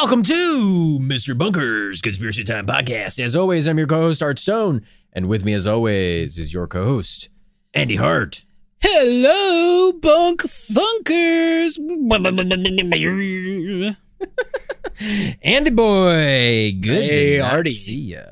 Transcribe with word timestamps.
Welcome 0.00 0.22
to 0.22 1.00
Mr. 1.02 1.36
Bunker's 1.36 2.00
Conspiracy 2.00 2.44
Time 2.44 2.66
Podcast. 2.66 3.18
As 3.18 3.34
always, 3.34 3.66
I'm 3.66 3.78
your 3.78 3.88
co-host 3.88 4.22
Art 4.22 4.38
Stone, 4.38 4.86
and 5.12 5.28
with 5.28 5.44
me, 5.44 5.54
as 5.54 5.66
always, 5.66 6.38
is 6.38 6.54
your 6.54 6.68
co-host 6.68 7.30
Andy 7.74 7.96
Hart. 7.96 8.44
Hello, 8.80 9.90
bunk 9.90 10.42
funkers. 10.42 11.80
Andy 15.42 15.70
boy, 15.70 16.78
good 16.80 17.02
Hey, 17.02 17.36
to 17.38 17.40
Artie. 17.40 17.70
see 17.70 18.14
ya. 18.14 18.22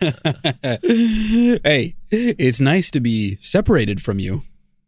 hey, 1.62 1.94
it's 2.10 2.60
nice 2.60 2.90
to 2.90 2.98
be 2.98 3.36
separated 3.36 4.02
from 4.02 4.18
you. 4.18 4.42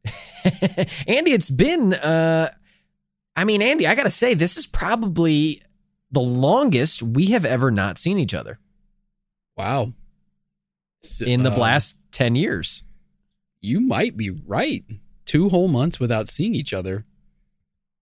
Andy, 1.06 1.30
it's 1.30 1.50
been. 1.50 1.94
uh 1.94 2.48
I 3.36 3.44
mean, 3.44 3.62
Andy, 3.62 3.86
I 3.86 3.94
gotta 3.94 4.10
say, 4.10 4.34
this 4.34 4.56
is 4.56 4.66
probably 4.66 5.62
the 6.16 6.20
longest 6.22 7.02
we 7.02 7.26
have 7.26 7.44
ever 7.44 7.70
not 7.70 7.98
seen 7.98 8.18
each 8.18 8.32
other 8.32 8.58
Wow. 9.56 9.92
So, 11.02 11.24
in 11.24 11.42
the 11.42 11.52
uh, 11.52 11.56
last 11.56 11.98
ten 12.10 12.34
years. 12.34 12.82
You 13.60 13.80
might 13.80 14.16
be 14.16 14.30
right. 14.30 14.84
Two 15.24 15.48
whole 15.48 15.68
months 15.68 15.98
without 15.98 16.28
seeing 16.28 16.54
each 16.54 16.72
other. 16.72 17.04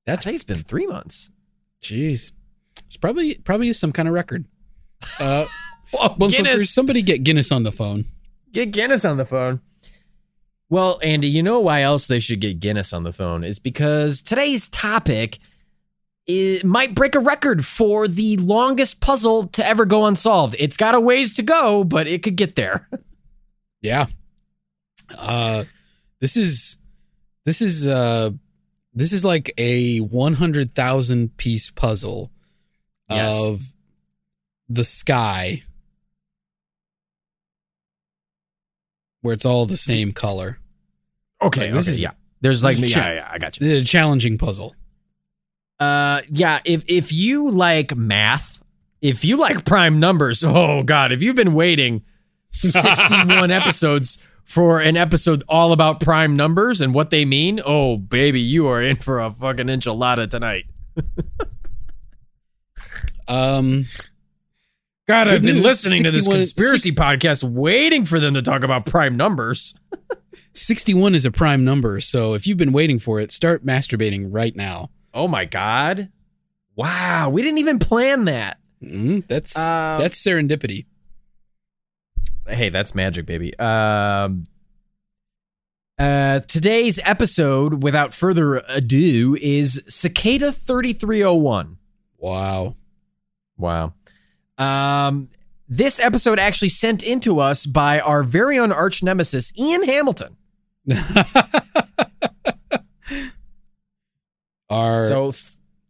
That's 0.07 0.27
it's 0.27 0.45
been 0.45 0.63
three 0.63 0.87
months. 0.87 1.31
jeez. 1.83 2.33
It's 2.87 2.97
probably 2.97 3.37
probably 3.37 3.73
some 3.73 3.93
kind 3.93 4.09
of 4.09 4.15
record. 4.15 4.47
Uh, 5.19 5.47
Whoa, 5.93 6.09
bunk 6.11 6.35
funkers, 6.35 6.67
somebody 6.67 7.03
get 7.03 7.23
Guinness 7.23 7.53
on 7.53 7.63
the 7.63 7.73
phone. 7.73 8.07
Get 8.53 8.73
Guinness 8.73 9.05
on 9.05 9.17
the 9.17 9.25
phone. 9.25 9.61
Well, 10.69 10.99
Andy, 11.03 11.29
you 11.29 11.43
know 11.43 11.61
why 11.61 11.83
else 11.83 12.07
they 12.07 12.19
should 12.19 12.41
get 12.41 12.59
Guinness 12.59 12.93
on 12.93 13.05
the 13.05 13.13
phone 13.13 13.45
is 13.45 13.59
because 13.59 14.21
today's 14.21 14.69
topic 14.69 15.39
it 16.27 16.65
might 16.65 16.95
break 16.95 17.15
a 17.15 17.21
record 17.21 17.65
for 17.67 18.09
the 18.09 18.37
longest 18.39 19.01
puzzle 19.01 19.47
to 19.49 19.67
ever 19.67 19.85
go 19.85 20.07
unsolved. 20.07 20.57
It's 20.59 20.77
got 20.77 20.95
a 20.95 21.01
ways 21.01 21.35
to 21.35 21.43
go, 21.43 21.85
but 21.85 22.07
it 22.07 22.23
could 22.23 22.37
get 22.37 22.55
there. 22.57 22.89
Yeah. 23.83 24.07
Uh 25.15 25.65
this 26.21 26.39
is 26.39 26.79
this 27.45 27.61
is 27.61 27.87
uh 27.87 28.31
this 28.95 29.13
is 29.13 29.27
like 29.27 29.53
a 29.59 29.99
100,000 29.99 31.37
piece 31.37 31.71
puzzle 31.71 32.31
Yes. 33.11 33.35
of 33.35 33.61
the 34.71 34.85
sky 34.85 35.65
where 39.21 39.35
it's 39.35 39.45
all 39.45 39.67
the 39.67 39.77
same 39.77 40.13
color. 40.13 40.59
Okay, 41.43 41.67
Like, 41.67 41.73
this 41.75 41.87
okay, 41.87 41.93
is- 41.95 42.01
yeah. 42.03 42.13
There's 42.41 42.63
like 42.65 42.79
yeah, 42.79 42.87
cha- 42.87 43.11
yeah, 43.13 43.29
I 43.31 43.39
got 43.39 43.59
you. 43.59 43.67
It's 43.67 43.83
a 43.83 43.85
challenging 43.91 44.37
puzzle. 44.39 44.75
Uh 45.85 46.23
yeah, 46.31 46.61
if 46.65 46.85
if 46.87 47.13
you 47.13 47.51
like 47.51 47.95
math, 47.97 48.63
if 49.03 49.25
you 49.25 49.37
like 49.37 49.65
prime 49.75 50.01
numbers, 50.01 50.43
oh 50.45 50.83
god, 50.83 51.13
if 51.13 51.23
you've 51.23 51.37
been 51.37 51.55
waiting 51.55 52.03
61 52.53 53.51
episodes 53.61 54.19
for 54.45 54.81
an 54.81 54.97
episode 54.97 55.43
all 55.49 55.73
about 55.73 56.01
prime 56.01 56.37
numbers 56.37 56.81
and 56.81 56.95
what 56.95 57.11
they 57.11 57.25
mean, 57.25 57.61
oh 57.65 57.97
baby, 57.97 58.41
you 58.41 58.67
are 58.69 58.83
in 58.83 58.97
for 58.97 59.21
a 59.21 59.31
fucking 59.31 59.67
enchilada 59.67 60.29
tonight. 60.29 60.65
Um 63.27 63.87
God, 65.09 65.29
I've 65.29 65.43
been 65.43 65.57
news, 65.57 65.65
listening 65.65 66.05
to 66.05 66.11
this 66.11 66.27
conspiracy 66.29 66.91
six- 66.91 67.01
podcast 67.01 67.43
waiting 67.43 68.05
for 68.05 68.21
them 68.21 68.35
to 68.35 68.43
talk 68.43 68.65
about 68.65 68.87
prime 68.87 69.17
numbers. 69.17 69.75
61 70.55 71.15
is 71.15 71.25
a 71.25 71.31
prime 71.31 71.65
number, 71.65 72.01
so 72.01 72.35
if 72.35 72.47
you've 72.47 72.59
been 72.59 72.73
waiting 72.73 72.99
for 72.99 73.21
it, 73.21 73.33
start 73.33 73.65
masturbating 73.67 74.29
right 74.31 74.55
now. 74.55 74.91
Oh 75.15 75.29
my 75.29 75.45
god. 75.45 76.11
Wow, 76.77 77.31
we 77.31 77.43
didn't 77.43 77.59
even 77.59 77.79
plan 77.79 78.25
that. 78.25 78.59
Mm, 78.83 79.27
that's 79.29 79.57
Uh, 79.57 79.99
that's 80.01 80.21
serendipity. 80.23 80.87
hey, 82.49 82.69
that's 82.69 82.95
magic, 82.95 83.25
baby. 83.25 83.57
Um, 83.59 84.49
uh, 85.99 86.41
today's 86.41 86.99
episode, 87.05 87.83
without 87.85 88.13
further 88.13 88.57
ado, 88.69 89.39
is 89.41 89.83
Cicada 89.89 90.53
3301. 90.53 91.79
Wow. 92.19 92.75
Wow. 93.57 93.95
Um, 94.59 95.29
this 95.69 96.01
episode 96.01 96.39
actually 96.41 96.69
sent 96.71 97.03
into 97.05 97.39
us 97.39 97.65
by 97.67 98.01
our 98.01 98.25
very 98.25 98.59
own 98.59 98.73
arch 98.73 99.03
nemesis, 99.03 99.53
Ian 99.57 99.85
Hamilton. 99.85 100.37
our 104.71 105.07
so 105.09 105.33
th- 105.33 105.45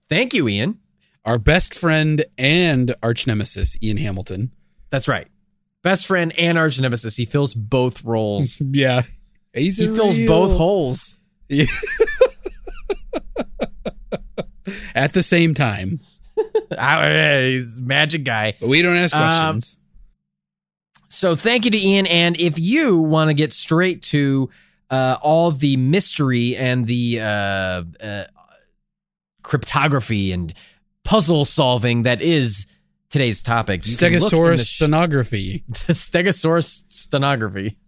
thank 0.08 0.34
you, 0.34 0.48
Ian. 0.48 0.78
our 1.24 1.38
best 1.38 1.74
friend 1.74 2.24
and 2.38 2.94
arch 3.02 3.26
nemesis, 3.26 3.76
Ian 3.82 3.96
Hamilton. 3.98 4.50
That's 4.90 5.08
right. 5.08 5.28
Best 5.82 6.06
friend 6.06 6.32
and 6.38 6.56
arch 6.58 6.80
nemesis. 6.80 7.16
He 7.16 7.24
fills 7.24 7.54
both 7.54 8.04
roles. 8.04 8.60
Yeah. 8.72 9.02
He's 9.52 9.78
he 9.78 9.86
fills 9.86 10.18
real- 10.18 10.26
both 10.26 10.56
holes. 10.56 11.14
Yeah. 11.48 11.66
at 14.94 15.12
the 15.12 15.22
same 15.22 15.54
time. 15.54 16.00
Ah, 16.76 17.02
He's 17.44 17.78
a 17.78 17.82
magic 17.82 18.24
guy. 18.24 18.54
But 18.58 18.68
we 18.68 18.82
don't 18.82 18.96
ask 18.96 19.14
Um, 19.14 19.22
questions. 19.22 19.78
So 21.08 21.36
thank 21.36 21.64
you 21.64 21.70
to 21.70 21.78
Ian. 21.78 22.06
And 22.06 22.36
if 22.40 22.58
you 22.58 22.98
want 22.98 23.30
to 23.30 23.34
get 23.34 23.52
straight 23.52 24.02
to 24.04 24.50
uh, 24.90 25.16
all 25.22 25.52
the 25.52 25.76
mystery 25.76 26.56
and 26.56 26.88
the 26.88 27.20
uh, 27.20 27.24
uh, 28.02 28.24
cryptography 29.44 30.32
and 30.32 30.52
puzzle 31.04 31.44
solving 31.44 32.02
that 32.02 32.20
is 32.20 32.66
today's 33.10 33.40
topic, 33.40 33.86
you 33.86 33.92
Stegosaurus 33.96 34.58
the 34.58 34.64
sh- 34.64 34.82
sonography. 34.82 35.64
Stegosaurus 35.72 36.82
stenography. 36.88 37.78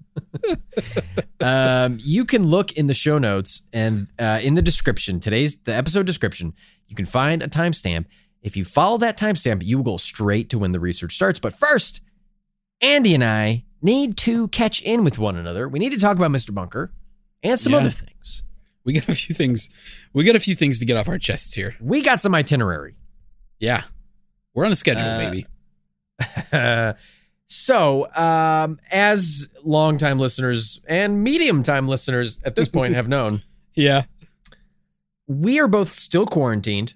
um, 1.40 1.98
you 2.00 2.24
can 2.24 2.44
look 2.46 2.72
in 2.72 2.86
the 2.86 2.94
show 2.94 3.18
notes 3.18 3.62
and 3.72 4.08
uh, 4.18 4.38
in 4.42 4.54
the 4.54 4.62
description, 4.62 5.20
today's 5.20 5.56
the 5.64 5.74
episode 5.74 6.06
description. 6.06 6.54
You 6.88 6.96
can 6.96 7.06
find 7.06 7.42
a 7.42 7.48
timestamp. 7.48 8.06
If 8.42 8.56
you 8.56 8.64
follow 8.64 8.98
that 8.98 9.18
timestamp, 9.18 9.62
you 9.64 9.78
will 9.78 9.84
go 9.84 9.96
straight 9.96 10.48
to 10.50 10.58
when 10.58 10.72
the 10.72 10.80
research 10.80 11.14
starts. 11.14 11.40
But 11.40 11.58
first, 11.58 12.00
Andy 12.80 13.14
and 13.14 13.24
I 13.24 13.64
need 13.82 14.16
to 14.18 14.48
catch 14.48 14.80
in 14.82 15.02
with 15.04 15.18
one 15.18 15.36
another. 15.36 15.68
We 15.68 15.78
need 15.80 15.90
to 15.92 15.98
talk 15.98 16.16
about 16.16 16.30
Mr. 16.30 16.54
Bunker 16.54 16.92
and 17.42 17.58
some 17.58 17.72
Yeah. 17.72 17.80
other 17.80 17.90
things. 17.90 18.42
We 18.86 18.94
got 18.94 19.08
a 19.10 19.14
few 19.14 19.34
things. 19.34 19.68
We 20.14 20.24
got 20.24 20.36
a 20.36 20.40
few 20.40 20.54
things 20.54 20.78
to 20.78 20.84
get 20.86 20.96
off 20.96 21.08
our 21.08 21.18
chests 21.18 21.52
here. 21.54 21.74
We 21.80 22.00
got 22.02 22.20
some 22.20 22.34
itinerary. 22.34 22.94
Yeah, 23.58 23.82
we're 24.54 24.64
on 24.64 24.72
a 24.72 24.76
schedule, 24.76 25.06
Uh, 25.08 25.18
baby. 25.18 25.46
so, 27.48 28.08
um, 28.14 28.78
as 28.90 29.48
longtime 29.64 30.18
listeners 30.18 30.80
and 30.88 31.22
medium 31.22 31.62
time 31.62 31.88
listeners 31.88 32.38
at 32.44 32.54
this 32.54 32.68
point 32.68 32.94
have 33.00 33.08
known, 33.08 33.42
Yeah. 33.74 34.04
we 35.26 35.58
are 35.60 35.68
both 35.68 35.88
still 35.90 36.26
quarantined. 36.26 36.94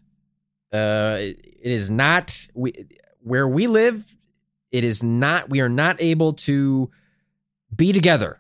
Uh, 0.73 1.17
it 1.19 1.37
is 1.63 1.91
not 1.91 2.47
we 2.55 2.73
where 3.21 3.49
we 3.49 3.67
live. 3.67 4.17
It 4.71 4.85
is 4.85 5.03
not. 5.03 5.51
We 5.51 5.61
are 5.61 5.69
not 5.69 5.97
able 6.01 6.35
to 6.35 6.91
be 7.75 7.93
together. 7.93 8.39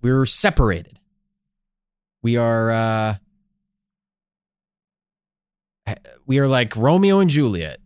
We're 0.00 0.24
separated. 0.24 0.97
We 2.22 2.36
are. 2.36 2.70
uh 2.70 3.14
We 6.26 6.38
are 6.38 6.48
like 6.48 6.76
Romeo 6.76 7.20
and 7.20 7.30
Juliet. 7.30 7.80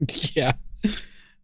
Yeah. 0.34 0.52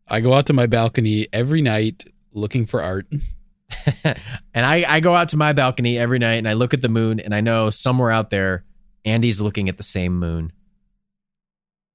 I 0.06 0.20
go 0.20 0.34
out 0.34 0.46
to 0.46 0.52
my 0.52 0.66
balcony 0.66 1.26
every 1.32 1.62
night 1.62 2.04
looking 2.32 2.66
for 2.66 2.82
art. 2.82 3.06
and 4.04 4.66
I, 4.66 4.84
I 4.86 5.00
go 5.00 5.14
out 5.14 5.30
to 5.30 5.38
my 5.38 5.54
balcony 5.54 5.98
every 5.98 6.18
night 6.18 6.34
and 6.34 6.46
I 6.46 6.52
look 6.52 6.74
at 6.74 6.82
the 6.82 6.90
moon 6.90 7.18
and 7.18 7.34
I 7.34 7.40
know 7.40 7.70
somewhere 7.70 8.10
out 8.10 8.28
there, 8.28 8.64
Andy's 9.06 9.40
looking 9.40 9.70
at 9.70 9.78
the 9.78 9.82
same 9.82 10.18
moon. 10.18 10.52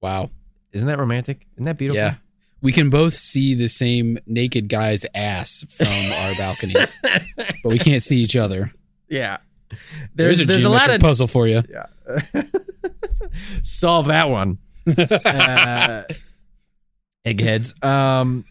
Wow. 0.02 0.30
Isn't 0.72 0.88
that 0.88 0.98
romantic? 0.98 1.46
Isn't 1.54 1.66
that 1.66 1.78
beautiful? 1.78 2.02
Yeah. 2.02 2.14
We 2.60 2.72
can 2.72 2.90
both 2.90 3.14
see 3.14 3.54
the 3.54 3.68
same 3.68 4.18
naked 4.26 4.68
guy's 4.68 5.06
ass 5.14 5.64
from 5.70 5.86
our 5.86 6.34
balconies, 6.34 6.96
but 7.02 7.64
we 7.64 7.78
can't 7.78 8.02
see 8.02 8.18
each 8.18 8.34
other. 8.34 8.72
Yeah. 9.08 9.38
There's, 9.70 10.38
There's 10.38 10.40
a 10.40 10.44
there's 10.46 10.64
a 10.64 10.70
lot 10.70 10.90
of 10.90 11.00
puzzle 11.00 11.26
for 11.26 11.46
you. 11.46 11.62
solve 13.62 14.06
that 14.06 14.30
one. 14.30 14.58
uh, 14.98 16.04
eggheads. 17.24 17.74
Um, 17.82 18.44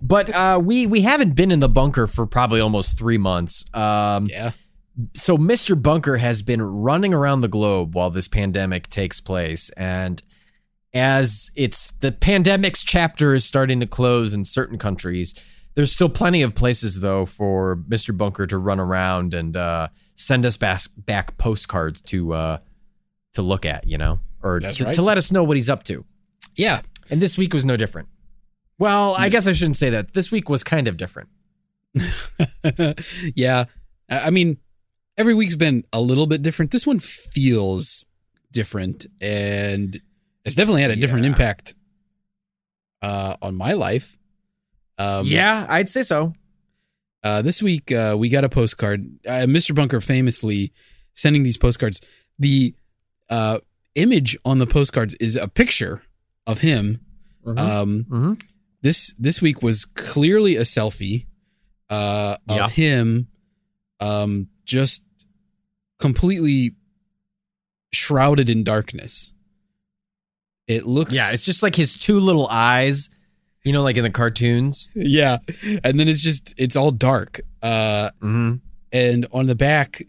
but 0.00 0.30
uh, 0.34 0.60
we 0.62 0.86
we 0.86 1.00
haven't 1.02 1.34
been 1.34 1.50
in 1.50 1.60
the 1.60 1.68
bunker 1.68 2.06
for 2.06 2.26
probably 2.26 2.60
almost 2.60 2.98
three 2.98 3.18
months. 3.18 3.64
Um, 3.74 4.26
Yeah. 4.26 4.52
so 5.14 5.36
Mr. 5.36 5.80
Bunker 5.80 6.16
has 6.18 6.42
been 6.42 6.62
running 6.62 7.14
around 7.14 7.40
the 7.40 7.48
globe 7.48 7.94
while 7.94 8.10
this 8.10 8.28
pandemic 8.28 8.88
takes 8.88 9.20
place, 9.20 9.70
and 9.70 10.22
as 10.92 11.50
it's 11.54 11.92
the 12.00 12.12
pandemic's 12.12 12.82
chapter 12.84 13.34
is 13.34 13.44
starting 13.44 13.80
to 13.80 13.86
close 13.86 14.32
in 14.32 14.44
certain 14.44 14.78
countries, 14.78 15.34
there's 15.80 15.92
still 15.92 16.10
plenty 16.10 16.42
of 16.42 16.54
places 16.54 17.00
though 17.00 17.24
for 17.24 17.76
Mr. 17.88 18.14
Bunker 18.14 18.46
to 18.46 18.58
run 18.58 18.78
around 18.78 19.32
and 19.32 19.56
uh, 19.56 19.88
send 20.14 20.44
us 20.44 20.58
back 20.58 20.82
back 20.94 21.38
postcards 21.38 22.02
to 22.02 22.34
uh, 22.34 22.58
to 23.32 23.40
look 23.40 23.64
at, 23.64 23.86
you 23.86 23.96
know, 23.96 24.20
or 24.42 24.60
to, 24.60 24.84
right. 24.84 24.94
to 24.94 25.00
let 25.00 25.16
us 25.16 25.32
know 25.32 25.42
what 25.42 25.56
he's 25.56 25.70
up 25.70 25.82
to. 25.84 26.04
Yeah. 26.54 26.82
And 27.08 27.22
this 27.22 27.38
week 27.38 27.54
was 27.54 27.64
no 27.64 27.78
different. 27.78 28.10
Well, 28.78 29.14
I 29.14 29.30
guess 29.30 29.46
I 29.46 29.52
shouldn't 29.52 29.78
say 29.78 29.88
that. 29.88 30.12
This 30.12 30.30
week 30.30 30.50
was 30.50 30.62
kind 30.62 30.86
of 30.86 30.98
different. 30.98 31.30
yeah. 33.34 33.64
I 34.10 34.28
mean, 34.28 34.58
every 35.16 35.32
week's 35.32 35.56
been 35.56 35.84
a 35.94 36.00
little 36.02 36.26
bit 36.26 36.42
different. 36.42 36.72
This 36.72 36.86
one 36.86 36.98
feels 36.98 38.04
different 38.52 39.06
and 39.18 39.98
it's 40.44 40.54
definitely 40.54 40.82
had 40.82 40.90
a 40.90 40.96
different 40.96 41.24
Yeah. 41.24 41.30
impact 41.30 41.74
uh, 43.00 43.36
on 43.40 43.54
my 43.56 43.72
life. 43.72 44.18
Um, 45.00 45.26
yeah, 45.26 45.66
I'd 45.68 45.88
say 45.88 46.02
so. 46.02 46.32
Uh, 47.22 47.42
this 47.42 47.62
week, 47.62 47.90
uh, 47.92 48.16
we 48.18 48.28
got 48.28 48.44
a 48.44 48.48
postcard. 48.48 49.06
Uh, 49.26 49.46
Mr. 49.46 49.74
Bunker 49.74 50.00
famously 50.00 50.72
sending 51.14 51.42
these 51.42 51.56
postcards. 51.58 52.00
The 52.38 52.74
uh, 53.28 53.58
image 53.94 54.36
on 54.44 54.58
the 54.58 54.66
postcards 54.66 55.14
is 55.14 55.36
a 55.36 55.48
picture 55.48 56.02
of 56.46 56.58
him. 56.60 57.00
Um, 57.46 58.04
hmm 58.08 58.32
this 58.82 59.14
this 59.18 59.42
week 59.42 59.62
was 59.62 59.84
clearly 59.84 60.56
a 60.56 60.62
selfie 60.62 61.26
uh, 61.90 62.36
of 62.48 62.56
Yeah. 62.56 62.68
him, 62.68 63.28
um, 64.00 64.48
just 64.64 65.02
completely 65.98 66.74
shrouded 67.92 68.48
in 68.48 68.64
darkness. 68.64 69.32
It 70.66 70.86
looks, 70.86 71.14
Yeah, 71.14 71.32
it's 71.32 71.44
just 71.44 71.62
like 71.62 71.74
his 71.74 71.96
two 71.98 72.20
little 72.20 72.46
eyes, 72.48 73.10
you 73.64 73.72
know, 73.72 73.82
like 73.82 73.96
in 73.96 74.04
the 74.04 74.10
cartoons. 74.10 74.88
yeah, 74.94 75.38
and 75.84 75.98
then 76.00 76.08
it's 76.08 76.22
just 76.22 76.54
it's 76.56 76.76
all 76.76 76.90
dark. 76.90 77.40
Uh, 77.62 78.10
Mm-hmm. 78.22 78.56
and 78.92 79.26
on 79.32 79.46
the 79.46 79.54
back 79.54 80.02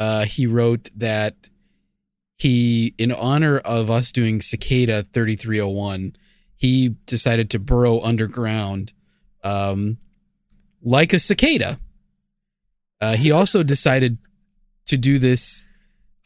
uh 0.00 0.24
he 0.24 0.46
wrote 0.46 0.90
that 0.96 1.48
he 2.36 2.94
in 2.98 3.12
honor 3.12 3.58
of 3.58 3.90
us 3.90 4.10
doing 4.10 4.40
cicada 4.40 5.04
3301 5.12 6.16
he 6.56 6.88
decided 7.06 7.48
to 7.50 7.58
burrow 7.60 8.00
underground 8.00 8.92
um 9.44 9.98
like 10.82 11.12
a 11.12 11.20
cicada 11.20 11.78
uh 13.00 13.14
he 13.16 13.30
also 13.30 13.62
decided 13.62 14.18
to 14.86 14.96
do 14.96 15.18
this 15.20 15.62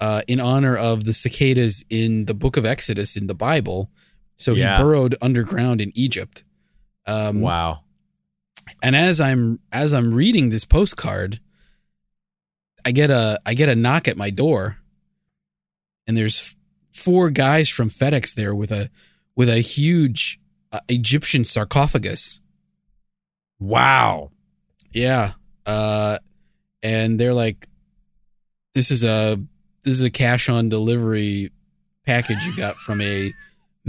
uh 0.00 0.22
in 0.26 0.40
honor 0.40 0.76
of 0.76 1.04
the 1.04 1.12
cicadas 1.12 1.84
in 1.90 2.24
the 2.24 2.34
book 2.34 2.56
of 2.56 2.64
exodus 2.64 3.16
in 3.18 3.26
the 3.26 3.34
bible 3.34 3.90
so 4.38 4.54
Yeah. 4.54 4.76
he 4.78 4.82
burrowed 4.82 5.14
underground 5.20 5.80
in 5.82 5.92
egypt 5.94 6.44
um 7.06 7.40
Wow. 7.42 7.80
and 8.82 8.96
as 8.96 9.20
i'm 9.20 9.58
as 9.72 9.92
i'm 9.92 10.14
reading 10.14 10.48
this 10.50 10.64
postcard 10.64 11.40
i 12.84 12.92
get 12.92 13.10
a 13.10 13.40
i 13.44 13.52
get 13.54 13.68
a 13.68 13.74
knock 13.76 14.08
at 14.08 14.16
my 14.16 14.30
door 14.30 14.78
and 16.06 16.16
there's 16.16 16.54
four 16.94 17.28
guys 17.30 17.68
from 17.68 17.90
fedex 17.90 18.34
there 18.34 18.54
with 18.54 18.72
a 18.72 18.90
with 19.36 19.48
a 19.48 19.58
huge 19.60 20.40
uh, 20.72 20.80
egyptian 20.88 21.44
sarcophagus 21.44 22.40
Wow. 23.60 24.30
yeah 24.92 25.32
uh 25.66 26.18
and 26.82 27.18
they're 27.18 27.34
like 27.34 27.68
this 28.74 28.90
is 28.92 29.02
a 29.02 29.40
this 29.82 29.94
is 29.94 30.02
a 30.02 30.10
cash 30.10 30.48
on 30.48 30.68
delivery 30.68 31.50
package 32.06 32.38
you 32.46 32.56
got 32.56 32.76
from 32.76 33.00
a 33.00 33.32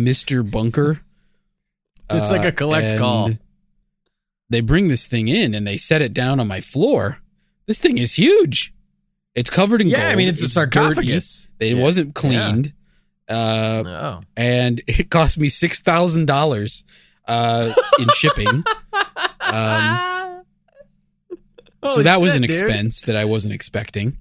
mr 0.05 0.49
bunker 0.49 1.01
It's 2.11 2.31
like 2.31 2.43
a 2.45 2.51
collect 2.51 2.97
call. 2.97 3.29
They 4.49 4.61
bring 4.61 4.87
this 4.87 5.05
thing 5.05 5.27
in 5.27 5.53
and 5.53 5.67
they 5.67 5.77
set 5.77 6.01
it 6.01 6.11
down 6.11 6.39
on 6.39 6.47
my 6.47 6.59
floor. 6.59 7.19
This 7.67 7.79
thing 7.79 7.99
is 7.99 8.15
huge. 8.15 8.73
It's 9.35 9.51
covered 9.51 9.79
in 9.79 9.89
Yeah, 9.89 9.99
gold. 10.01 10.13
I 10.13 10.15
mean 10.15 10.27
it's, 10.27 10.41
a 10.41 10.49
sarcophagus. 10.49 11.47
dirty. 11.59 11.71
It 11.73 11.77
Yeah. 11.77 11.83
wasn't 11.83 12.15
cleaned, 12.15 12.73
uh, 13.29 13.83
Oh. 13.85 14.21
and 14.35 14.81
it 14.87 15.11
cost 15.11 15.37
me 15.37 15.49
six 15.49 15.81
thousand 15.81 16.25
dollars 16.25 16.83
uh, 17.27 17.71
in 17.99 18.07
shipping. 18.15 18.63
Um, 19.41 20.43
so 21.85 22.01
that 22.01 22.19
was 22.21 22.33
an 22.33 22.41
dude. 22.41 22.49
expense 22.49 23.01
that 23.01 23.15
I 23.15 23.25
wasn't 23.25 23.53
expecting. 23.53 24.17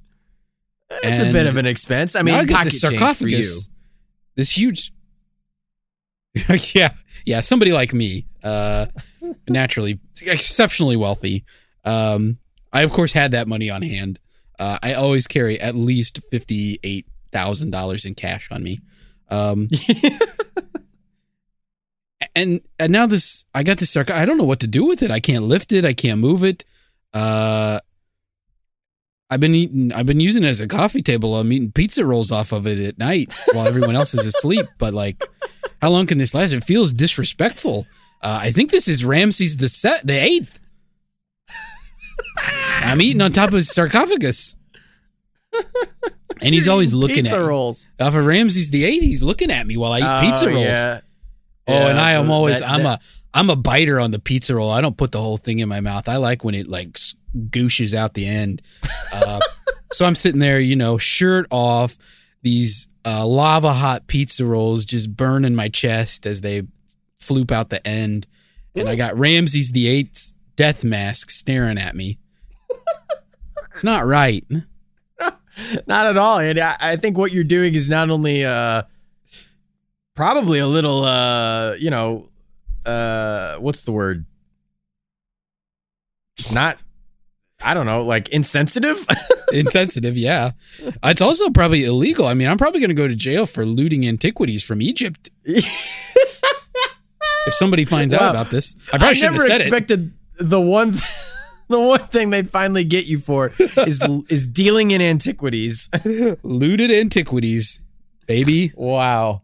It's 0.90 1.20
a 1.20 1.32
bit 1.32 1.46
of 1.46 1.56
an 1.56 1.64
expense. 1.64 2.16
I 2.16 2.20
mean, 2.22 2.34
I 2.34 2.44
pocket 2.44 2.64
this 2.72 2.80
change 2.82 2.90
for 3.16 3.28
you. 3.28 3.42
sarcophagus, 3.42 3.68
this 4.36 4.50
huge. 4.58 4.92
yeah, 6.74 6.92
yeah. 7.24 7.40
Somebody 7.40 7.72
like 7.72 7.92
me, 7.92 8.26
uh, 8.42 8.86
naturally 9.48 10.00
exceptionally 10.22 10.96
wealthy. 10.96 11.44
Um, 11.84 12.38
I 12.72 12.82
of 12.82 12.92
course 12.92 13.12
had 13.12 13.32
that 13.32 13.48
money 13.48 13.70
on 13.70 13.82
hand. 13.82 14.18
Uh, 14.58 14.78
I 14.82 14.94
always 14.94 15.26
carry 15.26 15.60
at 15.60 15.74
least 15.74 16.20
fifty 16.30 16.78
eight 16.82 17.06
thousand 17.32 17.70
dollars 17.70 18.04
in 18.04 18.14
cash 18.14 18.48
on 18.50 18.62
me. 18.62 18.80
Um, 19.30 19.68
and 22.34 22.60
and 22.78 22.92
now 22.92 23.06
this, 23.06 23.44
I 23.54 23.62
got 23.62 23.78
this. 23.78 23.96
I 23.96 24.24
don't 24.24 24.38
know 24.38 24.44
what 24.44 24.60
to 24.60 24.66
do 24.66 24.84
with 24.84 25.02
it. 25.02 25.10
I 25.10 25.20
can't 25.20 25.44
lift 25.44 25.72
it. 25.72 25.84
I 25.84 25.92
can't 25.92 26.20
move 26.20 26.44
it. 26.44 26.64
Uh, 27.12 27.80
I've 29.30 29.40
been 29.40 29.54
eating. 29.54 29.92
I've 29.92 30.06
been 30.06 30.20
using 30.20 30.42
it 30.44 30.48
as 30.48 30.60
a 30.60 30.66
coffee 30.66 31.02
table. 31.02 31.36
I'm 31.36 31.52
eating 31.52 31.72
pizza 31.72 32.04
rolls 32.04 32.32
off 32.32 32.52
of 32.52 32.66
it 32.66 32.78
at 32.78 32.98
night 32.98 33.34
while 33.52 33.66
everyone 33.66 33.94
else 33.96 34.14
is 34.14 34.26
asleep. 34.26 34.66
But 34.78 34.94
like, 34.94 35.22
how 35.80 35.90
long 35.90 36.06
can 36.06 36.18
this 36.18 36.34
last? 36.34 36.52
It 36.52 36.64
feels 36.64 36.92
disrespectful. 36.92 37.86
Uh, 38.22 38.38
I 38.42 38.52
think 38.52 38.70
this 38.70 38.88
is 38.88 39.04
Ramses 39.04 39.56
the 39.56 39.68
set 39.68 40.06
the 40.06 40.14
eighth. 40.14 40.58
I'm 42.80 43.00
eating 43.00 43.20
on 43.20 43.32
top 43.32 43.48
of 43.48 43.54
his 43.54 43.70
sarcophagus, 43.70 44.56
and 46.40 46.54
he's 46.54 46.68
always 46.68 46.94
looking 46.94 47.16
pizza 47.24 47.36
at 47.36 47.42
me. 47.42 47.48
rolls. 47.48 47.88
Off 48.00 48.14
of 48.14 48.24
Ramses 48.26 48.70
the 48.70 48.84
eighth, 48.84 49.02
he's 49.02 49.22
looking 49.22 49.50
at 49.50 49.66
me 49.66 49.76
while 49.76 49.92
I 49.92 49.98
eat 49.98 50.30
pizza 50.30 50.46
Oh, 50.46 50.52
rolls. 50.52 50.64
Yeah. 50.64 51.00
Oh, 51.66 51.72
and 51.72 51.98
I 51.98 52.12
am 52.12 52.30
always 52.30 52.60
that- 52.60 52.70
I'm 52.70 52.82
that- 52.84 53.00
a 53.00 53.04
I'm 53.34 53.50
a 53.50 53.56
biter 53.56 54.00
on 54.00 54.10
the 54.10 54.18
pizza 54.18 54.54
roll. 54.54 54.70
I 54.70 54.80
don't 54.80 54.96
put 54.96 55.12
the 55.12 55.20
whole 55.20 55.36
thing 55.36 55.58
in 55.58 55.68
my 55.68 55.80
mouth. 55.80 56.08
I 56.08 56.16
like 56.16 56.42
when 56.44 56.54
it 56.54 56.66
like 56.66 56.98
gooshes 57.36 57.92
out 57.94 58.14
the 58.14 58.26
end. 58.26 58.62
Uh, 59.12 59.38
so 59.92 60.06
I'm 60.06 60.14
sitting 60.14 60.40
there, 60.40 60.58
you 60.58 60.76
know, 60.76 60.96
shirt 60.96 61.46
off, 61.50 61.98
these 62.42 62.88
uh, 63.08 63.26
lava 63.26 63.72
hot 63.72 64.06
pizza 64.06 64.44
rolls 64.44 64.84
just 64.84 65.16
burn 65.16 65.44
in 65.44 65.56
my 65.56 65.68
chest 65.68 66.26
as 66.26 66.42
they 66.42 66.62
floop 67.18 67.50
out 67.50 67.70
the 67.70 67.86
end, 67.86 68.26
and 68.74 68.88
I 68.88 68.96
got 68.96 69.18
Ramses 69.18 69.72
the 69.72 69.88
Eighth's 69.88 70.34
death 70.56 70.84
mask 70.84 71.30
staring 71.30 71.78
at 71.78 71.96
me. 71.96 72.18
It's 73.70 73.84
not 73.84 74.06
right. 74.06 74.44
not 75.86 76.06
at 76.06 76.16
all. 76.16 76.40
And 76.40 76.58
I, 76.58 76.76
I 76.80 76.96
think 76.96 77.16
what 77.16 77.30
you're 77.30 77.44
doing 77.44 77.76
is 77.76 77.88
not 77.88 78.10
only 78.10 78.44
uh, 78.44 78.82
probably 80.16 80.58
a 80.58 80.66
little, 80.66 81.04
uh, 81.04 81.74
you 81.74 81.90
know, 81.90 82.28
uh, 82.84 83.56
what's 83.58 83.84
the 83.84 83.92
word? 83.92 84.26
Not, 86.52 86.78
I 87.62 87.74
don't 87.74 87.86
know, 87.86 88.04
like 88.04 88.28
insensitive. 88.28 89.04
Insensitive, 89.52 90.16
yeah. 90.16 90.52
It's 91.02 91.20
also 91.20 91.50
probably 91.50 91.84
illegal. 91.84 92.26
I 92.26 92.34
mean, 92.34 92.48
I'm 92.48 92.58
probably 92.58 92.80
going 92.80 92.90
to 92.90 92.94
go 92.94 93.08
to 93.08 93.16
jail 93.16 93.46
for 93.46 93.64
looting 93.64 94.06
antiquities 94.06 94.62
from 94.62 94.82
Egypt. 94.82 95.30
if 95.44 95.64
somebody 97.50 97.84
finds 97.84 98.12
out 98.14 98.30
about 98.30 98.50
this, 98.50 98.76
I 98.92 98.98
probably 98.98 99.14
shouldn't 99.16 99.36
never 99.36 99.48
have 99.48 99.56
said 99.56 99.66
expected 99.66 100.12
the 100.38 100.60
one. 100.60 100.96
The 101.70 101.78
one 101.78 102.06
thing 102.06 102.30
they'd 102.30 102.50
finally 102.50 102.84
get 102.84 103.04
you 103.04 103.20
for 103.20 103.52
is 103.76 104.02
is 104.30 104.46
dealing 104.46 104.90
in 104.90 105.02
antiquities. 105.02 105.90
Looted 106.42 106.90
antiquities, 106.90 107.78
baby. 108.26 108.72
Wow. 108.74 109.42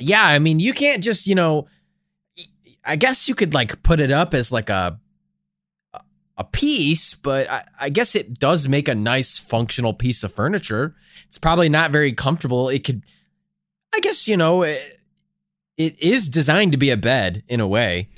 Yeah, 0.00 0.24
I 0.24 0.40
mean, 0.40 0.58
you 0.58 0.72
can't 0.72 1.04
just, 1.04 1.28
you 1.28 1.36
know, 1.36 1.68
I 2.84 2.96
guess 2.96 3.28
you 3.28 3.36
could 3.36 3.54
like 3.54 3.80
put 3.84 4.00
it 4.00 4.10
up 4.10 4.34
as 4.34 4.50
like 4.50 4.68
a 4.68 4.98
a 6.36 6.44
piece, 6.44 7.14
but 7.14 7.48
I, 7.50 7.64
I 7.80 7.88
guess 7.90 8.14
it 8.14 8.38
does 8.38 8.68
make 8.68 8.88
a 8.88 8.94
nice 8.94 9.38
functional 9.38 9.94
piece 9.94 10.24
of 10.24 10.32
furniture. 10.32 10.94
It's 11.28 11.38
probably 11.38 11.68
not 11.68 11.90
very 11.90 12.12
comfortable. 12.12 12.68
It 12.68 12.84
could, 12.84 13.02
I 13.94 14.00
guess, 14.00 14.26
you 14.26 14.36
know, 14.36 14.62
it, 14.62 15.00
it 15.76 16.00
is 16.00 16.28
designed 16.28 16.72
to 16.72 16.78
be 16.78 16.90
a 16.90 16.96
bed 16.96 17.44
in 17.48 17.60
a 17.60 17.68
way. 17.68 18.08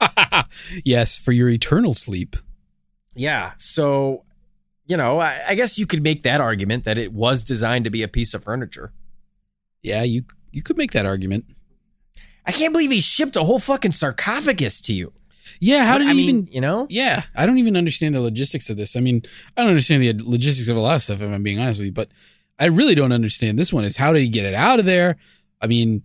yes, 0.84 1.16
for 1.16 1.32
your 1.32 1.48
eternal 1.48 1.94
sleep. 1.94 2.36
Yeah. 3.14 3.52
So, 3.56 4.24
you 4.86 4.96
know, 4.96 5.18
I, 5.20 5.40
I 5.48 5.54
guess 5.54 5.78
you 5.78 5.86
could 5.86 6.02
make 6.02 6.22
that 6.22 6.40
argument 6.40 6.84
that 6.84 6.98
it 6.98 7.12
was 7.12 7.42
designed 7.42 7.84
to 7.84 7.90
be 7.90 8.02
a 8.02 8.08
piece 8.08 8.34
of 8.34 8.44
furniture. 8.44 8.92
Yeah, 9.82 10.02
you 10.02 10.24
you 10.50 10.62
could 10.62 10.76
make 10.76 10.92
that 10.92 11.06
argument. 11.06 11.44
I 12.44 12.52
can't 12.52 12.72
believe 12.72 12.90
he 12.90 13.00
shipped 13.00 13.36
a 13.36 13.44
whole 13.44 13.58
fucking 13.58 13.92
sarcophagus 13.92 14.80
to 14.82 14.92
you. 14.92 15.12
Yeah, 15.60 15.84
how 15.84 15.98
did 15.98 16.08
I 16.08 16.12
he 16.12 16.16
mean, 16.16 16.28
even? 16.28 16.48
you 16.52 16.60
know? 16.60 16.86
Yeah, 16.90 17.24
I 17.34 17.46
don't 17.46 17.58
even 17.58 17.76
understand 17.76 18.14
the 18.14 18.20
logistics 18.20 18.68
of 18.70 18.76
this. 18.76 18.96
I 18.96 19.00
mean, 19.00 19.22
I 19.56 19.62
don't 19.62 19.70
understand 19.70 20.02
the 20.02 20.14
logistics 20.22 20.68
of 20.68 20.76
a 20.76 20.80
lot 20.80 20.96
of 20.96 21.02
stuff. 21.02 21.20
If 21.20 21.30
I'm 21.30 21.42
being 21.42 21.58
honest 21.58 21.80
with 21.80 21.86
you, 21.86 21.92
but 21.92 22.10
I 22.58 22.66
really 22.66 22.94
don't 22.94 23.12
understand 23.12 23.58
this 23.58 23.72
one. 23.72 23.84
Is 23.84 23.96
how 23.96 24.12
did 24.12 24.20
he 24.20 24.28
get 24.28 24.44
it 24.44 24.54
out 24.54 24.78
of 24.78 24.84
there? 24.86 25.16
I 25.60 25.66
mean, 25.66 26.02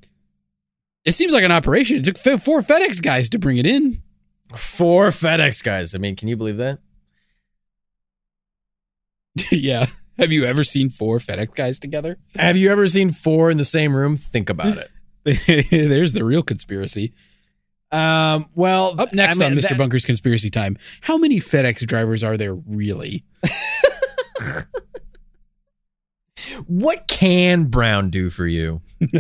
it 1.06 1.14
seems 1.14 1.34
like 1.34 1.44
an 1.44 1.52
operation. 1.52 1.98
It 1.98 2.06
took 2.06 2.26
f- 2.26 2.44
four 2.44 2.62
FedEx 2.62 3.02
guys 3.02 3.30
to 3.30 3.40
bring 3.40 3.58
it 3.58 3.66
in. 3.66 4.02
Four 4.56 5.08
FedEx 5.10 5.64
guys. 5.64 5.96
I 5.96 5.98
mean, 5.98 6.16
can 6.16 6.28
you 6.28 6.38
believe 6.38 6.58
that? 6.58 6.80
yeah. 9.52 9.88
Have 10.18 10.32
you 10.32 10.46
ever 10.46 10.64
seen 10.64 10.90
four 10.90 11.18
FedEx 11.20 11.56
guys 11.56 11.80
together? 11.80 12.18
Have 12.36 12.58
you 12.58 12.70
ever 12.72 12.88
seen 12.88 13.12
four 13.12 13.50
in 13.50 13.58
the 13.58 13.66
same 13.66 13.96
room? 13.96 14.18
Think 14.18 14.50
about 14.50 14.78
it. 14.78 15.70
There's 15.70 16.14
the 16.14 16.24
real 16.24 16.44
conspiracy. 16.44 17.14
Um, 17.92 18.48
well, 18.56 18.96
Up 19.00 19.12
next 19.14 19.38
I 19.38 19.50
mean, 19.50 19.52
on 19.54 19.58
Mr. 19.58 19.70
that- 19.70 19.78
Bunker's 19.78 20.06
conspiracy 20.06 20.50
time. 20.50 20.78
How 21.02 21.18
many 21.18 21.40
FedEx 21.40 21.86
drivers 21.86 22.24
are 22.24 22.38
there 22.38 22.54
really? 22.54 23.24
What 26.66 27.08
can 27.08 27.66
Brown 27.66 28.10
do 28.10 28.30
for 28.30 28.48
you? 28.48 28.82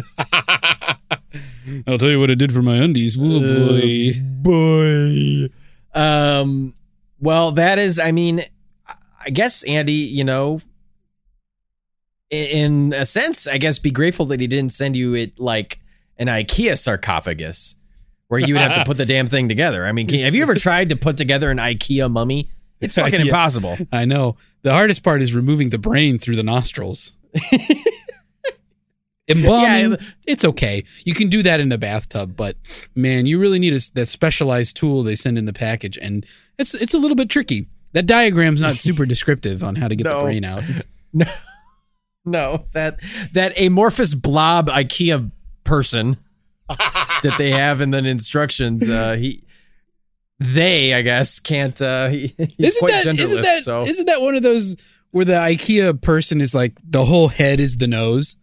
I'll 1.87 1.97
tell 1.97 2.09
you 2.09 2.19
what 2.19 2.31
it 2.31 2.37
did 2.37 2.51
for 2.51 2.61
my 2.61 2.75
undies. 2.75 3.15
Oh 3.19 3.39
boy. 3.39 4.13
boy. 4.41 5.49
Um, 5.93 6.73
well, 7.19 7.51
that 7.53 7.77
is, 7.77 7.99
I 7.99 8.11
mean, 8.11 8.43
I 9.23 9.29
guess 9.29 9.63
Andy, 9.63 9.91
you 9.93 10.23
know, 10.23 10.61
in 12.29 12.93
a 12.93 13.05
sense, 13.05 13.45
I 13.47 13.57
guess 13.57 13.77
be 13.77 13.91
grateful 13.91 14.25
that 14.27 14.39
he 14.39 14.47
didn't 14.47 14.73
send 14.73 14.97
you 14.97 15.13
it 15.13 15.39
like 15.39 15.79
an 16.17 16.27
IKEA 16.27 16.77
sarcophagus 16.77 17.75
where 18.31 18.39
you 18.39 18.53
would 18.53 18.61
have 18.61 18.75
to 18.75 18.85
put 18.85 18.95
the 18.95 19.05
damn 19.13 19.27
thing 19.27 19.49
together. 19.49 19.85
I 19.85 19.91
mean, 19.91 20.07
can, 20.07 20.21
have 20.21 20.33
you 20.33 20.41
ever 20.41 20.55
tried 20.55 20.87
to 20.87 20.95
put 20.95 21.17
together 21.17 21.51
an 21.51 21.57
IKEA 21.57 22.09
mummy? 22.09 22.49
It's 22.79 22.95
fucking 22.95 23.19
Yeah. 23.19 23.25
impossible. 23.25 23.77
I 23.91 24.05
know. 24.05 24.37
The 24.61 24.71
hardest 24.71 25.03
part 25.03 25.21
is 25.21 25.33
removing 25.33 25.69
the 25.69 25.77
brain 25.77 26.17
through 26.17 26.37
the 26.37 26.43
nostrils. 26.43 27.11
Embalming, 29.27 29.91
Yeah, 29.91 29.97
it's 30.27 30.45
okay. 30.45 30.83
You 31.05 31.13
can 31.13 31.27
do 31.29 31.43
that 31.43 31.59
in 31.59 31.67
the 31.69 31.77
bathtub, 31.77 32.35
but 32.37 32.55
man, 32.95 33.25
you 33.25 33.37
really 33.37 33.59
need 33.59 33.73
a, 33.73 33.79
that 33.95 34.07
specialized 34.07 34.75
tool 34.77 35.03
they 35.03 35.15
send 35.15 35.37
in 35.37 35.45
the 35.45 35.53
package, 35.53 35.97
and 35.97 36.25
it's 36.57 36.73
it's 36.73 36.93
a 36.93 36.97
little 36.97 37.15
bit 37.15 37.29
tricky. 37.29 37.67
That 37.93 38.07
diagram's 38.07 38.61
not 38.61 38.77
super 38.77 39.05
descriptive 39.05 39.61
on 39.63 39.75
how 39.75 39.87
to 39.89 39.95
get 39.95 40.05
No. 40.05 40.19
the 40.19 40.23
brain 40.23 40.43
out. 40.45 40.63
No, 42.25 42.65
that 42.73 42.99
that 43.33 43.59
amorphous 43.59 44.15
blob 44.15 44.67
IKEA 44.69 45.31
person 45.63 46.17
that 46.69 47.35
they 47.37 47.51
have 47.51 47.81
in 47.81 47.91
the 47.91 47.97
instructions, 47.99 48.89
uh, 48.89 49.13
he 49.15 49.43
they 50.39 50.93
I 50.93 51.01
guess 51.01 51.39
can't. 51.39 51.79
Uh, 51.81 52.09
he, 52.09 52.33
he's 52.37 52.55
Isn't 52.59 52.79
quite 52.79 52.91
that 52.91 53.05
genderless. 53.05 53.19
isn't 53.19 53.41
that 53.41 53.63
so 53.63 53.83
not 53.83 54.05
that 54.07 54.21
one 54.21 54.35
of 54.35 54.43
those 54.43 54.75
where 55.11 55.25
the 55.25 55.33
IKEA 55.33 56.01
person 56.01 56.39
is 56.41 56.55
like 56.55 56.77
the 56.83 57.05
whole 57.05 57.27
head 57.27 57.59
is 57.59 57.75
the 57.77 57.87
nose, 57.87 58.35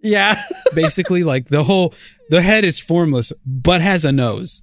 yeah, 0.00 0.40
basically 0.74 1.24
like 1.24 1.48
the 1.48 1.64
whole 1.64 1.94
the 2.30 2.42
head 2.42 2.64
is 2.64 2.80
formless 2.80 3.32
but 3.46 3.80
has 3.80 4.04
a 4.04 4.12
nose. 4.12 4.62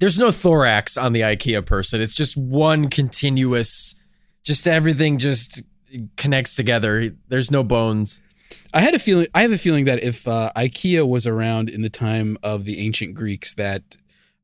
there's 0.00 0.18
no 0.18 0.30
thorax 0.30 0.96
on 0.96 1.12
the 1.12 1.22
IKEA 1.22 1.64
person. 1.64 2.00
It's 2.00 2.14
just 2.14 2.36
one 2.36 2.90
continuous, 2.90 3.94
just 4.44 4.68
everything 4.68 5.18
just 5.18 5.62
connects 6.16 6.54
together. 6.56 7.10
There's 7.28 7.50
no 7.50 7.62
bones. 7.64 8.20
I 8.72 8.80
had 8.80 8.94
a 8.94 8.98
feeling. 8.98 9.26
I 9.34 9.42
have 9.42 9.52
a 9.52 9.58
feeling 9.58 9.84
that 9.86 10.02
if 10.02 10.26
uh, 10.28 10.50
IKEA 10.56 11.06
was 11.06 11.26
around 11.26 11.68
in 11.68 11.82
the 11.82 11.90
time 11.90 12.36
of 12.42 12.64
the 12.64 12.78
ancient 12.84 13.14
Greeks, 13.14 13.54
that 13.54 13.96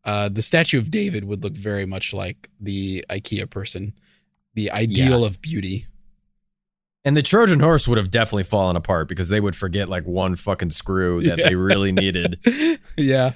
uh, 0.04 0.28
the 0.28 0.42
statue 0.42 0.78
of 0.78 0.90
David 0.90 1.24
would 1.24 1.42
look 1.42 1.54
very 1.54 1.84
much 1.86 2.12
like 2.14 2.48
the 2.60 3.04
IKEA 3.10 3.48
person, 3.50 3.92
the 4.54 4.70
ideal 4.72 5.24
of 5.24 5.40
beauty. 5.42 5.86
And 7.04 7.16
the 7.16 7.22
Trojan 7.22 7.60
horse 7.60 7.88
would 7.88 7.96
have 7.98 8.10
definitely 8.10 8.44
fallen 8.44 8.76
apart 8.76 9.08
because 9.08 9.30
they 9.30 9.40
would 9.40 9.56
forget 9.56 9.88
like 9.88 10.04
one 10.06 10.36
fucking 10.36 10.70
screw 10.70 11.22
that 11.22 11.38
Yeah. 11.38 11.48
they 11.48 11.54
really 11.54 11.92
needed. 11.92 12.38
yeah, 12.96 13.32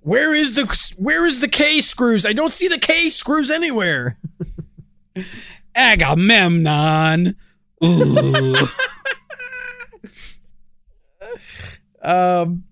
Where 0.00 0.34
is 0.34 0.54
the 0.54 0.64
where 0.96 1.26
is 1.26 1.40
the 1.40 1.48
K 1.48 1.80
screws? 1.80 2.24
I 2.24 2.32
don't 2.32 2.52
see 2.52 2.68
the 2.68 2.78
K 2.78 3.08
screws 3.10 3.50
anywhere. 3.50 4.18
Agamemnon. 5.74 7.36
Ooh. 7.84 8.56
Um 12.04 12.64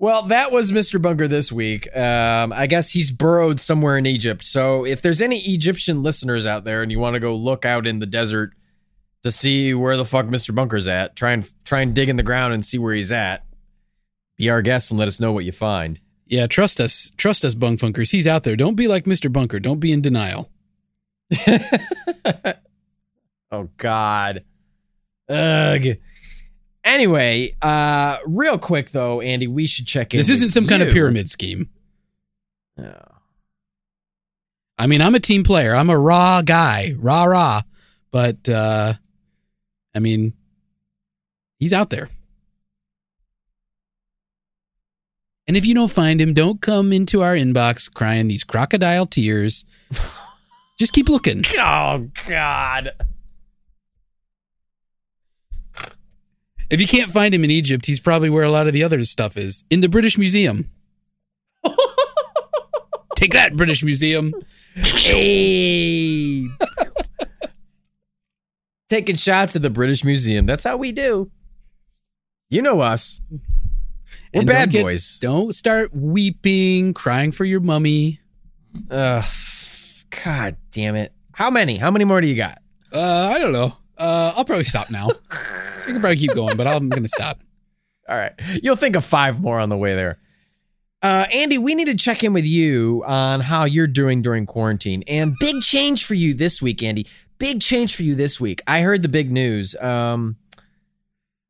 well, 0.00 0.22
that 0.24 0.52
was 0.52 0.70
Mr. 0.70 1.02
Bunker 1.02 1.26
this 1.26 1.50
week. 1.50 1.88
Um, 1.96 2.52
I 2.52 2.68
guess 2.68 2.90
he's 2.90 3.10
burrowed 3.10 3.58
somewhere 3.58 3.98
in 3.98 4.06
Egypt. 4.06 4.44
So 4.44 4.86
if 4.86 5.02
there's 5.02 5.20
any 5.20 5.40
Egyptian 5.40 6.04
listeners 6.04 6.46
out 6.46 6.62
there 6.62 6.82
and 6.82 6.92
you 6.92 7.00
want 7.00 7.14
to 7.14 7.20
go 7.20 7.34
look 7.34 7.64
out 7.64 7.84
in 7.84 7.98
the 7.98 8.06
desert 8.06 8.52
to 9.24 9.32
see 9.32 9.74
where 9.74 9.96
the 9.96 10.04
fuck 10.04 10.26
Mr. 10.26 10.54
Bunker's 10.54 10.86
at, 10.86 11.16
try 11.16 11.32
and 11.32 11.50
try 11.64 11.80
and 11.80 11.94
dig 11.94 12.08
in 12.08 12.14
the 12.14 12.22
ground 12.22 12.54
and 12.54 12.64
see 12.64 12.78
where 12.78 12.94
he's 12.94 13.10
at. 13.10 13.44
Be 14.36 14.48
our 14.50 14.62
guest 14.62 14.92
and 14.92 15.00
let 15.00 15.08
us 15.08 15.18
know 15.18 15.32
what 15.32 15.44
you 15.44 15.50
find. 15.50 15.98
yeah, 16.26 16.46
trust 16.46 16.80
us, 16.80 17.10
trust 17.16 17.44
us, 17.44 17.54
Bunk 17.54 17.80
Funkers. 17.80 18.12
He's 18.12 18.28
out 18.28 18.44
there. 18.44 18.54
Don't 18.54 18.76
be 18.76 18.86
like 18.86 19.04
Mr. 19.04 19.32
Bunker. 19.32 19.58
Don't 19.58 19.80
be 19.80 19.90
in 19.90 20.00
denial. 20.00 20.48
oh 23.50 23.68
God. 23.78 24.44
Ugh. 25.28 25.96
Anyway, 26.88 27.54
uh, 27.60 28.16
real 28.24 28.58
quick 28.58 28.92
though, 28.92 29.20
Andy, 29.20 29.46
we 29.46 29.66
should 29.66 29.86
check 29.86 30.14
in. 30.14 30.18
This 30.18 30.30
isn't 30.30 30.50
some 30.50 30.66
kind 30.66 30.82
of 30.82 30.88
pyramid 30.88 31.28
scheme. 31.28 31.68
Oh. 32.78 32.92
I 34.78 34.86
mean, 34.86 35.02
I'm 35.02 35.14
a 35.14 35.20
team 35.20 35.44
player. 35.44 35.74
I'm 35.74 35.90
a 35.90 35.98
raw 35.98 36.40
guy, 36.40 36.94
rah 36.96 37.24
rah. 37.24 37.62
But 38.10 38.48
uh 38.48 38.94
I 39.94 39.98
mean, 39.98 40.32
he's 41.58 41.74
out 41.74 41.90
there. 41.90 42.08
And 45.46 45.58
if 45.58 45.66
you 45.66 45.74
don't 45.74 45.90
find 45.90 46.20
him, 46.20 46.32
don't 46.32 46.62
come 46.62 46.92
into 46.94 47.20
our 47.20 47.34
inbox 47.34 47.92
crying 47.92 48.28
these 48.28 48.44
crocodile 48.44 49.04
tears. 49.04 49.66
Just 50.78 50.94
keep 50.94 51.10
looking. 51.10 51.42
Oh 51.58 52.08
God. 52.26 52.92
If 56.70 56.80
you 56.80 56.86
can't 56.86 57.10
find 57.10 57.34
him 57.34 57.44
in 57.44 57.50
Egypt, 57.50 57.86
he's 57.86 58.00
probably 58.00 58.28
where 58.30 58.44
a 58.44 58.50
lot 58.50 58.66
of 58.66 58.72
the 58.72 58.82
other 58.82 59.02
stuff 59.04 59.36
is 59.36 59.64
in 59.70 59.80
the 59.80 59.88
British 59.88 60.18
Museum. 60.18 60.70
Take 63.16 63.32
that, 63.32 63.56
British 63.56 63.82
Museum. 63.82 64.32
Hey. 64.74 66.46
Taking 68.90 69.16
shots 69.16 69.56
at 69.56 69.62
the 69.62 69.70
British 69.70 70.04
Museum. 70.04 70.46
That's 70.46 70.64
how 70.64 70.76
we 70.76 70.92
do. 70.92 71.30
You 72.50 72.62
know 72.62 72.80
us. 72.80 73.20
We're 73.30 73.40
And 74.40 74.46
bad 74.46 74.70
don't 74.70 74.72
get- 74.72 74.82
boys. 74.82 75.18
Don't 75.20 75.54
start 75.54 75.94
weeping, 75.94 76.94
crying 76.94 77.32
for 77.32 77.44
your 77.44 77.60
mummy. 77.60 78.20
Ugh. 78.90 79.24
God 80.24 80.56
damn 80.70 80.96
it. 80.96 81.12
How 81.32 81.50
many? 81.50 81.76
How 81.76 81.90
many 81.90 82.04
more 82.04 82.20
do 82.20 82.26
you 82.26 82.36
got? 82.36 82.58
Uh, 82.92 83.30
I 83.34 83.38
don't 83.38 83.52
know. 83.52 83.74
Uh, 83.98 84.32
I'll 84.36 84.44
probably 84.44 84.64
stop 84.64 84.90
now. 84.90 85.08
I 85.30 85.82
can 85.86 86.00
probably 86.00 86.16
keep 86.16 86.34
going, 86.34 86.56
but 86.56 86.66
I'm 86.66 86.88
gonna 86.88 87.08
stop. 87.08 87.40
All 88.08 88.16
right. 88.16 88.32
You'll 88.62 88.76
think 88.76 88.96
of 88.96 89.04
five 89.04 89.40
more 89.40 89.58
on 89.58 89.68
the 89.68 89.76
way 89.76 89.94
there. 89.94 90.18
Uh, 91.02 91.26
Andy, 91.32 91.58
we 91.58 91.74
need 91.74 91.84
to 91.86 91.94
check 91.94 92.24
in 92.24 92.32
with 92.32 92.44
you 92.46 93.04
on 93.06 93.40
how 93.40 93.64
you're 93.64 93.86
doing 93.86 94.22
during 94.22 94.46
quarantine. 94.46 95.04
And 95.06 95.34
big 95.38 95.60
change 95.62 96.04
for 96.04 96.14
you 96.14 96.34
this 96.34 96.60
week, 96.62 96.82
Andy. 96.82 97.06
Big 97.38 97.60
change 97.60 97.94
for 97.94 98.02
you 98.02 98.14
this 98.16 98.40
week. 98.40 98.62
I 98.66 98.80
heard 98.80 99.02
the 99.02 99.08
big 99.08 99.30
news. 99.30 99.76
Um, 99.76 100.36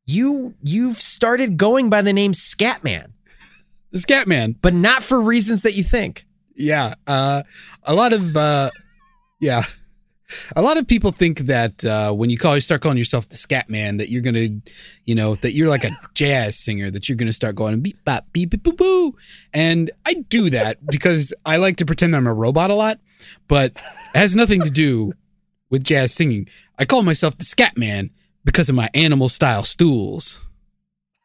you 0.05 0.53
you've 0.61 1.01
started 1.01 1.57
going 1.57 1.89
by 1.89 2.01
the 2.01 2.13
name 2.13 2.33
Scatman, 2.33 3.11
The 3.91 3.99
Scatman. 3.99 4.55
but 4.61 4.73
not 4.73 5.01
for 5.03 5.19
reasons 5.19 5.61
that 5.63 5.75
you 5.75 5.83
think. 5.83 6.25
Yeah. 6.55 6.95
Uh, 7.07 7.43
a 7.83 7.95
lot 7.95 8.11
of 8.13 8.35
uh, 8.35 8.69
yeah. 9.39 9.63
A 10.55 10.61
lot 10.61 10.77
of 10.77 10.87
people 10.87 11.11
think 11.11 11.39
that 11.41 11.83
uh, 11.83 12.11
when 12.11 12.29
you 12.29 12.37
call 12.37 12.55
you 12.55 12.61
start 12.61 12.81
calling 12.81 12.97
yourself 12.97 13.27
the 13.29 13.37
scat 13.37 13.69
man, 13.69 13.97
that 13.97 14.09
you're 14.09 14.21
gonna, 14.21 14.49
you 15.05 15.15
know, 15.15 15.35
that 15.35 15.53
you're 15.53 15.69
like 15.69 15.83
a 15.83 15.91
jazz 16.13 16.57
singer, 16.57 16.91
that 16.91 17.09
you're 17.09 17.15
gonna 17.15 17.33
start 17.33 17.55
going 17.55 17.79
beep 17.81 18.03
bop 18.05 18.25
beep 18.31 18.51
beep 18.51 18.63
boo 18.63 18.73
boo. 18.73 19.15
And 19.53 19.91
I 20.05 20.25
do 20.29 20.49
that 20.51 20.85
because 20.85 21.33
I 21.45 21.57
like 21.57 21.77
to 21.77 21.85
pretend 21.85 22.15
I'm 22.15 22.27
a 22.27 22.33
robot 22.33 22.69
a 22.69 22.75
lot, 22.75 22.99
but 23.47 23.71
it 23.71 24.17
has 24.17 24.35
nothing 24.35 24.61
to 24.61 24.69
do 24.69 25.13
with 25.69 25.83
jazz 25.83 26.13
singing. 26.13 26.47
I 26.77 26.85
call 26.85 27.03
myself 27.03 27.37
the 27.37 27.45
scat 27.45 27.77
man 27.77 28.11
because 28.45 28.69
of 28.69 28.75
my 28.75 28.89
animal 28.93 29.29
style 29.29 29.63
stools. 29.63 30.41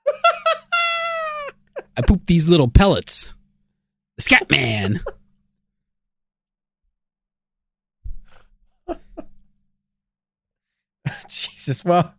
I 1.96 2.02
poop 2.02 2.26
these 2.26 2.48
little 2.48 2.68
pellets. 2.68 3.34
The 4.16 4.22
scat 4.22 4.50
man. 4.50 5.00
Jesus. 11.28 11.84
Well, 11.84 12.14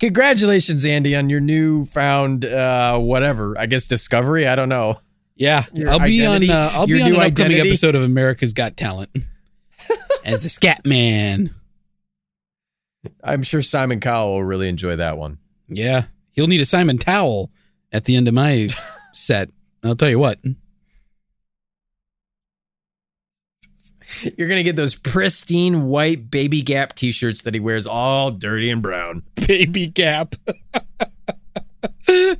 congratulations, 0.00 0.84
Andy, 0.84 1.14
on 1.16 1.28
your 1.30 1.40
newfound 1.40 2.44
uh, 2.44 2.98
whatever. 2.98 3.58
I 3.58 3.66
guess 3.66 3.84
discovery. 3.86 4.46
I 4.46 4.56
don't 4.56 4.68
know. 4.68 5.00
Yeah, 5.38 5.64
Your 5.74 5.90
I'll 5.90 5.98
be 6.00 6.22
identity? 6.26 6.50
on. 6.50 6.56
Uh, 6.56 6.70
I'll 6.72 6.88
Your 6.88 6.98
be 6.98 7.02
on 7.02 7.10
new 7.10 7.16
an 7.20 7.26
upcoming 7.30 7.52
identity? 7.52 7.68
episode 7.70 7.94
of 7.94 8.02
America's 8.02 8.52
Got 8.54 8.76
Talent 8.76 9.10
as 10.24 10.42
the 10.42 10.48
Scat 10.48 10.86
Man. 10.86 11.54
I'm 13.22 13.42
sure 13.42 13.60
Simon 13.62 14.00
Cowell 14.00 14.32
will 14.32 14.44
really 14.44 14.68
enjoy 14.68 14.96
that 14.96 15.18
one. 15.18 15.38
Yeah, 15.68 16.04
he'll 16.32 16.46
need 16.46 16.60
a 16.60 16.64
Simon 16.64 16.96
Towel 16.98 17.50
at 17.92 18.04
the 18.06 18.16
end 18.16 18.28
of 18.28 18.34
my 18.34 18.68
set. 19.12 19.50
I'll 19.84 19.94
tell 19.94 20.08
you 20.10 20.18
what. 20.18 20.38
You're 24.36 24.48
gonna 24.48 24.62
get 24.62 24.76
those 24.76 24.94
pristine 24.94 25.86
white 25.86 26.30
baby 26.30 26.62
gap 26.62 26.94
t-shirts 26.94 27.42
that 27.42 27.54
he 27.54 27.60
wears 27.60 27.86
all 27.86 28.30
dirty 28.30 28.70
and 28.70 28.82
brown. 28.82 29.22
Baby 29.46 29.88
Gap. 29.88 30.34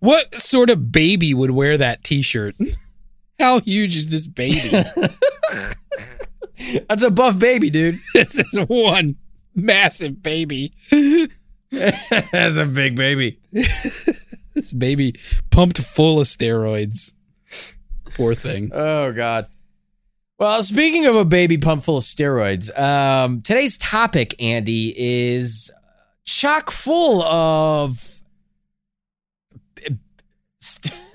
what 0.00 0.34
sort 0.34 0.70
of 0.70 0.90
baby 0.90 1.34
would 1.34 1.50
wear 1.50 1.76
that 1.78 2.02
T-shirt? 2.04 2.56
How 3.38 3.60
huge 3.60 3.96
is 3.96 4.08
this 4.08 4.26
baby? 4.26 4.70
That's 6.88 7.02
a 7.02 7.10
buff 7.10 7.38
baby, 7.38 7.68
dude. 7.70 7.96
this 8.14 8.38
is 8.38 8.58
one 8.66 9.16
massive 9.54 10.22
baby. 10.22 10.72
That's 11.70 12.56
a 12.56 12.64
big 12.64 12.96
baby. 12.96 13.38
This 14.54 14.72
baby 14.72 15.16
pumped 15.50 15.78
full 15.78 16.18
of 16.18 16.26
steroids. 16.26 17.12
Poor 18.14 18.34
thing. 18.34 18.70
Oh 18.72 19.12
God. 19.12 19.48
Well, 20.38 20.62
speaking 20.62 21.06
of 21.06 21.16
a 21.16 21.24
baby 21.24 21.56
pump 21.56 21.82
full 21.84 21.96
of 21.96 22.04
steroids, 22.04 22.76
um, 22.78 23.40
today's 23.40 23.78
topic, 23.78 24.34
Andy, 24.38 24.92
is 24.96 25.70
chock 26.24 26.70
full 26.70 27.22
of. 27.22 28.20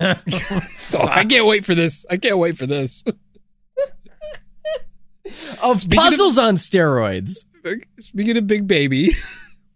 I 0.00 1.24
can't 1.28 1.46
wait 1.46 1.64
for 1.64 1.76
this. 1.76 2.04
I 2.10 2.16
can't 2.16 2.38
wait 2.38 2.58
for 2.58 2.66
this. 2.66 3.04
of 5.62 5.80
Speaking 5.80 5.98
of- 5.98 6.04
puzzles 6.04 6.38
on 6.38 6.56
steroids. 6.56 7.44
Speaking 8.00 8.36
of 8.36 8.48
big 8.48 8.66
baby. 8.66 9.10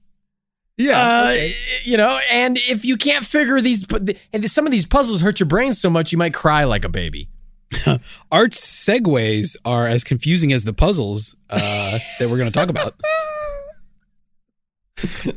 yeah. 0.76 1.00
Uh, 1.00 1.30
okay. 1.30 1.54
You 1.84 1.96
know, 1.98 2.18
and 2.32 2.58
if 2.58 2.84
you 2.84 2.96
can't 2.96 3.24
figure 3.24 3.60
these, 3.60 3.86
and 4.32 4.50
some 4.50 4.66
of 4.66 4.72
these 4.72 4.86
puzzles 4.86 5.20
hurt 5.20 5.38
your 5.38 5.46
brain 5.46 5.72
so 5.72 5.88
much 5.88 6.10
you 6.10 6.18
might 6.18 6.34
cry 6.34 6.64
like 6.64 6.84
a 6.84 6.88
baby. 6.88 7.28
Art's 8.32 8.60
segues 8.86 9.56
are 9.64 9.86
as 9.86 10.04
confusing 10.04 10.52
as 10.52 10.64
the 10.64 10.72
puzzles 10.72 11.34
uh, 11.50 11.98
that 12.18 12.28
we're 12.30 12.38
going 12.38 12.50
to 12.50 12.56
talk 12.58 12.68
about. 12.68 12.94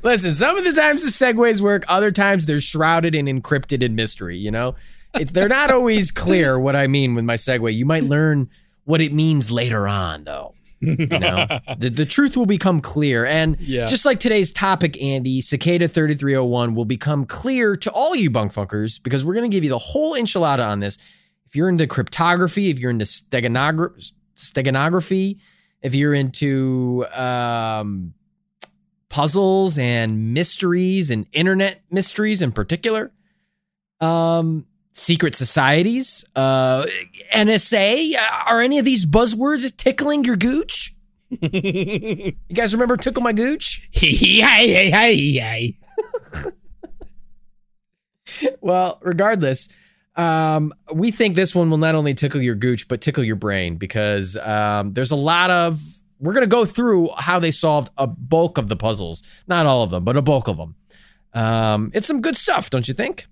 Listen, 0.03 0.33
some 0.33 0.57
of 0.57 0.63
the 0.63 0.71
times 0.73 1.03
the 1.03 1.09
segues 1.09 1.59
work, 1.59 1.83
other 1.87 2.11
times 2.11 2.45
they're 2.45 2.61
shrouded 2.61 3.13
and 3.13 3.27
encrypted 3.27 3.83
in 3.83 3.93
mystery, 3.95 4.37
you 4.37 4.51
know? 4.51 4.75
It, 5.19 5.33
they're 5.33 5.49
not 5.49 5.71
always 5.71 6.11
clear 6.11 6.57
what 6.59 6.75
I 6.75 6.87
mean 6.87 7.15
with 7.15 7.25
my 7.25 7.33
segue. 7.35 7.73
You 7.73 7.85
might 7.85 8.03
learn 8.03 8.49
what 8.85 9.01
it 9.01 9.11
means 9.11 9.51
later 9.51 9.87
on, 9.87 10.23
though. 10.23 10.53
You 10.79 11.07
know, 11.07 11.45
the, 11.77 11.89
the 11.89 12.05
truth 12.05 12.37
will 12.37 12.45
become 12.45 12.79
clear. 12.79 13.25
And 13.25 13.57
Yeah. 13.59 13.87
just 13.87 14.05
like 14.05 14.19
today's 14.19 14.53
topic, 14.53 15.01
Andy, 15.01 15.41
Cicada 15.41 15.87
3301 15.89 16.73
will 16.73 16.85
become 16.85 17.25
clear 17.25 17.75
to 17.77 17.91
all 17.91 18.15
you 18.15 18.29
bunk 18.29 18.53
funkers 18.53 19.01
because 19.01 19.25
we're 19.25 19.33
going 19.33 19.49
to 19.49 19.53
give 19.53 19.63
you 19.65 19.69
the 19.71 19.77
whole 19.79 20.13
enchilada 20.13 20.65
on 20.65 20.79
this. 20.79 20.97
If 21.49 21.55
you're 21.55 21.69
into 21.69 21.87
cryptography, 21.87 22.69
if 22.69 22.79
you're 22.79 22.91
into 22.91 23.05
steganography, 23.05 24.13
steganography 24.37 25.39
if 25.81 25.95
you're 25.95 26.13
into 26.13 27.05
um, 27.13 28.13
puzzles 29.09 29.77
and 29.77 30.33
mysteries 30.33 31.09
and 31.09 31.25
internet 31.31 31.81
mysteries 31.89 32.41
in 32.41 32.51
particular, 32.51 33.11
um, 34.01 34.65
secret 34.93 35.35
societies, 35.35 36.25
uh, 36.35 36.85
NSA, 37.33 38.13
are 38.45 38.61
any 38.61 38.77
of 38.79 38.85
these 38.85 39.05
buzzwords 39.05 39.75
tickling 39.75 40.23
your 40.23 40.37
gooch? 40.37 40.95
You 41.41 42.33
guys 42.55 42.73
remember 42.73 42.97
Tickle 42.97 43.21
My 43.21 43.33
Gooch? 43.33 43.87
hey, 43.91 44.07
hey, 44.37 44.89
hey, 44.89 45.31
hey. 45.33 45.77
Well, 48.61 48.99
regardless, 49.03 49.69
um, 50.19 50.73
we 50.93 51.11
think 51.11 51.35
this 51.35 51.55
one 51.55 51.69
will 51.69 51.77
not 51.77 51.95
only 51.95 52.13
tickle 52.13 52.41
your 52.41 52.55
gooch, 52.55 52.89
but 52.89 52.99
tickle 52.99 53.23
your 53.23 53.37
brain 53.37 53.77
because 53.77 54.35
um, 54.37 54.93
there's 54.93 55.11
a 55.11 55.15
lot 55.15 55.49
of. 55.49 55.81
We're 56.19 56.33
going 56.33 56.43
to 56.43 56.47
go 56.47 56.65
through 56.65 57.11
how 57.17 57.39
they 57.39 57.51
solved 57.51 57.91
a 57.97 58.05
bulk 58.05 58.57
of 58.57 58.67
the 58.67 58.75
puzzles. 58.75 59.23
Not 59.47 59.65
all 59.65 59.83
of 59.83 59.91
them, 59.91 60.03
but 60.03 60.17
a 60.17 60.21
bulk 60.21 60.49
of 60.49 60.57
them. 60.57 60.75
Um, 61.33 61.91
it's 61.93 62.07
some 62.07 62.19
good 62.19 62.35
stuff, 62.35 62.69
don't 62.69 62.85
you 62.89 62.93
think? 62.93 63.27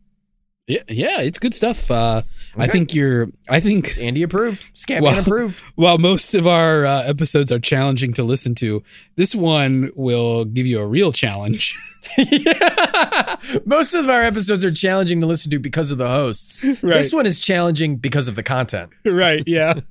Yeah, 0.68 0.82
yeah, 0.90 1.22
it's 1.22 1.40
good 1.40 1.54
stuff. 1.54 1.90
Uh, 1.90 2.24
I 2.58 2.68
think 2.68 2.94
you're. 2.94 3.30
I 3.48 3.62
think 3.62 3.88
It's 3.88 3.98
Andy 3.98 4.22
approved. 4.22 4.62
Scatman 4.76 5.02
Well- 5.02 5.20
approved. 5.20 5.62
while 5.76 5.98
most 5.98 6.34
of 6.34 6.46
our 6.46 6.86
uh, 6.86 7.04
episodes 7.04 7.54
are 7.54 7.60
challenging 7.60 8.12
to 8.14 8.24
listen 8.24 8.54
to, 8.56 8.84
this 9.16 9.34
one 9.34 9.92
will 9.96 10.44
give 10.44 10.66
you 10.66 10.80
a 10.80 10.86
real 10.86 11.12
challenge. 11.14 11.76
Yeah. 12.18 13.36
Most 13.66 13.94
of 13.94 14.08
our 14.10 14.24
episodes 14.24 14.64
are 14.64 14.72
challenging 14.72 15.20
to 15.22 15.28
listen 15.28 15.52
to 15.52 15.60
because 15.60 15.92
of 15.92 15.98
the 15.98 16.08
hosts. 16.10 16.58
This 16.82 17.12
one 17.14 17.26
is 17.26 17.40
challenging 17.42 17.98
because 17.98 18.28
of 18.30 18.36
the 18.38 18.44
content. 18.44 18.92
right 19.06 19.44
yeah 19.46 19.82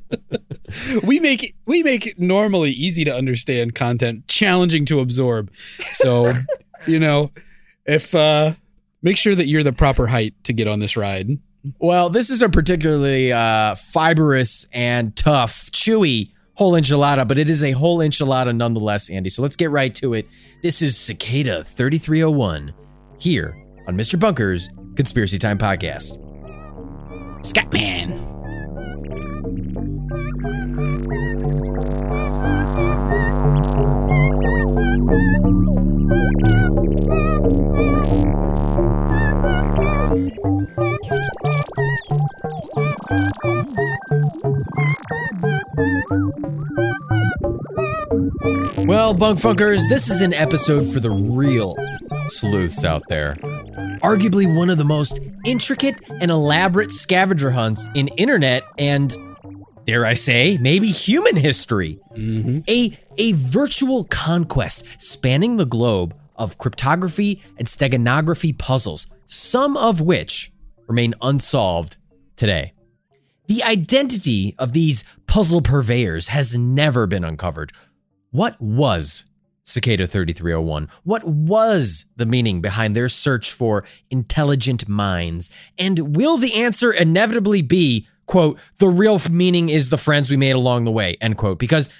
we 1.04 1.18
make 1.20 1.54
we 1.66 1.82
make 1.82 2.06
it 2.06 2.18
normally 2.18 2.70
easy 2.70 3.04
to 3.04 3.14
understand 3.14 3.74
content 3.74 4.26
challenging 4.28 4.84
to 4.86 5.00
absorb 5.00 5.50
so 5.92 6.32
you 6.86 6.98
know 7.00 7.30
if 7.86 8.14
uh 8.14 8.52
make 9.02 9.16
sure 9.16 9.34
that 9.34 9.46
you're 9.46 9.62
the 9.62 9.72
proper 9.72 10.06
height 10.06 10.34
to 10.44 10.52
get 10.52 10.68
on 10.68 10.78
this 10.80 10.96
ride 10.96 11.38
Well, 11.78 12.10
this 12.10 12.30
is 12.30 12.42
a 12.42 12.48
particularly 12.48 13.32
uh, 13.32 13.74
fibrous 13.76 14.66
and 14.72 15.14
tough, 15.14 15.70
chewy 15.70 16.32
whole 16.54 16.72
enchilada, 16.72 17.26
but 17.26 17.38
it 17.38 17.48
is 17.48 17.64
a 17.64 17.72
whole 17.72 17.98
enchilada 17.98 18.54
nonetheless, 18.54 19.08
Andy. 19.10 19.30
So 19.30 19.42
let's 19.42 19.56
get 19.56 19.70
right 19.70 19.94
to 19.96 20.14
it. 20.14 20.26
This 20.62 20.82
is 20.82 20.96
Cicada 20.98 21.64
3301 21.64 22.74
here 23.18 23.56
on 23.88 23.96
Mr. 23.96 24.18
Bunker's 24.18 24.68
Conspiracy 24.96 25.38
Time 25.38 25.58
Podcast. 25.58 26.18
scatman 27.42 28.28
Well, 48.86 49.12
Bunk 49.14 49.38
Funkers, 49.38 49.88
this 49.88 50.08
is 50.08 50.22
an 50.22 50.32
episode 50.32 50.90
for 50.90 50.98
the 50.98 51.10
real 51.10 51.76
sleuths 52.28 52.84
out 52.84 53.02
there. 53.08 53.36
Arguably 54.02 54.56
one 54.56 54.70
of 54.70 54.78
the 54.78 54.84
most 54.84 55.20
intricate 55.44 56.00
and 56.20 56.30
elaborate 56.30 56.90
scavenger 56.90 57.50
hunts 57.50 57.86
in 57.94 58.08
internet 58.08 58.62
and 58.78 59.14
dare 59.84 60.06
I 60.06 60.14
say, 60.14 60.56
maybe 60.60 60.86
human 60.86 61.36
history. 61.36 61.98
Mm-hmm. 62.16 62.60
A, 62.68 62.98
a 63.18 63.32
virtual 63.32 64.04
conquest 64.04 64.84
spanning 64.98 65.58
the 65.58 65.66
globe 65.66 66.14
of 66.36 66.58
cryptography 66.58 67.42
and 67.58 67.68
steganography 67.68 68.56
puzzles, 68.56 69.06
some 69.26 69.76
of 69.76 70.00
which 70.00 70.50
remain 70.86 71.14
unsolved 71.20 71.96
today. 72.36 72.72
The 73.48 73.62
identity 73.62 74.54
of 74.58 74.72
these 74.72 75.04
puzzle 75.26 75.62
purveyors 75.62 76.28
has 76.28 76.56
never 76.56 77.06
been 77.06 77.24
uncovered. 77.24 77.72
What 78.30 78.60
was 78.60 79.24
Cicada 79.64 80.06
3301? 80.06 80.88
What 81.04 81.24
was 81.24 82.06
the 82.16 82.26
meaning 82.26 82.60
behind 82.60 82.96
their 82.96 83.08
search 83.08 83.52
for 83.52 83.84
intelligent 84.10 84.88
minds? 84.88 85.50
And 85.78 86.16
will 86.16 86.36
the 86.36 86.54
answer 86.54 86.92
inevitably 86.92 87.62
be, 87.62 88.06
quote, 88.26 88.58
the 88.78 88.88
real 88.88 89.20
meaning 89.30 89.68
is 89.68 89.88
the 89.88 89.98
friends 89.98 90.30
we 90.30 90.36
made 90.36 90.52
along 90.52 90.84
the 90.84 90.90
way, 90.90 91.16
end 91.20 91.36
quote? 91.36 91.58
Because, 91.58 91.90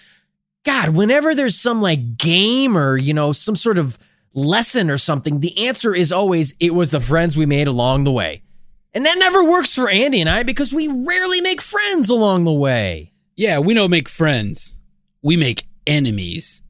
God, 0.64 0.90
whenever 0.90 1.34
there's 1.34 1.58
some 1.58 1.82
like 1.82 2.16
game 2.16 2.76
or, 2.78 2.96
you 2.96 3.14
know, 3.14 3.32
some 3.32 3.56
sort 3.56 3.78
of 3.78 3.98
lesson 4.32 4.90
or 4.90 4.98
something, 4.98 5.40
the 5.40 5.66
answer 5.66 5.94
is 5.94 6.12
always, 6.12 6.54
it 6.60 6.74
was 6.74 6.90
the 6.90 7.00
friends 7.00 7.36
we 7.36 7.46
made 7.46 7.66
along 7.66 8.04
the 8.04 8.12
way. 8.12 8.42
And 8.94 9.06
that 9.06 9.18
never 9.18 9.42
works 9.42 9.74
for 9.74 9.88
Andy 9.88 10.20
and 10.20 10.28
I 10.28 10.42
because 10.42 10.72
we 10.72 10.88
rarely 10.88 11.40
make 11.40 11.62
friends 11.62 12.10
along 12.10 12.44
the 12.44 12.52
way. 12.52 13.12
Yeah, 13.36 13.58
we 13.58 13.74
don't 13.74 13.90
make 13.90 14.08
friends. 14.08 14.78
We 15.22 15.36
make 15.36 15.64
enemies. 15.86 16.62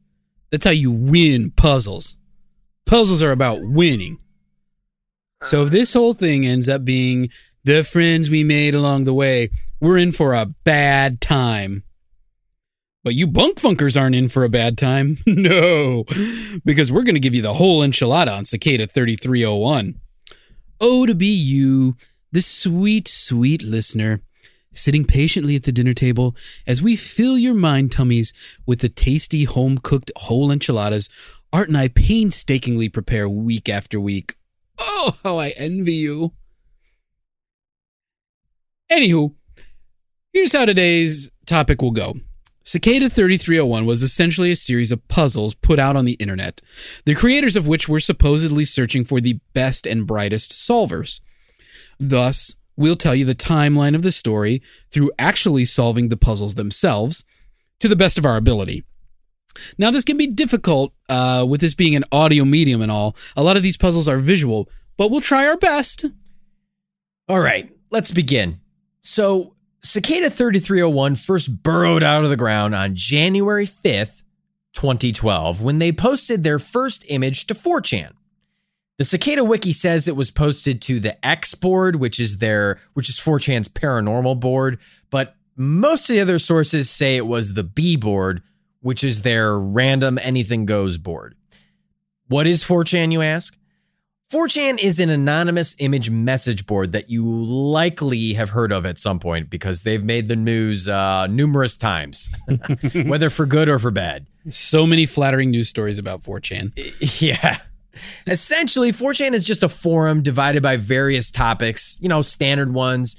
That's 0.50 0.64
how 0.64 0.70
you 0.70 0.90
win 0.92 1.50
puzzles. 1.50 2.16
Puzzles 2.86 3.22
are 3.22 3.32
about 3.32 3.60
winning. 3.62 4.18
So 5.42 5.64
if 5.64 5.70
this 5.70 5.92
whole 5.92 6.14
thing 6.14 6.46
ends 6.46 6.68
up 6.68 6.84
being 6.84 7.30
the 7.64 7.82
friends 7.82 8.30
we 8.30 8.44
made 8.44 8.74
along 8.74 9.04
the 9.04 9.14
way, 9.14 9.50
we're 9.80 9.98
in 9.98 10.12
for 10.12 10.34
a 10.34 10.46
bad 10.46 11.20
time. 11.20 11.82
But 13.04 13.14
you 13.14 13.26
bunk 13.26 13.60
funkers 13.60 14.00
aren't 14.00 14.14
in 14.14 14.28
for 14.28 14.44
a 14.44 14.48
bad 14.48 14.78
time. 14.78 15.18
no, 15.26 16.04
because 16.64 16.92
we're 16.92 17.02
going 17.02 17.16
to 17.16 17.20
give 17.20 17.34
you 17.34 17.42
the 17.42 17.54
whole 17.54 17.80
enchilada 17.80 18.36
on 18.36 18.44
Cicada 18.44 18.86
3301. 18.86 20.00
Oh, 20.80 21.06
to 21.06 21.14
be 21.14 21.26
you, 21.26 21.96
the 22.32 22.42
sweet, 22.42 23.06
sweet 23.06 23.62
listener, 23.62 24.22
sitting 24.72 25.04
patiently 25.04 25.54
at 25.54 25.64
the 25.64 25.72
dinner 25.72 25.94
table 25.94 26.34
as 26.66 26.82
we 26.82 26.96
fill 26.96 27.38
your 27.38 27.54
mind 27.54 27.92
tummies 27.92 28.32
with 28.66 28.80
the 28.80 28.88
tasty 28.88 29.44
home 29.44 29.78
cooked 29.78 30.10
whole 30.16 30.50
enchiladas 30.50 31.08
Art 31.52 31.68
and 31.68 31.76
I 31.76 31.88
painstakingly 31.88 32.88
prepare 32.88 33.28
week 33.28 33.68
after 33.68 34.00
week. 34.00 34.36
Oh, 34.78 35.18
how 35.22 35.38
I 35.38 35.50
envy 35.50 35.94
you. 35.94 36.32
Anywho, 38.90 39.34
here's 40.32 40.54
how 40.54 40.64
today's 40.64 41.30
topic 41.44 41.82
will 41.82 41.90
go. 41.90 42.14
Cicada 42.64 43.10
3301 43.10 43.84
was 43.84 44.02
essentially 44.02 44.50
a 44.50 44.56
series 44.56 44.92
of 44.92 45.06
puzzles 45.08 45.52
put 45.54 45.78
out 45.78 45.96
on 45.96 46.06
the 46.06 46.12
internet, 46.14 46.62
the 47.04 47.14
creators 47.14 47.56
of 47.56 47.66
which 47.66 47.88
were 47.88 48.00
supposedly 48.00 48.64
searching 48.64 49.04
for 49.04 49.20
the 49.20 49.38
best 49.52 49.86
and 49.86 50.06
brightest 50.06 50.52
solvers. 50.52 51.20
Thus, 52.02 52.56
we'll 52.76 52.96
tell 52.96 53.14
you 53.14 53.24
the 53.24 53.34
timeline 53.34 53.94
of 53.94 54.02
the 54.02 54.10
story 54.10 54.60
through 54.90 55.12
actually 55.20 55.64
solving 55.64 56.08
the 56.08 56.16
puzzles 56.16 56.56
themselves 56.56 57.22
to 57.78 57.86
the 57.86 57.94
best 57.94 58.18
of 58.18 58.26
our 58.26 58.36
ability. 58.36 58.82
Now, 59.78 59.92
this 59.92 60.02
can 60.02 60.16
be 60.16 60.26
difficult 60.26 60.92
uh, 61.08 61.46
with 61.48 61.60
this 61.60 61.74
being 61.74 61.94
an 61.94 62.04
audio 62.10 62.44
medium 62.44 62.82
and 62.82 62.90
all. 62.90 63.14
A 63.36 63.42
lot 63.44 63.56
of 63.56 63.62
these 63.62 63.76
puzzles 63.76 64.08
are 64.08 64.18
visual, 64.18 64.68
but 64.96 65.12
we'll 65.12 65.20
try 65.20 65.46
our 65.46 65.56
best. 65.56 66.06
All 67.28 67.38
right, 67.38 67.70
let's 67.90 68.10
begin. 68.10 68.60
So, 69.02 69.54
Cicada 69.84 70.28
3301 70.28 71.14
first 71.14 71.62
burrowed 71.62 72.02
out 72.02 72.24
of 72.24 72.30
the 72.30 72.36
ground 72.36 72.74
on 72.74 72.96
January 72.96 73.66
5th, 73.66 74.22
2012, 74.72 75.60
when 75.60 75.78
they 75.78 75.92
posted 75.92 76.42
their 76.42 76.58
first 76.58 77.04
image 77.08 77.46
to 77.46 77.54
4chan. 77.54 78.12
The 78.98 79.04
Cicada 79.04 79.42
Wiki 79.42 79.72
says 79.72 80.06
it 80.06 80.16
was 80.16 80.30
posted 80.30 80.80
to 80.82 81.00
the 81.00 81.24
X 81.26 81.54
board, 81.54 81.96
which 81.96 82.20
is 82.20 82.38
their 82.38 82.78
which 82.94 83.08
is 83.08 83.18
4chan's 83.18 83.68
paranormal 83.68 84.38
board, 84.38 84.78
but 85.10 85.34
most 85.56 86.08
of 86.08 86.14
the 86.14 86.20
other 86.20 86.38
sources 86.38 86.90
say 86.90 87.16
it 87.16 87.26
was 87.26 87.54
the 87.54 87.64
B 87.64 87.96
board, 87.96 88.42
which 88.80 89.02
is 89.02 89.22
their 89.22 89.58
random 89.58 90.18
anything 90.22 90.66
goes 90.66 90.98
board. 90.98 91.34
What 92.28 92.46
is 92.46 92.64
4chan, 92.64 93.12
you 93.12 93.22
ask? 93.22 93.56
4chan 94.32 94.82
is 94.82 94.98
an 94.98 95.10
anonymous 95.10 95.76
image 95.78 96.08
message 96.08 96.64
board 96.64 96.92
that 96.92 97.10
you 97.10 97.26
likely 97.26 98.32
have 98.32 98.48
heard 98.50 98.72
of 98.72 98.86
at 98.86 98.96
some 98.98 99.18
point 99.18 99.50
because 99.50 99.82
they've 99.82 100.04
made 100.04 100.28
the 100.28 100.36
news 100.36 100.88
uh, 100.88 101.26
numerous 101.26 101.76
times, 101.76 102.30
whether 103.04 103.28
for 103.28 103.44
good 103.44 103.68
or 103.68 103.78
for 103.78 103.90
bad. 103.90 104.26
So 104.48 104.86
many 104.86 105.04
flattering 105.04 105.50
news 105.50 105.68
stories 105.68 105.98
about 105.98 106.22
4chan. 106.22 106.72
Yeah. 107.20 107.58
Essentially, 108.26 108.92
4chan 108.92 109.32
is 109.32 109.44
just 109.44 109.62
a 109.62 109.68
forum 109.68 110.22
divided 110.22 110.62
by 110.62 110.76
various 110.76 111.30
topics, 111.30 111.98
you 112.00 112.08
know, 112.08 112.22
standard 112.22 112.72
ones 112.72 113.16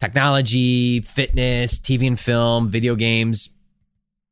technology, 0.00 1.00
fitness, 1.00 1.78
TV 1.78 2.08
and 2.08 2.18
film, 2.18 2.68
video 2.68 2.96
games, 2.96 3.50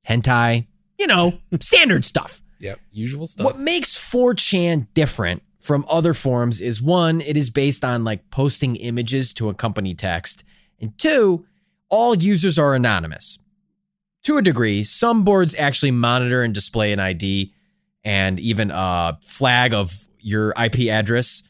hentai, 0.04 0.66
you 0.98 1.06
know, 1.06 1.38
standard 1.60 2.04
stuff. 2.04 2.42
Yep, 2.58 2.80
usual 2.90 3.28
stuff. 3.28 3.44
What 3.44 3.58
makes 3.58 3.96
4chan 3.96 4.88
different 4.94 5.44
from 5.60 5.86
other 5.88 6.12
forums 6.12 6.60
is 6.60 6.82
one, 6.82 7.20
it 7.20 7.36
is 7.36 7.50
based 7.50 7.84
on 7.84 8.02
like 8.02 8.30
posting 8.30 8.74
images 8.76 9.32
to 9.34 9.48
accompany 9.48 9.94
text, 9.94 10.42
and 10.80 10.96
two, 10.98 11.46
all 11.88 12.16
users 12.16 12.58
are 12.58 12.74
anonymous. 12.74 13.38
To 14.24 14.38
a 14.38 14.42
degree, 14.42 14.82
some 14.82 15.22
boards 15.22 15.54
actually 15.56 15.92
monitor 15.92 16.42
and 16.42 16.52
display 16.52 16.92
an 16.92 16.98
ID 16.98 17.52
and 18.04 18.40
even 18.40 18.70
a 18.70 19.18
flag 19.22 19.74
of 19.74 20.08
your 20.20 20.52
IP 20.62 20.88
address 20.90 21.42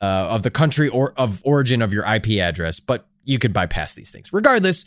uh, 0.00 0.28
of 0.30 0.42
the 0.42 0.50
country 0.50 0.88
or 0.88 1.12
of 1.16 1.42
origin 1.44 1.82
of 1.82 1.92
your 1.92 2.04
IP 2.04 2.40
address, 2.40 2.80
but 2.80 3.06
you 3.24 3.38
could 3.38 3.52
bypass 3.52 3.94
these 3.94 4.10
things. 4.10 4.32
Regardless, 4.32 4.86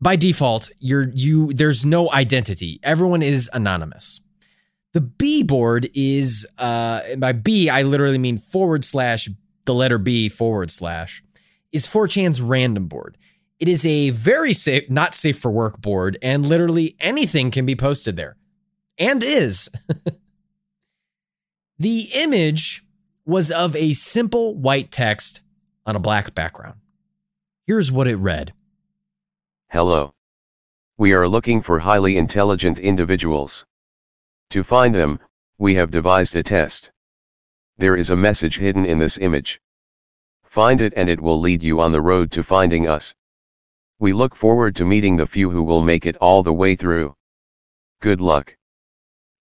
by 0.00 0.16
default, 0.16 0.70
you're 0.78 1.08
you 1.14 1.52
there's 1.52 1.84
no 1.84 2.10
identity. 2.12 2.80
Everyone 2.82 3.22
is 3.22 3.48
anonymous. 3.52 4.20
The 4.92 5.00
B 5.00 5.42
board 5.42 5.88
is 5.94 6.46
uh 6.58 7.00
and 7.06 7.20
by 7.20 7.32
B 7.32 7.68
I 7.68 7.82
literally 7.82 8.18
mean 8.18 8.38
forward 8.38 8.84
slash 8.84 9.28
the 9.64 9.74
letter 9.74 9.98
B 9.98 10.28
forward 10.28 10.70
slash 10.70 11.22
is 11.72 11.86
4chan's 11.86 12.40
random 12.40 12.86
board. 12.86 13.18
It 13.58 13.68
is 13.68 13.84
a 13.86 14.10
very 14.10 14.52
safe, 14.52 14.88
not 14.90 15.14
safe 15.14 15.38
for 15.38 15.50
work 15.50 15.80
board, 15.80 16.18
and 16.22 16.46
literally 16.46 16.96
anything 17.00 17.50
can 17.50 17.64
be 17.66 17.74
posted 17.74 18.16
there. 18.16 18.36
And 18.98 19.22
is. 19.22 19.68
the 21.78 22.08
image 22.14 22.84
was 23.26 23.50
of 23.50 23.76
a 23.76 23.92
simple 23.92 24.54
white 24.54 24.90
text 24.90 25.42
on 25.84 25.96
a 25.96 26.00
black 26.00 26.34
background. 26.34 26.80
Here's 27.66 27.92
what 27.92 28.08
it 28.08 28.16
read 28.16 28.54
Hello. 29.70 30.14
We 30.96 31.12
are 31.12 31.28
looking 31.28 31.60
for 31.60 31.80
highly 31.80 32.16
intelligent 32.16 32.78
individuals. 32.78 33.66
To 34.50 34.62
find 34.62 34.94
them, 34.94 35.18
we 35.58 35.74
have 35.74 35.90
devised 35.90 36.34
a 36.36 36.42
test. 36.42 36.90
There 37.76 37.96
is 37.96 38.08
a 38.08 38.16
message 38.16 38.58
hidden 38.58 38.86
in 38.86 38.98
this 38.98 39.18
image. 39.18 39.60
Find 40.44 40.80
it 40.80 40.94
and 40.96 41.10
it 41.10 41.20
will 41.20 41.38
lead 41.38 41.62
you 41.62 41.80
on 41.80 41.92
the 41.92 42.00
road 42.00 42.30
to 42.32 42.42
finding 42.42 42.88
us. 42.88 43.14
We 43.98 44.14
look 44.14 44.34
forward 44.34 44.74
to 44.76 44.84
meeting 44.86 45.16
the 45.16 45.26
few 45.26 45.50
who 45.50 45.62
will 45.62 45.82
make 45.82 46.06
it 46.06 46.16
all 46.16 46.42
the 46.42 46.52
way 46.52 46.76
through. 46.76 47.14
Good 48.00 48.20
luck. 48.20 48.56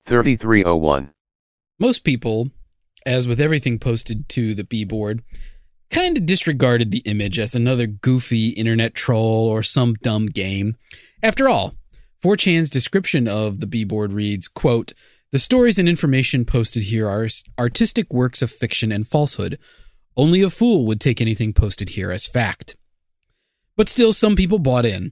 3301. 0.05 1.11
Most 1.79 2.03
people, 2.03 2.51
as 3.05 3.27
with 3.27 3.39
everything 3.39 3.79
posted 3.79 4.29
to 4.29 4.53
the 4.53 4.63
B 4.63 4.83
board, 4.83 5.23
kind 5.89 6.17
of 6.17 6.25
disregarded 6.25 6.91
the 6.91 6.99
image 6.99 7.39
as 7.39 7.55
another 7.55 7.87
goofy 7.87 8.49
internet 8.49 8.93
troll 8.93 9.47
or 9.47 9.63
some 9.63 9.95
dumb 9.95 10.27
game. 10.27 10.75
After 11.23 11.49
all, 11.49 11.75
4chan's 12.23 12.69
description 12.69 13.27
of 13.27 13.59
the 13.59 13.67
B 13.67 13.83
board 13.83 14.13
reads, 14.13 14.47
quote, 14.47 14.93
the 15.31 15.39
stories 15.39 15.77
and 15.77 15.89
information 15.89 16.45
posted 16.45 16.83
here 16.83 17.09
are 17.09 17.27
artistic 17.59 18.13
works 18.13 18.41
of 18.41 18.51
fiction 18.51 18.91
and 18.91 19.07
falsehood. 19.07 19.59
Only 20.15 20.41
a 20.41 20.49
fool 20.49 20.85
would 20.85 21.01
take 21.01 21.19
anything 21.19 21.51
posted 21.51 21.89
here 21.89 22.09
as 22.09 22.25
fact. 22.25 22.77
But 23.75 23.89
still, 23.89 24.13
some 24.13 24.35
people 24.35 24.59
bought 24.59 24.85
in. 24.85 25.11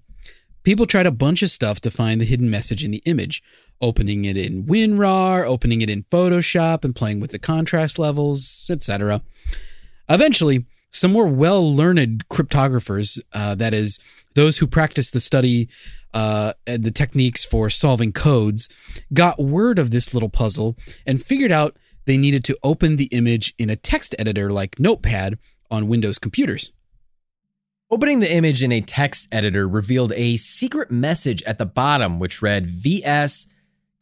People 0.64 0.86
tried 0.86 1.06
a 1.06 1.12
bunch 1.12 1.44
of 1.44 1.52
stuff 1.52 1.82
to 1.82 1.92
find 1.92 2.22
the 2.22 2.26
hidden 2.26 2.50
message 2.50 2.86
in 2.86 2.92
the 2.92 3.04
image, 3.06 3.44
opening 3.82 4.26
it 4.26 4.38
in 4.38 4.64
WinRAR, 4.64 5.46
opening 5.46 5.82
it 5.82 5.90
in 5.90 6.04
Photoshop, 6.04 6.84
and 6.84 6.96
playing 6.96 7.20
with 7.20 7.32
the 7.32 7.40
contrast 7.40 8.00
levels, 8.00 8.66
etc. 8.70 9.22
Eventually, 10.10 10.66
some 10.92 11.12
more 11.12 11.28
well 11.28 11.76
learned 11.76 12.28
cryptographers, 12.30 13.20
uh, 13.34 13.56
that 13.56 13.74
is, 13.74 14.00
those 14.36 14.58
who 14.58 14.68
practice 14.68 15.12
the 15.12 15.20
study 15.20 15.68
uh, 16.14 16.54
and 16.66 16.84
the 16.84 16.92
techniques 16.92 17.44
for 17.44 17.70
solving 17.70 18.12
codes, 18.12 18.70
got 19.14 19.42
word 19.42 19.80
of 19.80 19.92
this 19.92 20.14
little 20.14 20.30
puzzle 20.30 20.78
and 21.06 21.24
figured 21.24 21.52
out 21.52 21.78
they 22.06 22.18
needed 22.18 22.44
to 22.44 22.58
open 22.64 22.98
the 22.98 23.06
image 23.06 23.54
in 23.58 23.70
a 23.70 23.76
text 23.76 24.16
editor 24.20 24.52
like 24.52 24.80
Notepad 24.80 25.38
on 25.72 25.88
Windows 25.88 26.20
computers. 26.20 26.72
Opening 27.90 28.22
the 28.22 28.34
image 28.34 28.64
in 28.64 28.72
a 28.72 28.82
text 28.82 29.28
editor 29.32 29.68
revealed 29.68 30.14
a 30.14 30.38
secret 30.38 30.90
message 30.90 31.44
at 31.44 31.60
the 31.60 31.66
bottom, 31.66 32.18
which 32.18 32.42
read 32.42 32.66
VS 32.66 33.53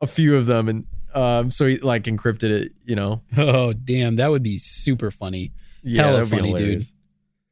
a 0.00 0.06
few 0.06 0.36
of 0.36 0.46
them. 0.46 0.68
And 0.68 0.86
um, 1.14 1.50
so 1.50 1.66
he 1.66 1.78
like 1.78 2.04
encrypted 2.04 2.50
it, 2.50 2.72
you 2.84 2.96
know? 2.96 3.22
Oh, 3.36 3.72
damn. 3.72 4.16
That 4.16 4.30
would 4.30 4.42
be 4.42 4.58
super 4.58 5.10
funny. 5.10 5.52
Yeah, 5.82 6.06
Hella 6.06 6.26
funny, 6.26 6.52
dude. 6.52 6.82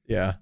Yeah. 0.06 0.34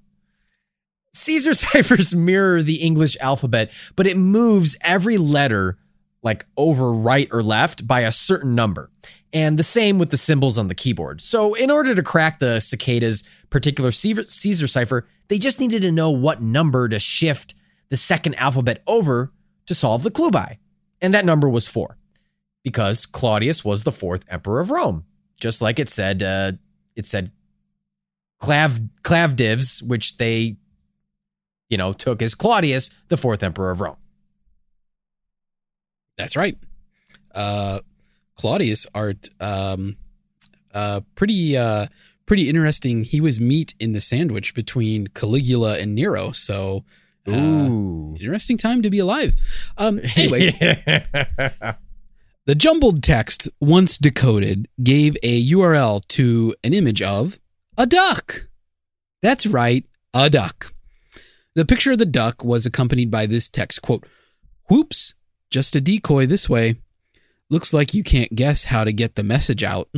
Caesar 1.15 1.55
ciphers 1.55 2.15
mirror 2.15 2.63
the 2.63 2.77
English 2.77 3.17
alphabet, 3.21 3.73
but 3.97 4.07
it 4.07 4.17
moves 4.17 4.77
every 4.83 5.19
letter 5.19 5.79
like 6.23 6.47
over 6.57 6.93
right 6.93 7.29
or 7.33 7.43
left 7.43 7.87
by 7.87 8.01
a 8.01 8.13
certain 8.13 8.55
number. 8.55 8.91
And 9.33 9.59
the 9.59 9.63
same 9.63 9.99
with 9.99 10.11
the 10.11 10.17
symbols 10.17 10.59
on 10.59 10.69
the 10.69 10.75
keyboard. 10.75 11.21
So, 11.21 11.55
in 11.55 11.71
order 11.71 11.95
to 11.95 12.03
crack 12.03 12.41
the 12.41 12.61
cicada's 12.61 13.23
particular 13.49 13.93
Caesar 13.93 14.67
cipher, 14.67 15.07
they 15.29 15.39
just 15.39 15.61
needed 15.61 15.83
to 15.83 15.93
know 15.93 16.11
what 16.11 16.43
number 16.43 16.89
to 16.89 16.99
shift 16.99 17.55
the 17.91 17.97
second 17.97 18.35
alphabet 18.35 18.83
over 18.87 19.33
to 19.67 19.75
solve 19.75 20.03
the 20.03 20.11
clue 20.11 20.31
by. 20.31 20.59
And 21.01 21.15
that 21.15 21.25
number 21.25 21.49
was 21.49 21.69
four, 21.69 21.97
because 22.65 23.07
Claudius 23.07 23.65
was 23.65 23.85
the 23.85 23.93
fourth 23.93 24.25
emperor 24.29 24.61
of 24.61 24.73
Rome. 24.73 25.05
Just 25.39 25.63
like 25.63 25.79
it 25.79 25.89
said, 25.89 26.23
uh, 26.23 26.53
it 26.97 27.07
said 27.07 27.31
Clav 28.43 28.89
Clavdivs, 29.03 29.83
which 29.83 30.17
they, 30.17 30.57
you 31.69 31.79
know, 31.79 31.93
took 31.93 32.21
as 32.21 32.35
Claudius, 32.35 32.91
the 33.09 33.17
fourth 33.17 33.43
emperor 33.43 33.71
of 33.71 33.81
Rome. 33.81 33.97
That's 36.21 36.37
right. 36.37 36.57
Uh, 37.35 37.81
Claudius 38.37 38.87
art, 38.95 39.29
um, 39.41 39.97
uh, 40.73 41.01
pretty, 41.15 41.57
uh, 41.57 41.87
pretty 42.27 42.49
interesting. 42.49 43.05
He 43.05 43.21
was 43.21 43.41
meat 43.41 43.75
in 43.81 43.93
the 43.93 44.01
sandwich 44.01 44.55
between 44.55 45.09
Caligula 45.09 45.79
and 45.79 45.95
Nero. 45.95 46.33
So, 46.33 46.85
uh, 47.27 47.33
Ooh. 47.33 48.17
interesting 48.21 48.57
time 48.57 48.83
to 48.83 48.91
be 48.91 48.99
alive. 48.99 49.35
Um, 49.79 50.01
anyway, 50.17 50.51
the 52.47 52.55
jumbled 52.55 53.03
text, 53.03 53.49
once 53.61 53.99
decoded, 53.99 54.69
gave 54.83 55.17
a 55.23 55.45
URL 55.51 56.07
to 56.09 56.55
an 56.65 56.73
image 56.75 57.03
of 57.03 57.39
a 57.77 57.87
duck. 57.87 58.49
That's 59.23 59.47
right, 59.47 59.85
a 60.15 60.31
duck. 60.31 60.73
The 61.55 61.65
picture 61.65 61.93
of 61.93 61.99
the 61.99 62.07
duck 62.07 62.45
was 62.45 62.65
accompanied 62.65 63.11
by 63.11 63.27
this 63.27 63.49
text 63.49 63.83
quote, 63.83 64.07
Whoops, 64.69 65.15
just 65.51 65.77
a 65.77 65.81
decoy 65.81 66.27
this 66.27 66.49
way. 66.49 66.77
Looks 67.49 67.73
like 67.73 67.95
you 67.95 68.03
can't 68.03 68.35
guess 68.35 68.65
how 68.65 68.85
to 68.85 68.93
get 68.93 69.17
the 69.17 69.25
message 69.25 69.65
out. 69.65 69.89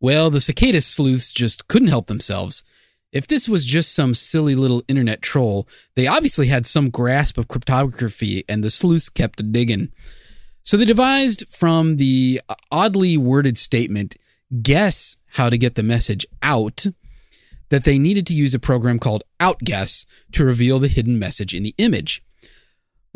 Well, 0.00 0.30
the 0.30 0.40
cicada 0.40 0.80
sleuths 0.80 1.32
just 1.32 1.66
couldn't 1.66 1.88
help 1.88 2.06
themselves. 2.06 2.62
If 3.10 3.26
this 3.26 3.48
was 3.48 3.64
just 3.64 3.94
some 3.94 4.14
silly 4.14 4.54
little 4.54 4.84
internet 4.86 5.22
troll, 5.22 5.66
they 5.96 6.06
obviously 6.06 6.46
had 6.46 6.66
some 6.66 6.90
grasp 6.90 7.38
of 7.38 7.48
cryptography, 7.48 8.44
and 8.48 8.62
the 8.62 8.70
sleuths 8.70 9.08
kept 9.08 9.50
digging. 9.50 9.90
So 10.62 10.76
they 10.76 10.84
devised 10.84 11.44
from 11.48 11.96
the 11.96 12.40
oddly 12.70 13.16
worded 13.16 13.56
statement, 13.56 14.16
guess 14.62 15.16
how 15.32 15.50
to 15.50 15.58
get 15.58 15.74
the 15.74 15.82
message 15.82 16.26
out, 16.42 16.84
that 17.70 17.84
they 17.84 17.98
needed 17.98 18.26
to 18.26 18.34
use 18.34 18.54
a 18.54 18.58
program 18.58 18.98
called 18.98 19.24
OutGuess 19.40 20.06
to 20.32 20.44
reveal 20.44 20.78
the 20.78 20.88
hidden 20.88 21.18
message 21.18 21.54
in 21.54 21.62
the 21.62 21.74
image. 21.78 22.22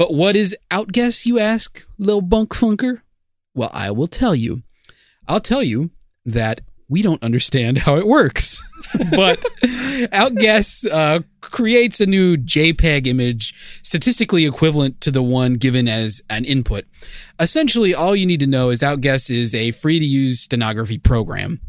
But 0.03 0.15
what 0.15 0.35
is 0.35 0.57
OutGuess, 0.73 1.27
you 1.27 1.39
ask, 1.39 1.87
Lil 1.97 2.23
Bunk 2.23 2.57
Funker? 2.57 3.03
Well, 3.55 3.71
I 3.73 3.93
will 3.93 4.09
tell 4.09 4.35
you. 4.35 4.65
I'll 5.29 5.39
tell 5.39 5.63
you 5.63 5.93
that 6.27 6.61
we 6.89 7.03
don't 7.03 7.23
understand 7.23 7.79
how 7.79 7.95
it 7.99 8.09
works. 8.09 8.61
but 9.13 9.39
OutGuess 9.63 10.91
uh, 10.91 11.21
creates 11.41 12.01
a 12.01 12.07
new 12.07 12.37
JPEG 12.37 13.07
image 13.07 13.55
statistically 13.85 14.45
equivalent 14.45 15.01
to 15.03 15.13
the 15.13 15.23
one 15.23 15.55
given 15.55 15.87
as 15.87 16.21
an 16.29 16.45
input. 16.47 16.85
Essentially, 17.39 17.95
all 17.95 18.17
you 18.17 18.27
need 18.27 18.41
to 18.41 18.49
know 18.49 18.71
is 18.71 18.81
OutGuess 18.81 19.31
is 19.31 19.55
a 19.55 19.71
free 19.71 20.01
to 20.01 20.05
use 20.05 20.41
stenography 20.41 20.99
program. 20.99 21.61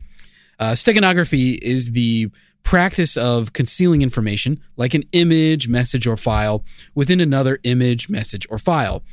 Uh, 0.57 0.71
steganography 0.71 1.59
is 1.61 1.91
the 1.91 2.31
practice 2.63 3.17
of 3.17 3.53
concealing 3.53 4.01
information, 4.01 4.59
like 4.77 4.93
an 4.93 5.03
image, 5.11 5.67
message, 5.67 6.07
or 6.07 6.17
file, 6.17 6.63
within 6.95 7.19
another 7.19 7.59
image, 7.63 8.09
message, 8.09 8.47
or 8.49 8.57
file. 8.57 9.03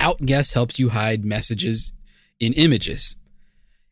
OutGuess 0.00 0.52
helps 0.54 0.78
you 0.78 0.90
hide 0.90 1.24
messages 1.24 1.92
in 2.40 2.52
images. 2.54 3.16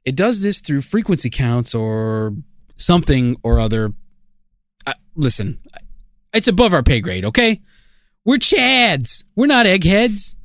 It 0.05 0.17
does 0.17 0.41
this 0.41 0.61
through 0.61 0.81
frequency 0.81 1.31
counts 1.31 1.75
or 1.75 2.35
something 2.77 3.37
or 3.43 3.61
other. 3.61 3.93
Listen, 5.15 5.61
it's 6.33 6.49
above 6.49 6.73
our 6.73 6.83
pay 6.83 7.01
grade, 7.01 7.25
okay? 7.27 7.61
We're 8.25 8.37
Chads. 8.37 9.25
We're 9.37 9.47
not 9.47 9.67
eggheads. 9.67 10.37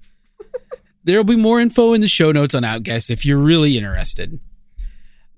There'll 1.03 1.23
be 1.23 1.35
more 1.35 1.59
info 1.59 1.93
in 1.93 2.01
the 2.01 2.07
show 2.07 2.31
notes 2.31 2.55
on 2.55 2.63
OutGuess 2.63 3.09
if 3.09 3.25
you're 3.25 3.37
really 3.37 3.77
interested. 3.77 4.39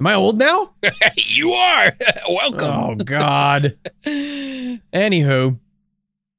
Am 0.00 0.06
I 0.06 0.14
old 0.14 0.38
now? 0.38 0.74
you 1.16 1.50
are. 1.52 1.92
Welcome. 2.28 2.74
Oh 2.74 2.94
God. 2.94 3.76
Anywho, 4.04 5.58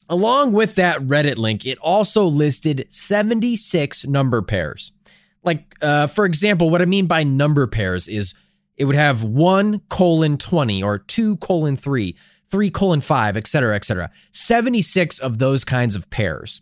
Along 0.10 0.54
with 0.54 0.74
that 0.76 1.00
Reddit 1.02 1.38
link, 1.38 1.68
it 1.68 1.78
also 1.78 2.26
listed 2.26 2.88
76 2.90 4.08
number 4.08 4.42
pairs. 4.42 4.92
Like, 5.44 5.76
uh, 5.84 6.08
for 6.08 6.26
example, 6.26 6.72
what 6.72 6.82
I 6.82 6.86
mean 6.86 7.06
by 7.06 7.24
number 7.24 7.68
pairs 7.68 8.08
is 8.08 8.34
it 8.76 8.86
would 8.86 8.96
have 8.96 9.24
one 9.24 9.82
colon 9.90 10.38
20 10.38 10.82
or 10.82 10.98
two 10.98 11.38
colon 11.38 11.78
three, 11.78 12.18
three 12.50 12.72
colon 12.72 13.02
five, 13.02 13.38
et 13.38 13.46
cetera, 13.46 13.76
et 13.76 13.86
cetera. 13.86 14.10
76 14.32 15.20
of 15.20 15.38
those 15.38 15.64
kinds 15.64 15.94
of 15.94 16.10
pairs. 16.10 16.62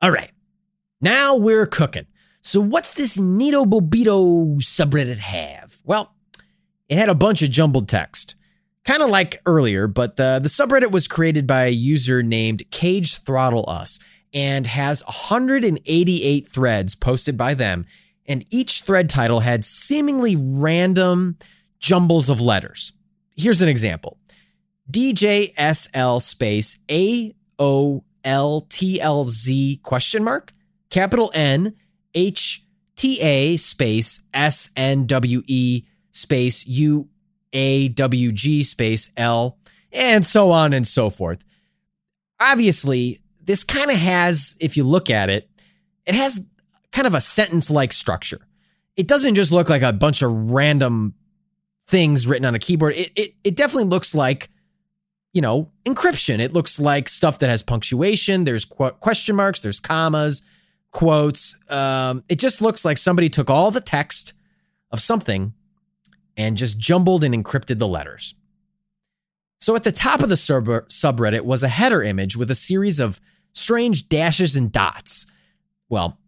All 0.00 0.10
right. 0.10 0.30
Now 1.02 1.36
we're 1.36 1.66
cooking. 1.66 2.06
So, 2.40 2.60
what's 2.60 2.94
this 2.94 3.18
Nito 3.18 3.66
Bobito 3.66 4.56
subreddit 4.56 5.18
have? 5.18 5.67
Well, 5.88 6.14
it 6.90 6.98
had 6.98 7.08
a 7.08 7.14
bunch 7.14 7.40
of 7.40 7.48
jumbled 7.48 7.88
text, 7.88 8.34
kind 8.84 9.02
of 9.02 9.08
like 9.08 9.40
earlier, 9.46 9.86
but 9.88 10.18
the, 10.18 10.38
the 10.40 10.50
subreddit 10.50 10.90
was 10.90 11.08
created 11.08 11.46
by 11.46 11.64
a 11.64 11.70
user 11.70 12.22
named 12.22 12.70
Cage 12.70 13.16
Throttle 13.22 13.64
Us 13.66 13.98
and 14.34 14.66
has 14.66 15.02
188 15.06 16.46
threads 16.46 16.94
posted 16.94 17.38
by 17.38 17.54
them. 17.54 17.86
And 18.26 18.44
each 18.50 18.82
thread 18.82 19.08
title 19.08 19.40
had 19.40 19.64
seemingly 19.64 20.36
random 20.36 21.38
jumbles 21.80 22.28
of 22.28 22.42
letters. 22.42 22.92
Here's 23.34 23.62
an 23.62 23.70
example 23.70 24.18
DJSL 24.92 26.20
space 26.20 26.78
A 26.90 27.34
O 27.58 28.04
L 28.24 28.66
T 28.68 29.00
L 29.00 29.24
Z 29.24 29.80
question 29.82 30.22
mark, 30.22 30.52
capital 30.90 31.30
N 31.32 31.74
H 32.14 32.66
T 32.98 33.20
A 33.20 33.56
space 33.56 34.20
S 34.34 34.68
N 34.76 35.06
W 35.06 35.42
E 35.46 35.84
space 36.10 36.66
U 36.66 37.08
A 37.52 37.88
W 37.88 38.32
G 38.32 38.62
space 38.62 39.10
L, 39.16 39.56
and 39.92 40.26
so 40.26 40.50
on 40.50 40.72
and 40.74 40.86
so 40.86 41.08
forth. 41.08 41.38
Obviously, 42.40 43.20
this 43.40 43.64
kind 43.64 43.90
of 43.90 43.96
has, 43.96 44.56
if 44.60 44.76
you 44.76 44.84
look 44.84 45.10
at 45.10 45.30
it, 45.30 45.48
it 46.06 46.14
has 46.14 46.44
kind 46.92 47.06
of 47.06 47.14
a 47.14 47.20
sentence 47.20 47.70
like 47.70 47.92
structure. 47.92 48.40
It 48.96 49.06
doesn't 49.06 49.36
just 49.36 49.52
look 49.52 49.68
like 49.68 49.82
a 49.82 49.92
bunch 49.92 50.20
of 50.22 50.50
random 50.50 51.14
things 51.86 52.26
written 52.26 52.44
on 52.44 52.54
a 52.54 52.58
keyboard. 52.58 52.94
It, 52.94 53.12
it, 53.14 53.34
it 53.44 53.56
definitely 53.56 53.88
looks 53.88 54.14
like, 54.14 54.50
you 55.32 55.40
know, 55.40 55.70
encryption. 55.86 56.40
It 56.40 56.52
looks 56.52 56.80
like 56.80 57.08
stuff 57.08 57.38
that 57.38 57.48
has 57.48 57.62
punctuation, 57.62 58.44
there's 58.44 58.64
qu- 58.64 58.90
question 58.90 59.36
marks, 59.36 59.60
there's 59.60 59.78
commas, 59.80 60.42
quotes. 60.90 61.56
Um, 61.68 62.24
it 62.28 62.38
just 62.38 62.60
looks 62.60 62.84
like 62.84 62.98
somebody 62.98 63.28
took 63.28 63.50
all 63.50 63.70
the 63.70 63.80
text 63.80 64.32
of 64.90 65.00
something 65.00 65.54
and 66.36 66.56
just 66.56 66.78
jumbled 66.78 67.24
and 67.24 67.34
encrypted 67.34 67.78
the 67.78 67.88
letters. 67.88 68.34
So 69.60 69.74
at 69.74 69.84
the 69.84 69.92
top 69.92 70.20
of 70.20 70.28
the 70.28 70.36
sub- 70.36 70.66
subreddit 70.66 71.42
was 71.42 71.62
a 71.62 71.68
header 71.68 72.02
image 72.02 72.36
with 72.36 72.50
a 72.50 72.54
series 72.54 73.00
of 73.00 73.20
strange 73.52 74.08
dashes 74.08 74.56
and 74.56 74.70
dots. 74.70 75.26
Well, 75.88 76.18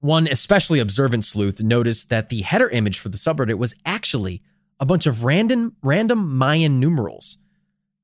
one 0.00 0.26
especially 0.26 0.80
observant 0.80 1.24
sleuth 1.24 1.62
noticed 1.62 2.10
that 2.10 2.28
the 2.28 2.42
header 2.42 2.68
image 2.68 2.98
for 2.98 3.08
the 3.08 3.16
subreddit 3.16 3.58
was 3.58 3.74
actually 3.86 4.42
a 4.80 4.84
bunch 4.84 5.06
of 5.06 5.24
random 5.24 5.76
random 5.82 6.36
Mayan 6.36 6.80
numerals. 6.80 7.38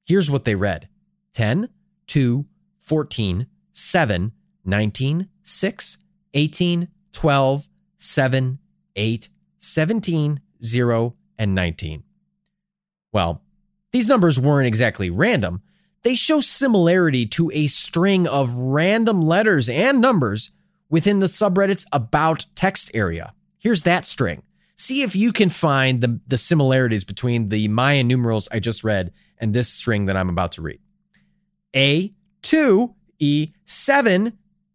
Here's 0.06 0.30
what 0.30 0.44
they 0.44 0.54
read 0.54 0.88
10, 1.34 1.68
2, 2.06 2.46
14, 2.80 3.46
7, 3.72 4.32
19, 4.64 5.29
6, 5.42 5.99
18, 6.35 6.88
12, 7.12 7.68
7, 7.96 8.59
8, 8.96 9.29
17, 9.59 10.40
0, 10.62 11.14
and 11.38 11.55
19. 11.55 12.03
Well, 13.12 13.42
these 13.92 14.09
numbers 14.09 14.38
weren't 14.38 14.68
exactly 14.68 15.11
random. 15.11 15.62
They 16.03 16.14
show 16.14 16.40
similarity 16.40 17.27
to 17.27 17.51
a 17.53 17.66
string 17.66 18.27
of 18.27 18.57
random 18.57 19.20
letters 19.23 19.68
and 19.68 20.01
numbers 20.01 20.51
within 20.88 21.18
the 21.18 21.27
subreddit's 21.27 21.85
about 21.92 22.46
text 22.55 22.90
area. 22.94 23.35
Here's 23.59 23.83
that 23.83 24.07
string. 24.07 24.42
See 24.77 25.03
if 25.03 25.14
you 25.14 25.31
can 25.33 25.51
find 25.51 26.01
the, 26.01 26.18
the 26.27 26.38
similarities 26.38 27.05
between 27.05 27.51
the 27.51 27.68
Mayan 27.68 28.09
numerals 28.09 28.49
I 28.51 28.61
just 28.61 28.83
read 28.83 29.12
and 29.37 29.53
this 29.53 29.68
string 29.68 30.07
that 30.07 30.16
I'm 30.16 30.31
about 30.31 30.53
to 30.53 30.62
read. 30.62 30.81
A2E7 31.75 34.33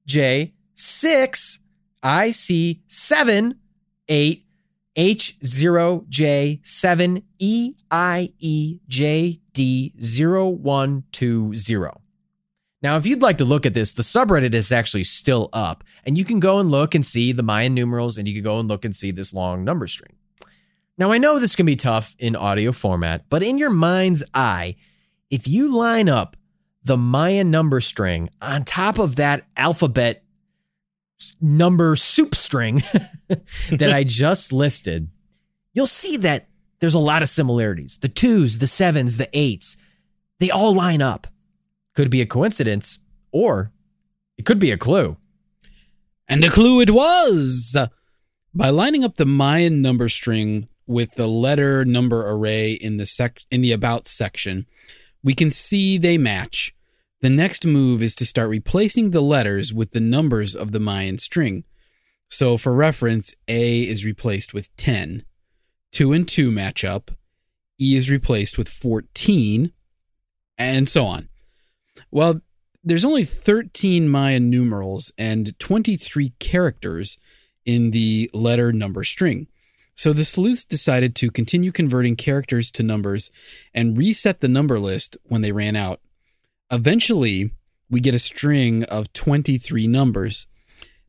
J6, 0.08 1.60
IC7, 2.04 3.56
8, 4.08 4.46
H0J7, 4.96 7.24
E 7.40 7.74
I 7.92 8.32
E 8.40 8.80
J 8.88 9.42
D 9.54 9.94
zero 10.02 10.48
one 10.48 11.04
two 11.12 11.54
zero. 11.54 12.00
Now, 12.82 12.98
if 12.98 13.06
you'd 13.06 13.22
like 13.22 13.38
to 13.40 13.46
look 13.46 13.66
at 13.66 13.74
this, 13.74 13.94
the 13.94 14.04
subreddit 14.04 14.54
is 14.54 14.72
actually 14.72 15.06
still 15.06 15.50
up, 15.52 15.84
and 16.06 16.18
you 16.18 16.24
can 16.24 16.40
go 16.40 16.60
and 16.60 16.70
look 16.70 16.96
and 16.96 17.06
see 17.06 17.32
the 17.32 17.44
Mayan 17.44 17.74
numerals, 17.74 18.18
and 18.18 18.28
you 18.28 18.34
can 18.34 18.44
go 18.44 18.60
and 18.60 18.68
look 18.68 18.86
and 18.86 18.96
see 18.96 19.12
this 19.12 19.34
long 19.34 19.66
number 19.66 19.88
string. 19.88 20.14
Now, 20.98 21.12
I 21.12 21.18
know 21.18 21.40
this 21.40 21.56
can 21.56 21.66
be 21.66 21.76
tough 21.76 22.16
in 22.20 22.36
audio 22.36 22.72
format, 22.72 23.26
but 23.30 23.42
in 23.44 23.58
your 23.58 23.72
mind's 23.72 24.24
eye, 24.34 24.76
if 25.30 25.48
you 25.48 25.76
line 25.76 26.08
up 26.08 26.38
the 26.86 26.98
Mayan 26.98 27.52
number 27.52 27.80
string 27.82 28.30
on 28.42 28.64
top 28.64 29.00
of 29.00 29.16
that 29.18 29.46
alphabet 29.58 30.24
number 31.42 31.96
soup 31.96 32.36
string 32.36 32.84
that 33.72 33.92
I 33.92 34.04
just 34.08 34.54
listed, 34.54 35.10
you'll 35.74 35.88
see 35.88 36.18
that 36.18 36.48
there's 36.80 36.94
a 36.94 37.00
lot 37.00 37.22
of 37.24 37.30
similarities. 37.30 37.98
The 37.98 38.10
twos, 38.10 38.60
the 38.60 38.68
sevens, 38.68 39.18
the 39.18 39.30
eights, 39.34 39.78
they 40.40 40.52
all 40.52 40.74
line 40.74 41.02
up. 41.02 41.28
Could 41.96 42.10
be 42.10 42.22
a 42.22 42.26
coincidence, 42.26 43.00
or 43.32 43.72
it 44.38 44.46
could 44.46 44.60
be 44.60 44.72
a 44.72 44.78
clue. 44.78 45.18
And 46.28 46.44
a 46.44 46.50
clue 46.50 46.82
it 46.82 46.92
was! 46.92 47.78
By 48.54 48.70
lining 48.70 49.04
up 49.04 49.16
the 49.16 49.26
Mayan 49.26 49.82
number 49.82 50.10
string 50.10 50.68
with 50.88 51.14
the 51.14 51.28
letter 51.28 51.86
number 51.86 52.30
array 52.30 52.74
in 52.74 52.98
the 52.98 53.06
sec- 53.06 53.42
in 53.50 53.62
the 53.62 53.72
about 53.72 54.08
section, 54.08 54.66
we 55.24 55.34
can 55.34 55.50
see 55.50 55.98
they 55.98 56.18
match. 56.18 56.75
The 57.26 57.32
next 57.32 57.66
move 57.66 58.04
is 58.04 58.14
to 58.18 58.26
start 58.26 58.52
replacing 58.52 59.10
the 59.10 59.20
letters 59.20 59.74
with 59.74 59.94
the 59.94 60.00
numbers 60.00 60.54
of 60.54 60.74
the 60.74 60.80
Mayan 60.80 61.18
string. 61.18 61.64
So 62.30 62.56
for 62.56 62.72
reference, 62.72 63.34
A 63.48 63.82
is 63.82 64.06
replaced 64.06 64.54
with 64.54 64.70
10. 64.78 65.26
2 65.92 66.14
and 66.14 66.28
2 66.28 66.52
match 66.52 66.84
up. 66.86 67.10
E 67.82 67.96
is 67.96 68.12
replaced 68.12 68.60
with 68.60 68.70
14, 68.70 69.74
and 70.60 70.88
so 70.88 71.08
on. 71.08 71.30
Well, 72.12 72.42
there's 72.84 73.06
only 73.06 73.26
13 73.26 74.08
Mayan 74.08 74.52
numerals 74.52 75.12
and 75.18 75.58
23 75.58 76.30
characters 76.38 77.18
in 77.66 77.90
the 77.90 78.30
letter 78.36 78.72
number 78.72 79.04
string. 79.04 79.48
So 79.96 80.14
the 80.14 80.26
sleuths 80.26 80.64
decided 80.64 81.16
to 81.16 81.32
continue 81.32 81.72
converting 81.72 82.18
characters 82.18 82.70
to 82.70 82.84
numbers 82.84 83.32
and 83.74 83.98
reset 83.98 84.42
the 84.42 84.48
number 84.48 84.78
list 84.78 85.18
when 85.24 85.42
they 85.42 85.52
ran 85.52 85.76
out. 85.76 86.02
Eventually, 86.72 87.52
we 87.90 88.00
get 88.00 88.16
a 88.16 88.20
string 88.20 88.84
of 88.86 89.14
23 89.14 89.88
numbers 89.88 90.48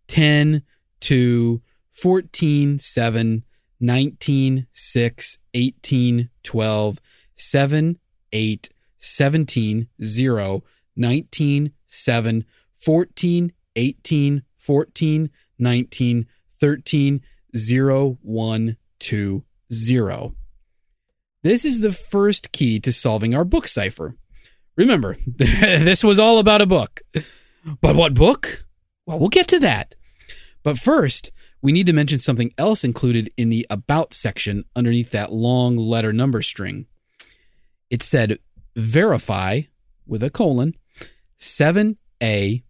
10, 0.09 0.62
2, 1.01 1.62
14, 1.92 2.79
7, 2.79 3.45
19, 3.81 4.66
6, 4.71 5.38
18, 5.55 6.31
12, 6.42 7.01
7, 7.37 7.99
8, 8.33 8.69
17, 8.99 9.88
0, 10.03 10.64
19, 10.97 11.73
7, 11.87 12.45
14, 12.79 13.53
18, 13.77 14.42
14, 14.59 15.31
19, 15.59 16.27
13, 16.61 17.21
0, 17.57 18.19
1, 18.23 18.77
2, 18.99 19.45
0. 19.73 20.35
This 21.42 21.64
is 21.64 21.81
the 21.81 21.92
first 21.92 22.53
key 22.53 22.81
to 22.81 22.92
solving 22.92 23.35
our 23.35 23.45
book 23.45 23.69
cipher. 23.69 24.16
Remember, 24.77 25.17
this 25.27 26.05
was 26.05 26.19
all 26.19 26.39
about 26.39 26.61
a 26.61 26.67
book. 26.67 27.01
But 27.81 27.97
what 27.97 28.15
book? 28.15 28.65
Well, 29.07 29.19
we'll 29.19 29.29
get 29.29 29.49
to 29.49 29.59
that. 29.61 29.95
But 30.62 30.79
first, 30.79 31.33
we 31.62 31.73
need 31.73 31.87
to 31.87 31.93
mention 31.93 32.19
something 32.19 32.53
else 32.59 32.85
included 32.85 33.31
in 33.37 33.48
the 33.48 33.67
About 33.71 34.15
section 34.15 34.65
underneath 34.75 35.11
that 35.11 35.33
long 35.33 35.77
letter 35.77 36.13
number 36.13 36.42
string. 36.42 36.87
It 37.90 38.03
said 38.03 38.38
verify 38.75 39.63
with 40.07 40.23
a 40.23 40.31
colon 40.31 40.75
7A 41.38 42.63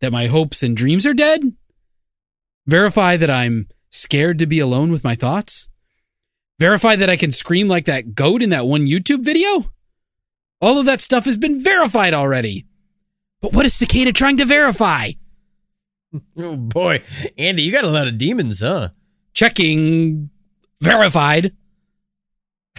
that 0.00 0.12
my 0.12 0.26
hopes 0.26 0.62
and 0.62 0.76
dreams 0.76 1.06
are 1.06 1.14
dead? 1.14 1.40
Verify 2.66 3.16
that 3.16 3.30
I'm 3.30 3.68
scared 3.90 4.38
to 4.38 4.46
be 4.46 4.58
alone 4.58 4.90
with 4.90 5.04
my 5.04 5.14
thoughts? 5.14 5.68
Verify 6.58 6.96
that 6.96 7.10
I 7.10 7.16
can 7.16 7.30
scream 7.32 7.68
like 7.68 7.84
that 7.84 8.14
goat 8.14 8.42
in 8.42 8.50
that 8.50 8.66
one 8.66 8.86
YouTube 8.86 9.24
video? 9.24 9.70
All 10.60 10.78
of 10.78 10.86
that 10.86 11.00
stuff 11.00 11.24
has 11.24 11.36
been 11.36 11.62
verified 11.62 12.14
already. 12.14 12.66
But 13.40 13.52
what 13.52 13.66
is 13.66 13.74
Cicada 13.74 14.12
trying 14.12 14.36
to 14.38 14.44
verify? 14.44 15.12
Oh 16.38 16.56
boy, 16.56 17.02
Andy, 17.36 17.62
you 17.62 17.70
got 17.70 17.84
a 17.84 17.88
lot 17.90 18.08
of 18.08 18.16
demons, 18.16 18.60
huh? 18.60 18.88
Checking. 19.34 20.30
Verified. 20.80 21.54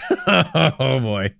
oh 0.27 0.99
boy. 0.99 1.35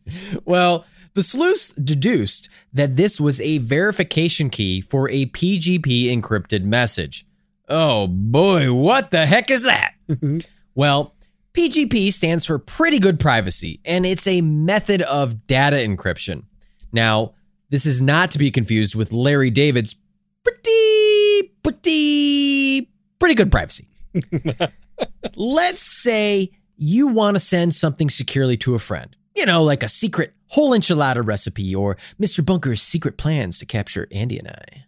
Well, 0.46 0.86
the 1.16 1.24
sleuths 1.24 1.72
deduced 1.72 2.48
that 2.74 2.96
this 2.96 3.20
was 3.20 3.42
a 3.42 3.58
verification 3.58 4.50
key 4.50 4.82
for 4.82 5.10
a 5.10 5.26
PGP 5.28 6.06
encrypted 6.16 6.64
message. 6.64 7.26
Oh 7.70 8.08
boy, 8.08 8.74
what 8.74 9.12
the 9.12 9.26
heck 9.26 9.50
is 9.50 9.64
that? 9.64 9.94
Mm-hmm. 10.10 10.40
well, 10.74 11.14
PGP 11.54 12.12
stands 12.12 12.44
for 12.44 12.58
pretty 12.58 12.98
good 12.98 13.20
privacy, 13.20 13.80
and 13.86 14.08
it's 14.08 14.26
a 14.26 14.42
method 14.42 15.04
of 15.04 15.46
data 15.46 15.76
encryption. 15.76 16.46
Now, 16.92 17.36
this 17.70 17.86
is 17.86 18.02
not 18.02 18.32
to 18.32 18.40
be 18.40 18.50
confused 18.50 18.96
with 18.96 19.12
Larry 19.12 19.52
David's 19.52 19.96
pretty, 20.44 21.54
pretty, 21.62 22.90
pretty 23.20 23.36
good 23.36 23.52
privacy. 23.52 23.88
Let's 25.36 25.82
say 25.84 26.50
you 26.76 27.08
want 27.08 27.36
to 27.36 27.40
send 27.40 27.76
something 27.76 28.10
securely 28.10 28.58
to 28.58 28.74
a 28.74 28.80
friend. 28.80 29.16
You 29.36 29.46
know, 29.46 29.64
like 29.64 29.84
a 29.84 29.90
secret 29.90 30.34
whole 30.48 30.72
enchilada 30.72 31.24
recipe 31.24 31.76
or 31.76 31.98
Mr. 32.20 32.44
Bunker's 32.44 32.82
secret 32.82 33.18
plans 33.18 33.60
to 33.60 33.68
capture 33.68 34.08
Andy 34.12 34.40
and 34.40 34.48
I. 34.48 34.86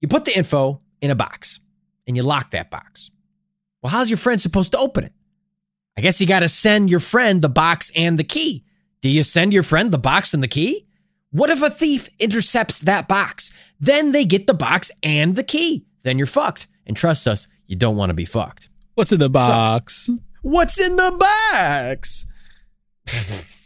You 0.00 0.08
put 0.08 0.24
the 0.24 0.36
info 0.36 0.80
in 1.00 1.10
a 1.10 1.14
box 1.14 1.60
and 2.06 2.16
you 2.16 2.22
lock 2.22 2.50
that 2.50 2.70
box. 2.70 3.10
Well, 3.82 3.90
how's 3.92 4.10
your 4.10 4.16
friend 4.16 4.40
supposed 4.40 4.72
to 4.72 4.78
open 4.78 5.04
it? 5.04 5.12
I 5.96 6.00
guess 6.00 6.20
you 6.20 6.26
got 6.26 6.40
to 6.40 6.48
send 6.48 6.90
your 6.90 7.00
friend 7.00 7.42
the 7.42 7.48
box 7.48 7.90
and 7.94 8.18
the 8.18 8.24
key. 8.24 8.64
Do 9.00 9.08
you 9.08 9.22
send 9.22 9.52
your 9.52 9.62
friend 9.62 9.90
the 9.92 9.98
box 9.98 10.34
and 10.34 10.42
the 10.42 10.48
key? 10.48 10.86
What 11.30 11.50
if 11.50 11.62
a 11.62 11.70
thief 11.70 12.08
intercepts 12.18 12.80
that 12.80 13.06
box? 13.06 13.52
Then 13.78 14.12
they 14.12 14.24
get 14.24 14.46
the 14.46 14.54
box 14.54 14.90
and 15.02 15.36
the 15.36 15.42
key. 15.42 15.86
Then 16.02 16.18
you're 16.18 16.26
fucked. 16.26 16.66
And 16.86 16.96
trust 16.96 17.28
us, 17.28 17.46
you 17.66 17.76
don't 17.76 17.96
want 17.96 18.10
to 18.10 18.14
be 18.14 18.24
fucked. 18.24 18.68
What's 18.94 19.12
in 19.12 19.18
the 19.18 19.28
box? 19.28 20.08
What's 20.42 20.80
in 20.80 20.96
the 20.96 21.16
box? 21.18 22.26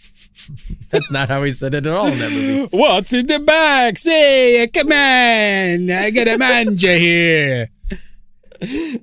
That's 0.91 1.11
not 1.11 1.29
how 1.29 1.43
he 1.43 1.53
said 1.53 1.75
it 1.75 1.87
at 1.87 1.93
all 1.93 2.07
in 2.07 2.19
that 2.19 2.31
movie. 2.33 2.69
What's 2.77 3.13
in 3.13 3.27
the 3.27 3.39
box? 3.39 4.05
Hey, 4.05 4.69
come 4.73 4.93
on. 4.93 5.91
I 5.91 6.11
got 6.11 6.29
a 6.29 6.39
manja 6.39 6.99
here. 6.99 7.69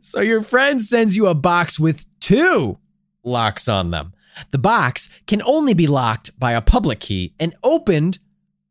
So 0.02 0.22
your 0.22 0.42
friend 0.42 0.82
sends 0.82 1.18
you 1.18 1.28
a 1.28 1.34
box 1.34 1.80
with 1.80 2.06
two 2.20 2.78
locks 3.24 3.68
on 3.68 3.92
them. 3.92 4.14
The 4.52 4.58
box 4.58 5.10
can 5.28 5.42
only 5.44 5.74
be 5.74 5.88
locked 5.88 6.38
by 6.40 6.54
a 6.54 6.62
public 6.62 7.02
key 7.02 7.34
and 7.40 7.54
opened 7.64 8.20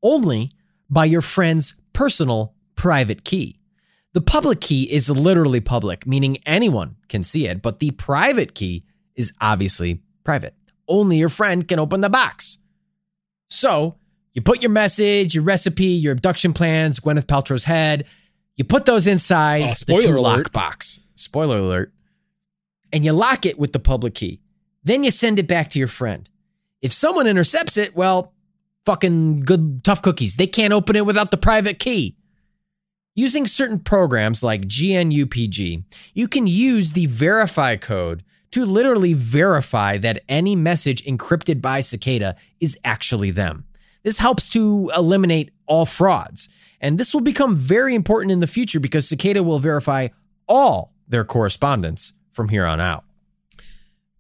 only 0.03 0.51
by 0.89 1.05
your 1.05 1.21
friend's 1.21 1.75
personal 1.93 2.55
private 2.75 3.25
key. 3.25 3.59
The 4.15 4.21
public 4.23 4.61
key 4.61 4.91
is 4.91 5.11
literally 5.11 5.61
public, 5.61 6.07
meaning 6.07 6.39
anyone 6.47 6.97
can 7.09 7.23
see 7.23 7.47
it, 7.47 7.61
but 7.61 7.81
the 7.81 7.91
private 7.93 8.55
key 8.55 8.85
is 9.15 9.33
obviously 9.41 10.01
private. 10.25 10.55
Only 10.89 11.19
your 11.19 11.29
friend 11.29 11.67
can 11.69 11.79
open 11.79 12.01
the 12.01 12.09
box. 12.09 12.59
So 13.51 13.97
you 14.33 14.43
put 14.43 14.63
your 14.63 14.71
message, 14.71 15.35
your 15.35 15.45
recipe, 15.45 15.85
your 15.85 16.13
abduction 16.13 16.53
plans, 16.53 17.01
Gwyneth 17.01 17.27
Paltrow's 17.27 17.65
head, 17.65 18.05
you 18.57 18.65
put 18.65 18.87
those 18.87 19.07
inside 19.07 19.63
Oh, 19.63 19.75
the 19.87 20.03
two 20.03 20.11
alert. 20.19 20.21
lock 20.21 20.53
box. 20.53 21.01
Spoiler 21.15 21.59
alert. 21.59 21.93
And 22.93 23.05
you 23.05 23.13
lock 23.13 23.47
it 23.47 23.59
with 23.59 23.73
the 23.73 23.79
public 23.79 24.15
key. 24.15 24.41
Then 24.83 25.05
you 25.05 25.11
send 25.11 25.39
it 25.39 25.47
back 25.47 25.71
to 25.71 25.79
your 25.79 25.89
friend. 25.89 26.29
If 26.81 26.93
someone 26.93 27.27
intercepts 27.27 27.77
it, 27.77 27.95
well, 27.95 28.33
fucking 28.87 29.41
good 29.41 29.85
tough 29.85 30.01
cookies. 30.01 30.37
They 30.37 30.47
can't 30.47 30.73
open 30.73 30.97
it 30.97 31.05
without 31.05 31.31
the 31.31 31.37
private 31.37 31.79
key. 31.79 32.17
Using 33.15 33.47
certain 33.47 33.81
programs 33.81 34.43
like 34.45 34.63
GNUPG, 34.63 35.83
you 36.15 36.29
can 36.29 36.47
use 36.47 36.93
the 36.93 37.07
verify 37.07 37.77
code 37.77 38.23
to 38.53 38.65
literally 38.65 39.13
verify 39.13 39.99
that 39.99 40.23
any 40.29 40.57
message 40.57 41.05
encrypted 41.05 41.61
by 41.61 41.81
Cicada 41.81 42.37
is 42.61 42.79
actually 42.85 43.31
them. 43.31 43.65
This 44.03 44.19
helps 44.19 44.49
to 44.51 44.91
eliminate 44.97 45.51
all 45.67 45.87
frauds. 45.87 46.49
And 46.81 46.99
this 46.99 47.13
will 47.13 47.21
become 47.21 47.57
very 47.57 47.95
important 47.95 48.33
in 48.33 48.41
the 48.41 48.47
future 48.47 48.81
because 48.81 49.09
Cicada 49.09 49.43
will 49.43 49.59
verify 49.59 50.09
all 50.47 50.95
their 51.09 51.25
correspondence 51.25 52.13
from 52.31 52.49
here 52.49 52.65
on 52.65 52.81
out. 52.81 53.05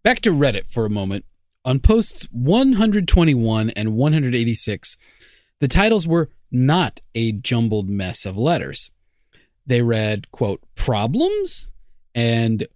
Back 0.03 0.21
to 0.23 0.33
Reddit 0.33 0.71
for 0.71 0.85
a 0.85 0.91
moment. 0.91 1.25
On 1.65 1.79
posts 1.79 2.27
121 2.33 3.71
and 3.71 3.95
186, 3.95 4.97
the 5.61 5.69
titles 5.69 6.07
were 6.07 6.31
not 6.51 7.01
a 7.15 7.33
jumbled 7.33 7.89
mess 7.89 8.25
of 8.25 8.37
letters. 8.37 8.91
They 9.67 9.83
read, 9.83 10.31
quote, 10.31 10.63
problems 10.75 11.71
and 12.15 12.67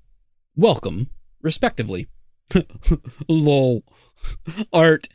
welcome, 0.57 1.09
respectively. 1.43 2.09
Lol. 3.29 3.83
Art. 4.73 5.09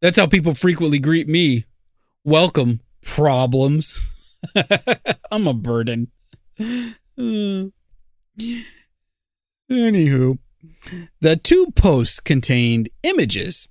That's 0.00 0.18
how 0.18 0.26
people 0.26 0.54
frequently 0.54 0.98
greet 0.98 1.28
me. 1.28 1.66
Welcome, 2.24 2.80
problems. 3.04 4.00
I'm 5.30 5.46
a 5.46 5.54
burden. 5.54 6.10
Uh, 6.58 6.64
Anywho, 9.70 10.38
the 11.20 11.36
two 11.36 11.70
posts 11.74 12.20
contained 12.20 12.90
images. 13.02 13.68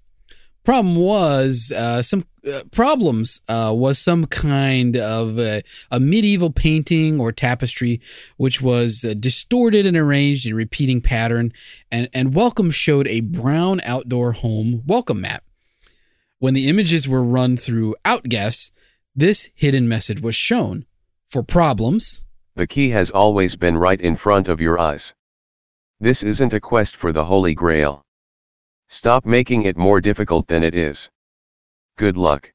Problem 0.63 0.95
was 0.95 1.71
uh, 1.75 2.01
some 2.01 2.25
uh, 2.47 2.61
problems 2.71 3.41
uh, 3.47 3.71
was 3.75 3.99
some 3.99 4.25
kind 4.25 4.97
of 4.97 5.37
uh, 5.37 5.61
a 5.91 5.99
medieval 5.99 6.51
painting 6.51 7.19
or 7.19 7.31
tapestry, 7.31 8.01
which 8.37 8.61
was 8.61 9.03
uh, 9.03 9.13
distorted 9.13 9.85
and 9.85 9.95
arranged 9.95 10.47
in 10.47 10.55
repeating 10.55 11.01
pattern, 11.01 11.53
and 11.91 12.09
and 12.13 12.33
welcome 12.33 12.71
showed 12.71 13.07
a 13.07 13.21
brown 13.21 13.79
outdoor 13.83 14.31
home 14.33 14.81
welcome 14.85 15.21
map. 15.21 15.43
When 16.39 16.55
the 16.55 16.67
images 16.67 17.07
were 17.07 17.23
run 17.23 17.57
through 17.57 17.95
Outguess, 18.03 18.71
this 19.15 19.49
hidden 19.53 19.87
message 19.87 20.21
was 20.21 20.35
shown. 20.35 20.85
For 21.29 21.43
problems, 21.43 22.23
The 22.55 22.67
key 22.67 22.89
has 22.89 23.11
always 23.11 23.55
been 23.55 23.77
right 23.77 24.01
in 24.01 24.15
front 24.15 24.47
of 24.47 24.59
your 24.59 24.79
eyes. 24.79 25.13
This 25.99 26.23
isn't 26.23 26.53
a 26.53 26.59
quest 26.59 26.95
for 26.95 27.11
the 27.13 27.25
Holy 27.25 27.53
Grail. 27.53 28.01
Stop 28.89 29.25
making 29.25 29.61
it 29.63 29.77
more 29.77 30.01
difficult 30.01 30.47
than 30.47 30.63
it 30.63 30.75
is. 30.75 31.09
Good 32.01 32.17
luck. 32.17 32.51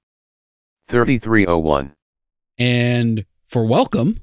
3301. 0.88 1.94
and 2.58 3.24
for 3.44 3.64
welcome, 3.64 4.18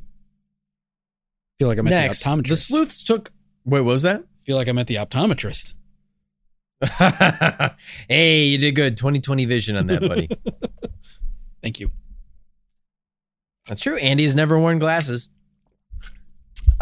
Feel 1.58 1.68
like 1.68 1.78
I'm 1.78 1.86
at 1.86 1.90
Next, 1.90 2.24
the 2.24 2.30
optometrist. 2.30 2.48
the 2.48 2.56
sleuths 2.56 3.02
took. 3.04 3.32
Wait, 3.64 3.80
what 3.80 3.92
was 3.92 4.02
that? 4.02 4.24
Feel 4.44 4.56
like 4.56 4.68
I'm 4.68 4.78
at 4.78 4.88
the 4.88 4.96
optometrist. 4.96 5.74
hey, 8.08 8.42
you 8.44 8.58
did 8.58 8.72
good. 8.74 8.96
2020 8.96 9.44
vision 9.44 9.76
on 9.76 9.86
that, 9.86 10.00
buddy. 10.00 10.28
Thank 11.62 11.78
you. 11.78 11.92
That's 13.68 13.80
true. 13.80 13.96
Andy 13.96 14.24
has 14.24 14.34
never 14.34 14.58
worn 14.58 14.80
glasses. 14.80 15.28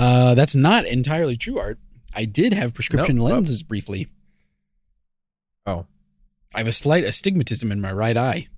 Uh, 0.01 0.35
that's 0.35 0.55
not 0.55 0.87
entirely 0.87 1.37
true, 1.37 1.59
Art. 1.59 1.79
I 2.15 2.25
did 2.25 2.55
have 2.55 2.73
prescription 2.75 3.17
Nope. 3.17 3.29
lenses 3.31 3.63
briefly. 3.63 4.09
Oh. 5.67 5.85
I 6.55 6.59
have 6.59 6.67
a 6.67 6.73
slight 6.73 7.05
astigmatism 7.05 7.71
in 7.71 7.81
my 7.81 7.93
right 7.93 8.17
eye. 8.17 8.49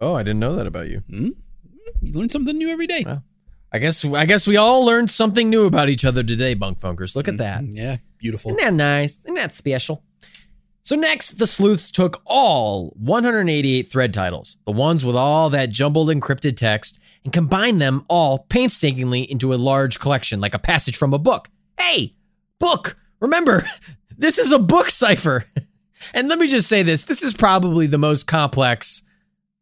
Oh, 0.00 0.14
I 0.14 0.22
didn't 0.22 0.38
know 0.40 0.54
that 0.56 0.66
about 0.66 0.88
you. 0.88 1.02
Hmm? 1.10 1.28
you 2.00 2.14
learn 2.14 2.30
something 2.30 2.56
new 2.56 2.70
every 2.70 2.86
day. 2.86 3.02
Well, 3.04 3.22
I 3.72 3.78
guess 3.78 4.04
I 4.04 4.24
guess 4.24 4.46
we 4.46 4.56
all 4.56 4.84
learned 4.86 5.10
something 5.10 5.50
new 5.50 5.66
about 5.66 5.88
each 5.88 6.04
other 6.04 6.22
today, 6.22 6.54
bunk 6.54 6.80
funkers. 6.80 7.14
Look 7.14 7.28
at 7.28 7.36
that. 7.38 7.60
Mm, 7.62 7.70
Yeah, 7.74 7.96
beautiful. 8.18 8.52
Isn't 8.52 8.62
that 8.62 8.74
nice? 8.74 9.18
Isn't 9.24 9.34
that 9.34 9.52
special? 9.52 10.02
So 10.82 10.96
next, 10.96 11.32
the 11.38 11.46
sleuths 11.46 11.90
took 11.90 12.22
all 12.24 12.94
188 12.96 13.82
thread 13.90 14.14
titles, 14.14 14.56
the 14.64 14.72
ones 14.72 15.04
with 15.04 15.14
all 15.16 15.50
that 15.50 15.68
jumbled 15.70 16.08
encrypted 16.08 16.56
text, 16.56 16.98
and 17.24 17.32
combine 17.32 17.78
them 17.78 18.04
all 18.08 18.40
painstakingly 18.48 19.22
into 19.30 19.52
a 19.52 19.56
large 19.56 19.98
collection, 19.98 20.40
like 20.40 20.54
a 20.54 20.58
passage 20.58 20.96
from 20.96 21.12
a 21.14 21.18
book. 21.18 21.48
Hey, 21.78 22.14
book! 22.58 22.96
Remember, 23.20 23.64
this 24.16 24.38
is 24.38 24.52
a 24.52 24.58
book 24.58 24.90
cipher. 24.90 25.44
And 26.14 26.28
let 26.28 26.38
me 26.38 26.46
just 26.46 26.66
say 26.66 26.82
this: 26.82 27.02
this 27.02 27.22
is 27.22 27.34
probably 27.34 27.86
the 27.86 27.98
most 27.98 28.26
complex, 28.26 29.02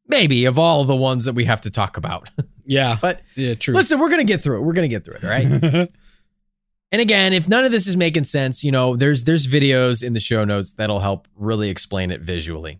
maybe, 0.06 0.44
of 0.44 0.56
all 0.56 0.84
the 0.84 0.94
ones 0.94 1.24
that 1.24 1.32
we 1.34 1.44
have 1.46 1.60
to 1.62 1.70
talk 1.70 1.96
about. 1.96 2.30
Yeah, 2.64 2.96
But 3.00 3.22
yeah, 3.34 3.54
true. 3.54 3.74
listen, 3.74 3.98
we're 3.98 4.10
gonna 4.10 4.24
get 4.24 4.42
through 4.42 4.58
it. 4.58 4.60
We're 4.60 4.74
gonna 4.74 4.88
get 4.88 5.02
through 5.04 5.14
it, 5.16 5.24
all 5.24 5.30
right? 5.30 5.90
And 6.92 7.00
again, 7.02 7.32
if 7.32 7.48
none 7.48 7.64
of 7.64 7.72
this 7.72 7.86
is 7.86 7.96
making 7.96 8.24
sense, 8.24 8.62
you 8.62 8.70
know, 8.70 8.94
there's 8.94 9.24
there's 9.24 9.46
videos 9.46 10.02
in 10.02 10.12
the 10.12 10.20
show 10.20 10.44
notes 10.44 10.72
that'll 10.74 11.00
help 11.00 11.28
really 11.34 11.70
explain 11.70 12.10
it 12.10 12.20
visually 12.20 12.78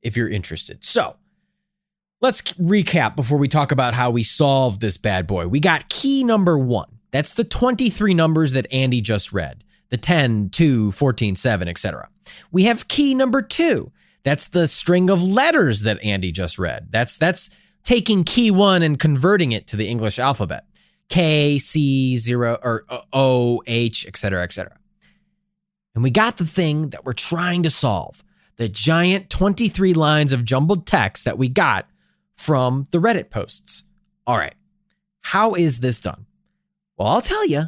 if 0.00 0.16
you're 0.16 0.28
interested. 0.28 0.84
So, 0.84 1.16
let's 2.20 2.42
recap 2.54 3.16
before 3.16 3.38
we 3.38 3.48
talk 3.48 3.72
about 3.72 3.94
how 3.94 4.10
we 4.10 4.22
solve 4.22 4.80
this 4.80 4.96
bad 4.96 5.26
boy. 5.26 5.48
We 5.48 5.60
got 5.60 5.88
key 5.88 6.24
number 6.24 6.58
1. 6.58 6.86
That's 7.10 7.34
the 7.34 7.44
23 7.44 8.14
numbers 8.14 8.52
that 8.52 8.72
Andy 8.72 9.00
just 9.00 9.32
read. 9.32 9.64
The 9.88 9.96
10, 9.96 10.50
2, 10.50 10.92
14, 10.92 11.36
7, 11.36 11.68
etc. 11.68 12.08
We 12.52 12.64
have 12.64 12.88
key 12.88 13.14
number 13.14 13.42
2. 13.42 13.90
That's 14.22 14.48
the 14.48 14.68
string 14.68 15.10
of 15.10 15.22
letters 15.22 15.82
that 15.82 16.02
Andy 16.04 16.30
just 16.30 16.58
read. 16.58 16.88
That's 16.90 17.16
that's 17.16 17.50
taking 17.82 18.22
key 18.22 18.50
1 18.50 18.82
and 18.82 18.98
converting 18.98 19.52
it 19.52 19.66
to 19.68 19.76
the 19.76 19.88
English 19.88 20.18
alphabet. 20.18 20.66
K, 21.08 21.58
C, 21.58 22.16
zero, 22.18 22.56
or 22.62 22.84
uh, 22.88 23.00
O, 23.12 23.62
H, 23.66 24.06
etc., 24.06 24.18
cetera, 24.18 24.42
et 24.44 24.52
cetera. 24.52 24.78
And 25.94 26.04
we 26.04 26.10
got 26.10 26.36
the 26.36 26.46
thing 26.46 26.90
that 26.90 27.04
we're 27.04 27.14
trying 27.14 27.64
to 27.64 27.70
solve 27.70 28.22
the 28.58 28.68
giant 28.68 29.28
23 29.28 29.94
lines 29.94 30.32
of 30.32 30.44
jumbled 30.44 30.86
text 30.86 31.24
that 31.24 31.36
we 31.36 31.48
got 31.48 31.88
from 32.40 32.84
the 32.90 32.98
Reddit 32.98 33.28
posts. 33.28 33.84
All 34.26 34.38
right. 34.38 34.54
How 35.20 35.52
is 35.52 35.80
this 35.80 36.00
done? 36.00 36.24
Well, 36.96 37.08
I'll 37.08 37.20
tell 37.20 37.46
you, 37.46 37.64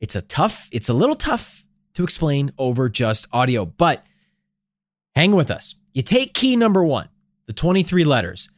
it's 0.00 0.14
a 0.14 0.22
tough, 0.22 0.68
it's 0.70 0.88
a 0.88 0.94
little 0.94 1.16
tough 1.16 1.64
to 1.94 2.04
explain 2.04 2.52
over 2.56 2.88
just 2.88 3.26
audio, 3.32 3.64
but 3.64 4.06
hang 5.16 5.32
with 5.32 5.50
us. 5.50 5.74
You 5.92 6.02
take 6.02 6.32
key 6.32 6.54
number 6.54 6.84
one, 6.84 7.08
the 7.46 7.52
23 7.52 8.04
letters, 8.04 8.50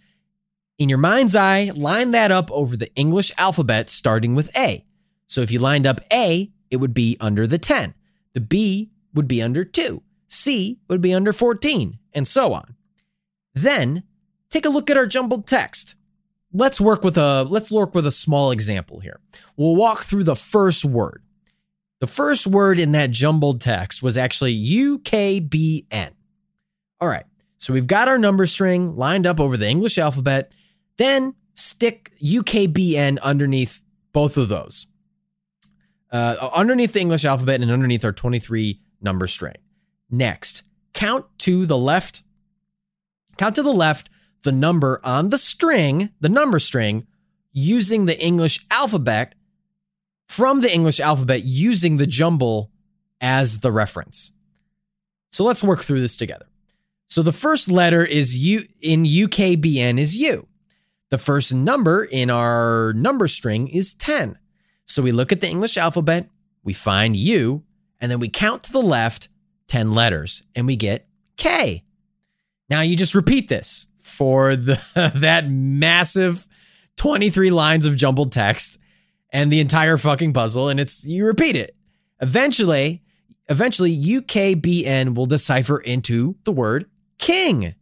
in 0.79 0.91
your 0.91 0.99
mind's 0.99 1.35
eye, 1.35 1.71
line 1.75 2.11
that 2.11 2.31
up 2.31 2.51
over 2.53 2.77
the 2.77 2.95
English 2.95 3.33
alphabet 3.39 3.89
starting 3.89 4.35
with 4.35 4.55
A. 4.59 4.85
So 5.27 5.41
if 5.41 5.51
you 5.51 5.59
lined 5.59 5.87
up 5.87 6.03
A, 6.13 6.51
it 6.71 6.77
would 6.77 6.93
be 6.93 7.17
under 7.19 7.47
the 7.47 7.59
10. 7.59 7.95
The 8.35 8.43
B 8.43 8.91
would 9.15 9.27
be 9.27 9.41
under 9.41 9.65
2. 9.65 10.03
C 10.29 10.81
would 10.89 11.01
be 11.01 11.15
under 11.15 11.33
14, 11.33 11.99
and 12.13 12.29
so 12.29 12.53
on. 12.53 12.75
Then 13.55 14.03
take 14.57 14.65
a 14.65 14.71
look 14.71 14.89
at 14.89 14.97
our 14.97 15.07
jumbled 15.07 15.47
text. 15.47 15.95
Let's 16.53 16.81
work 16.81 17.05
with 17.05 17.19
a 17.19 17.45
let's 17.45 17.71
work 17.71 17.95
with 17.95 18.07
a 18.07 18.13
small 18.13 18.51
example 18.51 19.01
here. 19.01 19.21
We'll 19.57 19.77
walk 19.77 20.05
through 20.05 20.25
the 20.25 20.37
first 20.37 20.85
word. 20.85 21.23
The 22.01 22.07
first 22.07 22.47
word 22.47 22.79
in 22.79 22.93
that 22.93 23.11
jumbled 23.11 23.61
text 23.61 24.03
was 24.03 24.17
actually 24.17 24.55
UKBN. 24.57 26.11
All 27.01 27.09
right. 27.09 27.25
So 27.59 27.73
we've 27.73 27.87
got 27.87 28.09
our 28.09 28.19
number 28.19 28.47
string 28.47 28.97
lined 28.97 29.27
up 29.27 29.41
over 29.41 29.57
the 29.57 29.69
English 29.69 29.99
alphabet. 29.99 30.55
Then 30.99 31.35
stick 31.55 32.13
UKBN 32.23 33.19
underneath 33.21 33.83
both 34.13 34.37
of 34.37 34.49
those. 34.49 34.87
Uh, 36.11 36.51
underneath 36.55 36.93
the 36.93 37.01
English 37.01 37.25
alphabet 37.25 37.61
and 37.61 37.71
underneath 37.71 38.05
our 38.05 38.13
23 38.13 38.81
number 39.03 39.27
string. 39.27 39.57
Next, 40.11 40.63
count 40.95 41.27
to 41.39 41.67
the 41.67 41.77
left. 41.77 42.23
Count 43.37 43.57
to 43.57 43.63
the 43.63 43.73
left 43.73 44.09
the 44.47 44.53
number 44.53 45.01
on 45.03 45.31
the 45.31 45.39
string, 45.39 46.11
the 46.21 46.29
number 46.29 46.61
string, 46.61 47.05
using 47.53 48.07
the 48.07 48.19
English 48.19 48.65
alphabet 48.71 49.35
from 50.29 50.61
the 50.61 50.73
English 50.73 51.01
alphabet 51.01 51.43
using 51.43 51.97
the 51.97 52.07
jumble 52.07 52.71
as 53.21 53.59
the 53.59 53.73
reference. 53.73 54.31
So 55.33 55.43
let's 55.43 55.65
work 55.65 55.83
through 55.83 56.01
this 56.01 56.17
together. 56.17 56.47
So 57.09 57.25
the 57.25 57.33
first 57.33 57.69
letter 57.69 58.05
is 58.05 58.37
U 58.37 58.63
in 58.81 59.03
UKBN 59.03 59.99
is 59.99 60.15
U. 60.15 60.47
The 61.11 61.19
first 61.19 61.53
number 61.53 62.05
in 62.05 62.31
our 62.31 62.93
number 62.95 63.27
string 63.27 63.67
is 63.67 63.95
10. 63.95 64.39
So 64.85 65.03
we 65.03 65.11
look 65.11 65.33
at 65.33 65.41
the 65.41 65.49
English 65.49 65.77
alphabet, 65.77 66.31
we 66.63 66.73
find 66.73 67.17
U, 67.17 67.65
and 68.01 68.13
then 68.13 68.21
we 68.21 68.29
count 68.29 68.63
to 68.65 68.73
the 68.73 68.79
left 68.81 69.29
10 69.67 69.93
letters 69.93 70.45
and 70.55 70.69
we 70.69 70.77
get 70.77 71.09
K. 71.37 71.83
Now 72.71 72.83
you 72.83 72.97
just 72.97 73.17
repeat 73.17 73.49
this 73.49 73.87
for 74.17 74.57
the 74.57 74.81
that 75.15 75.49
massive 75.49 76.47
23 76.97 77.51
lines 77.51 77.87
of 77.87 77.97
jumbled 77.97 78.33
text 78.33 78.79
and 79.31 79.53
the 79.53 79.61
entire 79.61 79.99
fucking 79.99 80.33
puzzle 80.33 80.69
and 80.69 80.81
it's 80.81 81.05
you 81.05 81.27
repeat 81.27 81.57
it. 81.57 81.77
Eventually, 82.21 83.03
eventually 83.49 83.97
UKBN 83.97 85.15
will 85.15 85.27
decipher 85.27 85.79
into 85.79 86.37
the 86.45 86.53
word 86.53 86.87
king. 87.19 87.75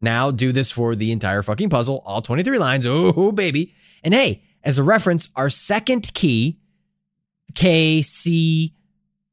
Now 0.00 0.30
do 0.30 0.50
this 0.50 0.70
for 0.70 0.96
the 0.96 1.12
entire 1.12 1.42
fucking 1.42 1.70
puzzle, 1.70 2.02
all 2.04 2.22
23 2.22 2.58
lines. 2.58 2.84
Oh, 2.86 3.30
baby. 3.32 3.74
And 4.02 4.12
hey, 4.12 4.42
as 4.64 4.78
a 4.78 4.82
reference, 4.82 5.28
our 5.36 5.48
second 5.48 6.12
key, 6.14 6.58
K, 7.54 8.02
C, 8.02 8.74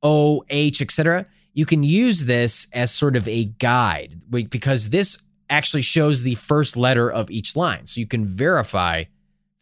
O, 0.03 0.43
H, 0.49 0.81
etc., 0.81 1.25
you 1.53 1.65
can 1.65 1.83
use 1.83 2.25
this 2.25 2.67
as 2.71 2.91
sort 2.91 3.15
of 3.15 3.27
a 3.27 3.45
guide 3.45 4.21
because 4.29 4.91
this 4.91 5.21
actually 5.49 5.81
shows 5.81 6.23
the 6.23 6.35
first 6.35 6.77
letter 6.77 7.09
of 7.11 7.29
each 7.31 7.55
line. 7.55 7.85
So 7.85 7.99
you 7.99 8.07
can 8.07 8.25
verify 8.25 9.05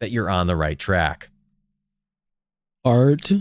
that 0.00 0.10
you're 0.10 0.30
on 0.30 0.46
the 0.46 0.56
right 0.56 0.78
track. 0.78 1.30
Art. 2.84 3.32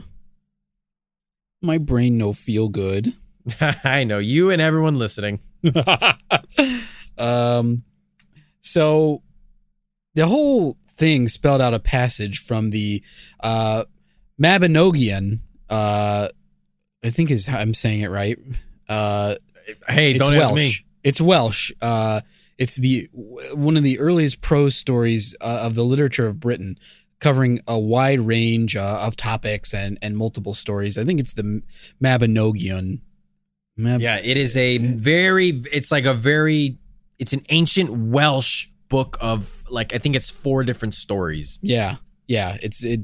My 1.61 1.77
brain 1.77 2.17
no 2.17 2.33
feel 2.33 2.69
good. 2.69 3.13
I 3.83 4.03
know 4.03 4.19
you 4.19 4.49
and 4.49 4.61
everyone 4.61 4.97
listening. 4.99 5.39
um, 7.17 7.83
so 8.61 9.21
the 10.15 10.27
whole 10.27 10.77
thing 10.97 11.27
spelled 11.27 11.61
out 11.61 11.73
a 11.73 11.79
passage 11.79 12.39
from 12.39 12.69
the 12.71 13.03
uh, 13.39 13.83
Mabinogion. 14.41 15.39
Uh, 15.69 16.29
I 17.03 17.09
think 17.09 17.31
is 17.31 17.47
how 17.47 17.59
I'm 17.59 17.73
saying 17.73 18.01
it 18.01 18.09
right. 18.09 18.37
Uh, 18.89 19.35
Hey, 19.87 20.17
don't 20.17 20.31
Welsh. 20.31 20.43
ask 20.45 20.53
me. 20.53 20.73
It's 21.03 21.19
Welsh. 21.19 21.71
Uh, 21.81 22.21
it's 22.57 22.75
the 22.75 23.09
one 23.53 23.77
of 23.77 23.83
the 23.83 23.99
earliest 23.99 24.41
prose 24.41 24.75
stories 24.75 25.35
uh, 25.41 25.59
of 25.63 25.75
the 25.75 25.83
literature 25.83 26.27
of 26.27 26.39
Britain, 26.39 26.77
covering 27.19 27.61
a 27.67 27.77
wide 27.79 28.19
range 28.21 28.75
uh, 28.75 28.99
of 29.01 29.15
topics 29.15 29.73
and 29.73 29.97
and 30.01 30.17
multiple 30.17 30.53
stories. 30.53 30.97
I 30.97 31.03
think 31.03 31.19
it's 31.19 31.33
the 31.33 31.61
Mabinogion. 32.03 33.01
Mab- 33.75 34.01
Yeah, 34.01 34.19
it 34.23 34.37
is 34.37 34.57
a 34.57 34.77
very. 34.79 35.61
It's 35.71 35.91
like 35.91 36.05
a 36.05 36.13
very. 36.13 36.77
It's 37.19 37.33
an 37.33 37.45
ancient 37.49 37.89
Welsh 37.89 38.67
book 38.89 39.17
of 39.21 39.63
like 39.69 39.93
I 39.93 39.97
think 39.97 40.15
it's 40.15 40.29
four 40.29 40.63
different 40.63 40.93
stories. 40.93 41.59
Yeah, 41.61 41.97
yeah. 42.27 42.57
It's 42.61 42.83
it, 42.83 43.01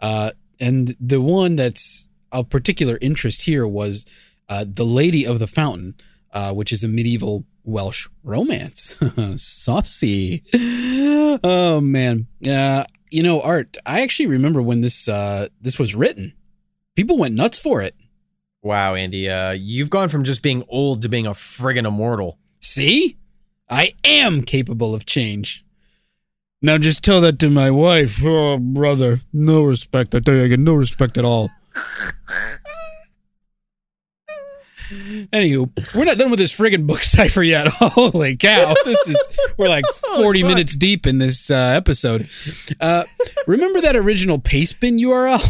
uh, 0.00 0.30
and 0.60 0.96
the 1.00 1.20
one 1.20 1.56
that's 1.56 2.06
of 2.32 2.50
particular 2.50 2.98
interest 3.00 3.42
here 3.42 3.66
was 3.66 4.04
uh, 4.48 4.64
the 4.68 4.84
Lady 4.84 5.26
of 5.26 5.38
the 5.38 5.46
Fountain, 5.46 5.94
uh, 6.32 6.52
which 6.52 6.72
is 6.72 6.82
a 6.84 6.88
medieval 6.88 7.44
Welsh 7.66 8.08
romance. 8.22 8.96
Saucy. 9.36 10.42
Oh 10.54 11.80
man. 11.82 12.28
Uh, 12.48 12.84
you 13.10 13.22
know, 13.22 13.42
Art. 13.42 13.76
I 13.84 14.00
actually 14.00 14.26
remember 14.26 14.62
when 14.62 14.80
this 14.80 15.08
uh, 15.08 15.48
this 15.60 15.78
was 15.78 15.94
written. 15.94 16.32
People 16.94 17.18
went 17.18 17.34
nuts 17.34 17.58
for 17.58 17.82
it. 17.82 17.94
Wow, 18.62 18.94
Andy, 18.94 19.28
uh, 19.28 19.52
you've 19.52 19.90
gone 19.90 20.08
from 20.08 20.24
just 20.24 20.42
being 20.42 20.64
old 20.68 21.02
to 21.02 21.08
being 21.08 21.26
a 21.26 21.32
friggin' 21.32 21.86
immortal. 21.86 22.38
See, 22.60 23.16
I 23.68 23.92
am 24.02 24.42
capable 24.42 24.94
of 24.94 25.06
change. 25.06 25.64
Now 26.62 26.78
just 26.78 27.04
tell 27.04 27.20
that 27.20 27.38
to 27.40 27.50
my 27.50 27.70
wife. 27.70 28.20
Oh, 28.24 28.58
brother. 28.58 29.20
No 29.32 29.62
respect. 29.62 30.14
I 30.14 30.20
tell 30.20 30.34
you, 30.34 30.44
I 30.44 30.48
get 30.48 30.58
no 30.58 30.74
respect 30.74 31.18
at 31.18 31.24
all. 31.24 31.50
Anywho, 34.90 35.94
we're 35.94 36.04
not 36.04 36.18
done 36.18 36.30
with 36.30 36.38
this 36.38 36.56
friggin' 36.56 36.86
book 36.86 37.00
cipher 37.02 37.42
yet. 37.42 37.66
Holy 37.70 38.36
cow. 38.36 38.74
This 38.84 39.08
is, 39.08 39.38
we're 39.56 39.68
like 39.68 39.86
40 40.16 40.42
fuck. 40.42 40.48
minutes 40.48 40.76
deep 40.76 41.06
in 41.06 41.18
this 41.18 41.50
uh, 41.50 41.54
episode. 41.76 42.28
Uh, 42.80 43.04
remember 43.46 43.80
that 43.80 43.96
original 43.96 44.38
Pastebin 44.38 45.00
URL? 45.00 45.42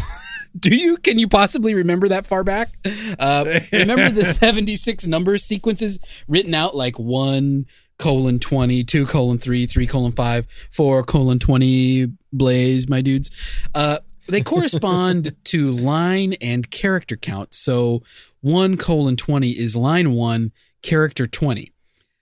Do 0.59 0.75
you? 0.75 0.97
Can 0.97 1.19
you 1.19 1.29
possibly 1.29 1.75
remember 1.75 2.09
that 2.09 2.25
far 2.25 2.43
back? 2.43 2.71
Uh, 3.19 3.61
remember 3.73 4.11
the 4.11 4.25
76 4.25 5.07
number 5.07 5.37
sequences 5.37 6.01
written 6.29 6.55
out 6.55 6.75
like 6.75 6.99
1 6.99 7.67
colon 7.99 8.39
20, 8.39 8.85
2 8.85 9.07
colon 9.07 9.39
3, 9.39 9.67
3 9.67 9.87
colon 9.87 10.13
5, 10.13 10.47
4 10.71 11.03
colon 11.05 11.39
20, 11.39 12.07
blaze, 12.33 12.89
my 12.89 13.03
dudes. 13.03 13.31
Uh, 13.75 13.99
they 14.29 14.41
correspond 14.43 15.37
to 15.45 15.71
line 15.71 16.35
and 16.41 16.71
character 16.71 17.17
count. 17.17 17.55
So 17.55 18.03
1 18.47 18.77
colon 18.77 19.17
20 19.17 19.59
is 19.59 19.75
line 19.75 20.13
1, 20.13 20.53
character 20.81 21.27
20. 21.27 21.73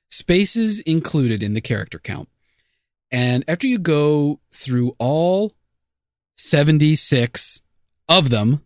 Spaces 0.09 0.81
included 0.81 1.43
in 1.43 1.53
the 1.53 1.61
character 1.61 1.99
count. 1.99 2.31
And 3.11 3.45
after 3.47 3.67
you 3.67 3.79
go 3.79 4.41
through 4.51 4.97
all 4.99 5.53
76 6.39 7.61
of 8.09 8.31
them, 8.31 8.63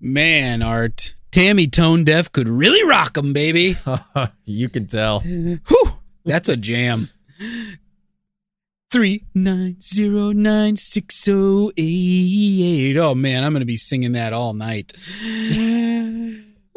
Man, 0.00 0.62
Art. 0.62 1.14
Tammy 1.30 1.66
Tone 1.66 2.04
Deaf 2.04 2.32
could 2.32 2.48
really 2.48 2.82
rock 2.88 3.18
'em, 3.18 3.34
baby. 3.34 3.76
you 4.44 4.68
can 4.70 4.86
tell. 4.86 5.20
Whew, 5.20 5.92
that's 6.24 6.48
a 6.48 6.56
jam. 6.56 7.10
Three 8.94 9.24
nine 9.34 9.80
zero 9.80 10.30
nine 10.30 10.76
six 10.76 11.20
zero 11.20 11.72
eight. 11.76 12.96
Oh 12.96 13.12
man, 13.12 13.42
I'm 13.42 13.52
gonna 13.52 13.64
be 13.64 13.76
singing 13.76 14.12
that 14.12 14.32
all 14.32 14.54
night. 14.54 14.92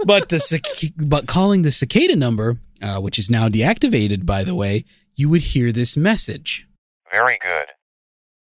but 0.03 0.29
the 0.29 0.91
but 1.05 1.27
calling 1.27 1.61
the 1.61 1.69
cicada 1.69 2.15
number, 2.15 2.57
uh, 2.81 2.99
which 2.99 3.19
is 3.19 3.29
now 3.29 3.49
deactivated, 3.49 4.25
by 4.25 4.43
the 4.43 4.55
way, 4.55 4.83
you 5.15 5.29
would 5.29 5.53
hear 5.53 5.71
this 5.71 5.95
message. 5.95 6.65
Very 7.11 7.37
good. 7.39 7.67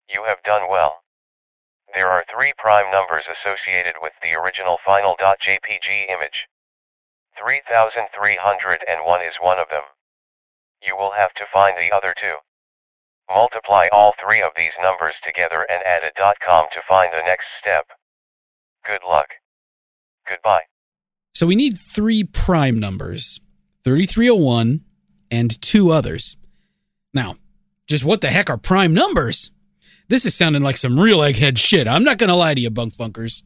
You 0.09 0.25
have 0.27 0.43
done 0.43 0.69
well. 0.69 0.97
There 1.95 2.09
are 2.09 2.25
three 2.29 2.51
prime 2.57 2.91
numbers 2.91 3.27
associated 3.31 3.95
with 4.01 4.11
the 4.21 4.33
original 4.33 4.77
final.jpg 4.85 6.09
image. 6.09 6.49
3301 7.39 9.21
is 9.21 9.35
one 9.39 9.57
of 9.57 9.69
them. 9.69 9.83
You 10.85 10.97
will 10.97 11.13
have 11.15 11.33
to 11.35 11.45
find 11.53 11.77
the 11.77 11.95
other 11.95 12.13
two. 12.13 12.39
Multiply 13.29 13.87
all 13.91 14.13
three 14.23 14.41
of 14.41 14.51
these 14.55 14.73
numbers 14.81 15.15
together 15.25 15.65
and 15.69 15.81
add 15.83 16.03
a 16.03 16.11
.com 16.45 16.65
to 16.73 16.81
find 16.87 17.11
the 17.11 17.25
next 17.25 17.47
step. 17.59 17.85
Good 18.85 19.01
luck. 19.07 19.27
Goodbye. 20.27 20.63
So 21.33 21.47
we 21.47 21.55
need 21.55 21.77
three 21.77 22.23
prime 22.23 22.79
numbers 22.79 23.39
3301 23.83 24.81
and 25.31 25.61
two 25.61 25.91
others. 25.91 26.37
Now, 27.13 27.37
just 27.87 28.03
what 28.03 28.21
the 28.21 28.29
heck 28.29 28.49
are 28.49 28.57
prime 28.57 28.93
numbers? 28.93 29.51
This 30.09 30.25
is 30.25 30.35
sounding 30.35 30.61
like 30.63 30.77
some 30.77 30.99
real 30.99 31.19
egghead 31.19 31.57
shit. 31.57 31.87
I'm 31.87 32.03
not 32.03 32.17
going 32.17 32.29
to 32.29 32.35
lie 32.35 32.53
to 32.53 32.61
you, 32.61 32.69
bunk 32.69 32.93
funkers. 32.93 33.43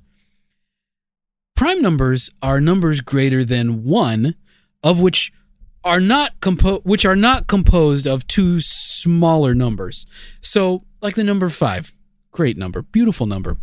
Prime 1.56 1.82
numbers 1.82 2.30
are 2.42 2.60
numbers 2.62 3.02
greater 3.02 3.44
than 3.44 3.84
1 3.84 4.36
of 4.84 5.00
which 5.00 5.32
are 5.88 6.02
not 6.02 6.40
compo- 6.42 6.82
which 6.82 7.06
are 7.06 7.16
not 7.16 7.48
composed 7.48 8.06
of 8.06 8.28
two 8.28 8.60
smaller 8.60 9.56
numbers. 9.56 10.06
So, 10.42 10.84
like 11.02 11.16
the 11.16 11.24
number 11.24 11.48
5. 11.50 11.94
Great 12.32 12.58
number, 12.58 12.82
beautiful 12.82 13.26
number. 13.26 13.58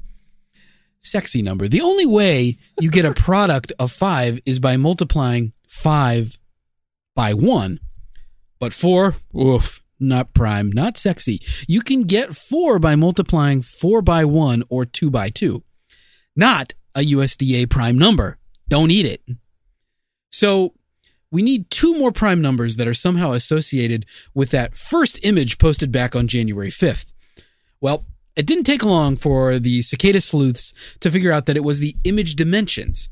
Sexy 1.03 1.43
number. 1.43 1.69
The 1.69 1.83
only 1.83 2.07
way 2.07 2.57
you 2.81 2.91
get 2.91 3.05
a 3.05 3.13
product 3.29 3.73
of 3.79 3.93
5 3.93 4.41
is 4.47 4.59
by 4.59 4.79
multiplying 4.79 5.53
5 5.69 6.39
by 7.15 7.35
1. 7.35 7.79
But 8.59 8.73
4, 8.73 9.17
oof, 9.39 9.83
not 10.01 10.33
prime, 10.33 10.73
not 10.73 10.97
sexy. 10.97 11.43
You 11.69 11.83
can 11.83 12.05
get 12.05 12.35
4 12.35 12.79
by 12.79 12.97
multiplying 12.97 13.61
4 13.61 14.01
by 14.01 14.25
1 14.25 14.65
or 14.71 14.87
2 14.87 15.11
by 15.11 15.29
2. 15.29 15.63
Not 16.35 16.73
a 16.95 17.01
USDA 17.01 17.69
prime 17.69 17.99
number. 17.99 18.39
Don't 18.69 18.91
eat 18.91 19.05
it. 19.05 19.23
So, 20.33 20.73
we 21.35 21.43
need 21.43 21.69
two 21.69 21.99
more 21.99 22.13
prime 22.13 22.41
numbers 22.41 22.77
that 22.77 22.87
are 22.87 22.95
somehow 22.95 23.33
associated 23.33 24.07
with 24.35 24.51
that 24.51 24.77
first 24.77 25.19
image 25.25 25.59
posted 25.59 25.91
back 25.91 26.15
on 26.15 26.29
January 26.29 26.71
5th. 26.71 27.07
Well, 27.81 28.07
it 28.37 28.47
didn't 28.47 28.63
take 28.65 28.85
long 28.85 29.17
for 29.17 29.59
the 29.59 29.83
cicada 29.83 30.21
sleuths 30.21 30.73
to 31.01 31.11
figure 31.11 31.33
out 31.33 31.47
that 31.47 31.57
it 31.57 31.65
was 31.65 31.81
the 31.81 31.97
image 32.05 32.37
dimensions 32.37 33.09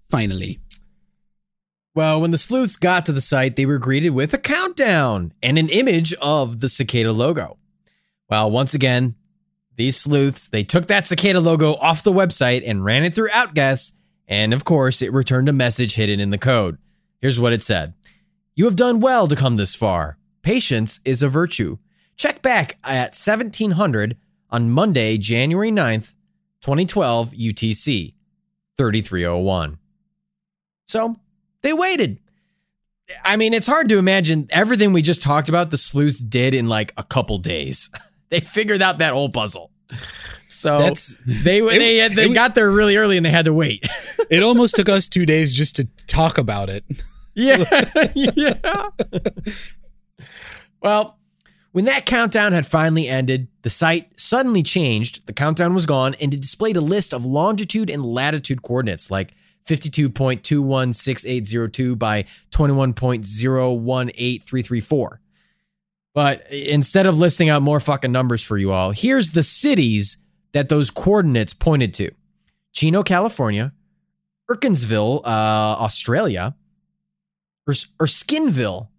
finally. 0.09 0.59
Well, 1.95 2.21
when 2.21 2.31
the 2.31 2.37
sleuths 2.37 2.75
got 2.75 3.05
to 3.05 3.11
the 3.11 3.21
site, 3.21 3.55
they 3.55 3.65
were 3.65 3.77
greeted 3.77 4.11
with 4.11 4.33
a 4.33 4.37
countdown 4.37 5.33
and 5.43 5.59
an 5.59 5.69
image 5.69 6.13
of 6.15 6.59
the 6.59 6.69
cicada 6.69 7.11
logo. 7.11 7.57
Well, 8.29 8.49
once 8.49 8.73
again, 8.73 9.15
these 9.75 9.97
sleuths, 9.97 10.47
they 10.47 10.63
took 10.63 10.87
that 10.87 11.05
cicada 11.05 11.39
logo 11.39 11.75
off 11.75 12.03
the 12.03 12.11
website 12.11 12.63
and 12.65 12.85
ran 12.85 13.03
it 13.03 13.13
through 13.13 13.29
Outguess, 13.31 13.91
and 14.27 14.53
of 14.53 14.63
course, 14.63 15.01
it 15.01 15.13
returned 15.13 15.49
a 15.49 15.53
message 15.53 15.95
hidden 15.95 16.19
in 16.19 16.29
the 16.29 16.37
code. 16.37 16.77
Here's 17.21 17.39
what 17.39 17.53
it 17.53 17.61
said. 17.61 17.93
You 18.55 18.65
have 18.65 18.75
done 18.75 18.99
well 18.99 19.27
to 19.27 19.35
come 19.35 19.57
this 19.57 19.75
far. 19.75 20.17
Patience 20.41 20.99
is 21.05 21.21
a 21.21 21.29
virtue. 21.29 21.77
Check 22.17 22.41
back 22.41 22.77
at 22.83 23.15
1700 23.15 24.17
on 24.49 24.71
Monday, 24.71 25.17
January 25.17 25.71
9th, 25.71 26.12
2012 26.63 27.31
UTC 27.31 28.13
3301. 28.77 29.77
So 30.87 31.15
they 31.61 31.73
waited. 31.73 32.19
I 33.25 33.35
mean, 33.35 33.53
it's 33.53 33.67
hard 33.67 33.89
to 33.89 33.97
imagine 33.97 34.47
everything 34.49 34.93
we 34.93 35.01
just 35.01 35.21
talked 35.21 35.49
about 35.49 35.71
the 35.71 35.77
sleuths 35.77 36.19
did 36.23 36.53
in 36.53 36.69
like 36.69 36.93
a 36.95 37.03
couple 37.03 37.37
days. 37.37 37.89
they 38.29 38.39
figured 38.39 38.81
out 38.81 38.99
that 38.99 39.11
whole 39.13 39.27
puzzle. 39.29 39.71
So 40.47 40.79
That's- 40.79 41.17
they 41.27 41.59
they 41.77 41.99
it- 41.99 42.15
they 42.15 42.25
it- 42.31 42.33
got 42.33 42.55
there 42.55 42.71
really 42.71 42.95
early 42.95 43.17
and 43.17 43.25
they 43.25 43.29
had 43.31 43.45
to 43.45 43.53
wait. 43.53 43.87
It 44.29 44.41
almost 44.41 44.75
took 44.75 44.87
us 44.89 45.07
two 45.09 45.25
days 45.27 45.53
just 45.53 45.75
to 45.75 45.87
talk 46.07 46.37
about 46.37 46.69
it. 46.69 46.85
yeah. 47.35 47.65
yeah. 48.15 48.87
well, 50.81 51.19
when 51.73 51.85
that 51.85 52.05
countdown 52.05 52.53
had 52.53 52.65
finally 52.65 53.07
ended, 53.07 53.47
the 53.63 53.69
site 53.69 54.19
suddenly 54.19 54.61
changed. 54.61 55.25
The 55.25 55.31
countdown 55.33 55.73
was 55.73 55.85
gone 55.85 56.15
and 56.21 56.33
it 56.33 56.41
displayed 56.41 56.75
a 56.77 56.81
list 56.81 57.13
of 57.13 57.25
longitude 57.25 57.89
and 57.89 58.05
latitude 58.05 58.61
coordinates 58.61 59.09
like 59.09 59.33
52.216802 59.67 61.97
by 61.97 62.25
21.018334. 62.51 65.17
But 66.13 66.45
instead 66.51 67.07
of 67.07 67.17
listing 67.17 67.49
out 67.49 67.63
more 67.63 67.79
fucking 67.79 68.11
numbers 68.11 68.43
for 68.43 68.57
you 68.57 68.71
all, 68.71 68.91
here's 68.91 69.31
the 69.31 69.43
cities 69.43 70.17
that 70.51 70.69
those 70.69 70.91
coordinates 70.91 71.53
pointed 71.53 71.93
to 71.95 72.11
Chino, 72.73 73.01
California, 73.01 73.73
Erkinsville, 74.51 75.25
uh, 75.25 75.77
Australia, 75.79 76.55
or 77.67 77.73
Erskineville, 77.73 78.89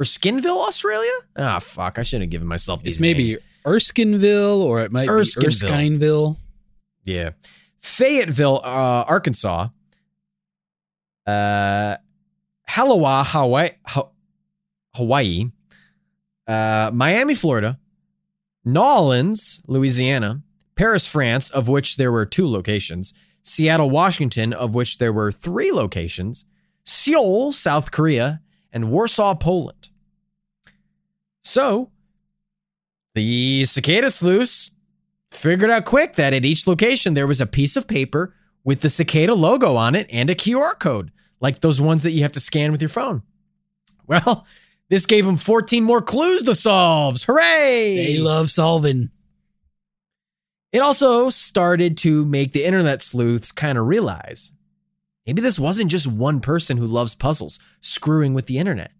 Erskineville, 0.00 0.64
Australia. 0.66 1.10
Ah, 1.36 1.58
fuck! 1.58 1.98
I 1.98 2.02
shouldn't 2.02 2.22
have 2.24 2.30
given 2.30 2.46
myself 2.46 2.82
these. 2.82 2.94
It's 2.94 3.00
maybe 3.00 3.30
names. 3.30 3.42
Erskineville 3.64 4.60
or 4.62 4.80
it 4.80 4.92
might 4.92 5.08
Erskineville. 5.08 5.40
be 5.42 5.48
Erskineville. 5.66 6.36
yeah, 7.04 7.30
Fayetteville, 7.80 8.60
uh, 8.64 9.04
Arkansas. 9.08 9.68
Uh, 11.26 11.96
Halawa, 12.68 13.24
Hawaii, 13.26 13.70
Ha- 13.86 14.08
Hawaii. 14.94 15.50
Uh, 16.46 16.90
Miami, 16.92 17.34
Florida. 17.34 17.78
Nolens, 18.64 19.60
Louisiana. 19.66 20.42
Paris, 20.74 21.06
France, 21.06 21.50
of 21.50 21.68
which 21.68 21.96
there 21.96 22.10
were 22.10 22.24
two 22.26 22.48
locations. 22.48 23.12
Seattle, 23.42 23.90
Washington, 23.90 24.52
of 24.52 24.74
which 24.74 24.98
there 24.98 25.12
were 25.12 25.30
three 25.30 25.70
locations. 25.70 26.44
Seoul, 26.84 27.52
South 27.52 27.90
Korea, 27.90 28.40
and 28.72 28.90
Warsaw, 28.90 29.34
Poland. 29.34 29.90
So 31.42 31.90
the 33.14 33.64
cicada 33.64 34.10
sleuths 34.10 34.70
figured 35.30 35.70
out 35.70 35.84
quick 35.84 36.14
that 36.16 36.34
at 36.34 36.44
each 36.44 36.66
location 36.66 37.14
there 37.14 37.26
was 37.26 37.40
a 37.40 37.46
piece 37.46 37.76
of 37.76 37.88
paper 37.88 38.34
with 38.64 38.80
the 38.80 38.90
cicada 38.90 39.34
logo 39.34 39.76
on 39.76 39.94
it 39.94 40.06
and 40.10 40.30
a 40.30 40.34
QR 40.34 40.78
code, 40.78 41.10
like 41.40 41.60
those 41.60 41.80
ones 41.80 42.02
that 42.02 42.12
you 42.12 42.22
have 42.22 42.32
to 42.32 42.40
scan 42.40 42.72
with 42.72 42.82
your 42.82 42.88
phone. 42.88 43.22
Well, 44.04 44.46
this 44.90 45.06
gave 45.06 45.24
them 45.24 45.36
14 45.36 45.84
more 45.84 46.02
clues 46.02 46.42
to 46.42 46.54
solve. 46.54 47.22
Hooray! 47.22 47.96
They 47.96 48.18
love 48.18 48.50
solving. 48.50 49.10
It 50.72 50.80
also 50.80 51.30
started 51.30 51.96
to 51.98 52.24
make 52.24 52.52
the 52.52 52.64
internet 52.64 53.00
sleuths 53.00 53.52
kind 53.52 53.78
of 53.78 53.86
realize 53.86 54.52
maybe 55.24 55.40
this 55.40 55.58
wasn't 55.58 55.90
just 55.90 56.06
one 56.06 56.40
person 56.40 56.76
who 56.76 56.86
loves 56.86 57.14
puzzles 57.14 57.60
screwing 57.80 58.34
with 58.34 58.46
the 58.46 58.58
internet. 58.58 58.90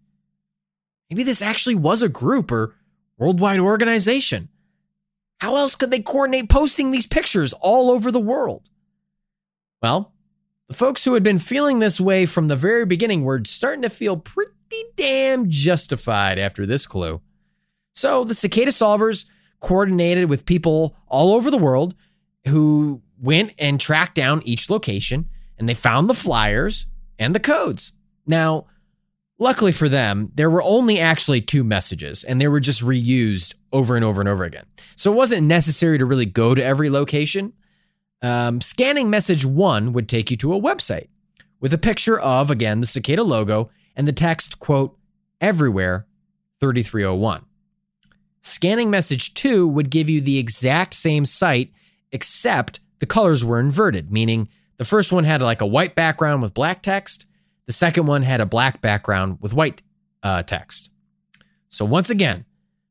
Maybe 1.09 1.23
this 1.23 1.41
actually 1.41 1.75
was 1.75 2.01
a 2.01 2.09
group 2.09 2.51
or 2.51 2.73
worldwide 3.17 3.59
organization. 3.59 4.49
How 5.39 5.55
else 5.55 5.75
could 5.75 5.91
they 5.91 5.99
coordinate 5.99 6.49
posting 6.49 6.91
these 6.91 7.05
pictures 7.05 7.53
all 7.53 7.91
over 7.91 8.11
the 8.11 8.19
world? 8.19 8.69
Well, 9.81 10.13
the 10.67 10.73
folks 10.73 11.03
who 11.03 11.13
had 11.13 11.23
been 11.23 11.39
feeling 11.39 11.79
this 11.79 11.99
way 11.99 12.25
from 12.25 12.47
the 12.47 12.55
very 12.55 12.85
beginning 12.85 13.23
were 13.23 13.41
starting 13.45 13.81
to 13.81 13.89
feel 13.89 14.17
pretty 14.17 14.51
damn 14.95 15.49
justified 15.49 16.39
after 16.39 16.65
this 16.65 16.87
clue. 16.87 17.21
So 17.93 18.23
the 18.23 18.35
cicada 18.35 18.71
solvers 18.71 19.25
coordinated 19.59 20.29
with 20.29 20.45
people 20.45 20.95
all 21.07 21.33
over 21.33 21.51
the 21.51 21.57
world 21.57 21.95
who 22.47 23.01
went 23.21 23.51
and 23.59 23.79
tracked 23.79 24.15
down 24.15 24.41
each 24.43 24.69
location 24.69 25.29
and 25.57 25.67
they 25.69 25.73
found 25.73 26.09
the 26.09 26.13
flyers 26.13 26.87
and 27.19 27.35
the 27.35 27.39
codes. 27.39 27.91
Now, 28.25 28.67
luckily 29.43 29.71
for 29.71 29.87
them, 29.87 30.31
there 30.33 30.49
were 30.49 30.63
only 30.63 30.99
actually 30.99 31.41
two 31.41 31.63
messages 31.63 32.23
and 32.23 32.41
they 32.41 32.47
were 32.47 32.59
just 32.59 32.81
reused 32.81 33.55
over 33.71 33.95
and 33.95 34.03
over 34.03 34.19
and 34.21 34.29
over 34.29 34.43
again. 34.43 34.65
So 34.95 35.11
it 35.11 35.15
wasn't 35.15 35.45
necessary 35.45 35.97
to 35.97 36.05
really 36.05 36.25
go 36.25 36.55
to 36.55 36.63
every 36.63 36.89
location. 36.89 37.53
Um, 38.21 38.61
scanning 38.61 39.09
message 39.09 39.45
one 39.45 39.93
would 39.93 40.09
take 40.09 40.31
you 40.31 40.37
to 40.37 40.53
a 40.53 40.61
website 40.61 41.09
with 41.59 41.73
a 41.73 41.77
picture 41.77 42.19
of, 42.19 42.49
again, 42.49 42.79
the 42.79 42.87
cicada 42.87 43.23
logo 43.23 43.69
and 43.95 44.07
the 44.07 44.13
text, 44.13 44.59
quote, 44.59 44.97
everywhere 45.39 46.07
3301. 46.59 47.45
Scanning 48.41 48.89
message 48.89 49.33
two 49.33 49.67
would 49.67 49.89
give 49.89 50.09
you 50.09 50.21
the 50.21 50.37
exact 50.37 50.93
same 50.93 51.25
site, 51.25 51.71
except 52.11 52.79
the 52.99 53.05
colors 53.05 53.43
were 53.43 53.59
inverted, 53.59 54.11
meaning 54.11 54.47
the 54.77 54.85
first 54.85 55.11
one 55.11 55.23
had 55.23 55.41
like 55.41 55.61
a 55.61 55.67
white 55.67 55.95
background 55.95 56.41
with 56.41 56.53
black 56.53 56.81
text, 56.81 57.25
the 57.65 57.73
second 57.73 58.07
one 58.07 58.23
had 58.23 58.41
a 58.41 58.45
black 58.45 58.81
background 58.81 59.37
with 59.41 59.53
white 59.53 59.81
uh, 60.21 60.43
text. 60.43 60.91
So 61.69 61.85
once 61.85 62.09
again, 62.09 62.45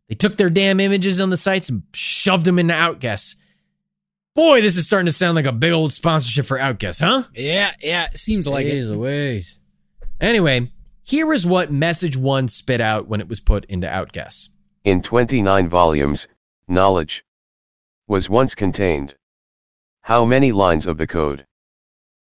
they 0.09 0.15
took 0.15 0.37
their 0.37 0.51
damn 0.51 0.81
images 0.81 1.21
on 1.21 1.31
the 1.31 1.37
sites 1.37 1.69
and 1.69 1.83
shoved 1.95 2.45
them 2.45 2.59
into 2.59 2.75
Outguess. 2.75 3.37
Boy, 4.35 4.61
this 4.63 4.77
is 4.77 4.87
starting 4.87 5.07
to 5.07 5.13
sound 5.13 5.37
like 5.37 5.47
a 5.47 5.53
big 5.53 5.73
old 5.73 5.93
sponsorship 5.93 6.47
for 6.47 6.59
Outguess, 6.59 7.01
huh? 7.01 7.25
Yeah, 7.35 7.73
yeah, 7.81 8.07
it 8.07 8.19
seems 8.19 8.47
like 8.49 8.67
Jeez 8.67 8.91
it. 8.91 8.97
Ways. 8.97 9.59
Anyway, 10.21 10.73
here 11.03 11.33
is 11.33 11.47
what 11.47 11.71
message 11.71 12.17
one 12.17 12.49
spit 12.49 12.81
out 12.81 13.09
when 13.09 13.21
it 13.21 13.29
was 13.29 13.41
put 13.41 13.65
into 13.67 13.89
Outguess. 13.89 14.51
In 14.85 15.03
29 15.03 15.69
volumes, 15.69 16.29
knowledge 16.67 17.25
was 18.09 18.31
once 18.31 18.55
contained. 18.55 19.15
How 20.03 20.25
many 20.25 20.51
lines 20.51 20.87
of 20.87 20.99
the 20.99 21.07
code 21.07 21.47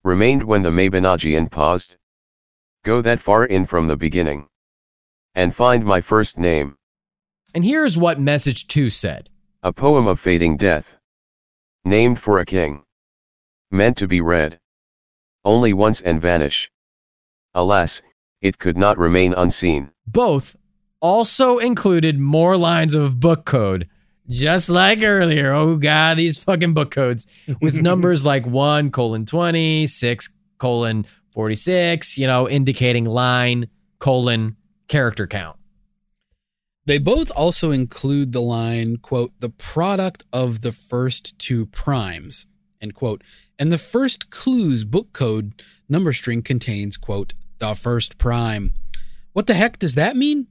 remained 0.04 0.44
when 0.44 0.62
the 0.62 0.70
Mabinogion 0.70 1.52
paused? 1.52 1.98
Go 2.86 3.02
that 3.02 3.20
far 3.20 3.44
in 3.44 3.66
from 3.66 3.88
the 3.88 3.98
beginning 3.98 4.46
and 5.34 5.56
find 5.56 5.84
my 5.84 6.02
first 6.02 6.38
name. 6.38 6.76
And 7.56 7.66
here's 7.66 7.98
what 7.98 8.20
message 8.20 8.68
two 8.68 8.92
said 8.92 9.28
A 9.64 9.74
poem 9.74 10.06
of 10.06 10.20
fading 10.20 10.56
death. 10.56 10.98
Named 11.84 12.20
for 12.20 12.38
a 12.38 12.46
king. 12.46 12.84
Meant 13.72 13.98
to 13.98 14.08
be 14.08 14.22
read. 14.22 14.60
Only 15.44 15.74
once 15.74 16.00
and 16.00 16.22
vanish. 16.22 16.70
Alas, 17.56 18.04
it 18.40 18.60
could 18.60 18.78
not 18.78 19.00
remain 19.00 19.34
unseen. 19.34 19.90
Both 20.06 20.56
also 21.02 21.58
included 21.58 22.20
more 22.20 22.56
lines 22.56 22.94
of 22.94 23.20
book 23.20 23.46
code, 23.46 23.90
just 24.30 24.70
like 24.70 25.02
earlier. 25.02 25.54
Oh, 25.54 25.76
God, 25.78 26.18
these 26.18 26.38
fucking 26.38 26.76
book 26.76 26.92
codes 26.92 27.26
with 27.60 27.82
numbers 27.90 28.24
like 28.24 28.46
1 28.46 28.92
colon 28.92 29.26
20, 29.26 29.88
6 29.88 30.30
colon 30.60 31.08
46, 31.36 32.18
you 32.18 32.26
know, 32.26 32.50
indicating 32.50 33.06
line 33.06 33.68
colon 34.00 34.56
character 34.88 35.28
count. 35.28 35.58
They 36.86 36.98
both 36.98 37.30
also 37.32 37.72
include 37.72 38.32
the 38.32 38.42
line, 38.42 38.98
quote, 38.98 39.34
the 39.40 39.50
product 39.50 40.24
of 40.32 40.62
the 40.62 40.72
first 40.72 41.38
two 41.38 41.66
primes, 41.68 42.46
end 42.80 42.96
quote. 42.96 43.24
And 43.60 43.72
the 43.72 43.78
first 43.78 44.30
clue's 44.30 44.84
book 44.84 45.12
code 45.12 45.62
number 45.90 46.14
string 46.14 46.42
contains, 46.42 46.96
quote, 46.96 47.34
the 47.60 47.74
first 47.74 48.18
prime. 48.18 48.74
What 49.34 49.48
the 49.48 49.56
heck 49.56 49.78
does 49.78 49.96
that 49.96 50.16
mean? 50.16 50.48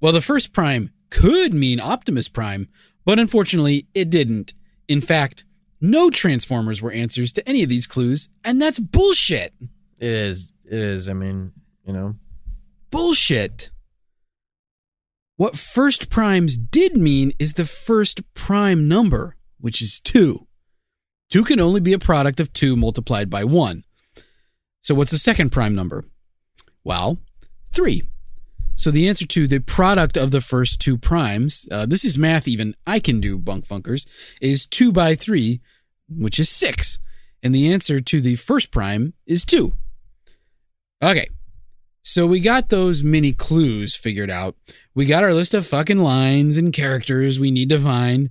Well, 0.00 0.12
the 0.12 0.20
first 0.20 0.52
prime 0.52 0.90
could 1.10 1.52
mean 1.52 1.80
Optimus 1.80 2.28
Prime, 2.28 2.68
but 3.04 3.18
unfortunately 3.18 3.86
it 3.94 4.08
didn't. 4.08 4.54
In 4.88 5.00
fact, 5.00 5.44
no 5.80 6.10
Transformers 6.10 6.80
were 6.80 6.92
answers 6.92 7.32
to 7.34 7.48
any 7.48 7.62
of 7.62 7.68
these 7.68 7.86
clues, 7.86 8.28
and 8.44 8.62
that's 8.62 8.78
bullshit. 8.78 9.52
It 9.98 10.10
is. 10.10 10.52
It 10.64 10.78
is. 10.78 11.08
I 11.08 11.12
mean, 11.12 11.52
you 11.86 11.92
know. 11.92 12.14
Bullshit. 12.90 13.70
What 15.36 15.58
first 15.58 16.08
primes 16.08 16.56
did 16.56 16.96
mean 16.96 17.32
is 17.38 17.54
the 17.54 17.66
first 17.66 18.22
prime 18.34 18.88
number, 18.88 19.36
which 19.60 19.82
is 19.82 20.00
2. 20.00 20.46
2 21.30 21.44
can 21.44 21.60
only 21.60 21.80
be 21.80 21.92
a 21.92 21.98
product 21.98 22.40
of 22.40 22.52
2 22.52 22.76
multiplied 22.76 23.28
by 23.28 23.44
1. 23.44 23.84
So 24.82 24.94
what's 24.94 25.10
the 25.10 25.18
second 25.18 25.50
prime 25.50 25.74
number? 25.74 26.04
Well, 26.84 27.18
3. 27.74 28.02
So 28.76 28.90
the 28.90 29.08
answer 29.08 29.26
to 29.26 29.46
the 29.46 29.58
product 29.58 30.16
of 30.16 30.30
the 30.30 30.40
first 30.40 30.80
two 30.80 30.98
primes, 30.98 31.66
uh, 31.72 31.86
this 31.86 32.04
is 32.04 32.18
math 32.18 32.46
even 32.46 32.74
I 32.86 33.00
can 33.00 33.20
do, 33.20 33.38
bunk 33.38 33.66
funkers, 33.66 34.06
is 34.40 34.66
2 34.66 34.92
by 34.92 35.14
3, 35.14 35.60
which 36.08 36.38
is 36.38 36.48
6. 36.50 36.98
And 37.42 37.54
the 37.54 37.72
answer 37.72 38.00
to 38.00 38.20
the 38.20 38.36
first 38.36 38.70
prime 38.70 39.14
is 39.26 39.44
2. 39.44 39.72
Okay. 41.06 41.28
So 42.02 42.26
we 42.26 42.40
got 42.40 42.68
those 42.68 43.04
mini 43.04 43.32
clues 43.32 43.94
figured 43.94 44.30
out. 44.30 44.56
We 44.94 45.06
got 45.06 45.22
our 45.22 45.32
list 45.32 45.54
of 45.54 45.66
fucking 45.66 45.98
lines 45.98 46.56
and 46.56 46.72
characters 46.72 47.38
we 47.38 47.52
need 47.52 47.68
to 47.68 47.78
find. 47.78 48.30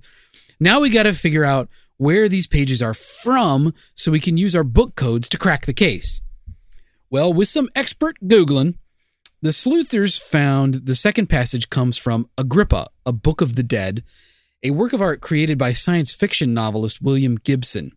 Now 0.60 0.80
we 0.80 0.90
got 0.90 1.04
to 1.04 1.14
figure 1.14 1.44
out 1.44 1.70
where 1.96 2.28
these 2.28 2.46
pages 2.46 2.82
are 2.82 2.92
from 2.92 3.72
so 3.94 4.12
we 4.12 4.20
can 4.20 4.36
use 4.36 4.54
our 4.54 4.64
book 4.64 4.94
codes 4.94 5.26
to 5.30 5.38
crack 5.38 5.64
the 5.64 5.72
case. 5.72 6.20
Well, 7.08 7.32
with 7.32 7.48
some 7.48 7.70
expert 7.74 8.16
Googling, 8.22 8.74
the 9.40 9.52
sleuthers 9.52 10.18
found 10.18 10.86
the 10.86 10.94
second 10.94 11.28
passage 11.28 11.70
comes 11.70 11.96
from 11.96 12.28
Agrippa, 12.36 12.88
a 13.06 13.12
Book 13.12 13.40
of 13.40 13.54
the 13.54 13.62
Dead, 13.62 14.04
a 14.62 14.70
work 14.70 14.92
of 14.92 15.00
art 15.00 15.22
created 15.22 15.56
by 15.56 15.72
science 15.72 16.12
fiction 16.12 16.52
novelist 16.52 17.00
William 17.00 17.36
Gibson. 17.36 17.92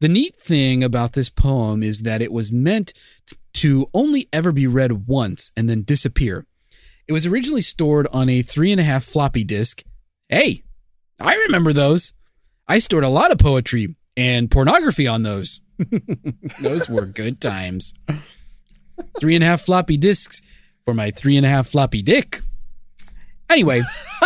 The 0.00 0.08
neat 0.08 0.38
thing 0.38 0.84
about 0.84 1.14
this 1.14 1.30
poem 1.30 1.82
is 1.82 2.02
that 2.02 2.20
it 2.20 2.30
was 2.30 2.52
meant 2.52 2.92
to 3.56 3.88
only 3.94 4.28
ever 4.32 4.52
be 4.52 4.66
read 4.66 5.06
once 5.06 5.52
and 5.56 5.68
then 5.68 5.82
disappear. 5.82 6.46
It 7.08 7.12
was 7.12 7.26
originally 7.26 7.62
stored 7.62 8.06
on 8.08 8.28
a 8.28 8.42
three 8.42 8.72
and 8.72 8.80
a 8.80 8.84
half 8.84 9.04
floppy 9.04 9.44
disk. 9.44 9.82
Hey, 10.28 10.62
I 11.20 11.34
remember 11.34 11.72
those. 11.72 12.12
I 12.68 12.78
stored 12.78 13.04
a 13.04 13.08
lot 13.08 13.30
of 13.30 13.38
poetry 13.38 13.96
and 14.16 14.50
pornography 14.50 15.06
on 15.06 15.22
those. 15.22 15.60
those 16.60 16.88
were 16.88 17.06
good 17.06 17.40
times. 17.40 17.94
Three 19.18 19.34
and 19.34 19.44
a 19.44 19.46
half 19.46 19.60
floppy 19.60 19.96
disks 19.96 20.42
for 20.84 20.94
my 20.94 21.10
three 21.10 21.36
and 21.36 21.46
a 21.46 21.48
half 21.48 21.68
floppy 21.68 22.02
dick. 22.02 22.40
Anyway. 23.48 23.82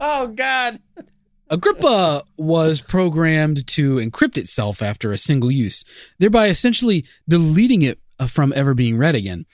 oh, 0.00 0.32
God. 0.34 0.80
Agrippa 1.48 2.24
was 2.36 2.80
programmed 2.80 3.66
to 3.68 3.96
encrypt 3.96 4.36
itself 4.36 4.82
after 4.82 5.12
a 5.12 5.18
single 5.18 5.50
use, 5.50 5.84
thereby 6.18 6.48
essentially 6.48 7.04
deleting 7.28 7.82
it 7.82 8.00
from 8.26 8.52
ever 8.56 8.74
being 8.74 8.96
read 8.96 9.14
again. 9.14 9.46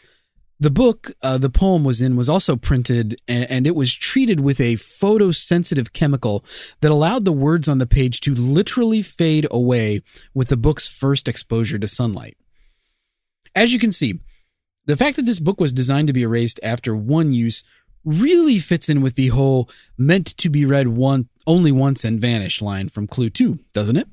The 0.60 0.70
book 0.70 1.10
uh, 1.22 1.38
the 1.38 1.50
poem 1.50 1.82
was 1.82 2.00
in 2.00 2.14
was 2.14 2.28
also 2.28 2.54
printed 2.54 3.20
and, 3.26 3.50
and 3.50 3.66
it 3.66 3.74
was 3.74 3.92
treated 3.92 4.38
with 4.38 4.60
a 4.60 4.74
photosensitive 4.76 5.92
chemical 5.92 6.44
that 6.80 6.92
allowed 6.92 7.24
the 7.24 7.32
words 7.32 7.66
on 7.66 7.78
the 7.78 7.86
page 7.86 8.20
to 8.20 8.34
literally 8.34 9.02
fade 9.02 9.46
away 9.50 10.02
with 10.34 10.48
the 10.48 10.56
book's 10.56 10.86
first 10.86 11.26
exposure 11.26 11.80
to 11.80 11.88
sunlight. 11.88 12.36
As 13.56 13.72
you 13.72 13.80
can 13.80 13.90
see, 13.90 14.20
the 14.86 14.96
fact 14.96 15.16
that 15.16 15.26
this 15.26 15.40
book 15.40 15.60
was 15.60 15.72
designed 15.72 16.06
to 16.06 16.12
be 16.12 16.22
erased 16.22 16.60
after 16.62 16.94
one 16.94 17.32
use 17.32 17.64
really 18.04 18.58
fits 18.58 18.88
in 18.88 19.00
with 19.00 19.14
the 19.14 19.28
whole 19.28 19.68
meant 19.96 20.26
to 20.38 20.48
be 20.48 20.64
read 20.64 20.88
one 20.88 21.28
only 21.46 21.72
once 21.72 22.04
and 22.04 22.20
vanish 22.20 22.62
line 22.62 22.88
from 22.88 23.06
Clue 23.06 23.30
2, 23.30 23.58
doesn't 23.72 23.96
it? 23.96 24.08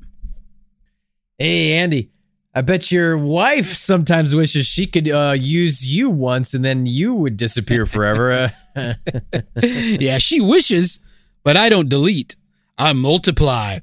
Hey, 1.38 1.74
Andy. 1.74 2.12
I 2.54 2.62
bet 2.62 2.92
your 2.92 3.18
wife 3.18 3.76
sometimes 3.76 4.34
wishes 4.34 4.66
she 4.66 4.88
could 4.88 5.08
uh, 5.10 5.36
use 5.38 5.86
you 5.86 6.10
once 6.10 6.54
and 6.54 6.66
then 6.66 6.86
you 6.88 7.14
would 7.14 7.38
disappear 7.38 7.86
forever. 7.86 8.52
Uh, 8.76 8.94
yeah, 9.62 10.18
she 10.18 10.42
wishes, 10.42 11.00
but 11.44 11.56
I 11.56 11.70
don't 11.70 11.90
delete. 11.90 12.36
I 12.78 12.94
multiply. 12.94 13.80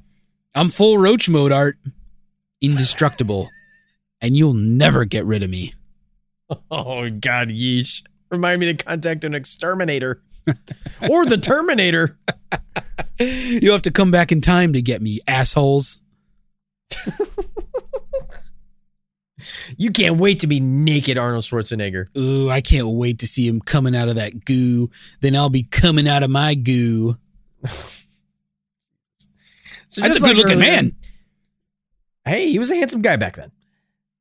I'm 0.53 0.69
full 0.69 0.97
roach 0.97 1.29
mode 1.29 1.51
art. 1.51 1.77
Indestructible. 2.61 3.49
and 4.21 4.35
you'll 4.35 4.53
never 4.53 5.05
get 5.05 5.25
rid 5.25 5.43
of 5.43 5.49
me. 5.49 5.73
Oh 6.71 7.09
God, 7.09 7.49
yeesh. 7.49 8.03
Remind 8.29 8.59
me 8.59 8.73
to 8.73 8.83
contact 8.83 9.23
an 9.23 9.33
exterminator. 9.35 10.21
or 11.09 11.25
the 11.25 11.37
Terminator. 11.37 12.17
You'll 13.19 13.73
have 13.73 13.81
to 13.83 13.91
come 13.91 14.11
back 14.11 14.31
in 14.31 14.41
time 14.41 14.73
to 14.73 14.81
get 14.81 15.01
me, 15.01 15.19
assholes. 15.27 15.99
You 19.77 19.91
can't 19.91 20.17
wait 20.17 20.39
to 20.41 20.47
be 20.47 20.59
naked, 20.59 21.17
Arnold 21.17 21.43
Schwarzenegger. 21.43 22.15
Ooh, 22.17 22.49
I 22.49 22.61
can't 22.61 22.87
wait 22.87 23.19
to 23.19 23.27
see 23.27 23.47
him 23.47 23.59
coming 23.61 23.95
out 23.95 24.09
of 24.09 24.15
that 24.15 24.45
goo. 24.45 24.89
Then 25.21 25.35
I'll 25.35 25.49
be 25.49 25.63
coming 25.63 26.07
out 26.07 26.23
of 26.23 26.29
my 26.29 26.55
goo. 26.55 27.17
so 29.87 30.01
That's 30.01 30.17
a 30.17 30.19
good 30.19 30.37
looking 30.37 30.59
man. 30.59 30.95
Hey, 32.25 32.49
he 32.49 32.59
was 32.59 32.71
a 32.71 32.75
handsome 32.75 33.01
guy 33.01 33.15
back 33.15 33.37
then. 33.37 33.51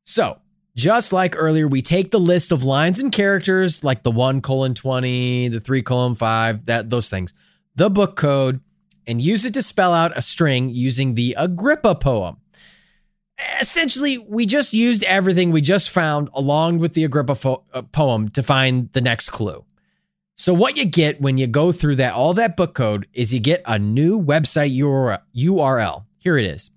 So, 0.05 0.39
just 0.77 1.13
like 1.13 1.35
earlier, 1.37 1.67
we 1.67 1.83
take 1.83 2.11
the 2.11 2.21
list 2.21 2.53
of 2.53 2.63
lines 2.63 3.01
and 3.01 3.11
characters, 3.11 3.83
like 3.83 4.03
the 4.03 4.11
one 4.11 4.41
colon 4.41 4.75
20, 4.75 5.49
the 5.49 5.61
three 5.61 5.83
colon 5.83 6.15
five, 6.15 6.67
that 6.67 6.91
those 6.91 7.09
things, 7.09 7.33
the 7.75 7.91
book 7.91 8.15
code, 8.15 8.61
and 9.07 9.21
use 9.21 9.45
it 9.45 9.55
to 9.55 9.63
spell 9.63 9.95
out 9.95 10.17
a 10.17 10.23
string 10.23 10.71
using 10.71 11.15
the 11.15 11.35
Agrippa 11.39 11.95
poem. 11.97 12.37
Essentially, 13.61 14.19
we 14.19 14.47
just 14.47 14.73
used 14.73 15.05
everything 15.05 15.51
we 15.51 15.61
just 15.61 15.91
found 15.91 16.29
along 16.33 16.79
with 16.79 16.95
the 16.95 17.05
Agrippa 17.05 17.35
fo- 17.35 17.65
uh, 17.73 17.83
poem 17.83 18.29
to 18.31 18.43
find 18.43 18.91
the 18.93 19.01
next 19.01 19.31
clue. 19.31 19.65
So 20.37 20.55
what 20.55 20.77
you 20.77 20.85
get 20.85 21.21
when 21.21 21.39
you 21.39 21.47
go 21.47 21.73
through 21.73 21.97
that 21.97 22.15
all 22.15 22.35
that 22.35 22.57
book 22.57 22.75
code 22.75 23.07
is 23.13 23.33
you 23.33 23.41
get 23.41 23.63
a 23.65 23.79
new 23.79 24.23
website 24.23 24.77
URL. 25.35 26.05
Here 26.19 26.37
it 26.37 26.45
is. 26.45 26.71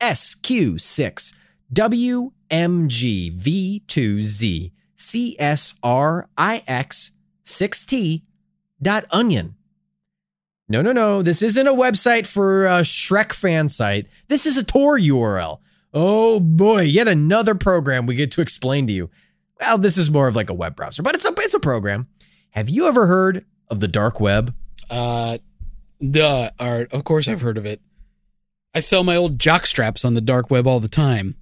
SQ6 0.00 1.32
WMGV2Z 1.72 4.72
CSRIX 4.96 7.10
6T 7.44 8.22
dot 8.82 9.04
onion. 9.10 9.54
No, 10.68 10.82
no, 10.82 10.92
no. 10.92 11.22
This 11.22 11.42
isn't 11.42 11.66
a 11.66 11.72
website 11.72 12.26
for 12.26 12.66
a 12.66 12.80
Shrek 12.80 13.32
fan 13.32 13.68
site. 13.68 14.06
This 14.28 14.46
is 14.46 14.56
a 14.56 14.64
Tor 14.64 14.98
URL. 14.98 15.60
Oh 15.98 16.40
boy, 16.40 16.82
yet 16.82 17.08
another 17.08 17.54
program 17.54 18.04
we 18.04 18.16
get 18.16 18.30
to 18.32 18.42
explain 18.42 18.86
to 18.86 18.92
you. 18.92 19.08
Well, 19.58 19.78
this 19.78 19.96
is 19.96 20.10
more 20.10 20.28
of 20.28 20.36
like 20.36 20.50
a 20.50 20.54
web 20.54 20.76
browser, 20.76 21.02
but 21.02 21.14
it's 21.14 21.24
a 21.24 21.32
it's 21.38 21.54
a 21.54 21.58
program. 21.58 22.08
Have 22.50 22.68
you 22.68 22.86
ever 22.86 23.06
heard 23.06 23.46
of 23.70 23.80
the 23.80 23.88
dark 23.88 24.20
web? 24.20 24.54
Uh, 24.90 25.38
duh. 25.98 26.50
art. 26.60 26.92
Of 26.92 27.04
course, 27.04 27.28
I've 27.28 27.40
heard 27.40 27.56
of 27.56 27.64
it. 27.64 27.80
I 28.74 28.80
sell 28.80 29.04
my 29.04 29.16
old 29.16 29.38
jock 29.38 29.64
straps 29.64 30.04
on 30.04 30.12
the 30.12 30.20
dark 30.20 30.50
web 30.50 30.66
all 30.66 30.80
the 30.80 30.88
time. 30.88 31.34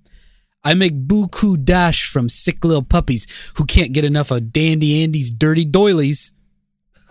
I 0.62 0.74
make 0.74 1.08
buku 1.08 1.64
dash 1.64 2.08
from 2.08 2.28
sick 2.28 2.64
little 2.64 2.84
puppies 2.84 3.26
who 3.54 3.64
can't 3.64 3.92
get 3.92 4.04
enough 4.04 4.30
of 4.30 4.52
Dandy 4.52 5.02
Andy's 5.02 5.32
dirty 5.32 5.64
doilies. 5.64 6.30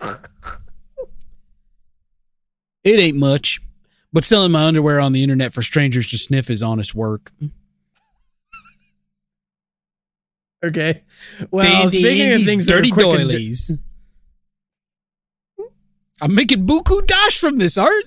it 2.84 2.98
ain't 2.98 3.18
much, 3.18 3.60
but 4.14 4.24
selling 4.24 4.52
my 4.52 4.64
underwear 4.64 5.00
on 5.00 5.12
the 5.12 5.24
internet 5.24 5.52
for 5.52 5.60
strangers 5.60 6.06
to 6.06 6.16
sniff 6.16 6.48
is 6.48 6.62
honest 6.62 6.94
work. 6.94 7.32
Okay. 10.64 11.02
Well, 11.50 11.64
Dandy 11.64 11.98
speaking 11.98 12.32
of 12.32 12.46
things 12.46 12.66
dirty 12.66 12.92
doilies. 12.92 13.66
Di- 13.66 13.78
I'm 16.22 16.34
making 16.34 16.64
buku 16.64 17.04
dash 17.06 17.38
from 17.38 17.58
this 17.58 17.76
art. 17.76 18.04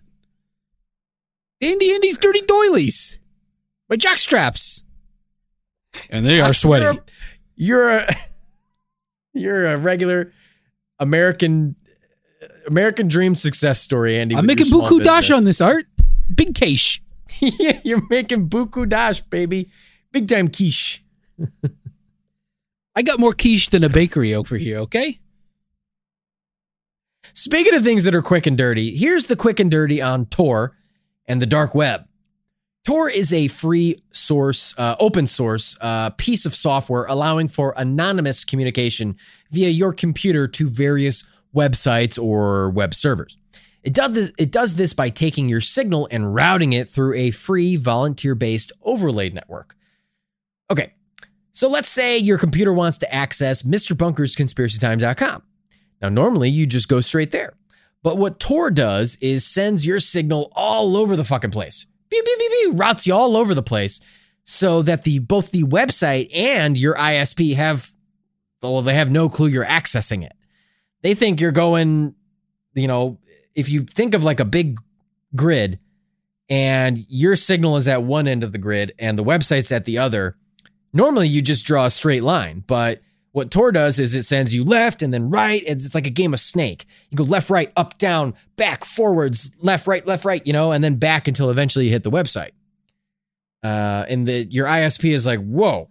Dandy 1.59 1.93
Andy's 1.93 2.17
dirty 2.17 2.41
doilies. 2.41 3.19
My 3.89 3.97
jock 3.97 4.15
straps 4.15 4.83
and 6.09 6.25
they 6.25 6.39
are 6.39 6.53
sweaty. 6.53 6.99
You're 7.57 7.89
a, 7.89 8.15
you're 9.33 9.73
a, 9.73 9.77
regular 9.77 10.31
American 10.99 11.75
American 12.65 13.09
dream 13.09 13.35
success 13.35 13.81
story, 13.81 14.17
Andy. 14.17 14.37
I'm 14.37 14.45
making 14.45 14.67
buku 14.67 15.03
dash 15.03 15.31
on 15.31 15.43
this 15.43 15.59
art. 15.59 15.85
Big 16.33 16.57
quiche. 16.57 17.01
yeah, 17.39 17.79
you're 17.83 18.05
making 18.09 18.49
buku 18.49 18.87
dash, 18.87 19.21
baby. 19.21 19.69
Big 20.11 20.27
time 20.27 20.47
quiche. 20.47 21.03
I 22.95 23.01
got 23.03 23.19
more 23.19 23.33
quiche 23.33 23.69
than 23.69 23.83
a 23.83 23.89
bakery 23.89 24.33
over 24.33 24.57
here, 24.57 24.79
okay? 24.79 25.19
Speaking 27.33 27.75
of 27.75 27.83
things 27.83 28.03
that 28.05 28.15
are 28.15 28.23
quick 28.23 28.47
and 28.47 28.57
dirty, 28.57 28.95
here's 28.95 29.25
the 29.25 29.35
quick 29.35 29.59
and 29.59 29.69
dirty 29.69 30.01
on 30.01 30.25
Tor 30.25 30.75
and 31.27 31.41
the 31.41 31.45
dark 31.45 31.75
web. 31.75 32.07
Tor 32.83 33.09
is 33.09 33.33
a 33.33 33.49
free 33.49 34.01
source, 34.11 34.73
uh, 34.77 34.95
open 34.99 35.27
source 35.27 35.77
uh, 35.81 36.09
piece 36.11 36.45
of 36.45 36.55
software 36.55 37.05
allowing 37.05 37.49
for 37.49 37.73
anonymous 37.77 38.45
communication 38.45 39.17
via 39.51 39.69
your 39.69 39.93
computer 39.93 40.47
to 40.47 40.69
various 40.69 41.25
websites 41.53 42.17
or 42.21 42.69
web 42.69 42.93
servers. 42.93 43.37
It 43.87 43.93
does 43.93 44.11
this, 44.11 44.31
it 44.37 44.51
does 44.51 44.75
this 44.75 44.91
by 44.91 45.07
taking 45.07 45.47
your 45.47 45.61
signal 45.61 46.09
and 46.11 46.35
routing 46.35 46.73
it 46.73 46.89
through 46.89 47.13
a 47.13 47.31
free 47.31 47.77
volunteer 47.77 48.35
based 48.35 48.73
overlay 48.81 49.29
network. 49.29 49.77
Okay, 50.69 50.91
so 51.53 51.69
let's 51.69 51.87
say 51.87 52.17
your 52.17 52.37
computer 52.37 52.73
wants 52.73 52.97
to 52.97 53.15
access 53.15 53.61
Mr. 53.61 53.97
Bunker's 53.97 54.35
conspiracytime.com. 54.35 55.41
Now, 56.01 56.09
normally 56.09 56.49
you 56.49 56.65
just 56.65 56.89
go 56.89 56.99
straight 56.99 57.31
there. 57.31 57.53
But 58.03 58.17
what 58.17 58.41
Tor 58.41 58.71
does 58.71 59.17
is 59.21 59.45
sends 59.45 59.85
your 59.85 60.01
signal 60.01 60.51
all 60.51 60.97
over 60.97 61.15
the 61.15 61.23
fucking 61.23 61.51
place 61.51 61.85
pew, 62.09 62.21
pew, 62.21 62.35
pew, 62.37 62.49
pew, 62.49 62.73
routes 62.73 63.07
you 63.07 63.13
all 63.13 63.37
over 63.37 63.55
the 63.55 63.63
place 63.63 64.01
so 64.43 64.81
that 64.81 65.05
the 65.05 65.19
both 65.19 65.51
the 65.51 65.63
website 65.63 66.29
and 66.35 66.77
your 66.77 66.95
ISP 66.95 67.55
have 67.55 67.93
well, 68.61 68.81
they 68.81 68.95
have 68.95 69.11
no 69.11 69.29
clue 69.29 69.47
you're 69.47 69.63
accessing 69.63 70.25
it. 70.25 70.33
They 71.03 71.13
think 71.13 71.39
you're 71.39 71.53
going, 71.53 72.15
you 72.73 72.87
know, 72.89 73.19
if 73.57 73.67
you 73.67 73.81
think 73.81 74.13
of 74.13 74.23
like 74.23 74.39
a 74.39 74.45
big 74.45 74.79
grid 75.35 75.79
and 76.47 77.03
your 77.09 77.35
signal 77.35 77.75
is 77.75 77.87
at 77.87 78.03
one 78.03 78.27
end 78.27 78.43
of 78.43 78.53
the 78.53 78.57
grid 78.57 78.93
and 78.99 79.19
the 79.19 79.23
website's 79.23 79.71
at 79.71 79.83
the 79.83 79.97
other, 79.97 80.37
normally 80.93 81.27
you 81.27 81.41
just 81.41 81.65
draw 81.65 81.87
a 81.87 81.89
straight 81.89 82.23
line, 82.23 82.63
but 82.65 83.01
what 83.31 83.51
Tor 83.51 83.71
does 83.71 83.99
is 83.99 84.15
it 84.15 84.23
sends 84.23 84.53
you 84.53 84.63
left 84.63 85.01
and 85.01 85.13
then 85.13 85.29
right. 85.29 85.61
It's 85.65 85.93
like 85.93 86.07
a 86.07 86.11
game 86.11 86.33
of 86.33 86.39
snake. 86.39 86.85
You 87.09 87.17
go 87.17 87.23
left, 87.23 87.49
right, 87.49 87.71
up, 87.75 87.97
down, 87.97 88.35
back, 88.55 88.85
forwards, 88.85 89.51
left, 89.59 89.85
right, 89.85 90.05
left, 90.07 90.23
right, 90.23 90.45
you 90.45 90.53
know, 90.53 90.71
and 90.71 90.83
then 90.83 90.95
back 90.95 91.27
until 91.27 91.49
eventually 91.49 91.85
you 91.85 91.91
hit 91.91 92.03
the 92.03 92.11
website. 92.11 92.51
Uh, 93.63 94.05
and 94.07 94.27
the 94.27 94.47
your 94.49 94.67
ISP 94.67 95.13
is 95.13 95.25
like, 95.25 95.39
whoa, 95.39 95.89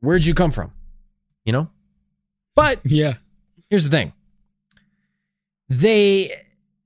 where'd 0.00 0.24
you 0.24 0.34
come 0.34 0.50
from? 0.50 0.72
You 1.44 1.52
know? 1.52 1.70
But 2.54 2.80
yeah, 2.84 3.14
here's 3.70 3.84
the 3.84 3.90
thing. 3.90 4.12
They 5.68 6.42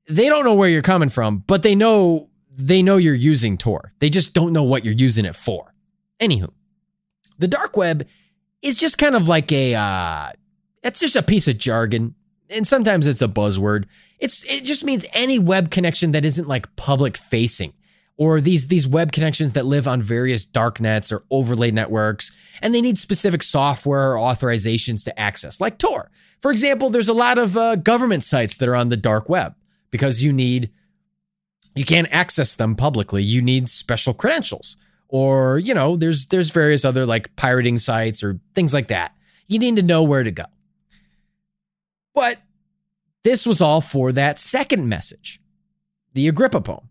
they 0.09 0.29
don't 0.29 0.45
know 0.45 0.55
where 0.55 0.69
you're 0.69 0.83
coming 0.83 1.09
from, 1.09 1.39
but 1.47 1.63
they 1.63 1.75
know 1.75 2.29
they 2.55 2.83
know 2.83 2.97
you're 2.97 3.15
using 3.15 3.59
Tor. 3.59 3.93
They 3.99 4.11
just 4.11 4.33
don't 4.33 4.53
know 4.53 4.63
what 4.63 4.85
you're 4.85 4.95
using 4.95 5.25
it 5.25 5.37
for. 5.37 5.75
Anywho, 6.21 6.51
the 7.39 7.49
dark 7.49 7.77
web 7.77 8.07
is 8.63 8.77
just 8.77 8.99
kind 8.99 9.15
of 9.15 9.29
like 9.29 9.53
a 9.53 9.75
uh 9.75 10.33
it's 10.83 11.01
just 11.01 11.17
a 11.17 11.23
piece 11.23 11.49
of 11.49 11.59
jargon 11.59 12.15
and 12.51 12.67
sometimes 12.67 13.07
it's 13.07 13.23
a 13.23 13.29
buzzword. 13.29 13.85
It's 14.19 14.45
it 14.45 14.65
just 14.65 14.85
means 14.85 15.05
any 15.13 15.39
web 15.39 15.71
connection 15.71 16.13
that 16.13 16.25
isn't 16.25 16.49
like 16.49 16.75
public 16.77 17.17
facing 17.17 17.75
or 18.17 18.41
these 18.41 18.69
these 18.69 18.89
web 18.89 19.13
connections 19.13 19.53
that 19.53 19.67
live 19.67 19.87
on 19.87 20.03
various 20.03 20.45
dark 20.45 20.81
nets 20.81 21.13
or 21.13 21.25
overlay 21.31 21.71
networks 21.71 22.33
and 22.63 22.75
they 22.75 22.81
need 22.81 22.99
specific 22.99 23.43
software 23.43 24.17
or 24.17 24.17
authorizations 24.17 25.05
to 25.05 25.19
access 25.19 25.61
like 25.61 25.79
tor 25.79 26.11
for 26.41 26.51
example 26.51 26.91
there's 26.91 27.09
a 27.09 27.15
lot 27.15 27.39
of 27.39 27.57
uh, 27.57 27.77
government 27.77 28.25
sites 28.25 28.57
that 28.57 28.69
are 28.69 28.77
on 28.77 28.89
the 28.89 28.97
dark 28.97 29.29
web 29.29 29.55
because 29.97 30.23
you 30.23 30.33
need 30.33 30.71
you 31.75 31.85
can't 31.85 32.09
access 32.11 32.55
them 32.55 32.75
publicly. 32.75 33.23
You 33.23 33.43
need 33.43 33.69
special 33.69 34.15
credentials 34.15 34.77
or 35.09 35.59
you 35.59 35.75
know 35.75 35.97
there's 35.97 36.27
there's 36.27 36.51
various 36.51 36.85
other 36.85 37.07
like 37.07 37.35
pirating 37.37 37.79
sites 37.79 38.23
or 38.23 38.39
things 38.55 38.75
like 38.75 38.89
that. 38.89 39.13
You 39.47 39.59
need 39.59 39.77
to 39.77 39.83
know 39.83 40.03
where 40.03 40.23
to 40.23 40.31
go. 40.31 40.45
But 42.15 42.39
this 43.25 43.47
was 43.47 43.61
all 43.61 43.81
for 43.81 44.13
that 44.13 44.39
second 44.39 44.89
message 44.89 45.41
the 46.15 46.29
agrippa 46.29 46.61
poem. 46.61 46.89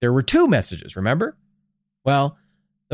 There 0.00 0.12
were 0.12 0.22
two 0.22 0.48
messages 0.48 0.96
remember? 0.96 1.36
Well 2.04 2.38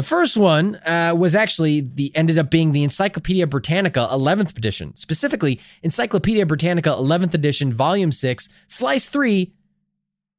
the 0.01 0.07
first 0.07 0.36
one 0.36 0.76
uh, 0.76 1.14
was 1.16 1.34
actually 1.34 1.80
the 1.80 2.14
ended 2.14 2.38
up 2.38 2.51
being 2.51 2.72
the 2.72 2.82
encyclopedia 2.82 3.46
britannica 3.46 4.09
11th 4.11 4.57
edition 4.57 4.96
specifically 4.96 5.61
encyclopedia 5.82 6.46
britannica 6.46 6.90
11th 6.90 7.34
edition 7.34 7.72
volume 7.72 8.12
6 8.12 8.48
slice 8.66 9.09
3 9.09 9.53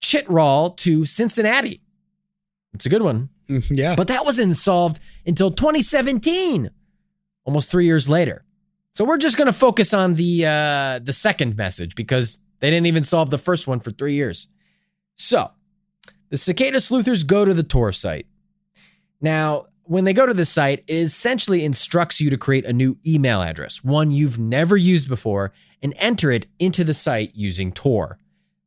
chitral 0.02 0.72
to 0.72 1.06
cincinnati 1.06 1.82
it's 2.74 2.86
a 2.86 2.90
good 2.90 3.04
one 3.04 3.30
Mm, 3.52 3.78
yeah. 3.78 3.96
But 3.96 4.08
that 4.08 4.26
wasn't 4.26 4.58
solved 4.58 5.00
until 5.26 5.52
2017, 5.52 6.70
almost 7.44 7.70
three 7.70 7.86
years 7.86 8.08
later. 8.08 8.46
So 8.94 9.06
we're 9.06 9.18
just 9.18 9.38
going 9.38 9.48
to 9.48 9.54
focus 9.54 9.94
on 9.94 10.16
the 10.16 10.46
uh, 10.46 11.00
the 11.00 11.14
second 11.14 11.56
message 11.56 11.96
because 11.96 12.42
they 12.60 12.70
didn't 12.70 12.88
even 12.88 13.04
solve 13.04 13.30
the 13.30 13.38
first 13.38 13.68
one 13.68 13.80
for 13.80 13.92
three 13.92 14.16
years. 14.16 14.48
So 15.18 15.52
the 16.30 16.38
cicada 16.38 16.80
sleuthers 16.82 17.24
go 17.24 17.46
to 17.46 17.54
the 17.54 17.64
Tor 17.64 17.92
site. 17.92 18.28
Now, 19.22 19.68
when 19.84 20.04
they 20.04 20.14
go 20.14 20.26
to 20.26 20.34
the 20.34 20.46
site, 20.46 20.84
it 20.88 20.96
essentially 20.96 21.64
instructs 21.66 22.20
you 22.22 22.30
to 22.30 22.38
create 22.38 22.66
a 22.66 22.74
new 22.74 22.98
email 23.06 23.42
address, 23.42 23.84
one 23.84 24.12
you've 24.12 24.40
never 24.40 24.78
used 24.78 25.08
before, 25.08 25.54
and 25.82 25.94
enter 25.98 26.32
it 26.32 26.48
into 26.60 26.84
the 26.84 26.94
site 26.94 27.32
using 27.34 27.72
Tor. 27.72 28.18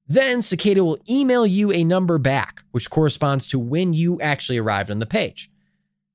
Then 0.06 0.42
Cicada 0.42 0.84
will 0.84 0.98
email 1.08 1.46
you 1.46 1.72
a 1.72 1.82
number 1.82 2.18
back, 2.18 2.62
which 2.72 2.90
corresponds 2.90 3.46
to 3.48 3.58
when 3.58 3.94
you 3.94 4.20
actually 4.20 4.58
arrived 4.58 4.90
on 4.90 4.98
the 4.98 5.06
page. 5.06 5.50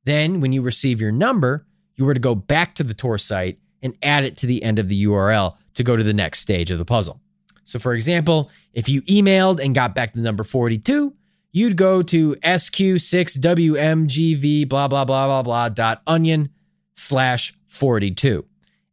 Then, 0.06 0.42
when 0.42 0.54
you 0.54 0.62
receive 0.62 1.02
your 1.02 1.12
number, 1.12 1.66
you 1.96 2.06
were 2.06 2.14
to 2.14 2.20
go 2.20 2.36
back 2.36 2.76
to 2.76 2.84
the 2.84 2.94
Tor 2.94 3.18
site 3.18 3.60
and 3.82 3.98
add 4.04 4.26
it 4.26 4.38
to 4.38 4.46
the 4.46 4.64
end 4.64 4.80
of 4.80 4.90
the 4.90 5.06
URL 5.06 5.56
to 5.74 5.84
go 5.84 5.96
to 5.96 6.04
the 6.04 6.14
next 6.14 6.40
stage 6.40 6.72
of 6.72 6.78
the 6.78 6.86
puzzle. 6.86 7.20
So, 7.64 7.80
for 7.80 7.94
example, 7.94 8.50
if 8.74 8.88
you 8.90 9.02
emailed 9.04 9.64
and 9.64 9.76
got 9.76 9.96
back 9.96 10.14
the 10.14 10.22
number 10.22 10.44
42, 10.44 11.14
you'd 11.52 11.78
go 11.78 12.04
to 12.04 12.36
sq6wmgv 12.36 14.70
blah 14.70 14.88
blah 14.88 15.06
blah 15.06 15.28
blah 15.28 15.42
blah 15.42 15.70
dot 15.70 16.02
onion 16.06 16.50
slash 16.94 17.54
42. 17.68 18.46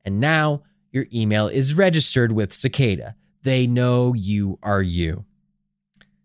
And 0.05 0.21
now 0.21 0.63
your 0.93 1.07
email 1.13 1.49
is 1.49 1.75
registered 1.75 2.33
with 2.33 2.53
Cicada. 2.53 3.17
They 3.43 3.67
know 3.67 4.15
you 4.15 4.59
are 4.63 4.83
you. 4.83 5.25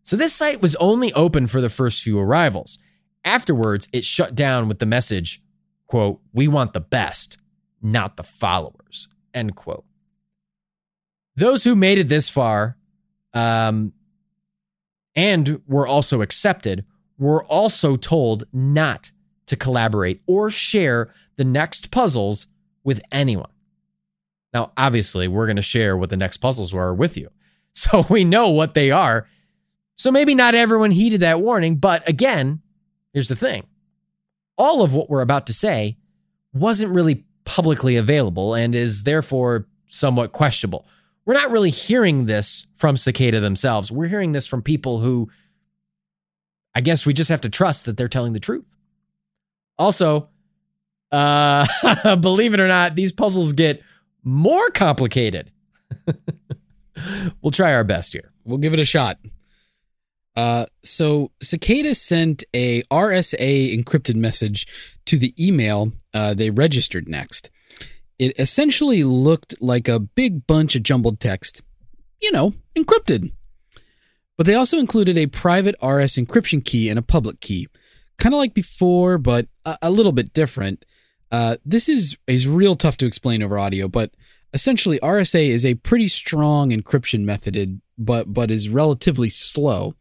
So 0.03 0.15
this 0.15 0.33
site 0.33 0.61
was 0.61 0.75
only 0.75 1.13
open 1.13 1.47
for 1.47 1.61
the 1.61 1.69
first 1.69 2.03
few 2.03 2.19
arrivals. 2.19 2.77
Afterwards, 3.23 3.87
it 3.93 4.03
shut 4.03 4.35
down 4.35 4.67
with 4.67 4.79
the 4.79 4.85
message, 4.85 5.41
quote, 5.87 6.19
we 6.33 6.47
want 6.47 6.73
the 6.73 6.79
best, 6.79 7.37
not 7.81 8.17
the 8.17 8.23
followers, 8.23 9.07
end 9.33 9.55
quote. 9.55 9.85
Those 11.35 11.63
who 11.63 11.75
made 11.75 11.97
it 11.97 12.09
this 12.09 12.29
far 12.29 12.77
um, 13.33 13.93
and 15.15 15.61
were 15.67 15.87
also 15.87 16.21
accepted 16.21 16.85
were 17.17 17.43
also 17.45 17.95
told 17.95 18.45
not 18.51 19.11
to 19.45 19.55
collaborate 19.55 20.21
or 20.25 20.49
share 20.49 21.13
the 21.37 21.43
next 21.43 21.91
puzzles 21.91 22.47
with 22.83 23.01
anyone. 23.11 23.51
Now, 24.53 24.71
obviously, 24.75 25.27
we're 25.27 25.45
going 25.45 25.55
to 25.55 25.61
share 25.61 25.95
what 25.95 26.09
the 26.09 26.17
next 26.17 26.37
puzzles 26.37 26.73
were 26.73 26.93
with 26.93 27.17
you. 27.17 27.29
So 27.73 28.05
we 28.09 28.25
know 28.25 28.49
what 28.49 28.73
they 28.73 28.91
are. 28.91 29.27
So 29.95 30.11
maybe 30.11 30.35
not 30.35 30.55
everyone 30.55 30.91
heeded 30.91 31.21
that 31.21 31.39
warning, 31.39 31.77
but 31.77 32.05
again, 32.09 32.61
here's 33.13 33.29
the 33.29 33.35
thing 33.37 33.65
all 34.57 34.83
of 34.83 34.93
what 34.93 35.09
we're 35.09 35.21
about 35.21 35.47
to 35.47 35.53
say 35.53 35.97
wasn't 36.51 36.93
really 36.93 37.23
publicly 37.45 37.95
available 37.95 38.53
and 38.53 38.75
is 38.75 39.03
therefore 39.03 39.67
somewhat 39.87 40.33
questionable. 40.33 40.85
We're 41.25 41.35
not 41.35 41.51
really 41.51 41.69
hearing 41.69 42.25
this 42.25 42.67
from 42.75 42.97
Cicada 42.97 43.39
themselves. 43.39 43.91
We're 43.91 44.07
hearing 44.07 44.31
this 44.31 44.47
from 44.47 44.61
people 44.61 44.99
who 44.99 45.29
I 46.73 46.81
guess 46.81 47.05
we 47.05 47.13
just 47.13 47.29
have 47.29 47.41
to 47.41 47.49
trust 47.49 47.85
that 47.85 47.97
they're 47.97 48.07
telling 48.07 48.33
the 48.33 48.39
truth. 48.39 48.65
Also, 49.77 50.29
uh, 51.11 51.65
believe 52.15 52.53
it 52.53 52.59
or 52.59 52.67
not, 52.67 52.95
these 52.95 53.11
puzzles 53.11 53.53
get 53.53 53.81
more 54.23 54.69
complicated. 54.71 55.51
we'll 57.41 57.51
try 57.51 57.73
our 57.73 57.83
best 57.83 58.13
here. 58.13 58.31
We'll 58.45 58.57
give 58.57 58.73
it 58.73 58.79
a 58.79 58.85
shot. 58.85 59.19
Uh, 60.35 60.65
so 60.83 61.31
Cicada 61.41 61.93
sent 61.93 62.45
a 62.53 62.83
RSA 62.83 63.77
encrypted 63.77 64.15
message 64.15 64.65
to 65.05 65.17
the 65.17 65.33
email 65.43 65.91
uh, 66.13 66.33
they 66.33 66.49
registered 66.49 67.07
next. 67.09 67.49
It 68.21 68.39
essentially 68.39 69.03
looked 69.03 69.59
like 69.63 69.87
a 69.87 69.99
big 69.99 70.45
bunch 70.45 70.75
of 70.75 70.83
jumbled 70.83 71.19
text, 71.19 71.63
you 72.21 72.31
know, 72.31 72.53
encrypted. 72.75 73.31
But 74.37 74.45
they 74.45 74.53
also 74.53 74.77
included 74.77 75.17
a 75.17 75.25
private 75.25 75.73
RS 75.81 76.17
encryption 76.17 76.63
key 76.63 76.87
and 76.87 76.99
a 76.99 77.01
public 77.01 77.39
key, 77.39 77.67
kind 78.19 78.35
of 78.35 78.37
like 78.37 78.53
before, 78.53 79.17
but 79.17 79.47
a, 79.65 79.75
a 79.81 79.89
little 79.89 80.11
bit 80.11 80.33
different. 80.33 80.85
Uh, 81.31 81.57
this 81.65 81.89
is 81.89 82.15
is 82.27 82.47
real 82.47 82.75
tough 82.75 82.95
to 82.97 83.07
explain 83.07 83.41
over 83.41 83.57
audio, 83.57 83.87
but 83.87 84.11
essentially 84.53 84.99
RSA 84.99 85.47
is 85.47 85.65
a 85.65 85.73
pretty 85.73 86.07
strong 86.07 86.69
encryption 86.69 87.21
method, 87.23 87.81
but 87.97 88.31
but 88.31 88.51
is 88.51 88.69
relatively 88.69 89.29
slow. 89.29 89.95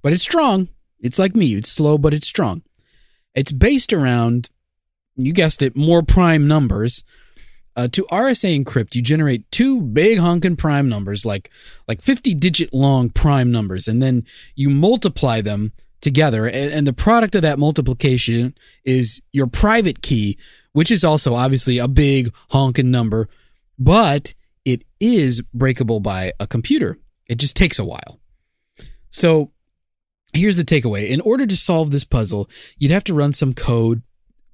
But 0.00 0.14
it's 0.14 0.22
strong. 0.22 0.70
It's 1.00 1.18
like 1.18 1.36
me. 1.36 1.54
It's 1.54 1.72
slow, 1.72 1.98
but 1.98 2.14
it's 2.14 2.26
strong. 2.26 2.62
It's 3.34 3.52
based 3.52 3.92
around, 3.92 4.48
you 5.16 5.34
guessed 5.34 5.60
it, 5.60 5.76
more 5.76 6.02
prime 6.02 6.48
numbers. 6.48 7.04
Uh, 7.76 7.86
to 7.88 8.04
RSA 8.10 8.64
encrypt, 8.64 8.94
you 8.94 9.02
generate 9.02 9.50
two 9.52 9.82
big 9.82 10.18
honkin' 10.18 10.56
prime 10.56 10.88
numbers, 10.88 11.26
like 11.26 11.50
like 11.86 12.00
50 12.00 12.34
digit 12.34 12.72
long 12.72 13.10
prime 13.10 13.52
numbers, 13.52 13.86
and 13.86 14.02
then 14.02 14.24
you 14.54 14.70
multiply 14.70 15.42
them 15.42 15.72
together. 16.00 16.46
And, 16.46 16.72
and 16.72 16.86
the 16.86 16.92
product 16.92 17.34
of 17.34 17.42
that 17.42 17.58
multiplication 17.58 18.54
is 18.84 19.20
your 19.32 19.46
private 19.46 20.02
key, 20.02 20.38
which 20.72 20.90
is 20.90 21.04
also 21.04 21.34
obviously 21.34 21.78
a 21.78 21.88
big 21.88 22.32
honking 22.50 22.90
number, 22.90 23.28
but 23.78 24.34
it 24.64 24.82
is 24.98 25.42
breakable 25.52 26.00
by 26.00 26.32
a 26.40 26.46
computer. 26.46 26.98
It 27.26 27.36
just 27.36 27.56
takes 27.56 27.78
a 27.78 27.84
while. 27.84 28.20
So 29.10 29.50
here's 30.32 30.56
the 30.56 30.64
takeaway. 30.64 31.08
In 31.08 31.20
order 31.20 31.46
to 31.46 31.56
solve 31.56 31.90
this 31.90 32.04
puzzle, 32.04 32.48
you'd 32.78 32.90
have 32.90 33.04
to 33.04 33.14
run 33.14 33.32
some 33.32 33.52
code, 33.52 34.02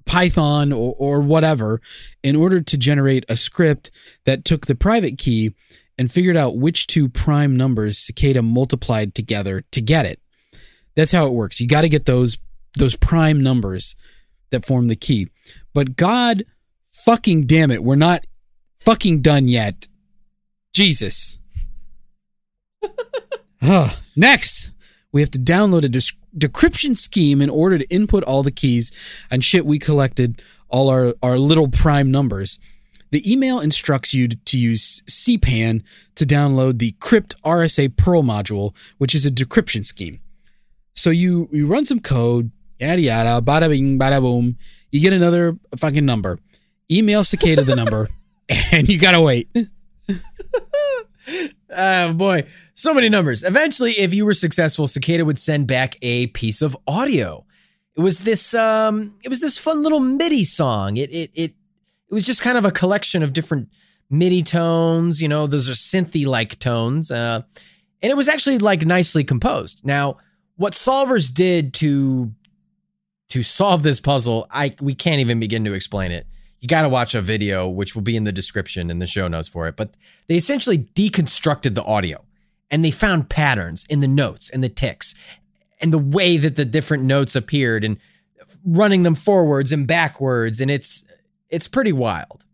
Python 0.05 0.71
or, 0.71 0.95
or 0.97 1.21
whatever, 1.21 1.81
in 2.23 2.35
order 2.35 2.61
to 2.61 2.77
generate 2.77 3.25
a 3.29 3.35
script 3.35 3.91
that 4.25 4.45
took 4.45 4.65
the 4.65 4.75
private 4.75 5.17
key 5.17 5.53
and 5.97 6.11
figured 6.11 6.37
out 6.37 6.57
which 6.57 6.87
two 6.87 7.07
prime 7.07 7.55
numbers 7.55 7.97
Cicada 7.97 8.41
multiplied 8.41 9.13
together 9.13 9.63
to 9.71 9.81
get 9.81 10.05
it. 10.05 10.19
That's 10.95 11.11
how 11.11 11.27
it 11.27 11.33
works. 11.33 11.59
You 11.59 11.67
got 11.67 11.81
to 11.81 11.89
get 11.89 12.05
those 12.05 12.37
those 12.77 12.95
prime 12.95 13.43
numbers 13.43 13.95
that 14.49 14.65
form 14.65 14.87
the 14.87 14.95
key. 14.95 15.29
But 15.73 15.95
God 15.95 16.43
fucking 16.91 17.45
damn 17.45 17.71
it, 17.71 17.83
we're 17.83 17.95
not 17.95 18.25
fucking 18.79 19.21
done 19.21 19.47
yet. 19.47 19.87
Jesus. 20.73 21.39
next, 24.15 24.72
we 25.13 25.21
have 25.21 25.31
to 25.31 25.39
download 25.39 25.85
a 25.85 25.89
de- 25.89 26.47
decryption 26.47 26.97
scheme 26.97 27.41
in 27.41 27.49
order 27.49 27.77
to 27.77 27.89
input 27.89 28.23
all 28.25 28.43
the 28.43 28.51
keys 28.51 28.91
and 29.31 29.43
shit 29.43 29.65
we 29.65 29.79
collected, 29.79 30.41
all 30.67 30.89
our, 30.89 31.13
our 31.23 31.37
little 31.37 31.69
prime 31.69 32.11
numbers. 32.11 32.59
The 33.11 33.31
email 33.31 33.59
instructs 33.59 34.15
you 34.15 34.27
to, 34.27 34.35
to 34.35 34.57
use 34.57 35.03
CPAN 35.07 35.83
to 36.15 36.25
download 36.25 36.79
the 36.79 36.95
Crypt 36.99 37.35
RSA 37.43 37.95
Perl 37.95 38.23
module, 38.23 38.73
which 38.97 39.13
is 39.13 39.25
a 39.25 39.31
decryption 39.31 39.85
scheme. 39.85 40.19
So 40.95 41.11
you, 41.11 41.47
you 41.51 41.67
run 41.67 41.85
some 41.85 41.99
code, 41.99 42.51
yada 42.79 43.01
yada, 43.01 43.45
bada 43.45 43.69
bing, 43.69 43.99
bada 43.99 44.19
boom. 44.19 44.57
You 44.91 44.99
get 44.99 45.13
another 45.13 45.57
fucking 45.77 46.05
number. 46.05 46.39
Email 46.91 47.23
Cicada 47.23 47.63
the 47.63 47.75
number, 47.75 48.09
and 48.71 48.89
you 48.89 48.97
gotta 48.97 49.21
wait. 49.21 49.47
Oh 51.75 52.13
boy, 52.13 52.43
so 52.73 52.93
many 52.93 53.09
numbers. 53.09 53.43
Eventually, 53.43 53.91
if 53.91 54.13
you 54.13 54.25
were 54.25 54.33
successful, 54.33 54.87
Cicada 54.87 55.25
would 55.25 55.37
send 55.37 55.67
back 55.67 55.97
a 56.01 56.27
piece 56.27 56.61
of 56.61 56.77
audio. 56.87 57.45
It 57.95 58.01
was 58.01 58.19
this 58.19 58.53
um 58.53 59.15
it 59.23 59.29
was 59.29 59.39
this 59.39 59.57
fun 59.57 59.83
little 59.83 59.99
MIDI 59.99 60.43
song. 60.43 60.97
It 60.97 61.13
it 61.13 61.31
it 61.33 61.51
it 62.09 62.13
was 62.13 62.25
just 62.25 62.41
kind 62.41 62.57
of 62.57 62.65
a 62.65 62.71
collection 62.71 63.23
of 63.23 63.33
different 63.33 63.69
MIDI 64.09 64.43
tones, 64.43 65.21
you 65.21 65.27
know, 65.27 65.47
those 65.47 65.69
are 65.69 65.73
synthy 65.73 66.25
like 66.25 66.59
tones. 66.59 67.11
Uh 67.11 67.41
and 68.01 68.11
it 68.11 68.15
was 68.15 68.27
actually 68.27 68.57
like 68.57 68.85
nicely 68.85 69.23
composed. 69.23 69.81
Now, 69.83 70.17
what 70.55 70.73
solvers 70.73 71.33
did 71.33 71.73
to 71.75 72.33
to 73.29 73.43
solve 73.43 73.83
this 73.83 73.99
puzzle, 73.99 74.47
I 74.51 74.75
we 74.81 74.95
can't 74.95 75.21
even 75.21 75.39
begin 75.39 75.65
to 75.65 75.73
explain 75.73 76.11
it 76.11 76.27
you 76.63 76.69
got 76.69 76.83
to 76.83 76.89
watch 76.89 77.13
a 77.13 77.21
video, 77.21 77.67
which 77.67 77.93
will 77.93 78.03
be 78.03 78.15
in 78.15 78.23
the 78.23 78.31
description 78.31 78.89
in 78.89 78.99
the 78.99 79.05
show 79.05 79.27
notes 79.27 79.49
for 79.49 79.67
it. 79.67 79.75
But 79.75 79.95
they 80.27 80.35
essentially 80.35 80.77
deconstructed 80.77 81.75
the 81.75 81.83
audio 81.83 82.23
and 82.71 82.85
they 82.85 82.89
found 82.89 83.29
patterns 83.29 83.85
in 83.89 83.99
the 83.99 84.07
notes 84.07 84.49
and 84.49 84.63
the 84.63 84.69
ticks 84.69 85.13
and 85.81 85.91
the 85.91 85.97
way 85.97 86.37
that 86.37 86.55
the 86.55 86.63
different 86.63 87.03
notes 87.03 87.35
appeared 87.35 87.83
and 87.83 87.97
running 88.63 89.03
them 89.03 89.13
forwards 89.13 89.73
and 89.73 89.85
backwards. 89.85 90.61
And 90.61 90.71
it's, 90.71 91.03
it's 91.49 91.67
pretty 91.67 91.91
wild. 91.91 92.45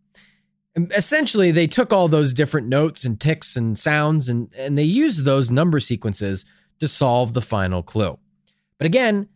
And 0.76 0.91
essentially, 0.95 1.51
they 1.51 1.68
took 1.68 1.93
all 1.93 2.07
those 2.07 2.34
different 2.34 2.68
notes 2.68 3.05
and 3.05 3.20
ticks 3.20 3.55
and 3.55 3.78
sounds 3.78 4.28
and, 4.28 4.51
and 4.57 4.76
they 4.76 4.82
used 4.82 5.24
those 5.24 5.51
number 5.51 5.80
sequences 5.80 6.45
to 6.80 6.88
solve 6.88 7.34
the 7.34 7.43
final 7.43 7.84
clue. 7.84 8.18
But 8.80 8.88
again, 8.88 9.30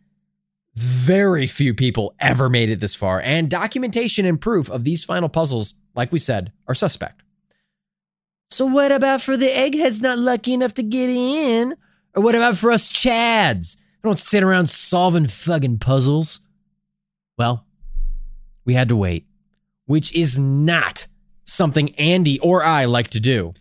very 0.74 1.46
few 1.46 1.74
people 1.74 2.14
ever 2.18 2.48
made 2.48 2.70
it 2.70 2.80
this 2.80 2.94
far, 2.94 3.20
and 3.20 3.48
documentation 3.48 4.26
and 4.26 4.40
proof 4.40 4.70
of 4.70 4.84
these 4.84 5.04
final 5.04 5.28
puzzles, 5.28 5.74
like 5.94 6.10
we 6.10 6.18
said, 6.18 6.52
are 6.66 6.74
suspect. 6.74 7.22
So, 8.50 8.66
what 8.66 8.92
about 8.92 9.22
for 9.22 9.36
the 9.36 9.56
eggheads 9.56 10.00
not 10.00 10.18
lucky 10.18 10.54
enough 10.54 10.74
to 10.74 10.82
get 10.82 11.10
in? 11.10 11.74
Or 12.14 12.22
what 12.22 12.34
about 12.34 12.56
for 12.56 12.70
us 12.70 12.90
Chads? 12.90 13.76
who 14.04 14.10
don't 14.10 14.18
sit 14.18 14.42
around 14.42 14.68
solving 14.68 15.26
fucking 15.26 15.78
puzzles. 15.78 16.40
Well, 17.38 17.66
we 18.64 18.74
had 18.74 18.90
to 18.90 18.96
wait, 18.96 19.26
which 19.86 20.14
is 20.14 20.38
not 20.38 21.06
something 21.44 21.94
Andy 21.96 22.38
or 22.40 22.62
I 22.62 22.84
like 22.84 23.08
to 23.10 23.20
do. 23.20 23.54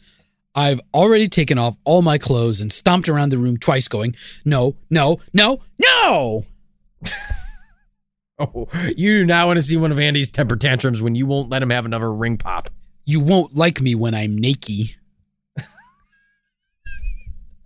I've 0.53 0.82
already 0.93 1.30
taken 1.30 1.57
off 1.57 1.78
all 1.86 2.01
my 2.01 2.18
clothes 2.18 2.59
and 2.59 2.72
stomped 2.72 3.09
around 3.09 3.30
the 3.30 3.38
room 3.38 3.57
twice, 3.57 3.88
going, 3.88 4.16
no, 4.45 4.76
no, 4.89 5.20
no, 5.34 5.61
no. 5.80 6.45
Oh, 8.39 8.68
you 8.97 9.20
do 9.20 9.26
not 9.28 9.45
want 9.45 9.58
to 9.58 9.62
see 9.62 9.78
one 9.78 9.91
of 9.91 9.99
Andy's 9.99 10.30
temper 10.30 10.56
tantrums 10.56 11.01
when 11.01 11.14
you 11.14 11.28
won't 11.28 11.51
let 11.51 11.62
him 11.62 11.70
have 11.70 11.86
another 11.86 12.12
ring 12.12 12.38
pop. 12.38 12.72
You 13.06 13.20
won't 13.20 13.56
like 13.56 13.80
me 13.80 13.93
when 13.93 14.16
I'm 14.16 14.36
naked. 14.36 14.95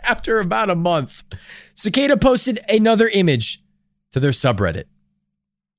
After 0.04 0.40
about 0.40 0.70
a 0.70 0.76
month, 0.76 1.24
Cicada 1.74 2.18
posted 2.18 2.60
another 2.68 3.08
image 3.08 3.64
to 4.12 4.20
their 4.20 4.32
subreddit. 4.32 4.86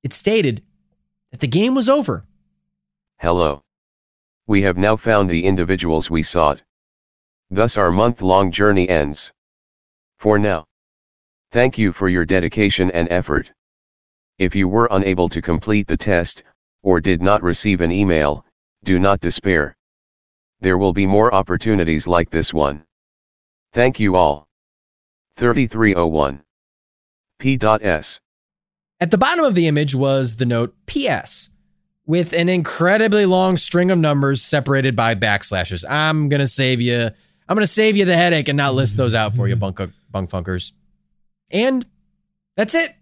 It 0.02 0.14
stated 0.14 0.62
that 1.32 1.40
the 1.40 1.46
game 1.46 1.74
was 1.74 1.90
over. 1.90 2.24
Hello. 3.18 3.62
We 4.46 4.62
have 4.62 4.78
now 4.78 4.96
found 4.96 5.28
the 5.28 5.44
individuals 5.44 6.08
we 6.08 6.22
sought. 6.22 6.62
Thus 7.50 7.76
our 7.76 7.92
month-long 7.92 8.52
journey 8.52 8.88
ends. 8.88 9.32
For 10.18 10.38
now. 10.38 10.64
Thank 11.50 11.78
you 11.78 11.92
for 11.92 12.10
your 12.10 12.26
dedication 12.26 12.90
and 12.90 13.08
effort. 13.10 13.52
If 14.38 14.54
you 14.54 14.68
were 14.68 14.88
unable 14.90 15.30
to 15.30 15.40
complete 15.40 15.86
the 15.86 15.96
test, 15.96 16.42
or 16.82 17.00
did 17.00 17.22
not 17.22 17.42
receive 17.42 17.80
an 17.80 17.90
email, 17.90 18.44
do 18.84 18.98
not 18.98 19.20
despair. 19.20 19.76
There 20.60 20.76
will 20.76 20.92
be 20.92 21.06
more 21.06 21.32
opportunities 21.32 22.06
like 22.06 22.30
this 22.30 22.52
one. 22.52 22.84
Thank 23.72 23.98
you 23.98 24.14
all. 24.14 24.46
3301. 25.36 26.42
P.S. 27.38 28.20
At 29.00 29.10
the 29.10 29.18
bottom 29.18 29.44
of 29.44 29.54
the 29.54 29.68
image 29.68 29.94
was 29.94 30.36
the 30.36 30.46
note 30.46 30.74
PS 30.86 31.50
with 32.04 32.32
an 32.32 32.48
incredibly 32.48 33.24
long 33.24 33.56
string 33.56 33.90
of 33.90 33.98
numbers 33.98 34.42
separated 34.42 34.96
by 34.96 35.14
backslashes. 35.14 35.84
I'm 35.88 36.28
going 36.28 36.40
to 36.40 36.48
save 36.48 36.80
you. 36.80 37.10
I'm 37.48 37.54
going 37.54 37.60
to 37.60 37.66
save 37.66 37.96
you 37.96 38.04
the 38.04 38.16
headache 38.16 38.48
and 38.48 38.56
not 38.56 38.74
list 38.74 38.96
those 38.96 39.14
out 39.14 39.34
for 39.34 39.48
you, 39.48 39.56
bunk, 39.56 39.80
bunk 40.10 40.30
funkers. 40.30 40.72
And 41.50 41.86
that's 42.56 42.74
it. 42.74 42.94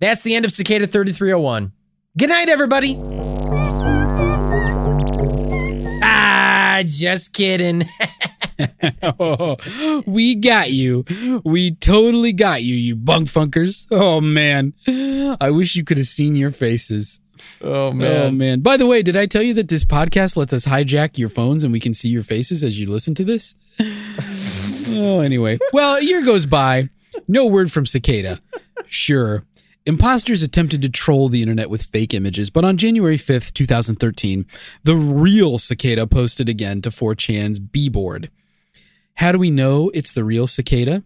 That's 0.00 0.22
the 0.22 0.34
end 0.34 0.44
of 0.44 0.52
Cicada 0.52 0.86
3301. 0.86 1.72
Good 2.18 2.28
night, 2.28 2.48
everybody. 2.48 3.00
Ah, 6.02 6.82
just 6.84 7.32
kidding. 7.32 7.84
we 10.06 10.34
got 10.34 10.70
you. 10.70 11.04
We 11.44 11.74
totally 11.76 12.32
got 12.32 12.62
you, 12.62 12.74
you 12.74 12.96
bunk 12.96 13.28
funkers. 13.28 13.86
Oh 13.90 14.20
man. 14.20 14.74
I 15.40 15.50
wish 15.50 15.74
you 15.74 15.84
could 15.84 15.96
have 15.96 16.06
seen 16.06 16.36
your 16.36 16.50
faces. 16.50 17.20
oh, 17.60 17.92
man. 17.92 18.26
Oh 18.26 18.30
man. 18.30 18.60
By 18.60 18.76
the 18.76 18.86
way, 18.86 19.02
did 19.02 19.16
I 19.16 19.26
tell 19.26 19.42
you 19.42 19.54
that 19.54 19.68
this 19.68 19.84
podcast 19.84 20.36
lets 20.36 20.52
us 20.52 20.64
hijack 20.64 21.18
your 21.18 21.28
phones 21.28 21.64
and 21.64 21.72
we 21.72 21.80
can 21.80 21.94
see 21.94 22.08
your 22.08 22.22
faces 22.22 22.62
as 22.62 22.78
you 22.78 22.90
listen 22.90 23.14
to 23.16 23.24
this? 23.24 23.54
oh, 23.80 25.20
anyway. 25.20 25.58
Well, 25.72 25.96
a 25.96 26.02
year 26.02 26.22
goes 26.22 26.46
by. 26.46 26.90
No 27.28 27.46
word 27.46 27.72
from 27.72 27.86
Cicada. 27.86 28.40
Sure. 28.86 29.44
Imposters 29.84 30.42
attempted 30.42 30.80
to 30.82 30.88
troll 30.88 31.28
the 31.28 31.42
internet 31.42 31.68
with 31.68 31.82
fake 31.82 32.14
images, 32.14 32.50
but 32.50 32.64
on 32.64 32.76
January 32.76 33.16
5th, 33.16 33.52
2013, 33.52 34.46
the 34.84 34.94
real 34.94 35.58
Cicada 35.58 36.06
posted 36.06 36.48
again 36.48 36.80
to 36.82 36.90
4chan's 36.90 37.58
B 37.58 37.88
board. 37.88 38.30
How 39.14 39.32
do 39.32 39.38
we 39.38 39.50
know 39.50 39.90
it's 39.92 40.12
the 40.12 40.24
real 40.24 40.46
Cicada? 40.46 41.02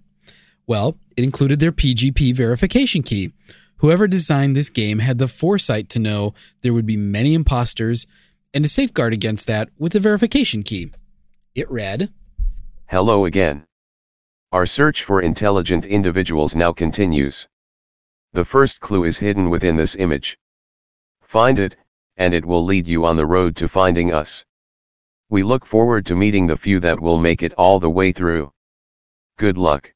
Well, 0.67 0.99
it 1.17 1.25
included 1.25 1.59
their 1.59 1.73
PGP 1.73 2.35
verification 2.35 3.03
key. 3.03 3.33
Whoever 3.79 4.07
designed 4.07 4.57
this 4.57 4.71
game 4.71 4.99
had 4.99 5.19
the 5.19 5.29
foresight 5.29 5.89
to 5.91 5.99
know 5.99 6.35
there 6.63 6.73
would 6.73 6.87
be 6.87 6.97
many 6.97 7.35
imposters 7.35 8.07
and 8.53 8.65
to 8.65 8.71
safeguard 8.71 9.13
against 9.13 9.47
that 9.47 9.69
with 9.79 9.93
the 9.93 10.01
verification 10.01 10.63
key. 10.63 10.91
It 11.55 11.71
read, 11.71 12.11
Hello 12.89 13.25
again. 13.25 13.66
Our 14.53 14.65
search 14.65 15.03
for 15.03 15.21
intelligent 15.21 15.85
individuals 15.85 16.55
now 16.55 16.73
continues. 16.73 17.49
The 18.33 18.45
first 18.45 18.79
clue 18.79 19.03
is 19.03 19.19
hidden 19.19 19.51
within 19.51 19.77
this 19.77 19.97
image. 19.97 20.39
Find 21.21 21.59
it, 21.59 21.77
and 22.17 22.33
it 22.33 22.45
will 22.45 22.65
lead 22.65 22.87
you 22.87 23.05
on 23.05 23.17
the 23.17 23.27
road 23.27 23.57
to 23.57 23.69
finding 23.69 24.13
us. 24.13 24.45
We 25.29 25.43
look 25.43 25.67
forward 25.67 26.07
to 26.07 26.15
meeting 26.15 26.47
the 26.47 26.57
few 26.57 26.79
that 26.81 27.01
will 27.01 27.19
make 27.19 27.43
it 27.43 27.53
all 27.55 27.81
the 27.81 27.91
way 27.91 28.13
through. 28.13 28.53
Good 29.37 29.59
luck. 29.59 29.93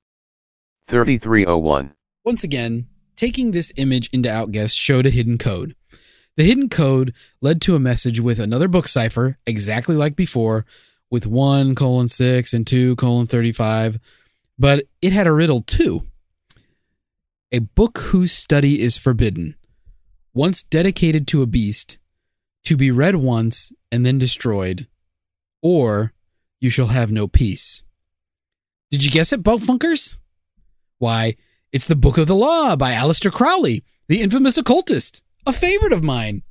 3301. 0.88 1.94
Once 2.24 2.42
again, 2.42 2.88
taking 3.14 3.52
this 3.52 3.72
image 3.76 4.10
into 4.12 4.28
Outguess 4.28 4.72
showed 4.72 5.06
a 5.06 5.10
hidden 5.10 5.38
code. 5.38 5.76
The 6.36 6.44
hidden 6.44 6.68
code 6.68 7.14
led 7.40 7.60
to 7.62 7.76
a 7.76 7.80
message 7.80 8.18
with 8.18 8.40
another 8.40 8.66
book 8.66 8.88
cipher, 8.88 9.38
exactly 9.46 9.94
like 9.94 10.16
before, 10.16 10.66
with 11.08 11.26
1 11.26 11.76
colon 11.76 12.08
6 12.08 12.52
and 12.52 12.66
2 12.66 12.96
colon 12.96 13.28
35, 13.28 14.00
but 14.60 14.84
it 15.00 15.14
had 15.14 15.26
a 15.26 15.32
riddle 15.32 15.62
too. 15.62 16.06
A 17.50 17.60
book 17.60 17.98
whose 17.98 18.30
study 18.30 18.80
is 18.80 18.98
forbidden, 18.98 19.56
once 20.34 20.62
dedicated 20.62 21.26
to 21.28 21.40
a 21.40 21.46
beast, 21.46 21.98
to 22.64 22.76
be 22.76 22.90
read 22.90 23.16
once 23.16 23.72
and 23.90 24.04
then 24.04 24.18
destroyed, 24.18 24.86
or 25.62 26.12
you 26.60 26.68
shall 26.68 26.88
have 26.88 27.10
no 27.10 27.26
peace. 27.26 27.82
Did 28.90 29.02
you 29.02 29.10
guess 29.10 29.32
it, 29.32 29.42
Funkers? 29.42 30.18
Why, 30.98 31.36
it's 31.72 31.86
the 31.86 31.96
Book 31.96 32.18
of 32.18 32.26
the 32.26 32.34
Law 32.34 32.76
by 32.76 32.92
Aleister 32.92 33.32
Crowley, 33.32 33.82
the 34.08 34.20
infamous 34.20 34.58
occultist, 34.58 35.22
a 35.46 35.54
favorite 35.54 35.94
of 35.94 36.02
mine. 36.02 36.42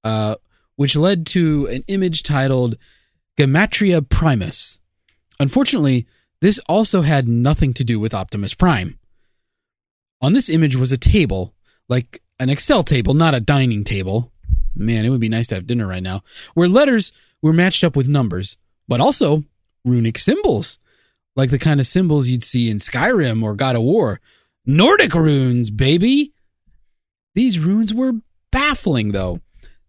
Uh, 0.04 0.36
which 0.76 0.96
led 0.96 1.26
to 1.26 1.68
an 1.68 1.84
image 1.88 2.24
titled 2.24 2.78
Gematria 3.38 4.08
Primus. 4.08 4.80
Unfortunately, 5.40 6.06
this 6.42 6.60
also 6.70 7.02
had 7.02 7.28
nothing 7.28 7.74
to 7.74 7.84
do 7.84 8.00
with 8.00 8.14
Optimus 8.14 8.54
Prime. 8.54 9.00
On 10.22 10.34
this 10.34 10.50
image 10.50 10.76
was 10.76 10.92
a 10.92 10.98
table, 10.98 11.54
like 11.90 12.22
an 12.40 12.50
Excel 12.50 12.84
table, 12.84 13.14
not 13.14 13.36
a 13.36 13.40
dining 13.40 13.84
table. 13.84 14.32
Man, 14.76 15.06
it 15.06 15.10
would 15.10 15.22
be 15.22 15.30
nice 15.30 15.48
to 15.48 15.56
have 15.56 15.68
dinner 15.68 15.88
right 15.88 16.04
now, 16.04 16.24
where 16.54 16.68
letters 16.68 17.12
were 17.42 17.54
matched 17.54 17.84
up 17.84 17.96
with 17.96 18.08
numbers, 18.08 18.58
but 18.88 19.02
also 19.02 19.44
runic 19.84 20.18
symbols, 20.18 20.80
like 21.36 21.50
the 21.50 21.60
kind 21.60 21.80
of 21.80 21.88
symbols 21.88 22.28
you'd 22.28 22.44
see 22.44 22.70
in 22.70 22.78
Skyrim 22.78 23.44
or 23.44 23.56
God 23.56 23.76
of 23.76 23.82
War. 23.82 24.20
Nordic 24.66 25.14
runes, 25.14 25.70
baby! 25.70 26.34
These 27.36 27.60
runes 27.60 27.94
were 27.94 28.14
baffling, 28.52 29.12
though. 29.12 29.42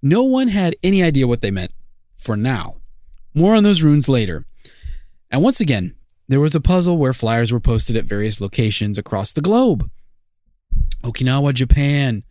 No 0.03 0.23
one 0.23 0.49
had 0.49 0.77
any 0.83 1.03
idea 1.03 1.27
what 1.27 1.41
they 1.41 1.51
meant, 1.51 1.73
for 2.17 2.37
now. 2.37 2.77
More 3.35 3.55
on 3.55 3.63
those 3.63 3.83
runes 3.83 4.09
later. 4.09 4.45
And 5.31 5.43
once 5.43 5.61
again, 5.61 5.95
there 6.29 6.41
was 6.41 6.55
a 6.55 6.61
puzzle 6.61 6.99
where 6.99 7.13
flyers 7.13 7.53
were 7.53 7.61
posted 7.61 7.97
at 7.97 8.05
various 8.05 8.41
locations 8.41 8.99
across 8.99 9.33
the 9.33 9.41
globe 9.41 9.91
Okinawa, 11.03 11.55
Japan, 11.55 12.25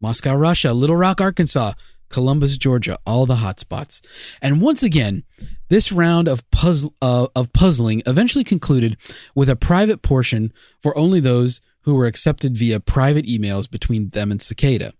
Moscow, 0.00 0.34
Russia, 0.34 0.72
Little 0.72 0.96
Rock, 0.96 1.20
Arkansas, 1.20 1.72
Columbus, 2.08 2.56
Georgia, 2.56 2.98
all 3.06 3.26
the 3.26 3.36
hotspots. 3.36 4.00
And 4.40 4.60
once 4.60 4.82
again, 4.82 5.24
this 5.68 5.90
round 5.92 6.28
of 6.28 6.48
puzzle 6.50 6.94
uh, 7.02 7.26
of 7.34 7.52
puzzling 7.52 8.02
eventually 8.06 8.44
concluded 8.44 8.96
with 9.34 9.50
a 9.50 9.56
private 9.56 10.02
portion 10.02 10.52
for 10.80 10.96
only 10.96 11.20
those 11.20 11.60
who 11.86 11.94
were 11.94 12.06
accepted 12.06 12.58
via 12.58 12.80
private 12.80 13.24
emails 13.26 13.70
between 13.70 14.08
them 14.10 14.30
and 14.32 14.42
Cicada. 14.42 14.92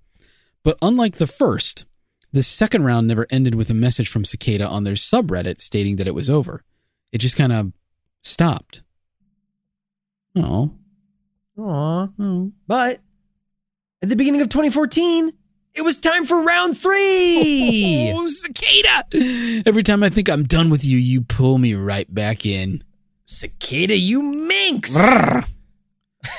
But 0.62 0.78
unlike 0.80 1.16
the 1.16 1.26
first, 1.26 1.84
the 2.32 2.44
second 2.44 2.84
round 2.84 3.08
never 3.08 3.26
ended 3.28 3.56
with 3.56 3.68
a 3.70 3.74
message 3.74 4.08
from 4.08 4.24
Cicada 4.24 4.66
on 4.66 4.84
their 4.84 4.94
subreddit 4.94 5.60
stating 5.60 5.96
that 5.96 6.06
it 6.06 6.14
was 6.14 6.30
over. 6.30 6.62
It 7.12 7.18
just 7.18 7.36
kind 7.36 7.52
of 7.52 7.72
stopped. 8.22 8.82
Oh, 10.36 10.70
Aw. 11.58 12.08
oh. 12.20 12.52
But 12.68 13.00
at 14.00 14.08
the 14.08 14.16
beginning 14.16 14.40
of 14.42 14.48
2014, 14.48 15.32
it 15.74 15.82
was 15.82 15.98
time 15.98 16.24
for 16.24 16.40
round 16.40 16.78
three. 16.78 18.12
Oh, 18.16 18.26
cicada! 18.28 19.62
Every 19.66 19.82
time 19.82 20.02
I 20.02 20.08
think 20.08 20.28
I'm 20.28 20.44
done 20.44 20.70
with 20.70 20.84
you, 20.84 20.98
you 20.98 21.22
pull 21.22 21.58
me 21.58 21.74
right 21.74 22.12
back 22.14 22.46
in. 22.46 22.84
Cicada, 23.24 23.96
you 23.96 24.22
minx. 24.22 24.96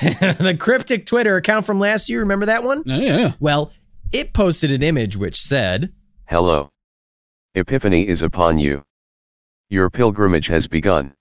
the 0.00 0.56
cryptic 0.58 1.06
Twitter 1.06 1.36
account 1.36 1.66
from 1.66 1.78
last 1.80 2.08
year, 2.08 2.20
remember 2.20 2.46
that 2.46 2.62
one? 2.62 2.82
Oh, 2.88 2.98
yeah. 2.98 3.32
Well, 3.40 3.72
it 4.12 4.32
posted 4.32 4.70
an 4.70 4.82
image 4.82 5.16
which 5.16 5.40
said, 5.40 5.92
Hello. 6.26 6.70
Epiphany 7.54 8.06
is 8.06 8.22
upon 8.22 8.58
you. 8.58 8.84
Your 9.68 9.90
pilgrimage 9.90 10.46
has 10.46 10.66
begun. 10.66 11.14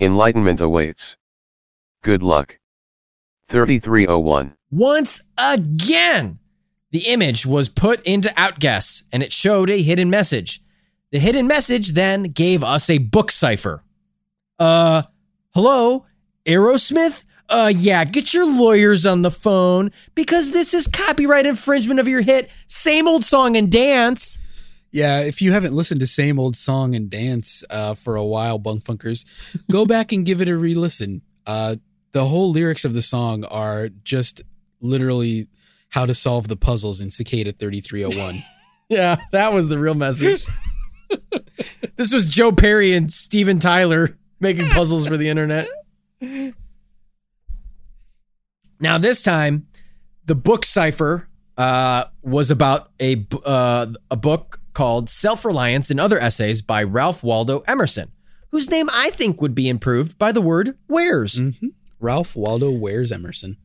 Enlightenment 0.00 0.60
awaits. 0.60 1.16
Good 2.02 2.22
luck. 2.22 2.58
3301. 3.48 4.56
Once 4.70 5.22
again, 5.38 6.38
the 6.90 7.06
image 7.06 7.46
was 7.46 7.68
put 7.68 8.02
into 8.04 8.32
Outguess 8.36 9.04
and 9.12 9.22
it 9.22 9.32
showed 9.32 9.70
a 9.70 9.82
hidden 9.82 10.10
message. 10.10 10.62
The 11.12 11.18
hidden 11.18 11.46
message 11.46 11.92
then 11.92 12.24
gave 12.24 12.62
us 12.62 12.90
a 12.90 12.98
book 12.98 13.30
cipher. 13.30 13.82
Uh, 14.58 15.02
hello, 15.54 16.06
Aerosmith? 16.44 17.24
Uh, 17.48 17.72
yeah, 17.74 18.04
get 18.04 18.34
your 18.34 18.46
lawyers 18.46 19.06
on 19.06 19.22
the 19.22 19.30
phone 19.30 19.92
because 20.14 20.50
this 20.50 20.74
is 20.74 20.86
copyright 20.86 21.46
infringement 21.46 22.00
of 22.00 22.08
your 22.08 22.20
hit 22.20 22.50
Same 22.66 23.06
Old 23.06 23.24
Song 23.24 23.56
and 23.56 23.70
Dance. 23.70 24.38
Yeah, 24.90 25.20
if 25.20 25.42
you 25.42 25.52
haven't 25.52 25.74
listened 25.74 26.00
to 26.00 26.06
Same 26.06 26.38
Old 26.38 26.56
Song 26.56 26.94
and 26.94 27.10
Dance 27.10 27.62
uh, 27.70 27.94
for 27.94 28.16
a 28.16 28.24
while, 28.24 28.58
Bunk 28.58 28.82
Funkers, 28.82 29.24
go 29.70 29.84
back 29.86 30.10
and 30.12 30.26
give 30.26 30.40
it 30.40 30.48
a 30.48 30.56
re 30.56 30.74
listen. 30.74 31.22
Uh, 31.46 31.76
the 32.12 32.24
whole 32.24 32.50
lyrics 32.50 32.84
of 32.84 32.94
the 32.94 33.02
song 33.02 33.44
are 33.44 33.90
just 33.90 34.42
literally 34.80 35.48
how 35.90 36.06
to 36.06 36.14
solve 36.14 36.48
the 36.48 36.56
puzzles 36.56 37.00
in 37.00 37.10
Cicada 37.10 37.52
3301. 37.52 38.42
Yeah, 38.88 39.16
that 39.32 39.52
was 39.52 39.66
the 39.66 39.80
real 39.80 39.94
message. 39.94 40.46
this 41.96 42.12
was 42.12 42.24
Joe 42.24 42.52
Perry 42.52 42.92
and 42.94 43.12
Steven 43.12 43.58
Tyler 43.58 44.16
making 44.38 44.68
puzzles 44.68 45.08
for 45.08 45.16
the 45.16 45.28
internet. 45.28 45.68
Now, 48.80 48.98
this 48.98 49.22
time, 49.22 49.66
the 50.26 50.34
book 50.34 50.64
cipher 50.64 51.28
uh, 51.56 52.04
was 52.22 52.50
about 52.50 52.90
a 53.00 53.26
uh, 53.44 53.86
a 54.10 54.16
book 54.16 54.60
called 54.74 55.08
"Self 55.08 55.44
Reliance 55.44 55.90
and 55.90 55.98
Other 56.00 56.18
Essays" 56.20 56.60
by 56.62 56.82
Ralph 56.82 57.22
Waldo 57.22 57.60
Emerson, 57.66 58.12
whose 58.50 58.70
name 58.70 58.88
I 58.92 59.10
think 59.10 59.40
would 59.40 59.54
be 59.54 59.68
improved 59.68 60.18
by 60.18 60.32
the 60.32 60.40
word 60.42 60.76
"wears." 60.88 61.36
Mhm. 61.36 61.72
Ralph 61.98 62.36
Waldo 62.36 62.70
Wears 62.70 63.10
Emerson. 63.10 63.56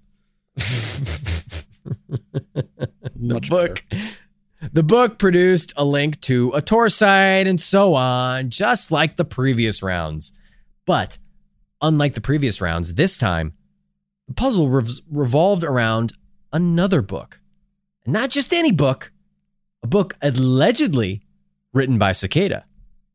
Much 3.16 3.50
book. 3.50 3.84
better. 3.90 4.04
The 4.74 4.84
book 4.84 5.18
produced 5.18 5.74
a 5.76 5.84
link 5.84 6.22
to 6.22 6.52
a 6.54 6.62
Tor 6.62 6.90
site 6.90 7.48
and 7.48 7.60
so 7.60 7.96
on, 7.96 8.50
just 8.52 8.92
like 8.92 9.18
the 9.18 9.26
previous 9.26 9.82
rounds. 9.82 10.32
But 10.86 11.18
unlike 11.82 12.14
the 12.14 12.22
previous 12.22 12.62
rounds, 12.62 12.94
this 12.94 13.18
time 13.18 13.54
the 14.32 14.36
puzzle 14.36 14.70
rev- 14.70 15.02
revolved 15.12 15.62
around 15.62 16.14
another 16.54 17.02
book. 17.02 17.42
And 18.06 18.14
not 18.14 18.30
just 18.30 18.54
any 18.54 18.72
book, 18.72 19.12
a 19.84 19.88
book 19.88 20.16
allegedly 20.22 21.22
written 21.74 21.98
by 21.98 22.14
Cicada, 22.14 22.64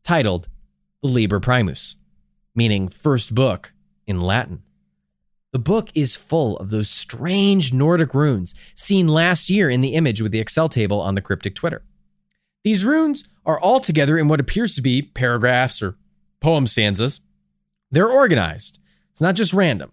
titled 0.04 0.48
The 1.02 1.08
Liber 1.08 1.40
Primus, 1.40 1.96
meaning 2.54 2.90
first 2.90 3.34
book 3.34 3.72
in 4.06 4.20
Latin. 4.20 4.62
The 5.52 5.58
book 5.58 5.88
is 5.94 6.16
full 6.16 6.58
of 6.58 6.68
those 6.68 6.90
strange 6.90 7.72
Nordic 7.72 8.12
runes 8.12 8.54
seen 8.74 9.08
last 9.08 9.48
year 9.48 9.70
in 9.70 9.80
the 9.80 9.94
image 9.94 10.20
with 10.20 10.32
the 10.32 10.40
Excel 10.40 10.68
table 10.68 11.00
on 11.00 11.14
the 11.14 11.22
cryptic 11.22 11.54
Twitter. 11.54 11.82
These 12.62 12.84
runes 12.84 13.24
are 13.46 13.58
all 13.58 13.80
together 13.80 14.18
in 14.18 14.28
what 14.28 14.40
appears 14.40 14.74
to 14.74 14.82
be 14.82 15.00
paragraphs 15.00 15.80
or 15.82 15.96
poem 16.40 16.66
stanzas. 16.66 17.20
They're 17.90 18.06
organized, 18.06 18.80
it's 19.12 19.22
not 19.22 19.34
just 19.34 19.54
random. 19.54 19.92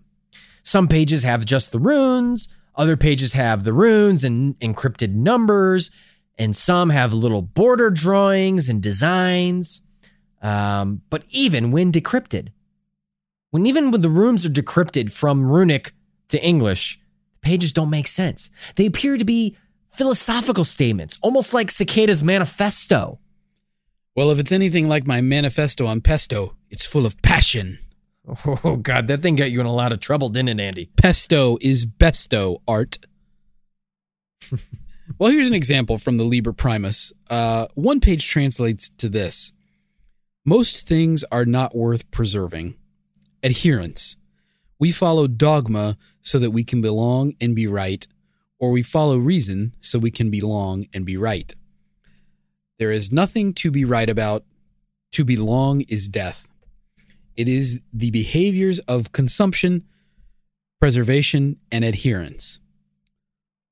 Some 0.64 0.88
pages 0.88 1.24
have 1.24 1.46
just 1.46 1.72
the 1.72 1.80
runes, 1.80 2.50
other 2.76 2.98
pages 2.98 3.34
have 3.34 3.64
the 3.64 3.74
runes 3.74 4.24
and 4.24 4.58
encrypted 4.60 5.14
numbers, 5.14 5.92
and 6.38 6.56
some 6.56 6.90
have 6.90 7.14
little 7.14 7.42
border 7.42 7.90
drawings 7.90 8.70
and 8.70 8.82
designs. 8.82 9.82
Um, 10.42 11.02
but 11.10 11.24
even 11.30 11.72
when 11.72 11.92
decrypted, 11.92 12.50
when 13.52 13.66
even 13.66 13.92
when 13.92 14.02
the 14.02 14.10
runes 14.10 14.46
are 14.46 14.50
decrypted 14.50 15.12
from 15.12 15.46
runic 15.46 15.94
to 16.30 16.44
English, 16.44 17.00
the 17.34 17.48
pages 17.48 17.72
don't 17.72 17.90
make 17.90 18.08
sense. 18.08 18.50
They 18.76 18.88
appear 18.88 19.18
to 19.18 19.26
be 19.26 19.56
philosophical 19.92 20.64
statements, 20.64 21.20
almost 21.22 21.54
like 21.54 21.70
Cicada's 21.70 22.24
manifesto. 22.24 23.20
Well, 24.16 24.32
if 24.32 24.40
it's 24.40 24.52
anything 24.52 24.88
like 24.88 25.06
my 25.06 25.22
manifesto 25.22 25.86
on 25.86 26.02
pesto, 26.02 26.56
it's 26.70 26.86
full 26.86 27.06
of 27.06 27.22
passion. 27.22 27.80
Oh, 28.64 28.78
God, 28.78 29.08
that 29.10 29.22
thing 29.22 29.36
got 29.36 29.52
you 29.52 29.60
in 29.60 29.66
a 29.66 29.74
lot 29.74 29.92
of 29.92 30.00
trouble, 30.00 30.30
didn't 30.30 30.60
it, 30.60 30.64
Andy? 30.64 30.90
Pesto 30.96 31.58
is 31.62 31.86
besto 31.86 32.62
art. 32.68 33.00
well, 35.18 35.32
here's 35.32 35.48
an 35.48 35.54
example 35.54 35.98
from 35.98 36.18
the 36.18 36.24
Liber 36.24 36.54
Primus. 36.54 37.12
Uh, 37.30 37.68
one 37.76 38.00
page 38.00 38.28
translates 38.28 38.90
to 38.90 39.10
this 39.10 39.52
Most 40.46 40.88
things 40.88 41.24
are 41.32 41.46
not 41.46 41.76
worth 41.76 42.10
preserving. 42.12 42.76
Adherence. 43.42 44.18
We 44.80 44.92
follow 44.92 45.28
dogma 45.28 45.98
so 46.22 46.40
that 46.40 46.52
we 46.52 46.64
can 46.64 46.82
belong 46.82 47.36
and 47.40 47.56
be 47.56 47.68
right, 47.68 48.06
or 48.60 48.72
we 48.72 48.84
follow 48.84 49.18
reason 49.18 49.76
so 49.80 50.00
we 50.00 50.12
can 50.12 50.30
belong 50.30 50.88
and 50.94 51.06
be 51.06 51.18
right. 51.18 51.54
There 52.80 52.92
is 52.92 53.12
nothing 53.12 53.54
to 53.56 53.72
be 53.72 53.86
right 53.86 54.10
about. 54.10 54.46
To 55.12 55.24
belong 55.24 55.82
is 55.82 56.08
death. 56.08 56.48
It 57.36 57.48
is 57.48 57.80
the 57.92 58.12
behaviors 58.12 58.80
of 58.80 59.12
consumption, 59.12 59.84
preservation, 60.80 61.58
and 61.72 61.84
adherence. 61.84 62.60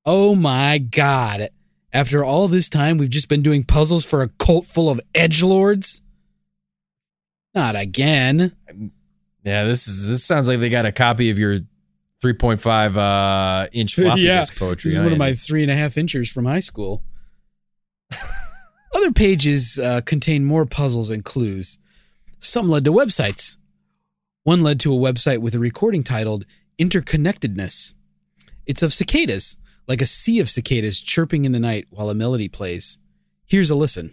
Oh 0.04 0.34
my 0.34 0.78
God. 0.78 1.50
After 1.92 2.24
all 2.24 2.48
this 2.48 2.68
time, 2.68 2.98
we've 2.98 3.10
just 3.10 3.28
been 3.28 3.42
doing 3.42 3.64
puzzles 3.64 4.04
for 4.04 4.22
a 4.22 4.28
cult 4.28 4.66
full 4.66 4.88
of 4.88 5.00
edge 5.14 5.42
lords? 5.42 6.00
Not 7.54 7.76
again. 7.76 8.56
Yeah, 9.44 9.64
this 9.64 9.86
is 9.86 10.08
this 10.08 10.24
sounds 10.24 10.48
like 10.48 10.60
they 10.60 10.70
got 10.70 10.86
a 10.86 10.92
copy 10.92 11.30
of 11.30 11.38
your 11.38 11.60
3.5 12.22 12.96
uh, 12.96 13.68
inch 13.72 13.94
floppy 13.94 14.22
disk 14.26 14.58
poetry. 14.58 14.90
This 14.90 14.98
is 14.98 15.02
one 15.04 15.12
of 15.12 15.18
my 15.18 15.34
three 15.34 15.62
and 15.62 15.70
a 15.70 15.74
half 15.74 15.98
inches 15.98 16.30
from 16.30 16.46
high 16.46 16.60
school. 16.60 17.02
Other 18.94 19.12
pages 19.12 19.78
uh, 19.78 20.00
contain 20.02 20.44
more 20.44 20.64
puzzles 20.64 21.10
and 21.10 21.24
clues. 21.24 21.78
Some 22.44 22.68
led 22.68 22.84
to 22.84 22.90
websites. 22.90 23.56
One 24.42 24.62
led 24.62 24.80
to 24.80 24.92
a 24.92 24.98
website 24.98 25.38
with 25.38 25.54
a 25.54 25.60
recording 25.60 26.02
titled 26.02 26.44
Interconnectedness. 26.76 27.94
It's 28.66 28.82
of 28.82 28.92
cicadas, 28.92 29.56
like 29.86 30.02
a 30.02 30.06
sea 30.06 30.40
of 30.40 30.50
cicadas 30.50 31.00
chirping 31.00 31.44
in 31.44 31.52
the 31.52 31.60
night 31.60 31.86
while 31.90 32.10
a 32.10 32.16
melody 32.16 32.48
plays. 32.48 32.98
Here's 33.46 33.70
a 33.70 33.76
listen. 33.76 34.12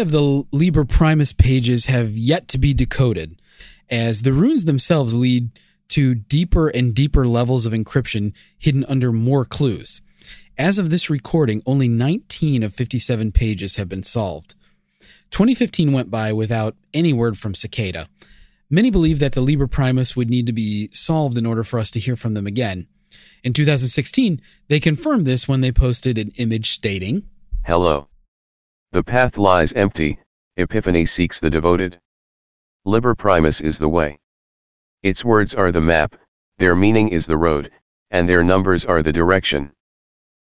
Of 0.00 0.10
the 0.10 0.44
Liber 0.50 0.84
Primus 0.84 1.32
pages 1.32 1.86
have 1.86 2.16
yet 2.16 2.48
to 2.48 2.58
be 2.58 2.74
decoded, 2.74 3.40
as 3.88 4.22
the 4.22 4.32
runes 4.32 4.64
themselves 4.64 5.14
lead 5.14 5.50
to 5.88 6.14
deeper 6.14 6.68
and 6.68 6.94
deeper 6.94 7.26
levels 7.26 7.66
of 7.66 7.72
encryption 7.72 8.32
hidden 8.58 8.84
under 8.88 9.12
more 9.12 9.44
clues. 9.44 10.00
As 10.58 10.78
of 10.78 10.90
this 10.90 11.10
recording, 11.10 11.62
only 11.66 11.88
19 11.88 12.62
of 12.62 12.74
57 12.74 13.32
pages 13.32 13.76
have 13.76 13.88
been 13.88 14.02
solved. 14.02 14.54
2015 15.30 15.92
went 15.92 16.10
by 16.10 16.32
without 16.32 16.76
any 16.92 17.12
word 17.12 17.38
from 17.38 17.54
Cicada. 17.54 18.08
Many 18.68 18.90
believe 18.90 19.18
that 19.18 19.32
the 19.32 19.40
Liber 19.40 19.66
Primus 19.66 20.16
would 20.16 20.30
need 20.30 20.46
to 20.46 20.52
be 20.52 20.88
solved 20.92 21.36
in 21.36 21.46
order 21.46 21.64
for 21.64 21.78
us 21.78 21.90
to 21.92 22.00
hear 22.00 22.16
from 22.16 22.34
them 22.34 22.46
again. 22.46 22.86
In 23.42 23.52
2016, 23.52 24.40
they 24.68 24.80
confirmed 24.80 25.26
this 25.26 25.48
when 25.48 25.60
they 25.60 25.72
posted 25.72 26.18
an 26.18 26.32
image 26.36 26.70
stating, 26.70 27.24
Hello. 27.64 28.09
The 28.92 29.04
path 29.04 29.38
lies 29.38 29.72
empty, 29.74 30.18
Epiphany 30.56 31.06
seeks 31.06 31.38
the 31.38 31.48
devoted. 31.48 32.00
Liber 32.84 33.14
Primus 33.14 33.60
is 33.60 33.78
the 33.78 33.88
way. 33.88 34.18
Its 35.02 35.24
words 35.24 35.54
are 35.54 35.70
the 35.70 35.80
map, 35.80 36.16
their 36.58 36.74
meaning 36.74 37.08
is 37.08 37.26
the 37.26 37.36
road, 37.36 37.70
and 38.10 38.28
their 38.28 38.42
numbers 38.42 38.84
are 38.84 39.02
the 39.02 39.12
direction. 39.12 39.72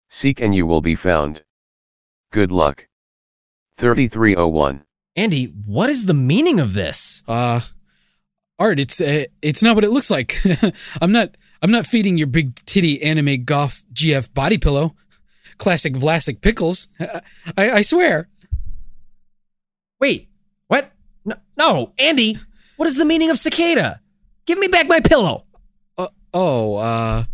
Seek 0.10 0.40
and 0.40 0.56
you 0.56 0.66
will 0.66 0.82
be 0.82 0.96
found. 0.96 1.44
Good 2.32 2.52
luck. 2.52 2.88
3301. 3.76 4.84
Andy, 5.16 5.46
what 5.46 5.90
is 5.90 6.06
the 6.06 6.14
meaning 6.14 6.60
of 6.60 6.74
this? 6.74 7.24
"Uh, 7.28 7.60
Art, 8.58 8.80
it's 8.80 9.02
uh, 9.02 9.26
it's 9.42 9.62
not 9.62 9.76
what 9.76 9.84
it 9.84 9.90
looks 9.90 10.10
like. 10.10 10.42
I'm 11.02 11.12
not 11.12 11.36
I'm 11.62 11.72
not 11.72 11.86
feeding 11.86 12.18
your 12.18 12.28
big 12.28 12.56
titty 12.66 13.02
anime 13.02 13.44
goth 13.44 13.84
GF 13.94 14.34
body 14.34 14.58
pillow, 14.58 14.96
classic 15.60 15.94
Vlasic 15.94 16.42
pickles. 16.42 16.88
I, 17.00 17.72
I 17.72 17.82
swear." 17.82 18.28
Wait, 20.00 20.30
what? 20.68 20.92
No, 21.26 21.36
no, 21.58 21.94
Andy, 22.00 22.38
what 22.78 22.88
is 22.88 22.96
the 22.96 23.06
meaning 23.06 23.30
of 23.30 23.38
cicada? 23.38 24.00
Give 24.46 24.58
me 24.58 24.68
back 24.68 24.88
my 24.88 25.00
pillow. 25.00 25.46
Uh, 25.98 26.08
oh, 26.34 26.76
uh, 26.76 27.26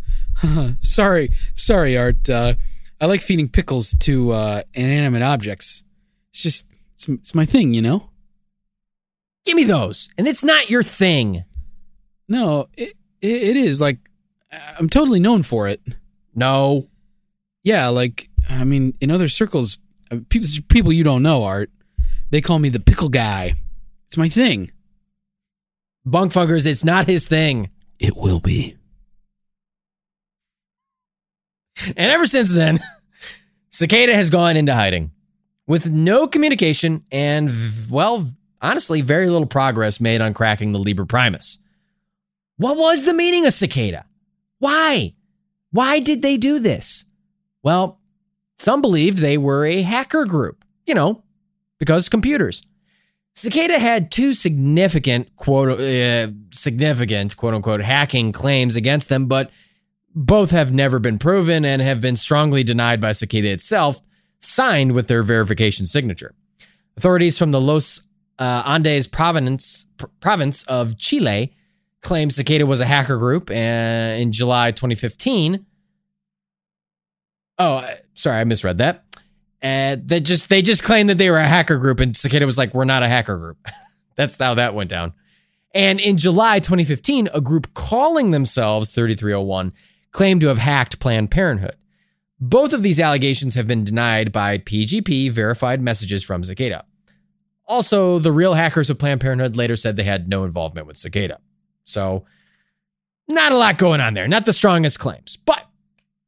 sorry, 0.81 1.30
sorry, 1.53 1.97
Art. 1.97 2.30
Uh, 2.30 2.56
I 2.99 3.06
like 3.06 3.22
feeding 3.22 3.47
pickles 3.49 3.93
to 3.99 4.31
uh, 4.31 4.64
inanimate 4.73 5.22
objects. 5.22 5.84
It's 6.31 6.41
just, 6.41 6.65
it's, 6.95 7.07
it's 7.07 7.35
my 7.35 7.45
thing, 7.45 7.73
you 7.73 7.81
know? 7.81 8.10
Give 9.45 9.56
me 9.56 9.64
those. 9.64 10.10
And 10.18 10.27
it's 10.27 10.43
not 10.43 10.69
your 10.69 10.84
thing. 10.84 11.45
No, 12.27 12.68
it, 12.73 12.93
it, 13.22 13.43
it 13.43 13.57
is. 13.57 13.80
Like, 13.80 13.99
I'm 14.80 14.89
totally 14.89 15.19
known 15.19 15.43
for 15.43 15.68
it. 15.68 15.81
No. 16.34 16.88
Yeah, 17.65 17.87
like, 17.87 18.29
I 18.47 18.63
mean, 18.63 18.93
in 19.01 19.09
other 19.09 19.27
circles, 19.27 19.79
uh, 20.11 20.17
people, 20.29 20.47
people 20.69 20.93
you 20.93 21.03
don't 21.03 21.23
know, 21.23 21.43
Art, 21.43 21.71
they 22.29 22.39
call 22.39 22.59
me 22.59 22.69
the 22.69 22.79
pickle 22.79 23.09
guy. 23.09 23.55
It's 24.05 24.17
my 24.17 24.29
thing. 24.29 24.71
Bunk 26.05 26.31
Funkers, 26.31 26.67
it's 26.67 26.83
not 26.83 27.07
his 27.07 27.27
thing. 27.27 27.71
It 27.97 28.15
will 28.15 28.39
be. 28.39 28.77
And 31.97 32.11
ever 32.11 32.27
since 32.27 32.51
then, 32.51 32.79
Cicada 33.71 34.13
has 34.13 34.29
gone 34.29 34.57
into 34.57 34.75
hiding 34.75 35.09
with 35.65 35.89
no 35.89 36.27
communication 36.27 37.03
and, 37.11 37.51
well, 37.89 38.31
honestly, 38.61 39.01
very 39.01 39.27
little 39.27 39.47
progress 39.47 39.99
made 39.99 40.21
on 40.21 40.35
cracking 40.35 40.71
the 40.71 40.79
Liber 40.79 41.05
Primus. 41.05 41.57
What 42.57 42.77
was 42.77 43.05
the 43.05 43.13
meaning 43.13 43.47
of 43.47 43.53
Cicada? 43.53 44.05
Why? 44.59 45.15
Why 45.71 45.99
did 45.99 46.21
they 46.21 46.37
do 46.37 46.59
this? 46.59 47.05
Well, 47.65 47.99
some 48.59 48.79
believed 48.81 49.17
they 49.17 49.39
were 49.39 49.65
a 49.65 49.81
hacker 49.81 50.25
group, 50.25 50.63
you 50.85 50.93
know, 50.93 51.23
because 51.79 52.07
computers. 52.07 52.61
Cicada 53.33 53.79
had 53.79 54.11
two 54.11 54.35
significant 54.35 55.35
quote 55.35 55.81
uh, 55.81 56.27
significant 56.53 57.35
quote 57.35 57.55
unquote 57.55 57.81
hacking 57.81 58.31
claims 58.31 58.75
against 58.75 59.09
them, 59.09 59.25
but 59.25 59.49
both 60.13 60.51
have 60.51 60.73
never 60.73 60.99
been 60.99 61.17
proven 61.17 61.65
and 61.65 61.81
have 61.81 61.99
been 61.99 62.15
strongly 62.15 62.63
denied 62.63 63.01
by 63.01 63.11
Cicada 63.11 63.49
itself, 63.49 63.99
signed 64.39 64.93
with 64.93 65.07
their 65.07 65.23
verification 65.23 65.87
signature. 65.87 66.35
Authorities 66.97 67.37
from 67.37 67.49
the 67.49 67.59
Los 67.59 67.99
uh, 68.37 68.61
Andes 68.65 69.07
province 69.07 69.87
pr- 69.97 70.05
province 70.19 70.63
of 70.67 70.97
Chile 70.99 71.53
claim 72.01 72.29
Cicada 72.29 72.67
was 72.67 72.79
a 72.79 72.85
hacker 72.85 73.17
group, 73.17 73.49
and 73.49 74.21
in 74.21 74.31
July 74.31 74.71
2015. 74.71 75.65
Oh, 77.57 77.88
sorry, 78.14 78.40
I 78.40 78.44
misread 78.44 78.80
that. 78.80 79.06
Uh, 79.61 79.98
they 80.03 80.19
just 80.19 80.49
they 80.49 80.61
just 80.61 80.84
claimed 80.84 81.10
that 81.10 81.18
they 81.18 81.30
were 81.30 81.38
a 81.38 81.48
hacker 81.48 81.77
group, 81.77 81.99
and 81.99 82.15
Cicada 82.15 82.45
was 82.45 82.57
like, 82.57 82.73
"We're 82.73 82.86
not 82.86 83.03
a 83.03 83.07
hacker 83.07 83.38
group." 83.38 83.57
That's 84.15 84.38
how 84.38 84.53
that 84.56 84.76
went 84.76 84.90
down. 84.90 85.14
And 85.73 85.99
in 85.99 86.18
July 86.18 86.60
2015, 86.60 87.30
a 87.34 87.41
group 87.41 87.73
calling 87.73 88.32
themselves 88.32 88.91
3301 88.91 89.73
claimed 90.11 90.41
to 90.41 90.48
have 90.48 90.57
hacked 90.57 90.99
Planned 90.99 91.32
Parenthood. 91.32 91.76
Both 92.40 92.72
of 92.73 92.84
these 92.84 92.99
allegations 92.99 93.56
have 93.56 93.68
been 93.68 93.84
denied 93.84 94.32
by 94.32 94.57
PGP 94.60 95.32
verified 95.32 95.82
messages 95.82 96.23
from 96.23 96.44
Cicada. 96.44 96.86
Also, 97.68 98.19
the 98.19 98.32
real 98.32 98.53
hackers 98.53 98.90
of 98.90 98.99
Planned 98.99 99.19
Parenthood 99.19 99.57
later 99.57 99.76
said 99.76 99.95
they 99.95 100.03
had 100.03 100.30
no 100.30 100.44
involvement 100.44 100.88
with 100.88 100.95
Cicada. 100.95 101.40
So, 101.84 102.26
not 103.27 103.52
a 103.52 103.57
lot 103.57 103.77
going 103.77 103.99
on 103.99 104.14
there. 104.14 104.27
Not 104.27 104.45
the 104.45 104.53
strongest 104.53 104.99
claims. 104.99 105.38
But 105.38 105.65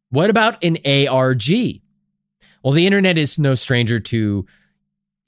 what 0.10 0.30
about 0.30 0.64
an 0.64 0.78
ARG? 0.86 1.50
Well, 2.64 2.74
the 2.74 2.86
internet 2.86 3.18
is 3.18 3.38
no 3.38 3.56
stranger 3.56 4.00
to 4.00 4.46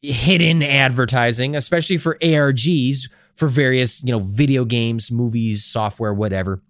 hidden 0.01 0.63
advertising, 0.63 1.55
especially 1.55 1.97
for 1.97 2.17
ARGs 2.21 3.09
for 3.35 3.47
various, 3.47 4.03
you 4.03 4.11
know, 4.11 4.19
video 4.19 4.65
games, 4.65 5.11
movies, 5.11 5.63
software, 5.63 6.13
whatever. 6.13 6.61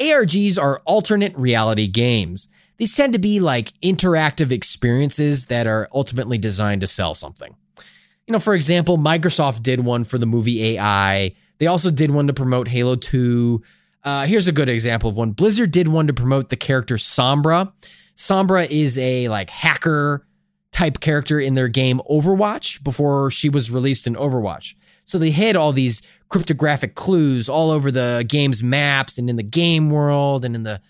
ARGs 0.00 0.60
are 0.60 0.82
alternate 0.84 1.36
reality 1.36 1.86
games. 1.86 2.48
These 2.76 2.94
tend 2.94 3.14
to 3.14 3.18
be 3.18 3.40
like 3.40 3.72
interactive 3.80 4.52
experiences 4.52 5.46
that 5.46 5.66
are 5.66 5.88
ultimately 5.94 6.38
designed 6.38 6.82
to 6.82 6.86
sell 6.86 7.14
something. 7.14 7.56
You 8.26 8.32
know, 8.32 8.38
for 8.38 8.54
example, 8.54 8.98
Microsoft 8.98 9.62
did 9.62 9.80
one 9.80 10.04
for 10.04 10.18
the 10.18 10.26
movie 10.26 10.76
AI. 10.76 11.34
They 11.58 11.66
also 11.66 11.90
did 11.90 12.10
one 12.10 12.26
to 12.26 12.34
promote 12.34 12.68
Halo 12.68 12.96
2. 12.96 13.62
Uh, 14.06 14.24
here's 14.24 14.46
a 14.46 14.52
good 14.52 14.68
example 14.68 15.10
of 15.10 15.16
one. 15.16 15.32
Blizzard 15.32 15.72
did 15.72 15.88
one 15.88 16.06
to 16.06 16.12
promote 16.12 16.48
the 16.48 16.56
character 16.56 16.94
Sombra. 16.94 17.72
Sombra 18.16 18.70
is 18.70 18.96
a 18.98 19.28
like 19.28 19.50
hacker 19.50 20.24
type 20.70 21.00
character 21.00 21.40
in 21.40 21.54
their 21.54 21.66
game 21.66 22.00
Overwatch 22.08 22.84
before 22.84 23.32
she 23.32 23.48
was 23.48 23.68
released 23.68 24.06
in 24.06 24.14
Overwatch. 24.14 24.76
So 25.06 25.18
they 25.18 25.32
hid 25.32 25.56
all 25.56 25.72
these 25.72 26.02
cryptographic 26.28 26.94
clues 26.94 27.48
all 27.48 27.72
over 27.72 27.90
the 27.90 28.24
game's 28.28 28.62
maps 28.62 29.18
and 29.18 29.28
in 29.28 29.34
the 29.34 29.42
game 29.42 29.90
world 29.90 30.44
and 30.44 30.54
in 30.54 30.62
the 30.62 30.80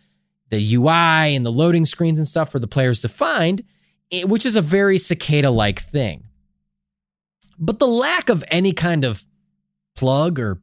the 0.51 0.75
UI 0.75 1.35
and 1.35 1.45
the 1.45 1.51
loading 1.51 1.87
screens 1.87 2.19
and 2.19 2.29
stuff 2.29 2.53
for 2.53 2.59
the 2.59 2.69
players 2.69 3.01
to 3.01 3.09
find, 3.09 3.65
eh, 4.13 4.25
which 4.25 4.45
is 4.47 4.57
a 4.57 4.63
very 4.63 4.99
cicada 4.99 5.51
like 5.51 5.81
thing. 5.81 6.25
But 7.59 7.79
the 7.79 7.89
lack 7.89 8.29
of 8.29 8.45
any 8.49 8.73
kind 8.73 9.05
of 9.05 9.25
plug 9.97 10.39
or 10.39 10.61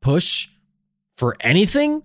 push 0.00 0.48
for 1.20 1.36
anything 1.40 2.02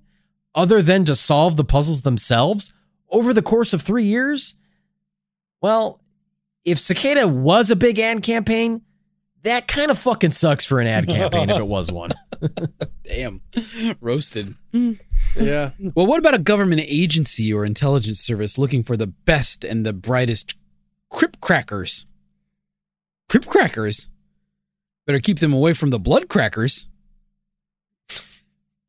other 0.53 0.81
than 0.81 1.05
to 1.05 1.15
solve 1.15 1.55
the 1.55 1.63
puzzles 1.63 2.01
themselves 2.01 2.73
over 3.09 3.33
the 3.33 3.41
course 3.41 3.71
of 3.71 3.81
three 3.81 4.03
years, 4.03 4.55
well, 5.61 6.01
if 6.65 6.77
Cicada 6.77 7.25
was 7.25 7.71
a 7.71 7.77
big 7.77 7.97
ad 7.97 8.23
campaign, 8.23 8.81
that 9.43 9.69
kind 9.69 9.89
of 9.89 9.97
fucking 9.97 10.31
sucks 10.31 10.65
for 10.65 10.81
an 10.81 10.87
ad 10.87 11.07
campaign 11.07 11.49
if 11.49 11.57
it 11.57 11.67
was 11.67 11.89
one. 11.93 12.11
Damn. 13.03 13.39
Roasted. 14.01 14.55
Hmm. 14.73 14.93
yeah. 15.39 15.71
Well, 15.95 16.07
what 16.07 16.19
about 16.19 16.33
a 16.33 16.39
government 16.39 16.81
agency 16.83 17.53
or 17.53 17.63
intelligence 17.63 18.19
service 18.19 18.57
looking 18.57 18.83
for 18.83 18.97
the 18.97 19.07
best 19.07 19.63
and 19.63 19.85
the 19.85 19.93
brightest 19.93 20.55
crypt 21.09 21.39
crackers? 21.39 22.05
Crypt 23.29 23.47
crackers? 23.47 24.09
Better 25.07 25.21
keep 25.21 25.39
them 25.39 25.53
away 25.53 25.71
from 25.73 25.91
the 25.91 25.99
blood 25.99 26.27
crackers. 26.27 26.89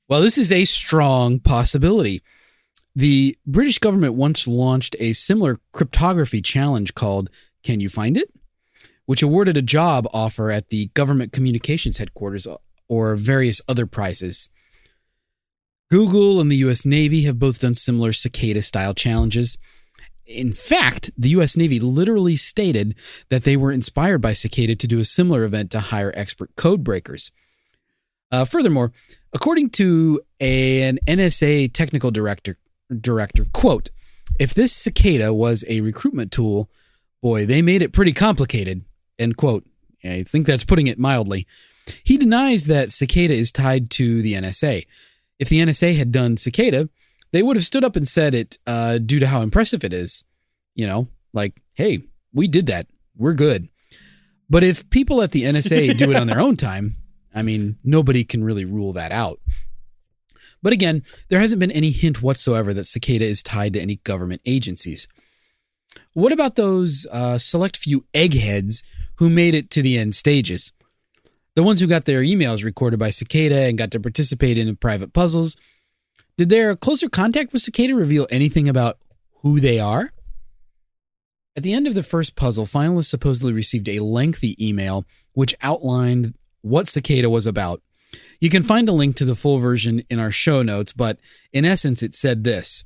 Well, 0.09 0.21
this 0.21 0.39
is 0.39 0.53
a 0.53 0.65
strong 0.65 1.41
possibility. 1.41 2.23
The 2.95 3.37
British 3.47 3.79
government 3.79 4.15
once 4.15 4.47
launched 4.47 4.97
a 4.99 5.13
similar 5.13 5.59
cryptography 5.73 6.41
challenge 6.41 6.95
called 6.95 7.29
Can 7.63 7.81
You 7.81 7.89
Find 7.89 8.17
It? 8.17 8.31
which 9.07 9.23
awarded 9.23 9.57
a 9.57 9.63
job 9.63 10.07
offer 10.13 10.51
at 10.51 10.69
the 10.69 10.89
government 10.89 11.33
communications 11.33 11.99
headquarters 11.99 12.47
uh, 12.47 12.57
or 12.89 13.17
various 13.17 13.61
other 13.69 13.87
prizes. 13.87 14.51
Google 15.91 16.41
and 16.41 16.51
the 16.51 16.57
US 16.57 16.85
Navy 16.85 17.23
have 17.23 17.39
both 17.39 17.61
done 17.61 17.75
similar 17.75 18.13
cicada 18.13 18.63
style 18.63 18.95
challenges. 18.95 19.57
In 20.27 20.53
fact, 20.53 21.13
the 21.17 21.31
US 21.31 21.57
Navy 21.57 21.79
literally 21.79 22.35
stated 22.35 22.97
that 23.31 23.45
they 23.45 23.57
were 23.57 23.71
inspired 23.71 24.21
by 24.21 24.33
Cicada 24.33 24.75
to 24.75 24.87
do 24.89 24.99
a 24.99 25.05
similar 25.05 25.45
event 25.45 25.71
to 25.71 25.81
hire 25.81 26.13
expert 26.17 26.51
code 26.57 26.83
breakers. 26.83 27.31
Uh, 28.31 28.45
furthermore, 28.45 28.93
according 29.33 29.71
to 29.71 30.21
a, 30.41 30.83
an 30.83 30.99
NSA 31.07 31.73
technical 31.73 32.11
director, 32.11 32.57
director, 33.01 33.47
quote, 33.53 33.91
if 34.39 34.53
this 34.53 34.73
cicada 34.73 35.33
was 35.33 35.65
a 35.69 35.81
recruitment 35.81 36.33
tool, 36.33 36.69
boy, 37.23 37.47
they 37.47 37.63
made 37.63 37.83
it 37.83 37.93
pretty 37.93 38.13
complicated, 38.13 38.85
end 39.19 39.37
quote. 39.37 39.65
I 40.05 40.23
think 40.23 40.47
that's 40.47 40.65
putting 40.65 40.87
it 40.87 40.99
mildly. 40.99 41.47
He 42.05 42.17
denies 42.17 42.67
that 42.67 42.91
cicada 42.91 43.35
is 43.35 43.53
tied 43.53 43.91
to 43.93 44.23
the 44.23 44.35
NSA. 44.35 44.87
If 45.39 45.49
the 45.49 45.61
NSA 45.61 45.97
had 45.97 46.13
done 46.13 46.37
cicada, 46.37 46.89
they 47.33 47.43
would 47.43 47.57
have 47.57 47.67
stood 47.67 47.85
up 47.85 47.97
and 47.97 48.07
said 48.07 48.35
it 48.35 48.59
uh, 48.67 48.99
due 48.99 49.19
to 49.19 49.27
how 49.27 49.43
impressive 49.43 49.85
it 49.85 49.93
is. 49.93 50.25
You 50.75 50.87
know, 50.87 51.09
like, 51.33 51.61
hey, 51.75 52.03
we 52.33 52.49
did 52.49 52.67
that. 52.67 52.87
We're 53.17 53.35
good. 53.35 53.69
But 54.49 54.63
if 54.63 54.89
people 54.91 55.23
at 55.23 55.33
the 55.33 55.45
NSA 55.45 55.97
do 55.99 56.11
it 56.11 56.17
on 56.17 56.27
their 56.27 56.41
own 56.47 56.57
time, 56.57 56.97
I 57.37 57.43
mean, 57.43 57.77
nobody 57.85 58.25
can 58.25 58.43
really 58.43 58.65
rule 58.65 58.95
that 58.95 59.13
out. 59.13 59.41
But 60.63 60.73
again, 60.73 61.05
there 61.29 61.39
hasn't 61.39 61.61
been 61.61 61.71
any 61.71 61.91
hint 61.91 62.23
whatsoever 62.23 62.73
that 62.75 62.87
Cicada 62.87 63.27
is 63.27 63.43
tied 63.43 63.75
to 63.75 63.81
any 63.81 63.97
government 63.97 64.41
agencies. 64.47 65.07
What 66.15 66.33
about 66.33 66.57
those 66.57 67.07
uh, 67.13 67.37
select 67.37 67.77
few 67.77 68.07
eggheads 68.15 68.83
who 69.17 69.29
made 69.29 69.55
it 69.55 69.71
to 69.71 69.83
the 69.83 69.99
end 69.99 70.15
stages? 70.15 70.73
The 71.55 71.63
ones 71.63 71.81
who 71.81 71.87
got 71.87 72.07
their 72.07 72.23
emails 72.23 72.65
recorded 72.65 72.99
by 72.99 73.11
Cicada 73.11 73.61
and 73.61 73.79
got 73.79 73.91
to 73.93 74.01
participate 74.01 74.57
in 74.57 74.75
private 74.77 75.13
puzzles. 75.13 75.57
Did 76.39 76.49
their 76.49 76.75
closer 76.75 77.09
contact 77.09 77.53
with 77.53 77.63
Cicada 77.63 77.95
reveal 77.95 78.27
anything 78.31 78.69
about 78.69 78.99
who 79.43 79.61
they 79.61 79.79
are? 79.79 80.11
At 81.55 81.63
the 81.63 81.75
end 81.75 81.87
of 81.87 81.95
the 81.95 82.03
first 82.03 82.35
puzzle, 82.35 82.67
finalists 82.67 83.07
supposedly 83.07 83.53
received 83.53 83.89
a 83.89 84.01
lengthy 84.01 84.57
email 84.67 85.07
which 85.33 85.55
outlined 85.63 86.35
what 86.69 86.89
Cicada 86.89 87.31
was 87.31 87.47
about. 87.47 87.83
You 88.41 88.51
can 88.51 88.63
find 88.63 88.89
a 88.89 88.93
link 88.93 89.17
to 89.17 89.25
the 89.25 89.37
full 89.37 89.59
version 89.59 90.03
in 90.11 90.19
our 90.19 90.31
show 90.31 90.63
notes, 90.63 90.93
but 90.93 91.19
in 91.53 91.65
essence, 91.65 92.03
it 92.03 92.15
said 92.15 92.45
this 92.45 92.85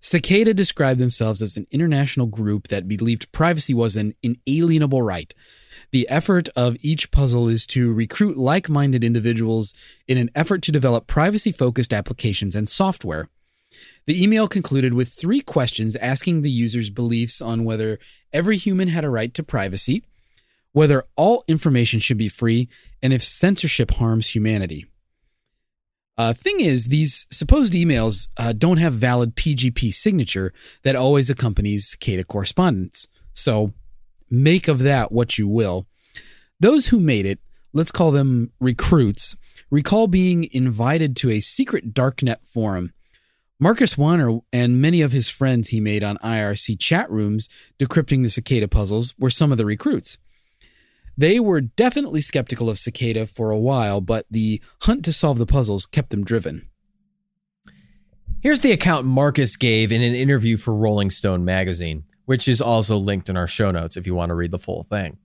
Cicada 0.00 0.54
described 0.54 0.98
themselves 0.98 1.42
as 1.42 1.56
an 1.56 1.66
international 1.70 2.26
group 2.26 2.68
that 2.68 2.88
believed 2.88 3.32
privacy 3.32 3.74
was 3.74 3.96
an 3.96 4.14
inalienable 4.22 5.02
right. 5.02 5.34
The 5.92 6.08
effort 6.08 6.48
of 6.56 6.76
each 6.80 7.10
puzzle 7.10 7.48
is 7.48 7.66
to 7.68 7.92
recruit 7.92 8.36
like 8.36 8.68
minded 8.68 9.04
individuals 9.04 9.74
in 10.08 10.16
an 10.16 10.30
effort 10.34 10.62
to 10.62 10.72
develop 10.72 11.06
privacy 11.06 11.52
focused 11.52 11.92
applications 11.92 12.54
and 12.54 12.68
software. 12.68 13.28
The 14.06 14.20
email 14.20 14.48
concluded 14.48 14.94
with 14.94 15.10
three 15.10 15.40
questions 15.40 15.96
asking 15.96 16.42
the 16.42 16.50
user's 16.50 16.90
beliefs 16.90 17.40
on 17.40 17.64
whether 17.64 17.98
every 18.32 18.56
human 18.56 18.88
had 18.88 19.04
a 19.04 19.10
right 19.10 19.32
to 19.34 19.42
privacy, 19.42 20.02
whether 20.72 21.04
all 21.16 21.44
information 21.48 22.00
should 22.00 22.18
be 22.18 22.28
free, 22.28 22.68
and 23.02 23.12
if 23.12 23.22
censorship 23.24 23.92
harms 23.92 24.34
humanity. 24.34 24.86
Uh, 26.18 26.34
thing 26.34 26.60
is, 26.60 26.86
these 26.86 27.26
supposed 27.30 27.72
emails 27.72 28.28
uh, 28.36 28.52
don't 28.52 28.76
have 28.76 28.92
valid 28.92 29.34
PGP 29.36 29.92
signature 29.92 30.52
that 30.82 30.94
always 30.94 31.30
accompanies 31.30 31.88
Cicada 31.88 32.24
correspondence. 32.24 33.08
So 33.32 33.72
make 34.30 34.68
of 34.68 34.80
that 34.80 35.12
what 35.12 35.38
you 35.38 35.48
will. 35.48 35.86
Those 36.60 36.88
who 36.88 37.00
made 37.00 37.24
it, 37.24 37.38
let's 37.72 37.90
call 37.90 38.10
them 38.10 38.52
recruits, 38.60 39.34
recall 39.70 40.08
being 40.08 40.48
invited 40.52 41.16
to 41.16 41.30
a 41.30 41.40
secret 41.40 41.94
darknet 41.94 42.44
forum. 42.44 42.92
Marcus 43.58 43.96
Wanner 43.96 44.40
and 44.52 44.80
many 44.80 45.00
of 45.00 45.12
his 45.12 45.28
friends 45.28 45.68
he 45.68 45.80
made 45.80 46.02
on 46.02 46.16
IRC 46.18 46.78
chat 46.80 47.10
rooms 47.10 47.48
decrypting 47.78 48.22
the 48.22 48.30
cicada 48.30 48.68
puzzles 48.68 49.14
were 49.18 49.30
some 49.30 49.52
of 49.52 49.58
the 49.58 49.66
recruits. 49.66 50.18
They 51.16 51.38
were 51.38 51.60
definitely 51.60 52.20
skeptical 52.20 52.70
of 52.70 52.78
Cicada 52.78 53.26
for 53.26 53.50
a 53.50 53.58
while, 53.58 54.00
but 54.00 54.26
the 54.30 54.62
hunt 54.82 55.04
to 55.04 55.12
solve 55.12 55.38
the 55.38 55.46
puzzles 55.46 55.86
kept 55.86 56.10
them 56.10 56.24
driven. 56.24 56.66
Here's 58.40 58.60
the 58.60 58.72
account 58.72 59.04
Marcus 59.04 59.56
gave 59.56 59.92
in 59.92 60.02
an 60.02 60.14
interview 60.14 60.56
for 60.56 60.74
Rolling 60.74 61.10
Stone 61.10 61.44
magazine, 61.44 62.04
which 62.24 62.48
is 62.48 62.62
also 62.62 62.96
linked 62.96 63.28
in 63.28 63.36
our 63.36 63.46
show 63.46 63.70
notes 63.70 63.96
if 63.96 64.06
you 64.06 64.14
want 64.14 64.30
to 64.30 64.34
read 64.34 64.50
the 64.50 64.58
full 64.58 64.84
thing. 64.84 65.18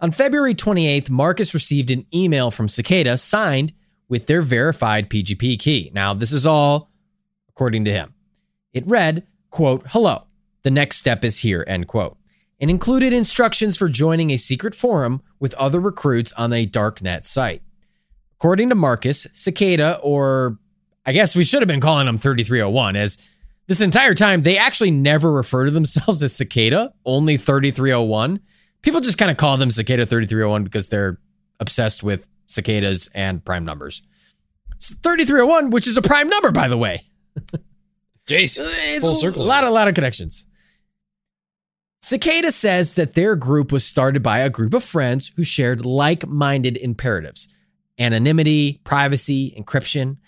On 0.00 0.10
February 0.10 0.54
28th, 0.54 1.08
Marcus 1.08 1.54
received 1.54 1.90
an 1.90 2.06
email 2.12 2.50
from 2.50 2.68
Cicada 2.68 3.16
signed 3.16 3.72
with 4.08 4.26
their 4.26 4.42
verified 4.42 5.08
PGP 5.08 5.58
key. 5.58 5.90
Now, 5.94 6.14
this 6.14 6.32
is 6.32 6.46
all 6.46 6.90
according 7.48 7.84
to 7.84 7.92
him. 7.92 8.14
It 8.72 8.86
read, 8.86 9.26
quote, 9.50 9.84
hello, 9.88 10.24
the 10.62 10.70
next 10.70 10.96
step 10.96 11.24
is 11.24 11.38
here, 11.38 11.64
end 11.66 11.86
quote 11.86 12.17
and 12.60 12.70
included 12.70 13.12
instructions 13.12 13.76
for 13.76 13.88
joining 13.88 14.30
a 14.30 14.36
secret 14.36 14.74
forum 14.74 15.22
with 15.38 15.54
other 15.54 15.80
recruits 15.80 16.32
on 16.32 16.52
a 16.52 16.66
darknet 16.66 17.24
site. 17.24 17.62
According 18.38 18.68
to 18.68 18.74
Marcus, 18.74 19.26
Cicada, 19.32 19.98
or 20.02 20.58
I 21.06 21.12
guess 21.12 21.34
we 21.34 21.44
should 21.44 21.62
have 21.62 21.68
been 21.68 21.80
calling 21.80 22.06
them 22.06 22.18
3301, 22.18 22.96
as 22.96 23.18
this 23.66 23.80
entire 23.80 24.14
time 24.14 24.42
they 24.42 24.58
actually 24.58 24.90
never 24.90 25.32
refer 25.32 25.64
to 25.64 25.70
themselves 25.70 26.22
as 26.22 26.34
Cicada, 26.34 26.92
only 27.04 27.36
3301. 27.36 28.40
People 28.82 29.00
just 29.00 29.18
kind 29.18 29.30
of 29.30 29.36
call 29.36 29.56
them 29.56 29.70
Cicada 29.70 30.06
3301 30.06 30.64
because 30.64 30.88
they're 30.88 31.18
obsessed 31.60 32.02
with 32.02 32.26
cicadas 32.46 33.08
and 33.14 33.44
prime 33.44 33.64
numbers. 33.64 34.02
It's 34.76 34.94
3301, 34.94 35.70
which 35.70 35.86
is 35.86 35.96
a 35.96 36.02
prime 36.02 36.28
number, 36.28 36.52
by 36.52 36.68
the 36.68 36.78
way. 36.78 37.02
Jason, 38.26 38.66
full 39.00 39.14
circle. 39.14 39.42
A 39.42 39.44
lot, 39.44 39.64
a 39.64 39.70
lot 39.70 39.88
of 39.88 39.94
connections. 39.94 40.46
Cicada 42.00 42.52
says 42.52 42.94
that 42.94 43.14
their 43.14 43.34
group 43.36 43.72
was 43.72 43.84
started 43.84 44.22
by 44.22 44.38
a 44.38 44.50
group 44.50 44.72
of 44.74 44.84
friends 44.84 45.32
who 45.36 45.44
shared 45.44 45.84
like 45.84 46.26
minded 46.26 46.76
imperatives 46.76 47.48
anonymity, 48.00 48.80
privacy, 48.84 49.52
encryption, 49.58 50.18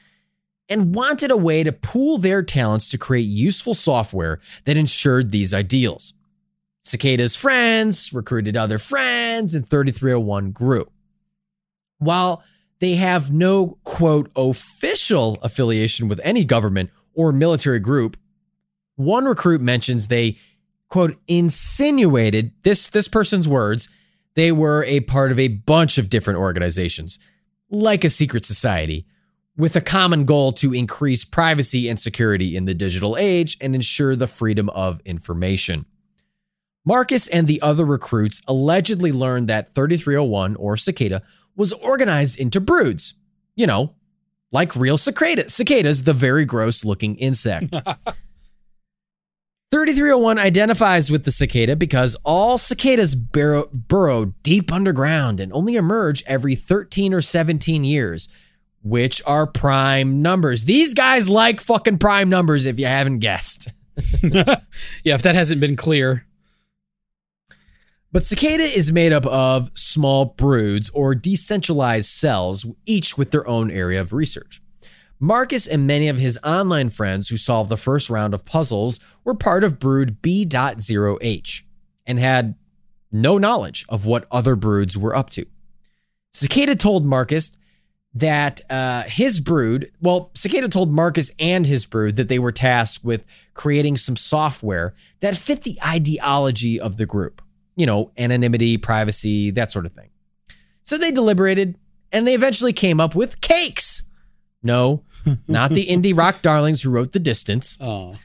and 0.68 0.94
wanted 0.94 1.30
a 1.30 1.36
way 1.36 1.62
to 1.62 1.72
pool 1.72 2.18
their 2.18 2.42
talents 2.42 2.90
to 2.90 2.98
create 2.98 3.22
useful 3.22 3.74
software 3.74 4.40
that 4.64 4.76
ensured 4.76 5.30
these 5.30 5.54
ideals. 5.54 6.12
Cicada's 6.82 7.36
friends 7.36 8.12
recruited 8.12 8.56
other 8.56 8.78
friends, 8.78 9.54
and 9.54 9.68
3301 9.68 10.50
grew. 10.50 10.90
While 11.98 12.42
they 12.80 12.94
have 12.94 13.32
no, 13.32 13.78
quote, 13.84 14.30
official 14.34 15.38
affiliation 15.42 16.08
with 16.08 16.20
any 16.24 16.44
government 16.44 16.90
or 17.14 17.30
military 17.30 17.78
group, 17.78 18.16
one 18.96 19.26
recruit 19.26 19.60
mentions 19.60 20.08
they 20.08 20.38
quote 20.90 21.16
insinuated 21.26 22.52
this 22.62 22.88
this 22.88 23.08
person's 23.08 23.48
words 23.48 23.88
they 24.34 24.52
were 24.52 24.84
a 24.84 25.00
part 25.00 25.32
of 25.32 25.38
a 25.38 25.48
bunch 25.48 25.98
of 25.98 26.10
different 26.10 26.38
organizations 26.38 27.18
like 27.70 28.04
a 28.04 28.10
secret 28.10 28.44
society 28.44 29.06
with 29.56 29.76
a 29.76 29.80
common 29.80 30.24
goal 30.24 30.52
to 30.52 30.74
increase 30.74 31.24
privacy 31.24 31.88
and 31.88 31.98
security 32.00 32.56
in 32.56 32.64
the 32.64 32.74
digital 32.74 33.16
age 33.16 33.56
and 33.60 33.74
ensure 33.74 34.16
the 34.16 34.26
freedom 34.26 34.68
of 34.70 35.00
information. 35.04 35.84
Marcus 36.84 37.28
and 37.28 37.46
the 37.46 37.60
other 37.60 37.84
recruits 37.84 38.40
allegedly 38.48 39.12
learned 39.12 39.48
that 39.48 39.74
3301 39.74 40.56
or 40.56 40.76
Cicada 40.76 41.22
was 41.56 41.72
organized 41.74 42.40
into 42.40 42.58
broods. 42.58 43.14
You 43.54 43.66
know, 43.66 43.94
like 44.50 44.74
real 44.74 44.96
cicada, 44.96 45.48
cicadas, 45.50 46.04
the 46.04 46.14
very 46.14 46.44
gross 46.46 46.84
looking 46.84 47.16
insect. 47.16 47.76
3301 49.70 50.36
identifies 50.36 51.12
with 51.12 51.24
the 51.24 51.30
cicada 51.30 51.76
because 51.76 52.16
all 52.24 52.58
cicadas 52.58 53.14
burrow, 53.14 53.68
burrow, 53.72 54.34
deep 54.42 54.72
underground 54.72 55.38
and 55.38 55.52
only 55.52 55.76
emerge 55.76 56.24
every 56.26 56.56
13 56.56 57.14
or 57.14 57.20
17 57.20 57.84
years, 57.84 58.28
which 58.82 59.22
are 59.26 59.46
prime 59.46 60.22
numbers. 60.22 60.64
These 60.64 60.94
guys 60.94 61.28
like 61.28 61.60
fucking 61.60 61.98
prime 61.98 62.28
numbers 62.28 62.66
if 62.66 62.80
you 62.80 62.86
haven't 62.86 63.20
guessed. 63.20 63.68
yeah, 64.22 64.56
if 65.04 65.22
that 65.22 65.36
hasn't 65.36 65.60
been 65.60 65.76
clear. 65.76 66.26
But 68.10 68.24
cicada 68.24 68.64
is 68.64 68.90
made 68.90 69.12
up 69.12 69.24
of 69.26 69.70
small 69.74 70.24
broods 70.24 70.90
or 70.90 71.14
decentralized 71.14 72.08
cells, 72.10 72.66
each 72.86 73.16
with 73.16 73.30
their 73.30 73.46
own 73.46 73.70
area 73.70 74.00
of 74.00 74.12
research. 74.12 74.60
Marcus 75.20 75.66
and 75.68 75.86
many 75.86 76.08
of 76.08 76.18
his 76.18 76.38
online 76.42 76.90
friends 76.90 77.28
who 77.28 77.36
solved 77.36 77.70
the 77.70 77.76
first 77.76 78.10
round 78.10 78.34
of 78.34 78.44
puzzles 78.44 78.98
were 79.24 79.34
part 79.34 79.64
of 79.64 79.78
brood 79.78 80.22
B.0H 80.22 81.62
and 82.06 82.18
had 82.18 82.54
no 83.12 83.38
knowledge 83.38 83.84
of 83.88 84.06
what 84.06 84.26
other 84.30 84.56
broods 84.56 84.96
were 84.96 85.14
up 85.14 85.30
to. 85.30 85.46
Cicada 86.32 86.76
told 86.76 87.04
Marcus 87.04 87.52
that 88.14 88.60
uh, 88.70 89.02
his 89.02 89.40
brood, 89.40 89.90
well, 90.00 90.30
Cicada 90.34 90.68
told 90.68 90.92
Marcus 90.92 91.30
and 91.38 91.66
his 91.66 91.86
brood 91.86 92.16
that 92.16 92.28
they 92.28 92.38
were 92.38 92.52
tasked 92.52 93.04
with 93.04 93.24
creating 93.54 93.96
some 93.96 94.16
software 94.16 94.94
that 95.20 95.36
fit 95.36 95.62
the 95.62 95.78
ideology 95.84 96.80
of 96.80 96.96
the 96.96 97.06
group. 97.06 97.42
You 97.76 97.86
know, 97.86 98.10
anonymity, 98.18 98.76
privacy, 98.76 99.50
that 99.52 99.70
sort 99.70 99.86
of 99.86 99.92
thing. 99.92 100.10
So 100.82 100.98
they 100.98 101.12
deliberated 101.12 101.78
and 102.12 102.26
they 102.26 102.34
eventually 102.34 102.72
came 102.72 103.00
up 103.00 103.14
with 103.14 103.40
cakes. 103.40 104.02
No, 104.62 105.04
not 105.48 105.70
the 105.70 105.86
indie 105.90 106.16
rock 106.16 106.42
darlings 106.42 106.82
who 106.82 106.90
wrote 106.90 107.12
The 107.12 107.20
Distance, 107.20 107.78
Oh, 107.80 108.16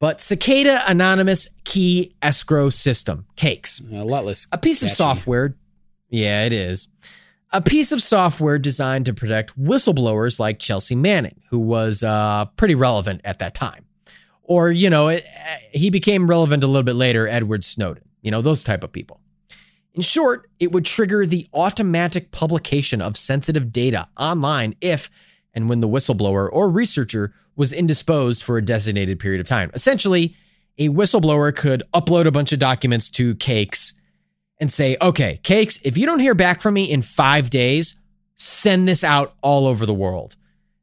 but 0.00 0.20
Cicada 0.20 0.82
Anonymous 0.88 1.46
Key 1.64 2.16
Escrow 2.22 2.70
System, 2.70 3.26
CAKES. 3.36 3.82
a 3.92 4.02
lot 4.02 4.24
less. 4.24 4.48
A 4.50 4.58
piece 4.58 4.82
of 4.82 4.90
software. 4.90 5.54
Yeah, 6.08 6.44
it 6.44 6.52
is. 6.52 6.88
A 7.52 7.60
piece 7.60 7.92
of 7.92 8.02
software 8.02 8.58
designed 8.58 9.06
to 9.06 9.14
protect 9.14 9.58
whistleblowers 9.60 10.38
like 10.38 10.58
Chelsea 10.58 10.94
Manning, 10.94 11.40
who 11.50 11.58
was 11.58 12.02
uh, 12.02 12.46
pretty 12.56 12.74
relevant 12.74 13.20
at 13.24 13.40
that 13.40 13.54
time. 13.54 13.84
Or, 14.42 14.70
you 14.70 14.90
know, 14.90 15.08
it, 15.08 15.24
he 15.72 15.90
became 15.90 16.28
relevant 16.28 16.64
a 16.64 16.66
little 16.66 16.82
bit 16.82 16.96
later, 16.96 17.28
Edward 17.28 17.64
Snowden, 17.64 18.04
you 18.22 18.30
know, 18.30 18.42
those 18.42 18.64
type 18.64 18.82
of 18.82 18.90
people. 18.90 19.20
In 19.94 20.02
short, 20.02 20.48
it 20.58 20.72
would 20.72 20.84
trigger 20.84 21.26
the 21.26 21.46
automatic 21.52 22.30
publication 22.30 23.02
of 23.02 23.16
sensitive 23.16 23.72
data 23.72 24.08
online 24.16 24.74
if 24.80 25.10
and 25.52 25.68
when 25.68 25.80
the 25.80 25.88
whistleblower 25.88 26.48
or 26.50 26.70
researcher 26.70 27.34
was 27.56 27.72
indisposed 27.72 28.42
for 28.42 28.56
a 28.56 28.64
designated 28.64 29.18
period 29.18 29.40
of 29.40 29.46
time. 29.46 29.70
Essentially, 29.74 30.34
a 30.78 30.88
whistleblower 30.88 31.54
could 31.54 31.82
upload 31.92 32.26
a 32.26 32.30
bunch 32.30 32.52
of 32.52 32.58
documents 32.58 33.08
to 33.10 33.34
Cakes 33.34 33.92
and 34.58 34.72
say, 34.72 34.96
okay, 35.00 35.38
Cakes, 35.42 35.78
if 35.84 35.96
you 35.96 36.06
don't 36.06 36.20
hear 36.20 36.34
back 36.34 36.60
from 36.60 36.74
me 36.74 36.90
in 36.90 37.02
five 37.02 37.50
days, 37.50 37.96
send 38.36 38.88
this 38.88 39.04
out 39.04 39.34
all 39.42 39.66
over 39.66 39.84
the 39.84 39.94
world. 39.94 40.36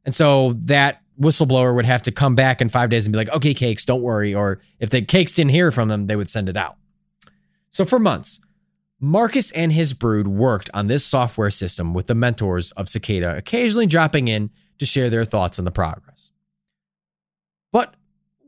And 0.04 0.14
so 0.14 0.54
that 0.64 1.02
whistleblower 1.20 1.74
would 1.74 1.86
have 1.86 2.02
to 2.02 2.12
come 2.12 2.34
back 2.34 2.60
in 2.60 2.68
five 2.68 2.90
days 2.90 3.06
and 3.06 3.12
be 3.12 3.18
like, 3.18 3.30
okay, 3.30 3.54
Cakes, 3.54 3.84
don't 3.84 4.02
worry. 4.02 4.34
Or 4.34 4.60
if 4.78 4.90
the 4.90 5.02
Cakes 5.02 5.32
didn't 5.32 5.50
hear 5.50 5.72
from 5.72 5.88
them, 5.88 6.06
they 6.06 6.16
would 6.16 6.28
send 6.28 6.48
it 6.48 6.56
out. 6.56 6.76
So 7.70 7.84
for 7.84 7.98
months, 7.98 8.40
Marcus 9.00 9.52
and 9.52 9.72
his 9.72 9.92
brood 9.94 10.26
worked 10.26 10.70
on 10.74 10.86
this 10.86 11.04
software 11.04 11.50
system 11.50 11.94
with 11.94 12.06
the 12.06 12.14
mentors 12.14 12.72
of 12.72 12.88
Cicada, 12.88 13.36
occasionally 13.36 13.86
dropping 13.86 14.28
in 14.28 14.50
to 14.78 14.86
share 14.86 15.10
their 15.10 15.24
thoughts 15.24 15.58
on 15.58 15.64
the 15.64 15.70
progress. 15.70 16.17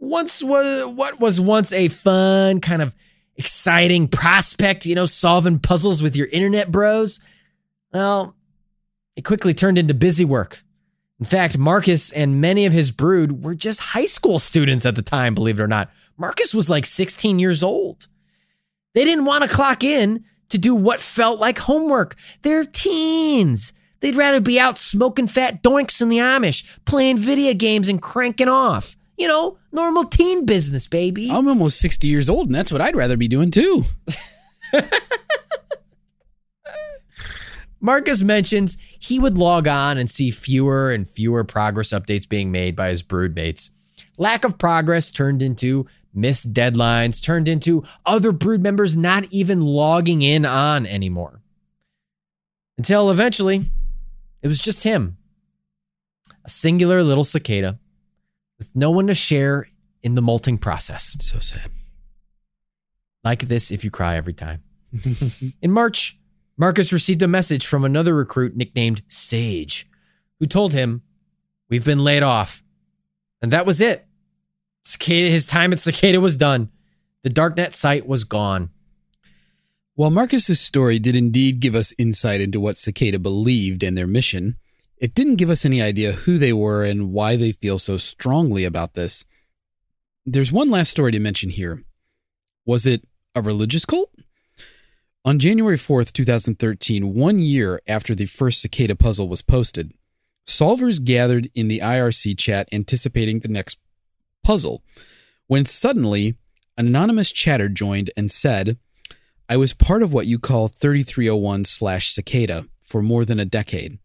Once 0.00 0.42
was 0.42 0.86
what 0.86 1.20
was 1.20 1.40
once 1.40 1.72
a 1.72 1.88
fun 1.88 2.60
kind 2.60 2.82
of 2.82 2.94
exciting 3.36 4.08
prospect, 4.08 4.86
you 4.86 4.94
know, 4.94 5.06
solving 5.06 5.58
puzzles 5.58 6.02
with 6.02 6.16
your 6.16 6.26
internet 6.28 6.72
bros, 6.72 7.20
well, 7.92 8.34
it 9.14 9.24
quickly 9.24 9.54
turned 9.54 9.78
into 9.78 9.94
busy 9.94 10.24
work. 10.24 10.62
In 11.18 11.26
fact, 11.26 11.58
Marcus 11.58 12.10
and 12.10 12.40
many 12.40 12.64
of 12.64 12.72
his 12.72 12.90
brood 12.90 13.44
were 13.44 13.54
just 13.54 13.80
high 13.80 14.06
school 14.06 14.38
students 14.38 14.86
at 14.86 14.94
the 14.94 15.02
time, 15.02 15.34
believe 15.34 15.60
it 15.60 15.62
or 15.62 15.68
not. 15.68 15.90
Marcus 16.16 16.54
was 16.54 16.70
like 16.70 16.86
16 16.86 17.38
years 17.38 17.62
old. 17.62 18.08
They 18.94 19.04
didn't 19.04 19.26
want 19.26 19.44
to 19.44 19.54
clock 19.54 19.84
in 19.84 20.24
to 20.48 20.58
do 20.58 20.74
what 20.74 21.00
felt 21.00 21.38
like 21.38 21.58
homework. 21.58 22.16
They're 22.42 22.64
teens. 22.64 23.72
They'd 24.00 24.16
rather 24.16 24.40
be 24.40 24.58
out 24.58 24.78
smoking 24.78 25.28
fat 25.28 25.62
doinks 25.62 26.00
in 26.00 26.08
the 26.08 26.18
Amish, 26.18 26.66
playing 26.86 27.18
video 27.18 27.52
games 27.52 27.88
and 27.88 28.00
cranking 28.00 28.48
off. 28.48 28.96
You 29.20 29.28
know, 29.28 29.58
normal 29.70 30.04
teen 30.06 30.46
business, 30.46 30.86
baby. 30.86 31.28
I'm 31.30 31.46
almost 31.46 31.78
60 31.80 32.08
years 32.08 32.30
old, 32.30 32.46
and 32.46 32.54
that's 32.54 32.72
what 32.72 32.80
I'd 32.80 32.96
rather 32.96 33.18
be 33.18 33.28
doing 33.28 33.50
too. 33.50 33.84
Marcus 37.82 38.22
mentions 38.22 38.78
he 38.98 39.18
would 39.18 39.36
log 39.36 39.68
on 39.68 39.98
and 39.98 40.10
see 40.10 40.30
fewer 40.30 40.90
and 40.90 41.06
fewer 41.06 41.44
progress 41.44 41.90
updates 41.90 42.26
being 42.26 42.50
made 42.50 42.74
by 42.74 42.88
his 42.88 43.02
broodmates. 43.02 43.68
Lack 44.16 44.42
of 44.42 44.56
progress 44.56 45.10
turned 45.10 45.42
into 45.42 45.86
missed 46.14 46.54
deadlines, 46.54 47.22
turned 47.22 47.46
into 47.46 47.84
other 48.06 48.32
brood 48.32 48.62
members 48.62 48.96
not 48.96 49.26
even 49.30 49.60
logging 49.60 50.22
in 50.22 50.46
on 50.46 50.86
anymore. 50.86 51.42
Until 52.78 53.10
eventually, 53.10 53.66
it 54.40 54.48
was 54.48 54.60
just 54.60 54.84
him, 54.84 55.18
a 56.42 56.48
singular 56.48 57.02
little 57.02 57.24
cicada 57.24 57.78
with 58.60 58.76
no 58.76 58.92
one 58.92 59.08
to 59.08 59.14
share 59.14 59.66
in 60.02 60.14
the 60.14 60.22
molting 60.22 60.58
process. 60.58 61.16
So 61.18 61.40
sad. 61.40 61.70
Like 63.24 63.48
this 63.48 63.72
if 63.72 63.82
you 63.82 63.90
cry 63.90 64.16
every 64.16 64.34
time. 64.34 64.62
in 65.62 65.72
March, 65.72 66.16
Marcus 66.56 66.92
received 66.92 67.22
a 67.22 67.28
message 67.28 67.66
from 67.66 67.84
another 67.84 68.14
recruit 68.14 68.54
nicknamed 68.54 69.02
Sage, 69.08 69.88
who 70.38 70.46
told 70.46 70.74
him, 70.74 71.02
We've 71.70 71.84
been 71.84 72.04
laid 72.04 72.22
off. 72.22 72.62
And 73.40 73.52
that 73.52 73.64
was 73.64 73.80
it. 73.80 74.06
Cicada, 74.84 75.30
his 75.30 75.46
time 75.46 75.72
at 75.72 75.80
Cicada 75.80 76.20
was 76.20 76.36
done. 76.36 76.70
The 77.22 77.30
Darknet 77.30 77.72
site 77.72 78.06
was 78.06 78.24
gone. 78.24 78.70
While 79.94 80.10
Marcus's 80.10 80.60
story 80.60 80.98
did 80.98 81.14
indeed 81.14 81.60
give 81.60 81.74
us 81.74 81.94
insight 81.96 82.40
into 82.40 82.60
what 82.60 82.76
Cicada 82.76 83.18
believed 83.18 83.82
and 83.82 83.96
their 83.96 84.06
mission, 84.06 84.56
it 85.00 85.14
didn't 85.14 85.36
give 85.36 85.50
us 85.50 85.64
any 85.64 85.80
idea 85.80 86.12
who 86.12 86.36
they 86.36 86.52
were 86.52 86.84
and 86.84 87.12
why 87.12 87.34
they 87.34 87.52
feel 87.52 87.78
so 87.78 87.96
strongly 87.96 88.64
about 88.64 88.94
this. 88.94 89.24
There's 90.26 90.52
one 90.52 90.70
last 90.70 90.90
story 90.90 91.10
to 91.12 91.18
mention 91.18 91.50
here. 91.50 91.82
Was 92.66 92.86
it 92.86 93.02
a 93.34 93.40
religious 93.40 93.86
cult? 93.86 94.14
On 95.24 95.38
January 95.38 95.76
4th, 95.76 96.12
2013, 96.12 97.14
one 97.14 97.38
year 97.38 97.80
after 97.86 98.14
the 98.14 98.26
first 98.26 98.60
cicada 98.60 98.94
puzzle 98.94 99.28
was 99.28 99.42
posted, 99.42 99.92
solvers 100.46 101.02
gathered 101.02 101.50
in 101.54 101.68
the 101.68 101.80
IRC 101.80 102.38
chat 102.38 102.68
anticipating 102.70 103.40
the 103.40 103.48
next 103.48 103.78
puzzle, 104.42 104.82
when 105.46 105.64
suddenly 105.64 106.36
an 106.76 106.86
anonymous 106.86 107.32
chatter 107.32 107.68
joined 107.68 108.10
and 108.16 108.30
said, 108.30 108.78
I 109.48 109.56
was 109.56 109.74
part 109.74 110.02
of 110.02 110.12
what 110.12 110.26
you 110.26 110.38
call 110.38 110.68
3301 110.68 111.64
slash 111.64 112.12
cicada 112.12 112.66
for 112.82 113.02
more 113.02 113.24
than 113.24 113.40
a 113.40 113.44
decade, 113.44 113.98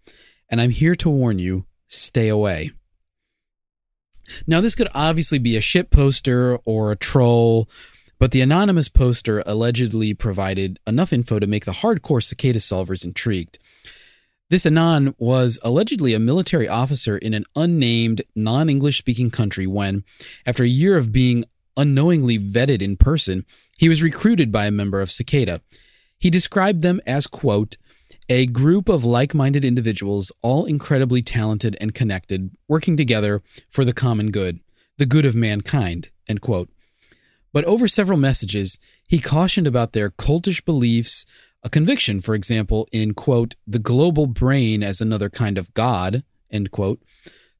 and 0.55 0.61
I'm 0.61 0.69
here 0.69 0.95
to 0.95 1.09
warn 1.09 1.37
you 1.37 1.65
stay 1.89 2.29
away. 2.29 2.71
Now, 4.47 4.61
this 4.61 4.73
could 4.73 4.87
obviously 4.95 5.37
be 5.37 5.57
a 5.57 5.61
ship 5.61 5.91
poster 5.91 6.59
or 6.63 6.93
a 6.93 6.95
troll, 6.95 7.69
but 8.19 8.31
the 8.31 8.39
anonymous 8.39 8.87
poster 8.87 9.43
allegedly 9.45 10.13
provided 10.13 10.79
enough 10.87 11.11
info 11.11 11.39
to 11.39 11.45
make 11.45 11.65
the 11.65 11.73
hardcore 11.73 12.23
cicada 12.23 12.59
solvers 12.59 13.03
intrigued. 13.03 13.59
This 14.49 14.65
Anon 14.65 15.13
was 15.17 15.59
allegedly 15.61 16.13
a 16.13 16.19
military 16.19 16.69
officer 16.69 17.17
in 17.17 17.33
an 17.33 17.43
unnamed, 17.57 18.21
non 18.33 18.69
English 18.69 18.97
speaking 18.97 19.31
country 19.31 19.67
when, 19.67 20.05
after 20.45 20.63
a 20.63 20.67
year 20.67 20.95
of 20.95 21.11
being 21.11 21.43
unknowingly 21.75 22.39
vetted 22.39 22.81
in 22.81 22.95
person, 22.95 23.43
he 23.77 23.89
was 23.89 24.01
recruited 24.01 24.53
by 24.53 24.67
a 24.67 24.71
member 24.71 25.01
of 25.01 25.11
Cicada. 25.11 25.59
He 26.17 26.29
described 26.29 26.81
them 26.81 27.01
as, 27.05 27.27
quote, 27.27 27.75
a 28.29 28.47
group 28.47 28.89
of 28.89 29.05
like 29.05 29.33
minded 29.33 29.63
individuals, 29.63 30.31
all 30.41 30.65
incredibly 30.65 31.21
talented 31.21 31.77
and 31.79 31.93
connected, 31.93 32.51
working 32.67 32.97
together 32.97 33.41
for 33.69 33.85
the 33.85 33.93
common 33.93 34.31
good, 34.31 34.59
the 34.97 35.05
good 35.05 35.25
of 35.25 35.35
mankind, 35.35 36.09
end 36.27 36.41
quote. 36.41 36.69
But 37.53 37.65
over 37.65 37.87
several 37.87 38.17
messages, 38.17 38.79
he 39.07 39.19
cautioned 39.19 39.67
about 39.67 39.93
their 39.93 40.09
cultish 40.09 40.63
beliefs, 40.65 41.25
a 41.63 41.69
conviction, 41.69 42.19
for 42.19 42.35
example, 42.35 42.87
in, 42.91 43.13
quote, 43.13 43.55
the 43.65 43.79
global 43.79 44.27
brain 44.27 44.83
as 44.83 44.99
another 44.99 45.29
kind 45.29 45.57
of 45.57 45.73
God, 45.73 46.23
end 46.51 46.71
quote. 46.71 47.01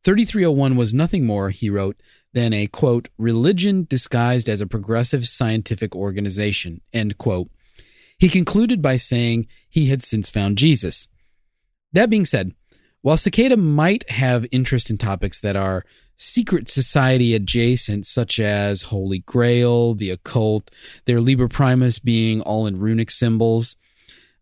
3301 0.04 0.76
was 0.76 0.94
nothing 0.94 1.26
more, 1.26 1.50
he 1.50 1.70
wrote, 1.70 2.00
than 2.34 2.54
a, 2.54 2.68
quote, 2.68 3.08
religion 3.18 3.88
disguised 3.90 4.50
as 4.50 4.62
a 4.62 4.68
progressive 4.68 5.26
scientific 5.26 5.96
organization, 5.96 6.82
end 6.94 7.18
quote. 7.18 7.50
He 8.18 8.30
concluded 8.30 8.82
by 8.82 8.98
saying 8.98 9.48
he 9.70 9.88
had 9.88 10.04
since 10.04 10.30
found 10.30 10.58
Jesus. 10.58 11.08
That 11.94 12.10
being 12.10 12.26
said, 12.26 12.54
while 13.02 13.18
Cicada 13.18 13.58
might 13.58 14.10
have 14.10 14.48
interest 14.52 14.90
in 14.90 14.98
topics 14.98 15.40
that 15.42 15.56
are 15.56 15.86
secret 16.18 16.70
society 16.70 17.36
adjacent, 17.36 18.06
such 18.06 18.40
as 18.40 18.84
Holy 18.84 19.20
Grail, 19.20 19.94
the 19.94 20.10
occult, 20.10 20.72
their 21.06 21.20
Liber 21.20 21.48
Primus 21.48 22.00
being 22.00 22.42
all 22.42 22.66
in 22.66 22.80
runic 22.80 23.12
symbols, 23.12 23.76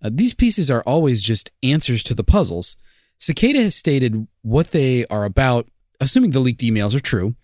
uh, 0.04 0.10
these 0.12 0.34
pieces 0.34 0.70
are 0.70 0.84
always 0.84 1.22
just 1.22 1.52
answers 1.62 2.04
to 2.04 2.14
the 2.14 2.24
puzzles. 2.24 2.78
Cicada 3.18 3.62
has 3.62 3.76
stated 3.76 4.28
what 4.42 4.72
they 4.72 5.06
are 5.08 5.24
about, 5.26 5.68
assuming 6.00 6.32
the 6.32 6.40
leaked 6.40 6.62
emails 6.62 6.96
are 6.96 7.00
true. 7.00 7.36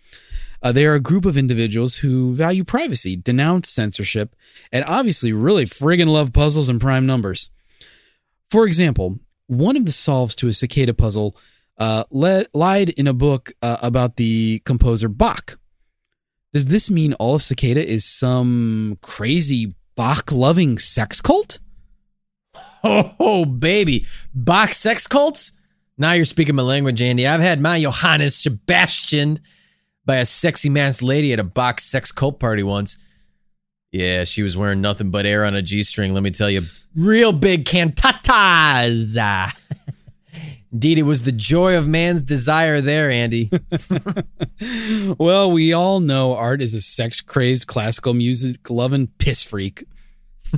Uh, 0.62 0.72
they 0.72 0.86
are 0.86 0.96
a 0.96 1.00
group 1.00 1.26
of 1.26 1.38
individuals 1.38 1.98
who 1.98 2.34
value 2.34 2.64
privacy, 2.64 3.16
denounce 3.16 3.70
censorship, 3.70 4.36
and 4.72 4.84
obviously 4.86 5.32
really 5.32 5.66
friggin' 5.66 6.08
love 6.08 6.34
puzzles 6.34 6.70
and 6.70 6.82
prime 6.82 7.06
numbers. 7.06 7.50
For 8.50 8.66
example, 8.66 9.20
one 9.48 9.78
of 9.78 9.86
the 9.86 9.92
solves 9.92 10.36
to 10.36 10.48
a 10.48 10.54
cicada 10.54 10.94
puzzle 10.94 11.38
uh, 11.78 12.04
le- 12.12 12.46
lied 12.54 12.90
in 12.90 13.08
a 13.08 13.14
book 13.14 13.54
uh, 13.62 13.78
about 13.82 14.18
the 14.18 14.60
composer 14.66 15.08
Bach. 15.08 15.58
Does 16.52 16.66
this 16.66 16.90
mean 16.90 17.14
all 17.14 17.36
of 17.36 17.44
Cicada 17.44 17.88
is 17.88 18.04
some 18.06 18.98
crazy 19.02 19.76
Bach 19.96 20.32
loving 20.32 20.78
sex 20.78 21.22
cult? 21.22 21.60
Oh, 22.82 23.44
baby. 23.44 24.06
Bach 24.34 24.74
sex 24.74 25.06
cults? 25.06 25.52
Now 25.98 26.14
you're 26.14 26.24
speaking 26.24 26.56
my 26.56 26.64
language, 26.64 27.02
Andy. 27.02 27.28
I've 27.28 27.42
had 27.42 27.60
my 27.60 27.82
Johannes 27.82 28.38
Sebastian 28.38 29.42
by 30.10 30.16
a 30.16 30.26
sexy 30.26 30.70
masked 30.70 31.04
lady 31.04 31.34
at 31.34 31.40
a 31.40 31.44
box 31.44 31.84
sex 31.84 32.12
cult 32.12 32.40
party 32.40 32.64
once. 32.64 32.98
Yeah, 33.92 34.24
she 34.24 34.42
was 34.42 34.58
wearing 34.58 34.82
nothing 34.82 35.12
but 35.12 35.28
air 35.28 35.46
on 35.46 35.54
a 35.54 35.62
G 35.62 35.84
string, 35.84 36.16
let 36.16 36.24
me 36.24 36.32
tell 36.32 36.50
you. 36.50 36.64
Real 36.96 37.32
big 37.32 37.66
cantatas. 37.66 39.16
Indeed, 40.72 40.98
it 40.98 41.04
was 41.04 41.22
the 41.22 41.32
joy 41.32 41.78
of 41.78 41.88
man's 41.88 42.24
desire 42.24 42.82
there, 42.82 43.12
Andy. 43.12 43.52
well, 45.20 45.52
we 45.52 45.74
all 45.74 46.00
know 46.00 46.36
Art 46.36 46.64
is 46.64 46.74
a 46.74 46.82
sex 46.82 47.22
crazed 47.22 47.68
classical 47.68 48.16
music 48.16 48.68
loving 48.68 49.10
piss 49.20 49.44
freak. 49.44 49.84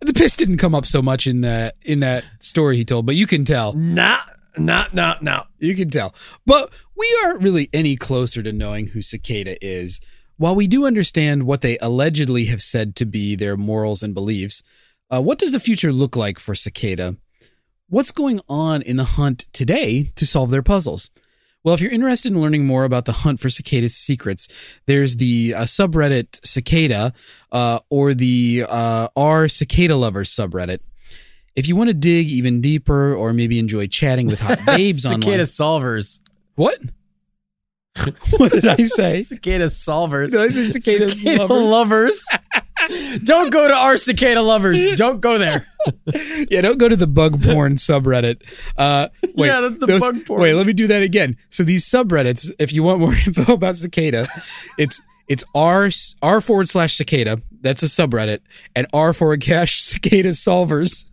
the 0.00 0.12
piss 0.14 0.36
didn't 0.36 0.58
come 0.58 0.76
up 0.76 0.86
so 0.86 1.02
much 1.02 1.26
in 1.26 1.40
that 1.40 1.74
in 1.82 1.98
that 1.98 2.22
story 2.38 2.76
he 2.76 2.84
told, 2.84 3.06
but 3.06 3.16
you 3.16 3.26
can 3.26 3.44
tell. 3.44 3.72
Nah, 3.72 4.20
nah, 4.58 4.86
nah, 4.92 5.16
nah. 5.20 5.44
You 5.58 5.74
can 5.74 5.90
tell. 5.90 6.14
But 6.46 6.70
we 6.96 7.18
aren't 7.24 7.42
really 7.42 7.68
any 7.72 7.96
closer 7.96 8.42
to 8.42 8.52
knowing 8.52 8.88
who 8.88 9.02
Cicada 9.02 9.56
is. 9.64 10.00
While 10.36 10.54
we 10.54 10.68
do 10.68 10.86
understand 10.86 11.44
what 11.44 11.62
they 11.62 11.78
allegedly 11.78 12.44
have 12.46 12.62
said 12.62 12.94
to 12.96 13.06
be 13.06 13.34
their 13.34 13.56
morals 13.56 14.02
and 14.02 14.14
beliefs, 14.14 14.62
uh, 15.10 15.20
what 15.22 15.38
does 15.38 15.52
the 15.52 15.60
future 15.60 15.92
look 15.92 16.14
like 16.14 16.38
for 16.38 16.54
Cicada? 16.54 17.16
What's 17.88 18.10
going 18.10 18.40
on 18.48 18.82
in 18.82 18.96
the 18.96 19.04
hunt 19.04 19.46
today 19.52 20.12
to 20.14 20.26
solve 20.26 20.50
their 20.50 20.62
puzzles? 20.62 21.10
Well, 21.64 21.74
if 21.74 21.80
you're 21.80 21.90
interested 21.92 22.32
in 22.32 22.40
learning 22.40 22.66
more 22.66 22.84
about 22.84 23.04
the 23.04 23.12
hunt 23.12 23.40
for 23.40 23.50
cicada's 23.50 23.96
secrets, 23.96 24.48
there's 24.86 25.16
the 25.16 25.54
uh, 25.54 25.62
subreddit 25.62 26.44
Cicada 26.44 27.12
uh, 27.50 27.80
or 27.90 28.14
the 28.14 28.64
uh, 28.68 29.08
R 29.16 29.48
Cicada 29.48 29.96
Lovers 29.96 30.30
subreddit. 30.30 30.78
If 31.58 31.66
you 31.66 31.74
want 31.74 31.88
to 31.88 31.94
dig 31.94 32.28
even 32.28 32.60
deeper 32.60 33.12
or 33.12 33.32
maybe 33.32 33.58
enjoy 33.58 33.88
chatting 33.88 34.28
with 34.28 34.38
hot 34.38 34.60
babes 34.66 35.04
on. 35.04 35.20
Cicada 35.20 35.32
online. 35.32 35.44
solvers. 35.46 36.20
What? 36.54 36.78
what 38.36 38.52
did 38.52 38.64
I 38.64 38.84
say? 38.84 39.22
Cicada 39.22 39.64
solvers. 39.64 40.30
Did 40.30 40.40
I 40.40 40.50
say 40.50 40.66
cicada 40.66 41.52
lovers? 41.52 42.24
Don't 43.24 43.50
go 43.50 43.66
to 43.66 43.74
our 43.74 43.96
cicada 43.96 44.40
lovers. 44.40 44.94
Don't 44.94 45.20
go 45.20 45.36
there. 45.36 45.66
yeah, 46.48 46.60
don't 46.60 46.78
go 46.78 46.88
to 46.88 46.94
the 46.94 47.08
bug 47.08 47.42
porn 47.42 47.74
subreddit. 47.74 48.42
Uh, 48.76 49.08
wait, 49.34 49.48
Yeah, 49.48 49.62
that's 49.62 49.80
the 49.80 49.98
bug 49.98 50.24
porn. 50.26 50.40
Wait, 50.40 50.54
let 50.54 50.64
me 50.64 50.72
do 50.72 50.86
that 50.86 51.02
again. 51.02 51.36
So 51.50 51.64
these 51.64 51.84
subreddits, 51.84 52.52
if 52.60 52.72
you 52.72 52.84
want 52.84 53.00
more 53.00 53.14
info 53.14 53.54
about 53.54 53.76
cicada, 53.76 54.26
it's 54.78 55.02
it's 55.26 55.42
r 55.56 55.88
r 56.22 56.40
forward 56.40 56.68
slash 56.68 56.96
cicada. 56.96 57.42
That's 57.60 57.82
a 57.82 57.86
subreddit, 57.86 58.42
and 58.76 58.86
r 58.92 59.12
forward 59.12 59.42
slash 59.42 59.80
cicada 59.82 60.28
solvers. 60.30 61.07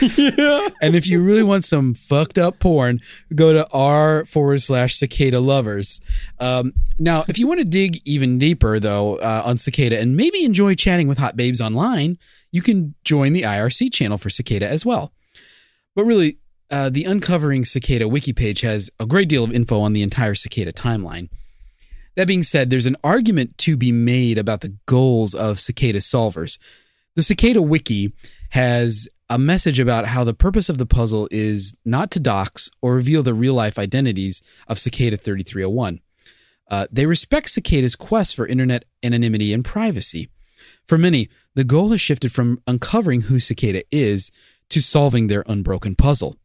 Yeah. 0.00 0.68
And 0.82 0.94
if 0.94 1.06
you 1.06 1.22
really 1.22 1.42
want 1.42 1.64
some 1.64 1.94
fucked 1.94 2.38
up 2.38 2.58
porn, 2.58 3.00
go 3.34 3.52
to 3.52 3.66
r 3.72 4.24
forward 4.26 4.60
slash 4.60 4.96
cicada 4.96 5.40
lovers. 5.40 6.00
Um, 6.38 6.72
now, 6.98 7.24
if 7.28 7.38
you 7.38 7.46
want 7.46 7.60
to 7.60 7.64
dig 7.64 8.00
even 8.04 8.38
deeper, 8.38 8.78
though, 8.78 9.16
uh, 9.16 9.42
on 9.44 9.58
cicada 9.58 9.98
and 9.98 10.16
maybe 10.16 10.44
enjoy 10.44 10.74
chatting 10.74 11.08
with 11.08 11.18
hot 11.18 11.36
babes 11.36 11.60
online, 11.60 12.18
you 12.50 12.62
can 12.62 12.94
join 13.04 13.32
the 13.32 13.42
IRC 13.42 13.92
channel 13.92 14.18
for 14.18 14.30
cicada 14.30 14.68
as 14.68 14.84
well. 14.84 15.12
But 15.94 16.04
really, 16.04 16.38
uh, 16.70 16.90
the 16.90 17.04
Uncovering 17.04 17.64
Cicada 17.64 18.06
wiki 18.06 18.32
page 18.32 18.60
has 18.60 18.90
a 19.00 19.06
great 19.06 19.28
deal 19.28 19.44
of 19.44 19.52
info 19.52 19.80
on 19.80 19.92
the 19.94 20.02
entire 20.02 20.34
cicada 20.34 20.72
timeline. 20.72 21.28
That 22.16 22.26
being 22.26 22.42
said, 22.42 22.68
there's 22.68 22.86
an 22.86 22.96
argument 23.04 23.56
to 23.58 23.76
be 23.76 23.92
made 23.92 24.38
about 24.38 24.60
the 24.60 24.74
goals 24.86 25.34
of 25.34 25.60
cicada 25.60 25.98
solvers. 25.98 26.58
The 27.14 27.22
Cicada 27.22 27.62
Wiki 27.62 28.12
has 28.50 29.08
a 29.28 29.38
message 29.38 29.78
about 29.78 30.06
how 30.06 30.24
the 30.24 30.34
purpose 30.34 30.68
of 30.68 30.78
the 30.78 30.86
puzzle 30.86 31.28
is 31.30 31.74
not 31.84 32.10
to 32.12 32.20
dox 32.20 32.70
or 32.80 32.94
reveal 32.94 33.22
the 33.22 33.34
real 33.34 33.54
life 33.54 33.78
identities 33.78 34.42
of 34.66 34.78
Cicada 34.78 35.16
3301. 35.16 36.00
Uh, 36.70 36.86
they 36.90 37.06
respect 37.06 37.50
Cicada's 37.50 37.96
quest 37.96 38.36
for 38.36 38.46
internet 38.46 38.84
anonymity 39.02 39.52
and 39.52 39.64
privacy. 39.64 40.28
For 40.86 40.98
many, 40.98 41.28
the 41.54 41.64
goal 41.64 41.90
has 41.90 42.00
shifted 42.00 42.32
from 42.32 42.62
uncovering 42.66 43.22
who 43.22 43.38
Cicada 43.40 43.82
is 43.90 44.30
to 44.70 44.80
solving 44.80 45.26
their 45.26 45.44
unbroken 45.46 45.94
puzzle. 45.94 46.36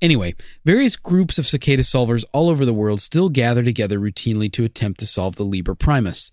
Anyway, 0.00 0.34
various 0.64 0.96
groups 0.96 1.38
of 1.38 1.46
cicada 1.46 1.82
solvers 1.82 2.24
all 2.32 2.50
over 2.50 2.64
the 2.66 2.74
world 2.74 3.00
still 3.00 3.28
gather 3.28 3.62
together 3.62 3.98
routinely 3.98 4.52
to 4.52 4.64
attempt 4.64 5.00
to 5.00 5.06
solve 5.06 5.36
the 5.36 5.44
Liber 5.44 5.74
Primus. 5.74 6.30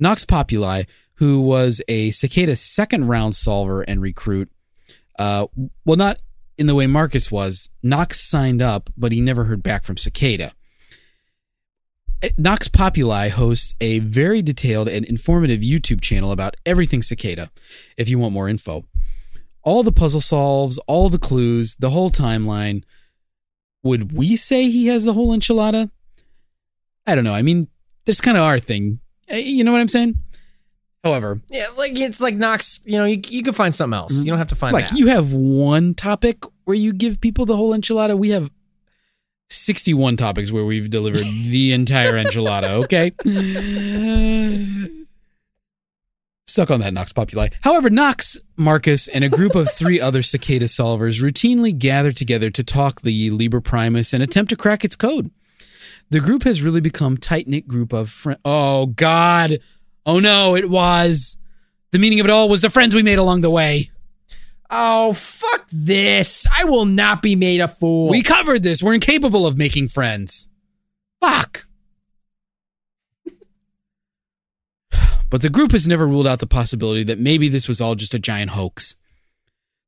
Nox 0.00 0.24
Populi, 0.24 0.84
who 1.18 1.40
was 1.40 1.80
a 1.88 2.10
cicada 2.10 2.54
second 2.56 3.06
round 3.08 3.34
solver 3.34 3.82
and 3.82 4.00
recruit, 4.00 4.50
uh, 5.18 5.46
well, 5.84 5.96
not 5.96 6.18
in 6.56 6.66
the 6.66 6.74
way 6.74 6.86
Marcus 6.86 7.30
was. 7.30 7.70
Nox 7.82 8.20
signed 8.20 8.62
up, 8.62 8.90
but 8.96 9.12
he 9.12 9.20
never 9.20 9.44
heard 9.44 9.62
back 9.62 9.84
from 9.84 9.96
Cicada. 9.96 10.52
Nox 12.36 12.66
Populi 12.66 13.28
hosts 13.28 13.74
a 13.80 14.00
very 14.00 14.42
detailed 14.42 14.88
and 14.88 15.04
informative 15.04 15.60
YouTube 15.60 16.00
channel 16.00 16.32
about 16.32 16.56
everything 16.66 17.00
cicada 17.02 17.50
if 17.96 18.08
you 18.08 18.18
want 18.18 18.34
more 18.34 18.48
info. 18.48 18.84
All 19.62 19.82
the 19.84 19.92
puzzle 19.92 20.20
solves, 20.20 20.78
all 20.88 21.10
the 21.10 21.18
clues, 21.18 21.76
the 21.78 21.90
whole 21.90 22.10
timeline. 22.10 22.82
Would 23.84 24.12
we 24.12 24.36
say 24.36 24.68
he 24.68 24.88
has 24.88 25.04
the 25.04 25.12
whole 25.12 25.36
enchilada? 25.36 25.90
I 27.06 27.14
don't 27.14 27.24
know. 27.24 27.34
I 27.34 27.42
mean, 27.42 27.68
that's 28.04 28.20
kind 28.20 28.36
of 28.36 28.42
our 28.42 28.58
thing. 28.58 28.98
Eh, 29.28 29.38
You 29.38 29.62
know 29.62 29.70
what 29.72 29.80
I'm 29.80 29.88
saying? 29.88 30.16
However, 31.04 31.40
Yeah, 31.48 31.66
like 31.76 31.98
it's 31.98 32.20
like 32.20 32.34
Nox, 32.34 32.80
you 32.84 32.98
know, 32.98 33.04
you, 33.04 33.20
you 33.28 33.42
can 33.42 33.54
find 33.54 33.74
something 33.74 33.96
else. 33.96 34.12
You 34.12 34.24
don't 34.26 34.38
have 34.38 34.48
to 34.48 34.56
find 34.56 34.72
like 34.74 34.88
that. 34.88 34.98
you 34.98 35.06
have 35.08 35.32
one 35.32 35.94
topic 35.94 36.44
where 36.64 36.76
you 36.76 36.92
give 36.92 37.20
people 37.20 37.46
the 37.46 37.56
whole 37.56 37.72
enchilada. 37.72 38.18
We 38.18 38.30
have 38.30 38.50
61 39.50 40.16
topics 40.16 40.50
where 40.52 40.64
we've 40.64 40.90
delivered 40.90 41.22
the 41.46 41.72
entire 41.72 42.12
enchilada, 42.14 42.84
okay? 42.84 43.12
Suck 46.46 46.70
on 46.70 46.80
that, 46.80 46.94
Nox 46.94 47.12
Populi. 47.12 47.48
However, 47.60 47.90
Nox, 47.90 48.38
Marcus, 48.56 49.06
and 49.06 49.22
a 49.22 49.28
group 49.28 49.54
of 49.54 49.70
three 49.72 50.00
other 50.00 50.22
cicada 50.22 50.64
solvers 50.64 51.22
routinely 51.22 51.78
gather 51.78 52.10
together 52.10 52.50
to 52.50 52.64
talk 52.64 53.02
the 53.02 53.30
Liber 53.30 53.60
Primus 53.60 54.12
and 54.12 54.22
attempt 54.22 54.50
to 54.50 54.56
crack 54.56 54.84
its 54.84 54.96
code. 54.96 55.30
The 56.10 56.20
group 56.20 56.44
has 56.44 56.62
really 56.62 56.80
become 56.80 57.18
tight 57.18 57.46
knit 57.46 57.68
group 57.68 57.92
of 57.92 58.08
friends. 58.08 58.40
Oh 58.44 58.86
God! 58.86 59.58
Oh 60.08 60.20
no! 60.20 60.56
It 60.56 60.70
was 60.70 61.36
the 61.90 61.98
meaning 61.98 62.18
of 62.18 62.24
it 62.24 62.30
all 62.30 62.48
was 62.48 62.62
the 62.62 62.70
friends 62.70 62.94
we 62.94 63.02
made 63.02 63.18
along 63.18 63.42
the 63.42 63.50
way. 63.50 63.90
oh, 64.70 65.12
fuck 65.12 65.68
this. 65.70 66.46
I 66.50 66.64
will 66.64 66.86
not 66.86 67.20
be 67.20 67.36
made 67.36 67.60
a 67.60 67.68
fool. 67.68 68.08
We 68.08 68.22
covered 68.22 68.62
this. 68.62 68.82
We're 68.82 68.94
incapable 68.94 69.46
of 69.46 69.58
making 69.58 69.88
friends. 69.88 70.48
Fuck. 71.20 71.66
but 75.28 75.42
the 75.42 75.50
group 75.50 75.72
has 75.72 75.86
never 75.86 76.06
ruled 76.08 76.26
out 76.26 76.38
the 76.38 76.46
possibility 76.46 77.04
that 77.04 77.18
maybe 77.18 77.50
this 77.50 77.68
was 77.68 77.82
all 77.82 77.94
just 77.94 78.14
a 78.14 78.18
giant 78.18 78.52
hoax. 78.52 78.96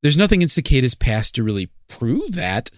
There's 0.03 0.19
nothing 0.19 0.43
in 0.43 0.49
Cicada's 0.49 0.95
past 0.95 1.35
to 1.37 1.43
really 1.43 1.71
prove 1.89 2.33
that, 2.33 2.71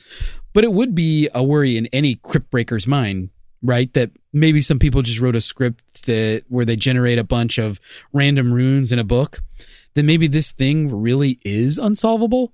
but 0.52 0.62
it 0.62 0.72
would 0.72 0.94
be 0.94 1.28
a 1.34 1.42
worry 1.42 1.76
in 1.76 1.86
any 1.86 2.14
crypt 2.14 2.52
breaker's 2.52 2.86
mind, 2.86 3.30
right? 3.62 3.92
That 3.94 4.10
maybe 4.32 4.60
some 4.60 4.78
people 4.78 5.02
just 5.02 5.20
wrote 5.20 5.36
a 5.36 5.40
script 5.40 6.06
that 6.06 6.44
where 6.48 6.64
they 6.64 6.76
generate 6.76 7.18
a 7.18 7.24
bunch 7.24 7.58
of 7.58 7.80
random 8.12 8.52
runes 8.52 8.92
in 8.92 8.98
a 8.98 9.04
book. 9.04 9.40
Then 9.94 10.06
maybe 10.06 10.26
this 10.26 10.52
thing 10.52 10.90
really 10.90 11.38
is 11.44 11.78
unsolvable. 11.78 12.52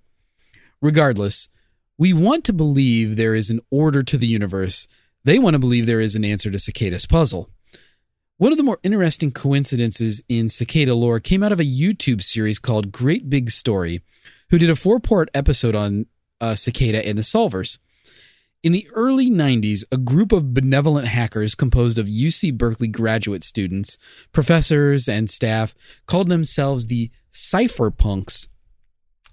Regardless, 0.81 1.49
we 1.97 2.13
want 2.13 2.45
to 2.45 2.53
believe 2.53 3.17
there 3.17 3.35
is 3.35 3.51
an 3.51 3.61
order 3.71 4.03
to 4.03 4.17
the 4.17 4.27
universe. 4.27 4.87
They 5.25 5.39
want 5.39 5.55
to 5.55 5.59
believe 5.59 5.87
there 5.87 6.01
is 6.01 6.15
an 6.15 6.25
answer 6.25 6.51
to 6.51 6.59
Cicada's 6.59 7.07
puzzle. 7.07 7.51
One 8.37 8.53
of 8.53 8.59
the 8.59 8.65
more 8.65 8.79
interesting 8.85 9.33
coincidences 9.33 10.23
in 10.29 10.49
cicada 10.49 10.95
lore 10.95 11.19
came 11.19 11.43
out 11.43 11.51
of 11.51 11.59
a 11.59 11.65
YouTube 11.65 12.23
series 12.23 12.61
called 12.61 12.93
Great 12.93 13.29
Big 13.29 13.51
Story, 13.51 14.01
who 14.51 14.59
did 14.59 14.71
a 14.71 14.77
four 14.77 15.01
part 15.01 15.29
episode 15.35 15.75
on 15.75 16.07
uh, 16.41 16.55
cicada 16.55 17.05
and 17.05 17.19
the 17.19 17.23
solvers. 17.23 17.79
In 18.65 18.73
the 18.73 18.89
early 18.93 19.31
90s, 19.31 19.85
a 19.93 19.97
group 19.97 20.33
of 20.33 20.53
benevolent 20.53 21.07
hackers 21.07 21.55
composed 21.55 21.97
of 21.97 22.07
UC 22.07 22.59
Berkeley 22.59 22.89
graduate 22.89 23.45
students, 23.45 23.97
professors, 24.33 25.09
and 25.09 25.31
staff 25.31 25.77
called 26.07 26.29
themselves 26.29 26.87
the 26.87 27.13
Cypherpunks. 27.33 28.49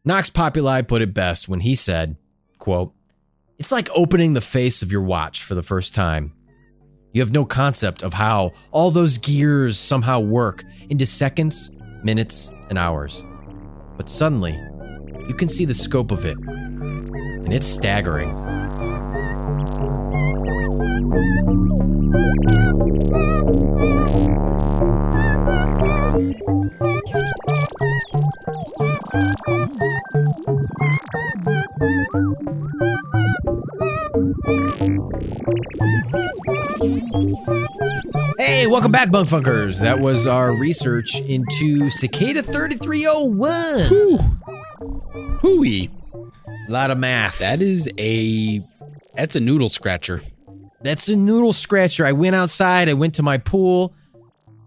Nox 0.05 0.28
Populi 0.28 0.82
put 0.82 1.01
it 1.01 1.15
best 1.15 1.49
when 1.49 1.61
he 1.61 1.74
said, 1.74 2.16
quote, 2.59 2.93
It's 3.59 3.73
like 3.73 3.89
opening 3.95 4.35
the 4.35 4.43
face 4.43 4.82
of 4.82 4.93
your 4.93 5.03
watch 5.03 5.45
for 5.45 5.55
the 5.55 5.62
first 5.62 5.95
time. 5.95 6.35
You 7.15 7.23
have 7.23 7.32
no 7.32 7.47
concept 7.47 8.03
of 8.03 8.12
how 8.12 8.53
all 8.70 8.90
those 8.90 9.16
gears 9.16 9.78
somehow 9.78 10.20
work 10.20 10.62
into 10.90 11.07
seconds, 11.07 11.70
minutes, 12.05 12.53
and 12.69 12.77
hours. 12.77 13.24
But 13.97 14.11
suddenly, 14.11 14.53
you 15.27 15.35
can 15.35 15.49
see 15.49 15.65
the 15.65 15.73
scope 15.73 16.11
of 16.11 16.27
it, 16.27 16.36
and 17.44 17.52
it's 17.52 17.66
staggering. 17.66 18.28
Hey, 38.39 38.66
welcome 38.66 38.93
back, 38.93 39.10
Bunk 39.10 39.28
Funkers. 39.28 39.81
That 39.81 40.01
was 40.01 40.27
our 40.27 40.52
research 40.52 41.20
into 41.20 41.90
Cicada 41.90 42.43
3301. 42.43 43.89
Hooey. 45.40 45.90
A 46.69 46.70
lot 46.70 46.90
of 46.90 46.99
math. 46.99 47.39
That 47.39 47.62
is 47.62 47.89
a 47.99 48.62
that's 49.15 49.36
a 49.36 49.40
noodle 49.40 49.70
scratcher. 49.70 50.23
That's 50.82 51.09
a 51.09 51.16
noodle 51.16 51.55
scratcher. 51.55 52.05
I 52.05 52.12
went 52.12 52.36
outside, 52.36 52.89
I 52.89 52.95
went 52.95 53.15
to 53.15 53.23
my 53.23 53.39
pool, 53.39 53.95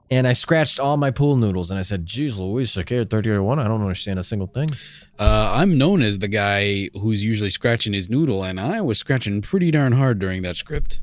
and 0.09 0.27
I 0.27 0.33
scratched 0.33 0.79
all 0.79 0.97
my 0.97 1.11
pool 1.11 1.37
noodles. 1.37 1.71
And 1.71 1.79
I 1.79 1.83
said, 1.83 2.05
Geez, 2.05 2.37
Louise, 2.37 2.71
Cicada 2.71 3.05
3301, 3.05 3.59
I 3.59 3.67
don't 3.67 3.81
understand 3.81 4.19
a 4.19 4.23
single 4.23 4.47
thing. 4.47 4.69
Uh, 5.17 5.53
I'm 5.55 5.77
known 5.77 6.01
as 6.01 6.19
the 6.19 6.27
guy 6.27 6.89
who's 6.93 7.23
usually 7.23 7.51
scratching 7.51 7.93
his 7.93 8.09
noodle, 8.09 8.43
and 8.43 8.59
I 8.59 8.81
was 8.81 8.97
scratching 8.97 9.41
pretty 9.41 9.71
darn 9.71 9.93
hard 9.93 10.19
during 10.19 10.41
that 10.41 10.57
script. 10.57 10.99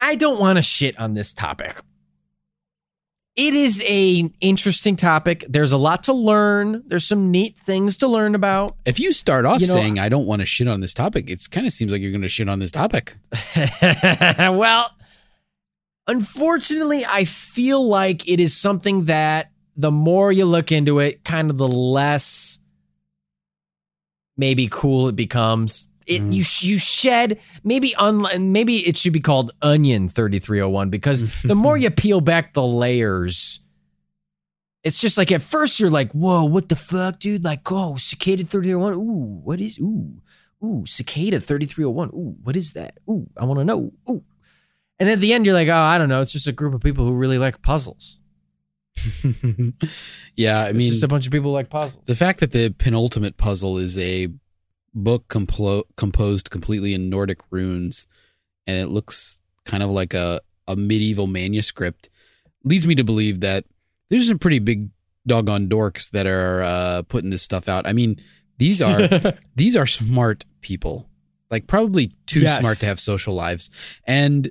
I 0.00 0.14
don't 0.14 0.38
want 0.38 0.56
to 0.56 0.62
shit 0.62 0.96
on 1.00 1.14
this 1.14 1.32
topic. 1.32 1.80
It 3.36 3.52
is 3.52 3.82
a 3.86 4.30
interesting 4.40 4.96
topic. 4.96 5.44
There's 5.46 5.72
a 5.72 5.76
lot 5.76 6.04
to 6.04 6.14
learn. 6.14 6.82
There's 6.86 7.04
some 7.04 7.30
neat 7.30 7.54
things 7.66 7.98
to 7.98 8.08
learn 8.08 8.34
about. 8.34 8.74
If 8.86 8.98
you 8.98 9.12
start 9.12 9.44
off 9.44 9.60
You 9.60 9.66
know- 9.66 9.74
saying 9.74 9.98
I 9.98 10.08
don't 10.08 10.24
want 10.24 10.40
to 10.40 10.46
shit 10.46 10.66
on 10.68 10.80
this 10.80 10.94
topic, 10.94 11.28
it 11.28 11.46
kind 11.50 11.66
of 11.66 11.72
seems 11.72 11.92
like 11.92 12.00
you're 12.00 12.12
going 12.12 12.22
to 12.22 12.30
shit 12.30 12.48
on 12.48 12.60
this 12.60 12.70
topic. 12.70 13.14
well, 13.82 14.90
unfortunately, 16.06 17.04
I 17.04 17.24
feel 17.26 17.86
like 17.86 18.26
it 18.26 18.40
is 18.40 18.56
something 18.56 19.04
that 19.04 19.50
the 19.76 19.90
more 19.90 20.32
you 20.32 20.46
look 20.46 20.72
into 20.72 21.00
it, 21.00 21.22
kind 21.22 21.50
of 21.50 21.58
the 21.58 21.68
less 21.68 22.58
maybe 24.38 24.68
cool 24.70 25.08
it 25.08 25.16
becomes. 25.16 25.88
It 26.06 26.22
Mhm. 26.22 26.32
you 26.32 26.44
you 26.70 26.78
shed 26.78 27.38
maybe 27.64 27.94
un- 27.96 28.52
maybe 28.52 28.76
it 28.86 28.96
should 28.96 29.12
be 29.12 29.20
called 29.20 29.50
onion 29.60 30.08
3301 30.08 30.88
because 30.88 31.24
the 31.42 31.54
more 31.64 31.76
you 31.76 31.90
peel 31.90 32.20
back 32.20 32.54
the 32.54 32.62
layers 32.62 33.60
it's 34.84 35.00
just 35.00 35.18
like 35.18 35.32
at 35.32 35.42
first 35.42 35.80
you're 35.80 35.90
like, 35.90 36.12
whoa, 36.12 36.44
what 36.44 36.68
the 36.68 36.76
fuck, 36.76 37.18
dude? 37.18 37.44
Like, 37.44 37.62
oh, 37.72 37.96
cicada 37.96 38.44
3301. 38.44 38.92
Ooh, 38.94 39.40
what 39.42 39.60
is 39.60 39.80
ooh, 39.80 40.22
ooh, 40.64 40.86
cicada 40.86 41.40
3301. 41.40 42.10
Ooh, 42.10 42.36
what 42.44 42.54
is 42.56 42.72
that? 42.74 42.96
Ooh, 43.10 43.28
I 43.36 43.44
want 43.46 43.58
to 43.58 43.64
know. 43.64 43.92
Ooh. 44.08 44.22
And 45.00 45.08
at 45.08 45.18
the 45.18 45.32
end, 45.32 45.44
you're 45.44 45.56
like, 45.56 45.66
oh, 45.66 45.74
I 45.74 45.98
don't 45.98 46.08
know. 46.08 46.20
It's 46.22 46.30
just 46.30 46.46
a 46.46 46.52
group 46.52 46.72
of 46.72 46.82
people 46.82 47.04
who 47.04 47.14
really 47.14 47.36
like 47.36 47.62
puzzles. 47.62 48.20
yeah, 50.36 50.60
I 50.60 50.68
It's 50.68 50.78
mean, 50.78 50.88
just 50.88 51.02
a 51.02 51.08
bunch 51.08 51.26
of 51.26 51.32
people 51.32 51.50
like 51.52 51.68
puzzles. 51.68 52.04
the 52.06 52.14
fact 52.14 52.40
that 52.40 52.52
the 52.52 52.70
penultimate 52.78 53.36
puzzle 53.36 53.78
is 53.78 53.98
a 53.98 54.28
book 54.96 55.28
complo- 55.28 55.84
composed 55.96 56.50
completely 56.50 56.94
in 56.94 57.08
Nordic 57.10 57.38
runes 57.50 58.06
and 58.66 58.78
it 58.78 58.86
looks 58.88 59.40
kind 59.64 59.82
of 59.82 59.90
like 59.90 60.14
a, 60.14 60.40
a 60.66 60.74
medieval 60.74 61.26
manuscript 61.26 62.08
leads 62.64 62.86
me 62.86 62.94
to 62.96 63.04
believe 63.04 63.40
that 63.40 63.64
there's 64.08 64.26
some 64.28 64.38
pretty 64.38 64.58
big 64.58 64.88
doggone 65.26 65.68
dorks 65.68 66.10
that 66.10 66.26
are 66.26 66.62
uh, 66.62 67.02
putting 67.02 67.30
this 67.30 67.42
stuff 67.42 67.68
out. 67.68 67.86
I 67.86 67.92
mean, 67.92 68.20
these 68.58 68.80
are 68.80 69.34
these 69.54 69.76
are 69.76 69.86
smart 69.86 70.44
people, 70.62 71.08
like 71.50 71.66
probably 71.66 72.12
too 72.26 72.40
Yes. 72.40 72.58
smart 72.60 72.78
to 72.78 72.86
have 72.86 72.98
social 72.98 73.34
lives, 73.34 73.68
and 74.06 74.50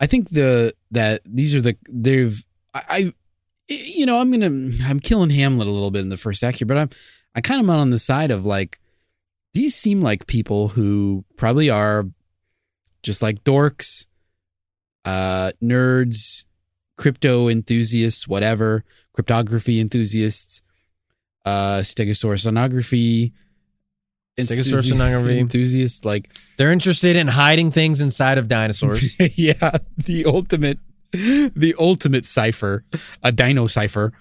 I 0.00 0.06
think 0.06 0.30
the 0.30 0.74
that 0.92 1.20
these 1.24 1.54
are 1.54 1.60
the 1.60 1.76
they've 1.88 2.44
I, 2.72 2.82
I 2.88 3.14
you 3.68 4.06
know 4.06 4.18
I'm 4.20 4.30
gonna 4.32 4.72
I'm 4.88 5.00
killing 5.00 5.30
Hamlet 5.30 5.66
a 5.68 5.70
little 5.70 5.90
bit 5.90 6.00
in 6.02 6.08
the 6.08 6.16
first 6.16 6.42
act 6.42 6.58
here, 6.58 6.66
but 6.66 6.78
I'm 6.78 6.90
I 7.34 7.40
kind 7.40 7.60
of 7.60 7.68
am 7.68 7.76
on 7.78 7.90
the 7.90 7.98
side 7.98 8.30
of 8.30 8.46
like 8.46 8.78
these 9.54 9.74
seem 9.74 10.00
like 10.00 10.26
people 10.26 10.68
who 10.68 11.24
probably 11.36 11.70
are 11.70 12.06
just 13.02 13.22
like 13.22 13.44
dorks, 13.44 14.06
uh, 15.04 15.52
nerds, 15.62 16.44
crypto 16.96 17.48
enthusiasts, 17.48 18.26
whatever, 18.28 18.84
cryptography 19.12 19.80
enthusiasts, 19.80 20.62
uh, 21.44 21.78
stegosaurus 21.78 22.46
sonography, 22.46 23.32
Stegosaurus 24.38 24.90
sonography. 24.90 25.38
enthusiasts, 25.38 26.04
like 26.04 26.30
They're 26.56 26.72
interested 26.72 27.16
in 27.16 27.28
hiding 27.28 27.70
things 27.70 28.00
inside 28.00 28.38
of 28.38 28.48
dinosaurs. 28.48 29.14
yeah, 29.36 29.78
the 29.98 30.24
ultimate, 30.24 30.78
the 31.12 31.74
ultimate 31.78 32.24
cipher, 32.24 32.84
a 33.22 33.30
dino 33.30 33.66
cipher. 33.66 34.12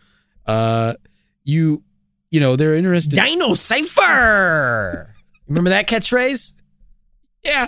Uh, 0.46 0.96
you, 1.44 1.84
you 2.30 2.40
know, 2.40 2.56
they're 2.56 2.76
interested. 2.76 3.16
Dino 3.16 3.54
Cipher! 3.54 5.11
Remember 5.52 5.70
that 5.72 5.88
catchphrase? 5.88 6.54
yeah. 7.44 7.68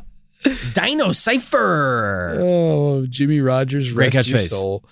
Dino 0.73 1.11
Cipher! 1.13 2.37
Oh, 2.41 3.05
Jimmy 3.09 3.39
Rogers, 3.39 3.93
Great 3.93 4.13
rest 4.13 4.29
your 4.29 4.39
catchphrase. 4.39 4.49
soul. 4.49 4.83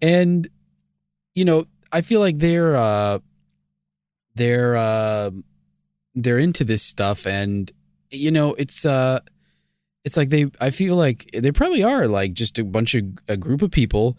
And 0.00 0.48
you 1.34 1.44
know, 1.44 1.66
I 1.92 2.00
feel 2.00 2.20
like 2.20 2.38
they're 2.38 2.74
uh, 2.74 3.18
they're 4.34 4.76
uh, 4.76 5.30
they're 6.14 6.38
into 6.38 6.64
this 6.64 6.82
stuff, 6.82 7.26
and 7.26 7.70
you 8.10 8.30
know, 8.30 8.54
it's 8.54 8.86
uh, 8.86 9.20
it's 10.04 10.16
like 10.16 10.30
they. 10.30 10.46
I 10.60 10.70
feel 10.70 10.96
like 10.96 11.30
they 11.34 11.52
probably 11.52 11.82
are 11.82 12.06
like 12.08 12.32
just 12.32 12.58
a 12.58 12.64
bunch 12.64 12.94
of 12.94 13.04
a 13.28 13.36
group 13.36 13.60
of 13.62 13.70
people. 13.70 14.16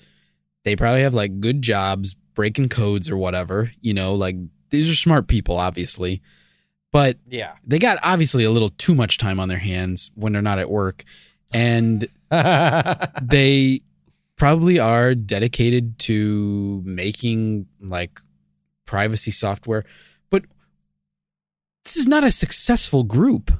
They 0.66 0.76
probably 0.76 1.02
have 1.02 1.14
like 1.16 1.40
good 1.40 1.62
jobs, 1.64 2.16
breaking 2.36 2.70
codes 2.70 3.10
or 3.10 3.18
whatever. 3.18 3.72
You 3.82 3.94
know, 3.96 4.14
like 4.14 4.36
these 4.70 4.90
are 4.90 4.96
smart 4.96 5.28
people, 5.28 5.58
obviously, 5.58 6.22
but 6.96 7.18
Yeah. 7.28 7.52
they 7.68 7.78
got 7.78 8.00
obviously 8.04 8.46
a 8.46 8.52
little 8.52 8.70
too 8.70 8.96
much 8.96 9.18
time 9.18 9.38
on 9.38 9.50
their 9.50 9.60
hands 9.60 10.12
when 10.16 10.32
they're 10.32 10.42
not 10.42 10.60
at 10.60 10.70
work, 10.70 11.04
and 11.52 12.08
they 12.32 13.82
probably 14.38 14.80
are 14.80 15.14
dedicated 15.14 16.00
to 16.00 16.82
making 16.86 17.68
like 17.82 18.22
privacy 18.86 19.32
software, 19.32 19.84
but 20.30 20.44
this 21.84 21.98
is 21.98 22.08
not 22.08 22.24
a 22.24 22.32
successful 22.32 23.04
group. 23.04 23.52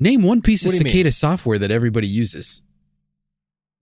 Name 0.00 0.22
one 0.22 0.42
piece 0.42 0.64
of 0.66 0.72
you 0.74 0.80
mean? 0.80 0.88
cicada 0.88 1.12
software 1.12 1.58
that 1.58 1.70
everybody 1.70 2.06
uses. 2.06 2.60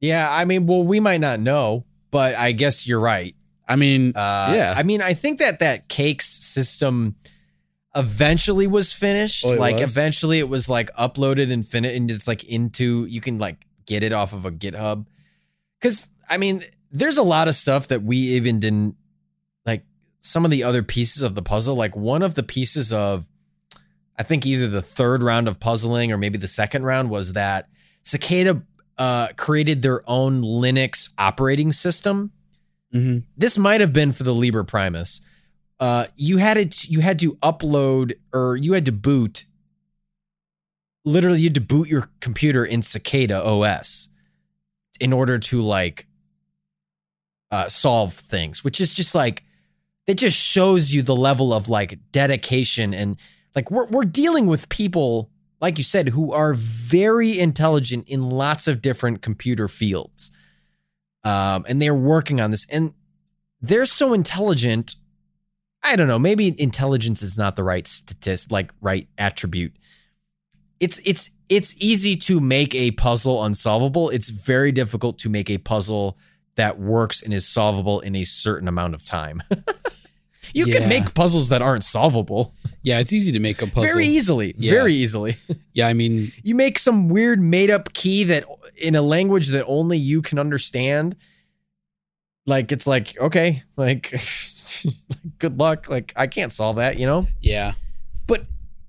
yeah, 0.00 0.28
I 0.30 0.44
mean, 0.44 0.66
well, 0.66 0.84
we 0.84 1.00
might 1.00 1.20
not 1.20 1.40
know, 1.40 1.84
but 2.12 2.34
I 2.36 2.52
guess 2.52 2.86
you're 2.86 3.00
right. 3.00 3.34
I 3.68 3.76
mean, 3.76 4.10
Uh, 4.14 4.52
Yeah. 4.54 4.74
I 4.76 4.82
mean, 4.82 5.00
I 5.02 5.14
think 5.14 5.38
that 5.40 5.58
that 5.60 5.88
cakes 5.88 6.26
system 6.44 7.16
eventually 7.94 8.66
was 8.66 8.92
finished. 8.92 9.44
Oh, 9.46 9.50
like, 9.50 9.78
was? 9.78 9.90
eventually 9.90 10.38
it 10.38 10.48
was 10.48 10.68
like 10.68 10.94
uploaded 10.96 11.52
and 11.52 11.66
finished, 11.66 11.96
and 11.96 12.10
it's 12.10 12.28
like 12.28 12.44
into, 12.44 13.06
you 13.06 13.20
can 13.20 13.38
like 13.38 13.64
get 13.86 14.02
it 14.02 14.12
off 14.12 14.32
of 14.32 14.44
a 14.44 14.50
GitHub. 14.50 15.06
Cause 15.80 16.08
I 16.28 16.36
mean, 16.36 16.64
there's 16.90 17.18
a 17.18 17.22
lot 17.22 17.48
of 17.48 17.54
stuff 17.54 17.88
that 17.88 18.02
we 18.02 18.16
even 18.16 18.60
didn't 18.60 18.96
like 19.66 19.84
some 20.20 20.44
of 20.44 20.50
the 20.50 20.62
other 20.62 20.82
pieces 20.82 21.22
of 21.22 21.34
the 21.34 21.42
puzzle. 21.42 21.74
Like, 21.74 21.96
one 21.96 22.22
of 22.22 22.34
the 22.34 22.42
pieces 22.42 22.92
of, 22.92 23.26
I 24.18 24.22
think 24.22 24.46
either 24.46 24.68
the 24.68 24.82
third 24.82 25.22
round 25.22 25.48
of 25.48 25.58
puzzling 25.58 26.12
or 26.12 26.18
maybe 26.18 26.38
the 26.38 26.48
second 26.48 26.84
round 26.84 27.10
was 27.10 27.32
that 27.32 27.68
Cicada 28.02 28.62
uh, 28.98 29.28
created 29.36 29.82
their 29.82 30.08
own 30.08 30.42
Linux 30.42 31.10
operating 31.18 31.72
system 31.72 32.30
mhm. 32.94 33.24
this 33.36 33.58
might 33.58 33.80
have 33.80 33.92
been 33.92 34.12
for 34.12 34.22
the 34.22 34.34
Liber 34.34 34.64
Primus. 34.64 35.20
Uh, 35.82 36.06
you 36.14 36.36
had 36.36 36.56
it. 36.56 36.84
You 36.88 37.00
had 37.00 37.18
to 37.18 37.34
upload, 37.36 38.14
or 38.32 38.56
you 38.56 38.74
had 38.74 38.84
to 38.84 38.92
boot. 38.92 39.46
Literally, 41.04 41.40
you 41.40 41.48
had 41.48 41.56
to 41.56 41.60
boot 41.60 41.88
your 41.88 42.08
computer 42.20 42.64
in 42.64 42.82
Cicada 42.82 43.42
OS 43.44 44.08
in 45.00 45.12
order 45.12 45.40
to 45.40 45.60
like 45.60 46.06
uh, 47.50 47.68
solve 47.68 48.14
things, 48.14 48.62
which 48.62 48.80
is 48.80 48.94
just 48.94 49.12
like 49.12 49.42
it 50.06 50.14
just 50.14 50.36
shows 50.36 50.94
you 50.94 51.02
the 51.02 51.16
level 51.16 51.52
of 51.52 51.68
like 51.68 51.98
dedication 52.12 52.94
and 52.94 53.16
like 53.56 53.68
we're 53.68 53.86
we're 53.86 54.04
dealing 54.04 54.46
with 54.46 54.68
people 54.68 55.32
like 55.62 55.78
you 55.78 55.84
said, 55.84 56.08
who 56.08 56.32
are 56.32 56.54
very 56.54 57.38
intelligent 57.38 58.08
in 58.08 58.20
lots 58.20 58.66
of 58.66 58.82
different 58.82 59.22
computer 59.22 59.68
fields. 59.68 60.32
Um, 61.22 61.64
and 61.68 61.80
they're 61.80 61.94
working 61.94 62.40
on 62.40 62.50
this. 62.50 62.66
And 62.68 62.94
they're 63.60 63.86
so 63.86 64.12
intelligent. 64.12 64.96
I 65.84 65.96
don't 65.96 66.08
know, 66.08 66.18
maybe 66.18 66.54
intelligence 66.60 67.22
is 67.22 67.36
not 67.36 67.56
the 67.56 67.64
right 67.64 67.86
statist, 67.86 68.52
like 68.52 68.72
right 68.80 69.08
attribute. 69.18 69.74
It's 70.80 71.00
it's 71.04 71.30
it's 71.48 71.74
easy 71.78 72.16
to 72.16 72.40
make 72.40 72.74
a 72.74 72.92
puzzle 72.92 73.44
unsolvable. 73.44 74.08
It's 74.10 74.30
very 74.30 74.72
difficult 74.72 75.18
to 75.18 75.28
make 75.28 75.50
a 75.50 75.58
puzzle 75.58 76.16
that 76.56 76.78
works 76.78 77.22
and 77.22 77.32
is 77.32 77.46
solvable 77.46 78.00
in 78.00 78.14
a 78.16 78.24
certain 78.24 78.68
amount 78.68 78.94
of 78.94 79.04
time. 79.04 79.42
you 80.54 80.66
Yeah. 80.66 80.80
can 80.80 80.88
make 80.88 81.14
puzzles 81.14 81.48
that 81.48 81.62
aren't 81.62 81.84
solvable 81.84 82.54
Yeah, 82.82 82.98
it's 82.98 83.12
easy 83.12 83.32
to 83.32 83.40
make 83.40 83.62
a 83.62 83.66
puzzle. 83.66 83.84
very 83.84 84.06
easily, 84.06 84.54
Yeah. 84.58 84.72
very 84.72 84.94
easily. 84.94 85.36
Yeah, 85.72 85.88
I 85.88 85.94
mean, 85.94 86.30
you 86.42 86.54
make 86.54 86.78
some 86.78 87.08
weird 87.08 87.40
made 87.40 87.70
up 87.70 87.92
key 87.94 88.24
that 88.24 88.44
in 88.76 88.94
a 88.94 89.00
language 89.02 89.48
that 89.48 89.64
only 89.66 89.96
you 89.98 90.20
can 90.20 90.38
understand. 90.38 91.16
Like 92.46 92.72
it's 92.72 92.86
like 92.86 93.16
okay, 93.18 93.62
like 93.76 94.12
good 95.38 95.58
luck. 95.58 95.88
Like 95.88 96.12
I 96.16 96.26
can't 96.26 96.52
solve 96.52 96.76
that, 96.76 96.98
you 96.98 97.06
know. 97.06 97.26
yeah. 97.40 97.74
But 98.26 98.46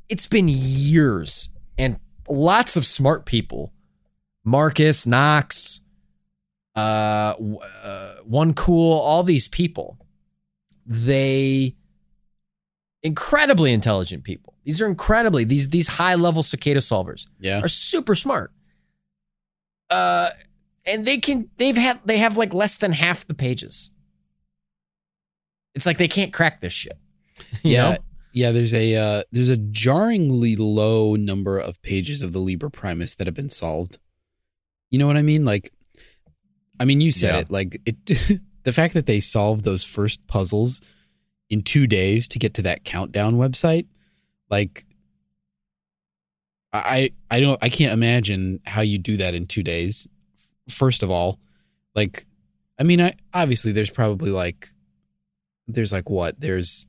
it's 0.09 0.27
been 0.27 0.47
years 0.49 1.49
and 1.77 1.97
lots 2.27 2.75
of 2.75 2.85
smart 2.85 3.25
people, 3.25 3.73
Marcus 4.43 5.05
Nox, 5.07 5.81
uh, 6.75 6.79
uh, 7.35 8.15
one 8.23 8.53
cool, 8.53 8.99
all 8.99 9.23
these 9.23 9.47
people, 9.47 9.97
they 10.85 11.75
incredibly 13.01 13.73
intelligent 13.73 14.23
people. 14.23 14.53
These 14.63 14.81
are 14.81 14.87
incredibly 14.87 15.43
these 15.43 15.69
these 15.69 15.87
high 15.87 16.15
level 16.15 16.41
cicada 16.43 16.79
solvers 16.79 17.27
Yeah. 17.39 17.59
are 17.61 17.67
super 17.67 18.15
smart. 18.15 18.51
Uh, 19.89 20.29
and 20.85 21.05
they 21.05 21.17
can 21.17 21.49
they've 21.57 21.75
had 21.77 21.99
they 22.05 22.17
have 22.17 22.37
like 22.37 22.53
less 22.53 22.77
than 22.77 22.91
half 22.93 23.27
the 23.27 23.33
pages. 23.33 23.91
It's 25.75 25.85
like 25.85 25.97
they 25.97 26.07
can't 26.07 26.31
crack 26.33 26.61
this 26.61 26.73
shit. 26.73 26.97
You 27.63 27.71
yeah. 27.71 27.81
know? 27.91 27.97
Yeah, 28.35 28.51
there's 28.51 28.73
a 28.73 28.95
uh, 28.95 29.23
there's 29.31 29.49
a 29.49 29.57
jarringly 29.57 30.55
low 30.55 31.15
number 31.15 31.57
of 31.59 31.81
pages 31.83 32.21
of 32.23 32.33
the 32.33 32.39
Liber 32.39 32.69
Primus 32.69 33.15
that 33.15 33.27
have 33.27 33.35
been 33.35 33.49
solved. 33.49 33.99
You 34.89 34.99
know 34.99 35.07
what 35.07 35.17
I 35.17 35.21
mean? 35.21 35.45
Like, 35.45 35.71
I 36.79 36.85
mean, 36.85 36.99
you 37.01 37.11
said 37.11 37.35
Yeah. 37.35 37.41
it. 37.41 37.51
Like 37.51 37.81
it, 37.85 38.39
the 38.63 38.71
fact 38.73 38.95
that 38.95 39.05
they 39.05 39.19
solved 39.19 39.65
those 39.65 39.83
first 39.83 40.25
puzzles 40.27 40.81
in 41.49 41.61
two 41.61 41.85
days 41.85 42.27
to 42.29 42.39
get 42.39 42.55
to 42.55 42.63
that 42.63 42.83
countdown 42.83 43.35
website, 43.35 43.85
like, 44.49 44.83
I 46.71 47.11
I 47.29 47.39
don't 47.39 47.61
I 47.61 47.69
can't 47.69 47.93
imagine 47.93 48.59
how 48.65 48.81
you 48.81 48.97
do 48.97 49.17
that 49.17 49.35
in 49.35 49.45
two 49.45 49.61
days. 49.63 50.07
First 50.69 51.03
of 51.03 51.11
all, 51.11 51.39
like, 51.93 52.25
I 52.79 52.83
mean, 52.83 52.99
I 52.99 53.13
obviously 53.33 53.73
there's 53.73 53.91
probably 53.91 54.31
like, 54.31 54.69
there's 55.67 55.91
like 55.91 56.09
what 56.09 56.39
there's 56.39 56.87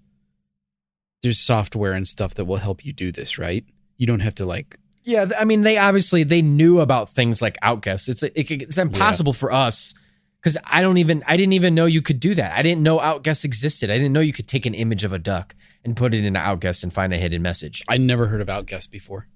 there's 1.23 1.41
software 1.41 1.93
and 1.93 2.07
stuff 2.07 2.35
that 2.35 2.45
will 2.45 2.57
help 2.57 2.85
you 2.85 2.93
do 2.93 3.11
this, 3.11 3.39
right? 3.39 3.65
You 3.97 4.07
don't 4.07 4.21
have 4.21 4.35
to 4.37 4.47
like 4.47 4.79
Yeah, 5.05 5.27
I 5.39 5.45
mean, 5.45 5.63
they 5.63 5.79
obviously 5.79 6.23
they 6.23 6.43
knew 6.43 6.81
about 6.81 7.11
things 7.11 7.41
like 7.41 7.57
Outguess. 7.63 8.09
It's 8.09 8.23
it, 8.23 8.33
it's 8.37 8.79
impossible 8.79 9.33
for 9.33 9.53
us 9.53 9.95
because 10.41 10.59
I 10.65 10.83
don't 10.83 10.99
even 10.99 11.25
I 11.27 11.37
didn't 11.37 11.55
even 11.55 11.75
know 11.75 11.87
you 11.87 12.03
could 12.03 12.21
do 12.21 12.35
that. 12.35 12.53
I 12.53 12.63
didn't 12.63 12.83
know 12.83 13.01
Outguess 13.01 13.45
existed. 13.45 13.91
I 13.91 13.95
didn't 13.97 14.13
know 14.13 14.21
you 14.21 14.33
could 14.33 14.47
take 14.49 14.67
an 14.67 14.75
image 14.75 15.03
of 15.03 15.13
a 15.13 15.19
duck 15.19 15.55
and 15.85 15.97
put 15.97 16.15
it 16.15 16.25
into 16.25 16.39
Outguess 16.39 16.83
and 16.83 16.93
find 16.93 17.13
a 17.13 17.19
hidden 17.19 17.43
message. 17.43 17.83
I 17.89 17.97
never 17.97 18.27
heard 18.27 18.41
of 18.41 18.51
Outguess 18.51 18.87
before. 18.87 19.27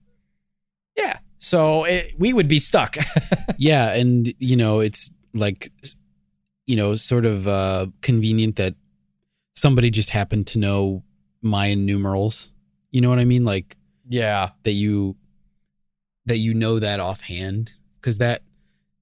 Yeah, 0.97 1.19
so 1.39 1.85
it, 1.85 2.15
we 2.19 2.33
would 2.33 2.49
be 2.49 2.59
stuck. 2.59 2.97
yeah, 3.57 3.95
and 3.95 4.33
you 4.39 4.57
know, 4.57 4.81
it's 4.81 5.11
like 5.33 5.73
you 6.67 6.77
know, 6.77 6.95
sort 6.97 7.25
of 7.25 7.49
uh 7.49 7.87
convenient 8.03 8.57
that 8.57 8.75
somebody 9.59 9.91
just 9.91 10.11
happened 10.11 10.47
to 10.49 10.59
know 10.59 11.03
Mayan 11.43 11.85
numerals. 11.85 12.51
You 12.91 13.01
know 13.01 13.09
what 13.11 13.19
I 13.19 13.25
mean? 13.25 13.45
Like 13.45 13.77
yeah, 14.09 14.51
that 14.63 14.73
you 14.73 15.17
that 16.27 16.39
you 16.39 16.55
know 16.55 16.79
that 16.79 17.01
offhand 17.01 17.73
because 18.01 18.19
that 18.19 18.43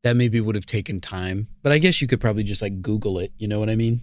that 0.03 0.17
maybe 0.17 0.41
would 0.41 0.55
have 0.55 0.67
taken 0.67 1.01
time. 1.01 1.49
But 1.63 1.73
I 1.73 1.79
guess 1.79 2.01
you 2.01 2.09
could 2.09 2.21
probably 2.21 2.43
just 2.43 2.63
like 2.63 2.83
Google 2.83 3.19
it. 3.19 3.33
You 3.39 3.49
know 3.49 3.59
what 3.59 3.71
I 3.71 3.77
mean? 3.77 4.03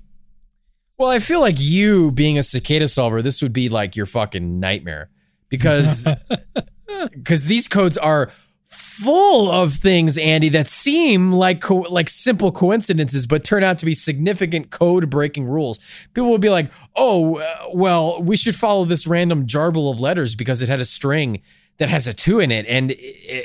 Well, 0.97 1.09
I 1.09 1.19
feel 1.19 1.39
like 1.39 1.55
you 1.57 2.11
being 2.11 2.38
a 2.38 2.43
cicada 2.43 2.88
solver, 2.88 3.21
this 3.21 3.41
would 3.41 3.53
be 3.53 3.69
like 3.69 3.95
your 3.95 4.05
fucking 4.05 4.59
nightmare 4.59 5.09
because 5.49 6.07
because 7.11 7.45
these 7.45 7.67
codes 7.67 7.97
are 7.97 8.31
full 8.73 9.49
of 9.49 9.73
things, 9.73 10.17
Andy, 10.17 10.49
that 10.49 10.67
seem 10.67 11.31
like 11.31 11.61
co- 11.61 11.87
like 11.89 12.09
simple 12.09 12.51
coincidences, 12.51 13.25
but 13.25 13.43
turn 13.43 13.63
out 13.63 13.77
to 13.79 13.85
be 13.85 13.93
significant 13.93 14.69
code 14.71 15.09
breaking 15.09 15.45
rules. 15.45 15.79
People 16.13 16.29
will 16.29 16.37
be 16.37 16.49
like, 16.49 16.69
"Oh, 16.95 17.41
well, 17.73 18.21
we 18.21 18.37
should 18.37 18.55
follow 18.55 18.85
this 18.85 19.07
random 19.07 19.47
jarble 19.47 19.91
of 19.91 19.99
letters 19.99 20.35
because 20.35 20.61
it 20.61 20.69
had 20.69 20.79
a 20.79 20.85
string." 20.85 21.41
That 21.79 21.89
has 21.89 22.05
a 22.05 22.13
two 22.13 22.39
in 22.39 22.51
it, 22.51 22.67
and 22.67 22.91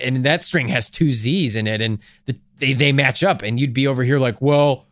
and 0.02 0.22
that 0.26 0.44
string 0.44 0.68
has 0.68 0.90
two 0.90 1.14
Z's 1.14 1.56
in 1.56 1.66
it, 1.66 1.80
and 1.80 1.98
the, 2.26 2.38
they 2.58 2.74
they 2.74 2.92
match 2.92 3.22
up, 3.22 3.40
and 3.40 3.58
you'd 3.58 3.72
be 3.72 3.86
over 3.86 4.04
here 4.04 4.18
like, 4.18 4.42
well, 4.42 4.87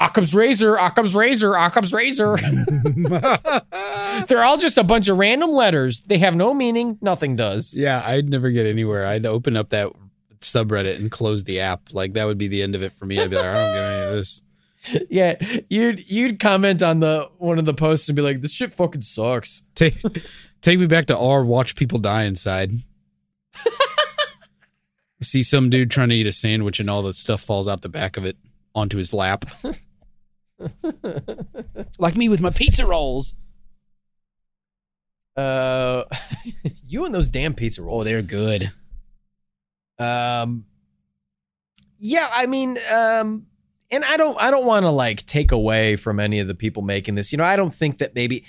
Occam's 0.00 0.34
razor, 0.34 0.76
Occam's 0.76 1.14
razor, 1.14 1.54
Occam's 1.56 1.92
razor. 1.92 2.36
They're 4.28 4.44
all 4.44 4.56
just 4.56 4.78
a 4.78 4.84
bunch 4.84 5.08
of 5.08 5.18
random 5.18 5.50
letters. 5.50 6.00
They 6.00 6.18
have 6.18 6.36
no 6.36 6.54
meaning. 6.54 6.98
Nothing 7.00 7.34
does. 7.34 7.74
Yeah, 7.74 8.02
I'd 8.06 8.28
never 8.28 8.50
get 8.50 8.66
anywhere. 8.66 9.06
I'd 9.06 9.26
open 9.26 9.56
up 9.56 9.70
that 9.70 9.92
subreddit 10.40 10.96
and 10.96 11.10
close 11.10 11.44
the 11.44 11.60
app. 11.60 11.92
Like 11.92 12.12
that 12.12 12.26
would 12.26 12.38
be 12.38 12.46
the 12.48 12.62
end 12.62 12.76
of 12.76 12.82
it 12.82 12.92
for 12.92 13.06
me. 13.06 13.20
I'd 13.20 13.30
be 13.30 13.36
like, 13.36 13.44
I 13.46 13.54
don't 13.54 13.72
get 13.74 13.82
any 13.82 14.04
of 14.06 14.12
this. 14.12 14.42
Yeah, 15.10 15.34
you'd 15.68 16.08
you'd 16.08 16.38
comment 16.38 16.82
on 16.84 17.00
the 17.00 17.28
one 17.38 17.58
of 17.58 17.64
the 17.64 17.74
posts 17.74 18.08
and 18.08 18.14
be 18.14 18.22
like, 18.22 18.40
"This 18.40 18.52
shit 18.52 18.72
fucking 18.72 19.02
sucks." 19.02 19.62
Take 19.74 20.00
take 20.62 20.78
me 20.78 20.86
back 20.86 21.06
to 21.06 21.18
R. 21.18 21.44
Watch 21.44 21.74
people 21.74 21.98
die 21.98 22.22
inside. 22.22 22.70
See 25.20 25.42
some 25.42 25.68
dude 25.68 25.90
trying 25.90 26.10
to 26.10 26.14
eat 26.14 26.28
a 26.28 26.32
sandwich 26.32 26.78
and 26.78 26.88
all 26.88 27.02
the 27.02 27.12
stuff 27.12 27.42
falls 27.42 27.66
out 27.66 27.82
the 27.82 27.88
back 27.88 28.16
of 28.16 28.24
it 28.24 28.36
onto 28.74 28.98
his 28.98 29.12
lap. 29.12 29.46
like 31.98 32.16
me 32.16 32.28
with 32.28 32.40
my 32.40 32.50
pizza 32.50 32.86
rolls. 32.86 33.34
Uh, 35.36 36.04
you 36.86 37.04
and 37.04 37.14
those 37.14 37.28
damn 37.28 37.54
pizza 37.54 37.82
rolls. 37.82 37.90
Oh, 37.92 37.94
rolls. 37.96 38.06
they're 38.06 38.22
good. 38.22 38.72
Um, 39.98 40.64
yeah, 41.98 42.28
I 42.32 42.46
mean, 42.46 42.76
um, 42.92 43.46
and 43.90 44.04
I 44.04 44.16
don't, 44.16 44.40
I 44.40 44.50
don't 44.50 44.66
want 44.66 44.84
to 44.84 44.90
like 44.90 45.24
take 45.26 45.52
away 45.52 45.96
from 45.96 46.20
any 46.20 46.40
of 46.40 46.48
the 46.48 46.54
people 46.54 46.82
making 46.82 47.14
this. 47.14 47.32
You 47.32 47.38
know, 47.38 47.44
I 47.44 47.56
don't 47.56 47.74
think 47.74 47.98
that 47.98 48.14
maybe, 48.14 48.44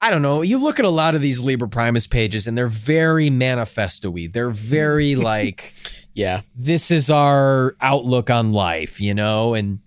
I 0.00 0.10
don't 0.10 0.22
know. 0.22 0.42
You 0.42 0.58
look 0.58 0.78
at 0.78 0.84
a 0.84 0.90
lot 0.90 1.14
of 1.14 1.20
these 1.22 1.40
Liber 1.40 1.68
Primus 1.68 2.06
pages, 2.06 2.46
and 2.48 2.58
they're 2.58 2.68
very 2.68 3.30
manifesto-y. 3.30 4.28
They're 4.32 4.50
very 4.50 5.14
like, 5.16 5.72
Yeah. 6.14 6.42
this 6.54 6.90
is 6.90 7.10
our 7.10 7.76
outlook 7.80 8.28
on 8.30 8.52
life, 8.52 9.00
you 9.00 9.14
know, 9.14 9.54
and 9.54 9.78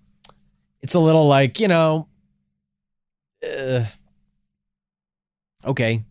it's 0.86 0.94
a 0.94 1.00
little 1.00 1.26
like, 1.28 1.60
you 1.60 1.68
know, 1.68 2.08
uh, 3.44 3.86
okay, 5.66 6.04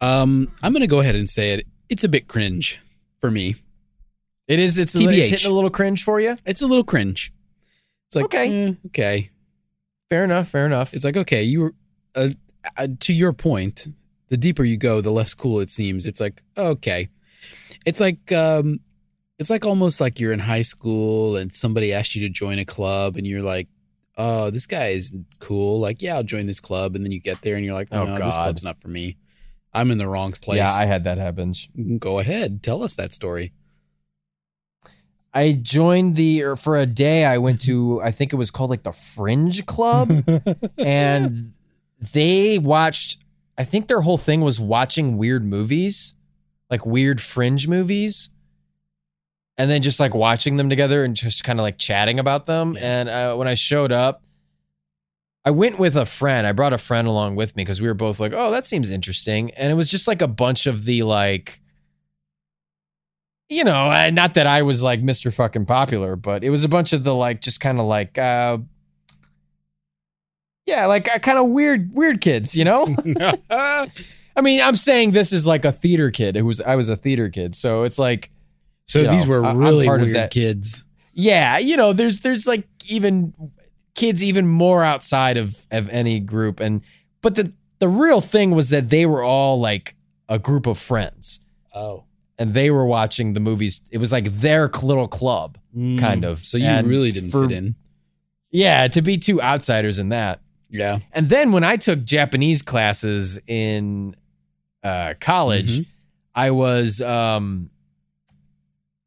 Um, 0.00 0.50
I'm 0.60 0.72
gonna 0.72 0.88
go 0.88 0.98
ahead 0.98 1.14
and 1.14 1.28
say 1.30 1.52
it. 1.52 1.66
It's 1.88 2.02
a 2.02 2.08
bit 2.08 2.26
cringe 2.26 2.80
for 3.20 3.30
me. 3.30 3.54
it 4.48 4.58
is. 4.58 4.76
It's, 4.76 4.92
a, 4.96 4.98
TBH. 4.98 5.18
it's 5.18 5.30
hitting 5.30 5.50
a 5.52 5.54
little 5.54 5.70
cringe 5.70 6.02
for 6.02 6.18
you. 6.20 6.36
It's 6.44 6.62
a 6.62 6.66
little 6.66 6.82
cringe. 6.82 7.32
It's 8.08 8.16
like 8.16 8.24
Okay. 8.24 8.66
eh, 8.70 8.74
okay. 8.86 9.30
Fair 10.10 10.24
enough. 10.24 10.48
Fair 10.48 10.66
enough. 10.66 10.94
It's 10.94 11.04
like 11.04 11.16
okay, 11.16 11.44
you 11.44 11.60
were 11.60 11.74
uh, 12.16 12.30
uh, 12.76 12.88
to 13.00 13.12
your 13.12 13.32
point. 13.32 13.86
The 14.30 14.36
deeper 14.36 14.64
you 14.64 14.76
go, 14.78 15.00
the 15.00 15.12
less 15.12 15.32
cool 15.34 15.60
it 15.60 15.70
seems. 15.70 16.04
It's 16.06 16.20
like 16.20 16.42
okay, 16.56 17.08
it's 17.86 18.00
like 18.00 18.32
um, 18.32 18.80
it's 19.38 19.50
like 19.50 19.64
almost 19.64 20.00
like 20.00 20.18
you're 20.18 20.32
in 20.32 20.40
high 20.40 20.62
school 20.62 21.36
and 21.36 21.52
somebody 21.52 21.92
asked 21.92 22.16
you 22.16 22.22
to 22.26 22.28
join 22.32 22.58
a 22.58 22.64
club 22.64 23.16
and 23.16 23.26
you're 23.28 23.42
like, 23.42 23.68
oh, 24.16 24.50
this 24.50 24.66
guy 24.66 24.88
is 24.88 25.14
cool. 25.38 25.80
Like, 25.80 26.02
yeah, 26.02 26.16
I'll 26.16 26.22
join 26.22 26.46
this 26.46 26.60
club. 26.60 26.94
And 26.94 27.04
then 27.04 27.12
you 27.12 27.20
get 27.20 27.40
there 27.42 27.56
and 27.56 27.64
you're 27.64 27.74
like, 27.74 27.88
Oh, 27.92 28.04
no, 28.04 28.18
this 28.18 28.34
club's 28.34 28.64
not 28.64 28.80
for 28.80 28.88
me. 28.88 29.16
I'm 29.72 29.90
in 29.90 29.98
the 29.98 30.08
wrong 30.08 30.32
place. 30.32 30.58
Yeah, 30.58 30.70
I 30.72 30.84
had 30.84 31.04
that 31.04 31.18
happen. 31.18 31.54
go 31.98 32.18
ahead, 32.18 32.62
tell 32.62 32.82
us 32.82 32.94
that 32.96 33.12
story. 33.12 33.52
I 35.34 35.52
joined 35.54 36.16
the 36.16 36.42
or 36.42 36.56
for 36.56 36.76
a 36.76 36.84
day. 36.84 37.24
I 37.24 37.38
went 37.38 37.62
to 37.62 38.02
I 38.02 38.10
think 38.10 38.32
it 38.32 38.36
was 38.36 38.50
called 38.50 38.68
like 38.70 38.82
the 38.82 38.92
Fringe 38.92 39.64
Club, 39.64 40.12
and 40.78 41.54
they 42.12 42.58
watched. 42.58 43.18
I 43.56 43.64
think 43.64 43.88
their 43.88 44.00
whole 44.02 44.18
thing 44.18 44.40
was 44.40 44.60
watching 44.60 45.16
weird 45.16 45.44
movies, 45.44 46.14
like 46.70 46.84
weird 46.84 47.20
fringe 47.20 47.66
movies, 47.68 48.28
and 49.58 49.70
then 49.70 49.82
just 49.82 50.00
like 50.00 50.14
watching 50.14 50.56
them 50.56 50.70
together 50.70 51.04
and 51.04 51.14
just 51.14 51.44
kind 51.44 51.58
of 51.58 51.62
like 51.62 51.78
chatting 51.78 52.18
about 52.18 52.46
them. 52.46 52.76
And 52.80 53.08
uh, 53.08 53.34
when 53.34 53.48
I 53.48 53.54
showed 53.54 53.92
up, 53.92 54.22
I 55.44 55.50
went 55.50 55.78
with 55.78 55.96
a 55.96 56.06
friend. 56.06 56.46
I 56.46 56.52
brought 56.52 56.72
a 56.72 56.78
friend 56.78 57.08
along 57.08 57.36
with 57.36 57.56
me 57.56 57.64
because 57.64 57.80
we 57.80 57.88
were 57.88 57.94
both 57.94 58.20
like, 58.20 58.32
"Oh, 58.34 58.50
that 58.52 58.66
seems 58.66 58.90
interesting." 58.90 59.50
And 59.52 59.72
it 59.72 59.74
was 59.74 59.90
just 59.90 60.06
like 60.06 60.22
a 60.22 60.28
bunch 60.28 60.66
of 60.66 60.84
the 60.84 61.02
like 61.02 61.62
you 63.52 63.64
know, 63.64 63.90
uh, 63.90 64.10
not 64.10 64.34
that 64.34 64.46
I 64.46 64.62
was 64.62 64.82
like 64.82 65.02
Mr. 65.02 65.32
fucking 65.32 65.66
popular, 65.66 66.16
but 66.16 66.42
it 66.42 66.48
was 66.48 66.64
a 66.64 66.68
bunch 66.68 66.94
of 66.94 67.04
the 67.04 67.14
like, 67.14 67.42
just 67.42 67.60
kind 67.60 67.78
of 67.78 67.84
like, 67.84 68.16
uh, 68.16 68.56
yeah, 70.64 70.86
like 70.86 71.14
uh, 71.14 71.18
kind 71.18 71.38
of 71.38 71.48
weird, 71.48 71.92
weird 71.92 72.22
kids, 72.22 72.56
you 72.56 72.64
know? 72.64 72.86
I 73.50 74.40
mean, 74.40 74.62
I'm 74.62 74.76
saying 74.76 75.10
this 75.10 75.34
is 75.34 75.46
like 75.46 75.66
a 75.66 75.72
theater 75.72 76.10
kid 76.10 76.34
who 76.34 76.46
was, 76.46 76.62
I 76.62 76.76
was 76.76 76.88
a 76.88 76.96
theater 76.96 77.28
kid. 77.28 77.54
So 77.54 77.82
it's 77.82 77.98
like, 77.98 78.30
So 78.86 79.00
You 79.00 79.08
these 79.10 79.24
know, 79.26 79.30
were 79.40 79.54
really 79.54 79.86
part 79.86 80.00
of 80.00 80.06
weird 80.08 80.16
that. 80.16 80.30
kids. 80.30 80.82
yeah, 81.14 81.58
you 81.58 81.76
know, 81.76 81.92
there's, 81.92 82.20
there's 82.20 82.46
like 82.46 82.66
even 82.88 83.32
kids 83.94 84.22
even 84.24 84.46
more 84.46 84.82
outside 84.82 85.36
of, 85.36 85.56
of 85.70 85.88
any 85.90 86.18
group. 86.20 86.60
And, 86.60 86.82
but 87.20 87.34
the, 87.34 87.52
the 87.78 87.88
real 87.88 88.20
thing 88.20 88.50
was 88.52 88.68
that 88.70 88.90
they 88.90 89.06
were 89.06 89.22
all 89.22 89.60
like 89.60 89.94
a 90.28 90.38
group 90.38 90.66
of 90.66 90.78
friends 90.78 91.40
Oh. 91.74 92.04
and 92.38 92.54
they 92.54 92.70
were 92.70 92.86
watching 92.86 93.32
the 93.34 93.40
movies. 93.40 93.80
It 93.90 93.98
was 93.98 94.12
like 94.12 94.32
their 94.40 94.68
little 94.82 95.08
club. 95.08 95.58
Kind 95.98 96.24
of. 96.24 96.40
Mm. 96.40 96.44
So 96.46 96.58
you 96.58 96.66
And 96.66 96.86
really 96.86 97.12
didn't 97.12 97.30
for- 97.30 97.48
fit 97.48 97.56
in. 97.56 97.74
Yeah, 98.50 98.88
to 98.88 99.00
be 99.00 99.16
two 99.16 99.40
outsiders 99.40 99.98
in 99.98 100.10
that. 100.10 100.40
Yeah. 100.68 100.98
And 101.12 101.30
then 101.30 101.52
when 101.52 101.64
I 101.64 101.76
took 101.76 102.04
Japanese 102.04 102.60
classes 102.60 103.38
in 103.46 104.14
uh, 104.82 105.14
college, 105.20 105.80
Mhm. 105.80 105.86
I 106.34 106.50
was 106.50 107.00
um, 107.00 107.70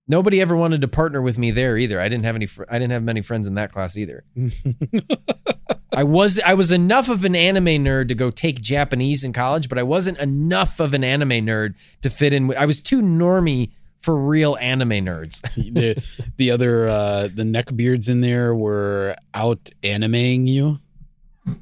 nobody 0.07 0.41
ever 0.41 0.56
wanted 0.56 0.82
to 0.82 0.88
partner 0.88 1.22
with 1.22 1.38
me 1.38 1.52
there 1.52 1.77
either. 1.77 1.99
I 1.99 2.10
didn't 2.10 2.26
have 2.26 2.36
any. 2.36 2.45
Fr- 2.45 2.64
I 2.69 2.80
didn't 2.80 2.91
have 2.91 3.03
many 3.03 3.22
friends 3.22 3.48
in 3.48 3.56
that 3.56 3.72
class 3.72 3.98
either. 3.98 4.23
I 5.95 6.03
was 6.03 6.40
I 6.45 6.53
was 6.56 6.72
enough 6.72 7.07
of 7.10 7.23
an 7.23 7.36
anime 7.36 7.65
nerd 7.84 8.10
to 8.10 8.15
go 8.15 8.30
take 8.30 8.61
Japanese 8.61 9.23
in 9.23 9.32
college, 9.34 9.69
but 9.69 9.77
I 9.77 9.84
wasn't 9.84 10.18
enough 10.19 10.80
of 10.80 10.94
an 10.94 11.03
anime 11.03 11.45
nerd 11.45 11.76
to 12.02 12.10
fit 12.10 12.34
in. 12.34 12.48
with- 12.48 12.57
I 12.57 12.65
was 12.65 12.82
too 12.82 13.02
normy 13.02 13.72
for 13.99 14.15
real 14.15 14.57
anime 14.57 14.90
nerds. 15.06 15.41
the 15.73 16.03
the 16.38 16.52
other 16.52 16.88
uh 16.90 17.30
the 17.34 17.44
neckbeards 17.44 18.10
in 18.10 18.19
there 18.22 18.53
were 18.53 19.15
out 19.34 19.69
animating 19.84 20.48
you. 20.48 20.80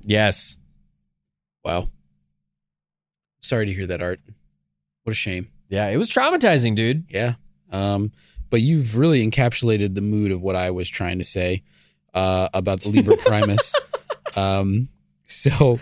yes. 0.01 0.57
Wow. 1.63 1.89
Sorry 3.41 3.65
to 3.67 3.73
hear 3.73 3.87
that, 3.87 4.01
Art. 4.01 4.19
What 5.03 5.11
a 5.11 5.15
shame. 5.15 5.49
Yeah, 5.69 5.87
it 5.89 5.97
was 5.97 6.09
traumatizing, 6.09 6.75
dude. 6.75 7.05
Yeah. 7.09 7.35
Um, 7.71 8.11
but 8.53 8.61
you've 8.61 8.97
really 8.97 9.27
encapsulated 9.27 9.95
the 9.95 10.01
mood 10.01 10.31
of 10.31 10.39
what 10.39 10.55
I 10.55 10.69
was 10.69 10.87
trying 10.87 11.17
to 11.17 11.23
say 11.23 11.63
uh, 12.13 12.49
about 12.53 12.81
the 12.81 12.89
Liber 12.89 13.17
Primus. 13.17 13.73
um, 14.35 14.89
so, 15.25 15.79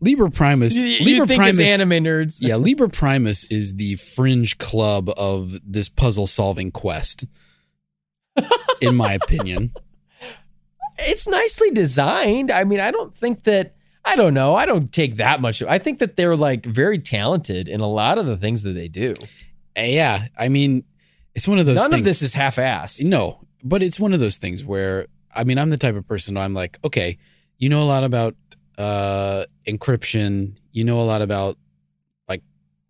Liber 0.00 0.30
Primus. 0.30 0.76
You, 0.76 0.84
you 0.84 1.26
think 1.26 1.40
Primus, 1.40 1.58
it's 1.58 1.68
anime 1.68 2.04
nerds? 2.04 2.38
Yeah, 2.40 2.54
Liber 2.64 2.86
Primus 2.86 3.42
is 3.46 3.74
the 3.74 3.96
fringe 3.96 4.56
club 4.58 5.10
of 5.16 5.58
this 5.66 5.88
puzzle 5.88 6.28
solving 6.28 6.70
quest, 6.70 7.24
in 8.80 8.94
my 8.94 9.14
opinion. 9.14 9.72
it's 11.00 11.26
nicely 11.26 11.72
designed. 11.72 12.52
I 12.52 12.62
mean, 12.62 12.78
I 12.78 12.92
don't 12.92 13.16
think 13.16 13.42
that 13.42 13.74
I 14.04 14.14
don't 14.14 14.34
know. 14.34 14.54
I 14.54 14.64
don't 14.64 14.92
take 14.92 15.16
that 15.16 15.40
much. 15.40 15.60
I 15.60 15.80
think 15.80 15.98
that 15.98 16.14
they're 16.14 16.36
like 16.36 16.66
very 16.66 17.00
talented 17.00 17.66
in 17.66 17.80
a 17.80 17.88
lot 17.88 18.18
of 18.18 18.26
the 18.26 18.36
things 18.36 18.62
that 18.62 18.74
they 18.74 18.86
do. 18.86 19.12
Uh, 19.76 19.82
yeah, 19.82 20.28
I 20.38 20.48
mean, 20.48 20.84
it's 21.34 21.48
one 21.48 21.58
of 21.58 21.66
those. 21.66 21.76
None 21.76 21.90
things, 21.90 22.00
of 22.00 22.04
this 22.04 22.22
is 22.22 22.34
half-assed. 22.34 23.04
No, 23.04 23.40
but 23.62 23.82
it's 23.82 23.98
one 23.98 24.12
of 24.12 24.20
those 24.20 24.36
things 24.36 24.64
where 24.64 25.06
I 25.34 25.44
mean, 25.44 25.58
I'm 25.58 25.70
the 25.70 25.78
type 25.78 25.96
of 25.96 26.06
person 26.06 26.36
I'm 26.36 26.54
like, 26.54 26.78
okay, 26.84 27.18
you 27.58 27.68
know 27.68 27.82
a 27.82 27.84
lot 27.84 28.04
about 28.04 28.36
uh 28.78 29.44
encryption, 29.66 30.56
you 30.72 30.84
know 30.84 31.00
a 31.00 31.04
lot 31.04 31.22
about 31.22 31.56
like 32.28 32.42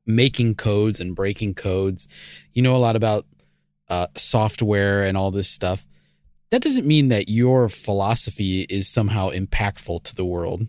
making 0.06 0.54
codes 0.54 1.00
and 1.00 1.14
breaking 1.14 1.54
codes. 1.54 2.08
You 2.52 2.62
know 2.62 2.74
a 2.74 2.78
lot 2.78 2.96
about 2.96 3.26
uh 3.88 4.08
software 4.16 5.04
and 5.04 5.16
all 5.16 5.30
this 5.30 5.48
stuff. 5.48 5.86
That 6.50 6.62
doesn't 6.62 6.86
mean 6.86 7.08
that 7.08 7.28
your 7.28 7.68
philosophy 7.68 8.62
is 8.68 8.86
somehow 8.86 9.30
impactful 9.30 10.02
to 10.04 10.14
the 10.14 10.24
world. 10.24 10.66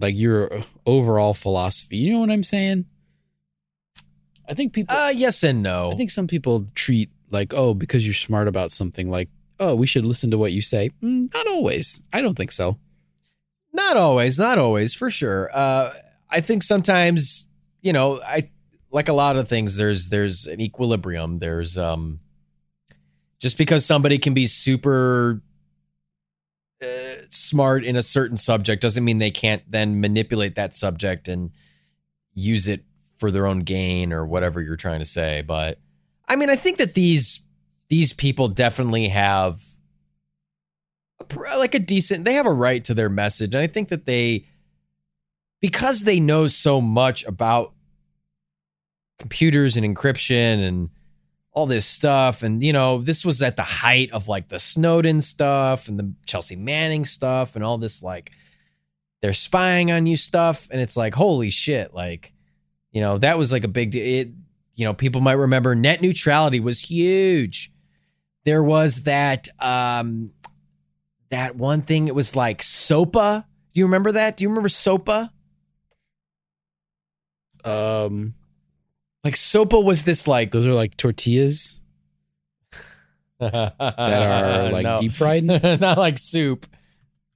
Like 0.00 0.14
your 0.16 0.62
overall 0.86 1.34
philosophy. 1.34 1.98
You 1.98 2.14
know 2.14 2.20
what 2.20 2.30
I'm 2.30 2.42
saying? 2.42 2.86
I 4.48 4.54
think 4.54 4.72
people 4.72 4.96
Uh, 4.96 5.10
yes 5.14 5.42
and 5.42 5.62
no. 5.62 5.92
I 5.92 5.96
think 5.96 6.10
some 6.10 6.26
people 6.26 6.66
treat 6.74 7.10
like, 7.30 7.52
oh, 7.54 7.74
because 7.74 8.06
you're 8.06 8.14
smart 8.14 8.48
about 8.48 8.70
something, 8.70 9.10
like, 9.10 9.28
oh, 9.58 9.74
we 9.74 9.86
should 9.86 10.04
listen 10.04 10.30
to 10.30 10.38
what 10.38 10.52
you 10.52 10.60
say. 10.60 10.90
Mm, 11.02 11.32
not 11.32 11.46
always. 11.46 12.00
I 12.12 12.20
don't 12.20 12.36
think 12.36 12.52
so. 12.52 12.78
Not 13.72 13.96
always, 13.96 14.38
not 14.38 14.58
always, 14.58 14.94
for 14.94 15.10
sure. 15.10 15.50
Uh, 15.52 15.90
I 16.30 16.40
think 16.40 16.62
sometimes, 16.62 17.46
you 17.82 17.92
know, 17.92 18.20
I 18.22 18.50
like 18.90 19.08
a 19.08 19.12
lot 19.12 19.36
of 19.36 19.48
things. 19.48 19.76
There's 19.76 20.08
there's 20.08 20.46
an 20.46 20.60
equilibrium. 20.60 21.40
There's 21.40 21.76
um, 21.76 22.20
just 23.40 23.58
because 23.58 23.84
somebody 23.84 24.18
can 24.18 24.32
be 24.32 24.46
super 24.46 25.42
uh, 26.80 26.86
smart 27.30 27.84
in 27.84 27.96
a 27.96 28.02
certain 28.02 28.36
subject 28.36 28.80
doesn't 28.80 29.04
mean 29.04 29.18
they 29.18 29.30
can't 29.30 29.62
then 29.68 30.00
manipulate 30.00 30.54
that 30.54 30.74
subject 30.74 31.28
and 31.28 31.50
use 32.32 32.68
it 32.68 32.84
for 33.16 33.30
their 33.30 33.46
own 33.46 33.60
gain 33.60 34.12
or 34.12 34.26
whatever 34.26 34.60
you're 34.60 34.76
trying 34.76 35.00
to 35.00 35.04
say. 35.04 35.42
But 35.46 35.78
I 36.28 36.36
mean, 36.36 36.50
I 36.50 36.56
think 36.56 36.78
that 36.78 36.94
these 36.94 37.44
these 37.88 38.12
people 38.12 38.48
definitely 38.48 39.08
have 39.08 39.62
a 41.20 41.58
like 41.58 41.74
a 41.74 41.78
decent 41.78 42.24
they 42.24 42.34
have 42.34 42.46
a 42.46 42.52
right 42.52 42.84
to 42.84 42.94
their 42.94 43.08
message 43.08 43.54
and 43.54 43.62
i 43.62 43.66
think 43.66 43.88
that 43.88 44.06
they 44.06 44.46
because 45.60 46.02
they 46.02 46.20
know 46.20 46.46
so 46.46 46.80
much 46.80 47.24
about 47.24 47.72
computers 49.18 49.76
and 49.76 49.86
encryption 49.86 50.66
and 50.66 50.90
all 51.52 51.66
this 51.66 51.86
stuff 51.86 52.42
and 52.42 52.62
you 52.64 52.72
know 52.72 53.00
this 53.00 53.24
was 53.24 53.40
at 53.40 53.56
the 53.56 53.62
height 53.62 54.10
of 54.10 54.26
like 54.26 54.48
the 54.48 54.58
snowden 54.58 55.20
stuff 55.20 55.88
and 55.88 55.98
the 55.98 56.12
chelsea 56.26 56.56
manning 56.56 57.04
stuff 57.04 57.54
and 57.54 57.64
all 57.64 57.78
this 57.78 58.02
like 58.02 58.32
they're 59.22 59.32
spying 59.32 59.90
on 59.92 60.04
you 60.04 60.16
stuff 60.16 60.68
and 60.70 60.80
it's 60.80 60.96
like 60.96 61.14
holy 61.14 61.50
shit 61.50 61.94
like 61.94 62.32
you 62.94 63.00
know 63.02 63.18
that 63.18 63.36
was 63.36 63.52
like 63.52 63.64
a 63.64 63.68
big 63.68 63.90
deal 63.90 64.06
it 64.06 64.30
you 64.76 64.84
know 64.86 64.94
people 64.94 65.20
might 65.20 65.32
remember 65.34 65.74
net 65.74 66.00
neutrality 66.00 66.60
was 66.60 66.80
huge. 66.80 67.70
There 68.44 68.62
was 68.62 69.02
that 69.02 69.48
um 69.58 70.32
that 71.30 71.56
one 71.56 71.82
thing 71.82 72.08
it 72.08 72.14
was 72.14 72.34
like 72.36 72.62
sopa. 72.62 73.44
Do 73.74 73.80
you 73.80 73.84
remember 73.86 74.12
that? 74.12 74.36
Do 74.36 74.44
you 74.44 74.48
remember 74.48 74.68
sopa? 74.68 75.30
Um, 77.64 78.34
like 79.24 79.34
sopa 79.34 79.82
was 79.82 80.04
this 80.04 80.28
like 80.28 80.50
those 80.52 80.66
are 80.66 80.74
like 80.74 80.96
tortillas? 80.96 81.80
That 83.40 83.74
are 83.80 84.70
like 84.72 85.00
deep 85.00 85.12
fried. 85.14 85.44
not 85.80 85.98
like 85.98 86.18
soup. 86.18 86.66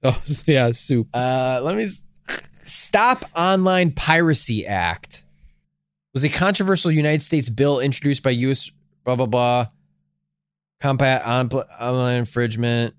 Oh, 0.03 0.21
yeah, 0.45 0.71
soup. 0.71 1.09
uh 1.13 1.59
let 1.63 1.75
me 1.75 1.83
s- 1.83 2.03
stop 2.63 3.25
online 3.35 3.91
piracy 3.91 4.65
act 4.65 5.23
was 6.13 6.23
a 6.23 6.29
controversial 6.29 6.91
united 6.91 7.21
states 7.21 7.49
bill 7.49 7.79
introduced 7.79 8.23
by 8.23 8.31
us 8.31 8.71
blah 9.03 9.15
blah 9.15 9.25
blah 9.25 9.67
combat 10.81 11.25
on 11.25 11.49
online 11.51 12.17
infringement 12.17 12.93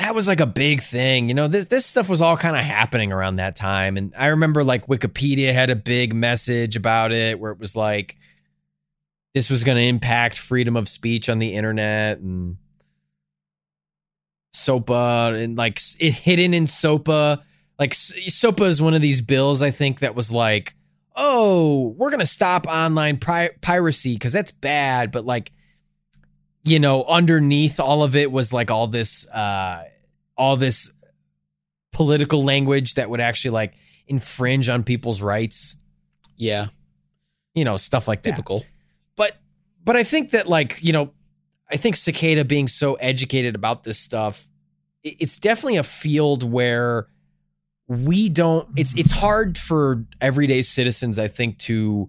that 0.00 0.14
was 0.14 0.26
like 0.26 0.40
a 0.40 0.46
big 0.46 0.82
thing. 0.82 1.28
You 1.28 1.34
know, 1.34 1.46
this 1.46 1.66
this 1.66 1.86
stuff 1.86 2.08
was 2.08 2.22
all 2.22 2.36
kind 2.36 2.56
of 2.56 2.62
happening 2.62 3.12
around 3.12 3.36
that 3.36 3.54
time. 3.54 3.96
And 3.96 4.14
I 4.16 4.28
remember 4.28 4.64
like 4.64 4.86
Wikipedia 4.86 5.52
had 5.52 5.70
a 5.70 5.76
big 5.76 6.14
message 6.14 6.74
about 6.74 7.12
it 7.12 7.38
where 7.38 7.52
it 7.52 7.58
was 7.58 7.76
like 7.76 8.16
this 9.34 9.50
was 9.50 9.62
going 9.62 9.76
to 9.76 9.84
impact 9.84 10.38
freedom 10.38 10.76
of 10.76 10.88
speech 10.88 11.28
on 11.28 11.38
the 11.38 11.54
internet 11.54 12.18
and 12.18 12.56
SOPA 14.54 15.34
and 15.40 15.56
like 15.56 15.78
it 16.00 16.14
hidden 16.14 16.54
in 16.54 16.66
SOPA. 16.66 17.42
Like 17.78 17.92
SOPA 17.94 18.64
is 18.64 18.82
one 18.82 18.94
of 18.94 19.02
these 19.02 19.20
bills 19.20 19.62
I 19.62 19.70
think 19.70 20.00
that 20.00 20.14
was 20.14 20.32
like, 20.32 20.74
"Oh, 21.16 21.94
we're 21.98 22.10
going 22.10 22.20
to 22.20 22.26
stop 22.26 22.66
online 22.66 23.16
pri- 23.18 23.50
piracy 23.60 24.16
cuz 24.18 24.32
that's 24.32 24.50
bad." 24.50 25.12
But 25.12 25.24
like 25.24 25.52
you 26.62 26.78
know, 26.78 27.04
underneath 27.04 27.80
all 27.80 28.02
of 28.02 28.14
it 28.14 28.30
was 28.30 28.52
like 28.52 28.70
all 28.70 28.86
this 28.86 29.26
uh 29.30 29.84
all 30.36 30.56
this 30.56 30.90
political 31.92 32.44
language 32.44 32.94
that 32.94 33.08
would 33.10 33.20
actually 33.20 33.50
like 33.52 33.74
infringe 34.06 34.68
on 34.68 34.82
people's 34.84 35.22
rights, 35.22 35.76
Yeah, 36.36 36.68
you 37.54 37.64
know, 37.64 37.76
stuff 37.76 38.06
like 38.08 38.22
that. 38.22 38.30
typical. 38.30 38.64
But 39.16 39.36
but 39.84 39.96
I 39.96 40.02
think 40.02 40.30
that 40.30 40.46
like, 40.48 40.78
you 40.82 40.92
know, 40.92 41.12
I 41.70 41.76
think 41.76 41.96
Cicada 41.96 42.44
being 42.44 42.68
so 42.68 42.94
educated 42.94 43.54
about 43.54 43.84
this 43.84 43.98
stuff, 43.98 44.46
it's 45.02 45.38
definitely 45.38 45.76
a 45.78 45.82
field 45.82 46.42
where 46.42 47.06
we 47.90 48.28
don't 48.28 48.68
it's 48.76 48.94
it's 48.94 49.10
hard 49.10 49.58
for 49.58 50.04
everyday 50.20 50.62
citizens 50.62 51.18
I 51.18 51.26
think 51.26 51.58
to 51.58 52.08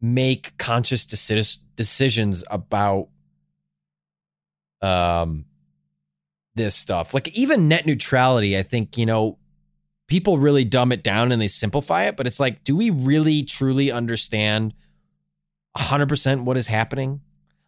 make 0.00 0.56
conscious 0.56 1.04
deci- 1.04 1.58
decisions 1.74 2.44
about 2.48 3.08
um 4.80 5.46
this 6.54 6.76
stuff. 6.76 7.12
Like 7.12 7.28
even 7.36 7.68
net 7.68 7.86
neutrality, 7.86 8.56
I 8.56 8.62
think, 8.62 8.96
you 8.96 9.06
know, 9.06 9.38
people 10.06 10.38
really 10.38 10.64
dumb 10.64 10.92
it 10.92 11.02
down 11.02 11.32
and 11.32 11.42
they 11.42 11.48
simplify 11.48 12.04
it, 12.04 12.16
but 12.16 12.28
it's 12.28 12.38
like 12.38 12.62
do 12.62 12.76
we 12.76 12.90
really 12.90 13.42
truly 13.42 13.90
understand 13.90 14.74
100% 15.76 16.44
what 16.44 16.56
is 16.56 16.68
happening? 16.68 17.20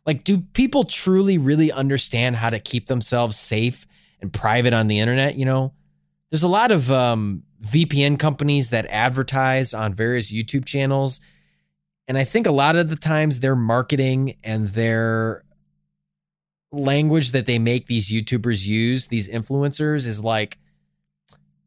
Like, 0.07 0.25
do 0.25 0.39
people 0.39 0.85
truly 0.85 1.39
really 1.39 1.73
understand 1.73 2.37
how 2.37 2.51
to 2.51 2.61
keep 2.61 2.87
themselves 2.87 3.37
safe 3.37 3.87
and 4.21 4.33
private 4.33 4.73
on 4.73 4.87
the 4.87 4.99
internet? 5.01 5.37
You 5.37 5.45
know, 5.45 5.75
there's 6.33 6.43
a 6.43 6.49
lot 6.49 6.73
of 6.73 6.91
um, 6.91 7.43
VPN 7.63 8.19
companies 8.19 8.71
that 8.71 8.87
advertise 8.87 9.75
on 9.75 9.93
various 9.93 10.33
YouTube 10.33 10.65
channels. 10.65 11.21
And 12.09 12.17
I 12.17 12.25
think 12.25 12.47
a 12.47 12.53
lot 12.53 12.75
of 12.75 12.89
the 12.89 12.97
times 12.97 13.41
their 13.41 13.55
marketing 13.55 14.37
and 14.43 14.69
their 14.69 15.45
language 16.73 17.33
that 17.33 17.45
they 17.45 17.59
make 17.59 17.87
these 17.87 18.11
YouTubers 18.11 18.65
use, 18.65 19.09
these 19.09 19.29
influencers, 19.29 20.07
is 20.07 20.25
like, 20.25 20.57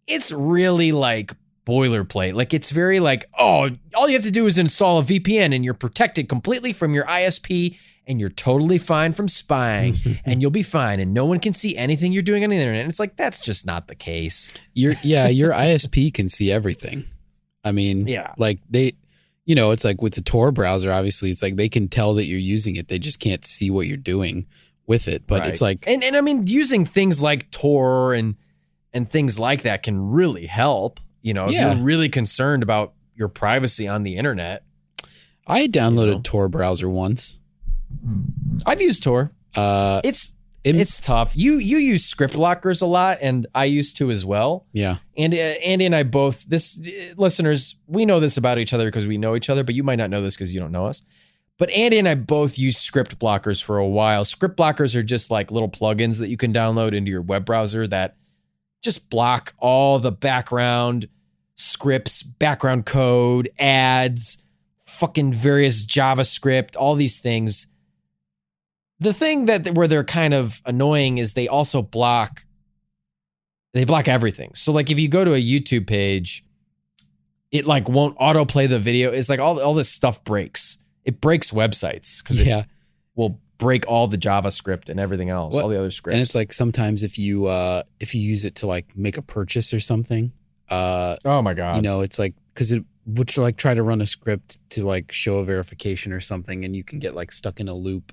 it's 0.07 0.31
really 0.31 0.91
like 0.91 1.33
boilerplate. 1.65 2.33
Like 2.35 2.53
it's 2.53 2.69
very 2.69 2.99
like, 2.99 3.25
oh, 3.39 3.69
all 3.95 4.07
you 4.07 4.13
have 4.15 4.23
to 4.23 4.31
do 4.31 4.47
is 4.47 4.57
install 4.57 4.99
a 4.99 5.03
VPN 5.03 5.53
and 5.53 5.65
you're 5.65 5.73
protected 5.73 6.29
completely 6.29 6.73
from 6.73 6.93
your 6.93 7.05
ISP 7.05 7.77
and 8.07 8.19
you're 8.19 8.29
totally 8.29 8.77
fine 8.77 9.13
from 9.13 9.27
spying 9.27 9.95
and 10.25 10.41
you'll 10.41 10.51
be 10.51 10.63
fine 10.63 10.99
and 10.99 11.13
no 11.13 11.25
one 11.25 11.39
can 11.39 11.53
see 11.53 11.75
anything 11.75 12.11
you're 12.11 12.21
doing 12.23 12.43
on 12.43 12.49
the 12.51 12.55
internet. 12.57 12.81
And 12.81 12.89
it's 12.89 12.99
like 12.99 13.15
that's 13.15 13.39
just 13.39 13.65
not 13.65 13.87
the 13.87 13.95
case. 13.95 14.53
Your 14.73 14.93
yeah, 15.03 15.27
your 15.27 15.51
ISP 15.51 16.13
can 16.13 16.29
see 16.29 16.51
everything. 16.51 17.05
I 17.63 17.71
mean, 17.71 18.07
Yeah. 18.07 18.33
like 18.37 18.59
they 18.69 18.93
you 19.45 19.53
know, 19.53 19.71
it's 19.71 19.83
like 19.83 20.01
with 20.01 20.15
the 20.15 20.23
Tor 20.23 20.51
browser, 20.51 20.91
obviously 20.91 21.29
it's 21.29 21.43
like 21.43 21.55
they 21.55 21.69
can 21.69 21.87
tell 21.87 22.15
that 22.15 22.25
you're 22.25 22.39
using 22.39 22.75
it. 22.77 22.87
They 22.87 22.97
just 22.97 23.19
can't 23.19 23.45
see 23.45 23.69
what 23.69 23.85
you're 23.85 23.95
doing 23.97 24.47
with 24.87 25.07
it. 25.07 25.27
But 25.27 25.47
it's 25.47 25.61
like 25.61 25.87
and 25.87 26.03
and 26.03 26.15
I 26.15 26.21
mean 26.21 26.45
using 26.47 26.85
things 26.85 27.19
like 27.21 27.49
Tor 27.51 28.13
and 28.13 28.35
and 28.93 29.09
things 29.09 29.37
like 29.39 29.63
that 29.63 29.83
can 29.83 29.99
really 30.11 30.45
help. 30.45 30.99
You 31.25 31.33
know, 31.33 31.47
if 31.47 31.53
Yeah. 31.53 31.73
you're 31.73 31.83
really 31.83 32.07
concerned 32.07 32.61
about 32.63 32.93
your 33.15 33.27
privacy 33.29 33.87
on 33.87 34.03
the 34.03 34.15
internet. 34.15 34.63
I 35.47 35.67
downloaded 35.67 36.07
You 36.07 36.13
know? 36.15 36.21
Tor 36.23 36.47
browser 36.49 36.87
once. 36.89 37.39
I've 38.65 38.81
used 38.81 39.03
Tor. 39.03 39.31
Uh 39.55 40.01
It's 40.03 40.33
it- 40.63 40.75
it's 40.75 40.99
tough. 40.99 41.31
You 41.35 41.57
you 41.57 41.77
use 41.77 42.03
script 42.05 42.33
blockers 42.33 42.81
a 42.81 42.85
lot, 42.87 43.19
and 43.21 43.45
I 43.55 43.65
used 43.65 43.97
to 43.97 44.09
as 44.11 44.25
well. 44.25 44.65
yeah. 44.73 44.97
And 45.17 45.33
uh, 45.33 45.37
Andy 45.37 45.85
and 45.85 45.95
I 45.95 46.03
both 46.03 46.43
this 46.45 46.79
uh, 46.79 47.13
listeners 47.17 47.75
we 47.87 48.05
know 48.05 48.19
this 48.19 48.37
about 48.37 48.57
each 48.59 48.73
other 48.73 48.85
because 48.85 49.07
we 49.07 49.17
know 49.17 49.35
each 49.35 49.49
other, 49.49 49.63
but 49.63 49.75
you 49.75 49.83
might 49.83 49.97
not 49.97 50.09
know 50.09 50.21
this 50.21 50.35
because 50.35 50.53
you 50.53 50.59
don't 50.59 50.71
know 50.71 50.85
us. 50.87 51.01
But 51.57 51.69
Andy 51.69 51.97
and 51.99 52.07
I 52.07 52.15
both 52.15 52.57
use 52.59 52.77
script 52.77 53.17
blockers 53.17 53.63
for 53.63 53.77
a 53.77 53.87
while. 53.87 54.25
Script 54.25 54.57
blockers 54.57 54.93
are 54.93 55.03
just 55.03 55.31
like 55.31 55.51
little 55.51 55.69
plugins 55.69 56.19
that 56.19 56.27
you 56.29 56.37
can 56.37 56.51
download 56.51 56.93
into 56.93 57.09
your 57.11 57.21
web 57.21 57.45
browser 57.45 57.87
that 57.87 58.15
just 58.81 59.09
block 59.09 59.53
all 59.59 59.97
the 59.99 60.11
background 60.11 61.07
scripts, 61.55 62.23
background 62.23 62.85
code, 62.85 63.49
ads, 63.59 64.43
fucking 64.85 65.33
various 65.33 65.85
JavaScript, 65.85 66.75
all 66.77 66.95
these 66.95 67.19
things. 67.19 67.67
The 68.99 69.13
thing 69.13 69.45
that 69.47 69.73
where 69.73 69.87
they're 69.87 70.03
kind 70.03 70.33
of 70.33 70.61
annoying 70.65 71.17
is 71.17 71.33
they 71.33 71.47
also 71.47 71.81
block 71.81 72.45
they 73.73 73.83
block 73.83 74.07
everything. 74.07 74.51
So 74.55 74.71
like 74.71 74.89
if 74.89 74.97
you 74.97 75.09
go 75.09 75.25
to 75.25 75.33
a 75.33 75.41
YouTube 75.41 75.85
page, 75.85 76.45
it 77.51 77.65
like 77.65 77.89
won't 77.89 78.17
autoplay 78.19 78.69
the 78.69 78.79
video. 78.79 79.11
It's 79.11 79.27
like 79.27 79.39
all 79.41 79.59
all 79.61 79.73
this 79.73 79.89
stuff 79.89 80.23
breaks. 80.23 80.77
It 81.03 81.19
breaks 81.19 81.51
websites 81.51 82.23
because 82.23 82.39
it 82.39 82.47
Yeah. 82.47 82.63
will 83.15 83.41
break 83.57 83.85
all 83.87 84.07
the 84.07 84.17
JavaScript 84.17 84.89
and 84.89 84.99
everything 84.99 85.29
else, 85.29 85.53
What- 85.53 85.63
all 85.63 85.69
the 85.69 85.77
other 85.77 85.91
scripts. 85.91 86.13
And 86.15 86.21
it's 86.21 86.35
like 86.35 86.53
sometimes 86.53 87.03
if 87.03 87.19
you 87.19 87.47
uh 87.47 87.83
if 87.99 88.15
you 88.15 88.21
use 88.21 88.45
it 88.45 88.55
to 88.55 88.67
like 88.67 88.95
make 88.97 89.17
a 89.17 89.21
purchase 89.21 89.73
or 89.73 89.79
something, 89.81 90.31
uh 90.69 91.15
oh 91.25 91.41
my 91.41 91.53
god, 91.53 91.75
you 91.77 91.81
know, 91.81 92.01
it's 92.01 92.17
like 92.19 92.33
cuz 92.55 92.71
it 92.71 92.83
would 93.05 93.35
like 93.37 93.55
try 93.57 93.73
to 93.73 93.83
run 93.83 94.01
a 94.01 94.05
script 94.05 94.57
to 94.71 94.83
like 94.83 95.11
show 95.11 95.37
a 95.37 95.45
verification 95.45 96.11
or 96.11 96.19
something 96.19 96.65
and 96.65 96.75
you 96.75 96.83
can 96.83 96.97
get 96.99 97.13
like 97.13 97.31
stuck 97.31 97.59
in 97.59 97.67
a 97.67 97.73
loop 97.73 98.11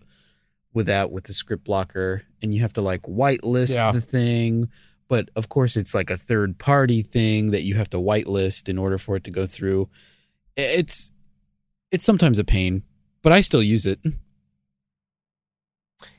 with 0.74 0.86
that 0.86 1.10
with 1.10 1.24
the 1.24 1.32
script 1.32 1.64
blocker 1.64 2.22
and 2.42 2.54
you 2.54 2.60
have 2.60 2.72
to 2.74 2.82
like 2.82 3.02
whitelist 3.02 3.76
Yeah. 3.76 3.92
the 3.92 4.00
thing. 4.00 4.68
But 5.08 5.30
of 5.36 5.48
course 5.48 5.76
it's 5.76 5.94
like 5.94 6.10
a 6.10 6.16
third 6.18 6.58
party 6.58 7.02
thing 7.02 7.50
that 7.52 7.62
you 7.62 7.74
have 7.76 7.88
to 7.90 7.98
whitelist 7.98 8.68
in 8.68 8.78
order 8.78 8.98
for 8.98 9.16
it 9.16 9.24
to 9.24 9.30
go 9.30 9.46
through. 9.46 9.88
It's 10.56 11.10
it's 11.90 12.04
sometimes 12.04 12.38
a 12.38 12.44
pain 12.44 12.82
but 13.22 13.32
i 13.32 13.40
still 13.42 13.62
use 13.62 13.84
it 13.86 14.00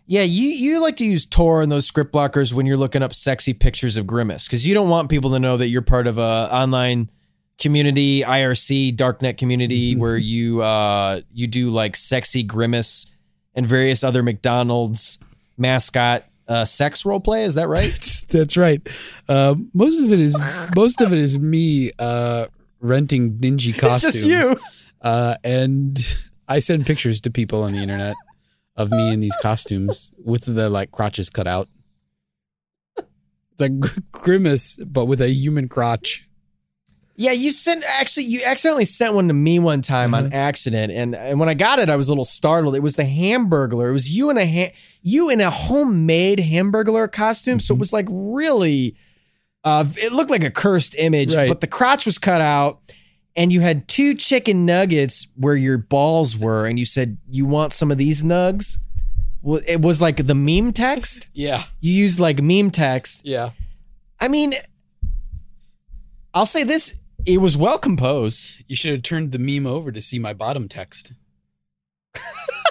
Yeah, 0.06 0.24
you 0.24 0.50
you 0.50 0.82
like 0.82 0.98
to 0.98 1.06
use 1.06 1.26
Tor 1.26 1.62
and 1.62 1.72
those 1.72 1.86
script 1.86 2.14
blockers 2.14 2.52
when 2.54 2.66
you're 2.66 2.78
looking 2.78 3.02
up 3.02 3.14
sexy 3.14 3.54
pictures 3.54 3.96
of 3.98 4.06
Grimace 4.06 4.46
because 4.48 4.68
you 4.68 4.74
don't 4.74 4.90
want 4.90 5.10
people 5.10 5.32
to 5.32 5.40
know 5.40 5.56
that 5.58 5.68
you're 5.68 5.82
part 5.82 6.08
of 6.08 6.18
a 6.18 6.50
online 6.52 7.10
community, 7.58 8.22
IRC, 8.22 8.96
darknet 8.98 9.38
community 9.38 9.96
Mhm. 9.96 10.00
where 10.00 10.18
you 10.18 10.62
uh 10.62 11.22
you 11.34 11.48
do 11.48 11.70
like 11.70 11.96
sexy 11.96 12.44
Grimace 12.44 13.06
and 13.56 13.66
various 13.68 14.04
other 14.04 14.22
McDonald's 14.24 15.20
mascot 15.58 16.26
uh 16.50 16.66
sex 16.66 17.06
role 17.06 17.22
play. 17.22 17.44
Is 17.46 17.54
that 17.56 17.70
right? 17.70 18.10
that's, 18.30 18.58
right 18.58 18.82
uh, 19.30 19.54
most 19.74 20.04
of 20.04 20.12
it 20.12 20.20
is 20.20 20.38
most 20.76 21.00
of 21.02 21.14
it 21.14 21.20
is 21.20 21.38
me 21.38 21.92
uh 22.00 22.48
renting 22.82 23.38
dingy 23.38 23.72
costumes 23.72 24.14
just 24.22 24.26
you. 24.26 24.60
uh, 25.02 25.36
and 25.44 25.98
I 26.48 26.60
send 26.60 26.86
pictures 26.88 27.22
to 27.22 27.32
people 27.32 27.64
on 27.64 27.72
the 27.74 27.80
internet 27.80 28.16
of 28.76 28.92
me 28.92 29.14
in 29.14 29.20
these 29.20 29.38
costumes 29.38 30.12
with 30.24 30.46
the 30.46 30.70
like 30.70 30.92
crotches 30.92 31.30
cut 31.30 31.48
out. 31.48 31.70
It's 32.98 33.60
like 33.60 33.80
gr- 33.80 34.00
grimace, 34.12 34.78
but 34.78 35.06
with 35.06 35.22
a 35.22 35.30
human 35.30 35.70
crotch. 35.70 36.28
Yeah, 37.16 37.32
you 37.32 37.52
sent 37.52 37.84
actually 37.88 38.24
you 38.24 38.42
accidentally 38.44 38.86
sent 38.86 39.14
one 39.14 39.28
to 39.28 39.36
me 39.36 39.60
one 39.60 39.82
time 39.82 40.16
on 40.16 40.34
accident, 40.34 40.92
and 40.92 41.14
and 41.14 41.40
when 41.40 41.48
I 41.48 41.54
got 41.54 41.78
it, 41.78 41.88
I 41.88 41.96
was 41.96 42.08
a 42.08 42.12
little 42.12 42.24
startled. 42.24 42.76
It 42.76 42.82
was 42.82 42.96
the 42.96 43.04
Hamburglar. 43.04 43.90
It 43.90 43.94
was 43.94 44.12
you 44.12 44.32
in 44.32 44.40
a 44.40 44.48
ha- 44.48 44.74
you 45.04 45.30
in 45.30 45.40
a 45.40 45.52
homemade 45.52 46.40
Hamburglar 46.40 47.12
costume, 47.12 47.60
so 47.60 47.76
it 47.76 47.80
was 47.80 47.94
like 47.94 48.08
really, 48.10 48.96
uh, 49.64 49.86
it 49.96 50.12
looked 50.12 50.32
like 50.32 50.44
a 50.44 50.50
cursed 50.50 50.96
image. 50.98 51.36
Right. 51.36 51.48
But 51.48 51.62
the 51.62 51.68
crotch 51.68 52.08
was 52.08 52.18
cut 52.18 52.42
out, 52.42 52.80
and 53.36 53.52
you 53.52 53.62
had 53.62 53.88
two 53.88 54.14
chicken 54.16 54.66
nuggets 54.66 55.28
where 55.36 55.56
your 55.56 55.78
balls 55.78 56.38
were, 56.38 56.66
and 56.66 56.78
you 56.80 56.86
said 56.86 57.18
you 57.30 57.46
want 57.46 57.74
some 57.74 57.92
of 57.92 57.98
these 57.98 58.24
nugs. 58.24 58.78
Well, 59.42 59.62
it 59.68 59.82
was 59.82 60.00
like 60.00 60.26
the 60.26 60.36
meme 60.36 60.72
text. 60.74 61.28
Yeah, 61.34 61.64
You 61.82 61.94
used 61.94 62.20
like 62.20 62.42
meme 62.42 62.72
text, 62.72 63.26
yeah. 63.26 63.52
I 64.20 64.28
mean, 64.28 64.54
I'll 66.34 66.46
say 66.46 66.64
this: 66.64 66.96
it 67.26 67.40
was 67.42 67.58
well 67.58 67.78
composed. 67.78 68.46
You 68.68 68.76
should 68.76 68.92
have 68.92 69.04
turned 69.04 69.32
the 69.32 69.40
meme 69.40 69.68
over 69.68 69.92
to 69.92 70.02
see 70.02 70.20
my 70.20 70.34
bottom 70.34 70.68
text. 70.70 71.14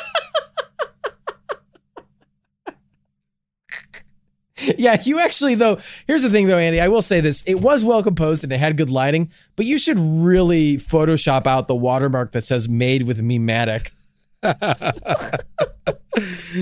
Yeah, 4.79 5.01
you 5.03 5.19
actually 5.21 5.55
though. 5.55 5.79
Here's 6.07 6.23
the 6.23 6.31
thing, 6.31 6.47
though, 6.47 6.59
Andy. 6.59 6.81
I 6.81 6.89
will 6.89 7.03
say 7.03 7.21
this: 7.21 7.43
it 7.47 7.61
was 7.61 7.85
well 7.85 8.03
composed 8.03 8.45
and 8.45 8.53
it 8.53 8.59
had 8.59 8.77
good 8.77 8.91
lighting, 8.91 9.31
but 9.57 9.67
you 9.67 9.79
should 9.79 9.99
really 9.99 10.77
Photoshop 10.79 11.47
out 11.47 11.69
the 11.69 11.75
watermark 11.75 12.33
that 12.33 12.43
says 12.43 12.69
"Made 12.69 13.03
with 13.03 13.21
Mematic." 13.21 13.91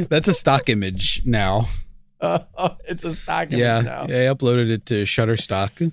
That's 0.09 0.29
a 0.29 0.35
stock 0.35 0.69
image 0.69 1.23
now. 1.25 1.69
Uh, 2.21 2.41
it's 2.89 3.05
a 3.05 3.15
stock 3.15 3.49
image 3.49 3.59
Yeah, 3.61 3.81
now. 3.81 4.07
yeah, 4.09 4.31
I 4.31 4.35
uploaded 4.35 4.71
it 4.71 4.87
to 4.87 5.03
Shutterstock. 5.05 5.91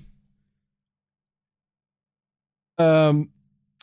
Um, 2.78 3.30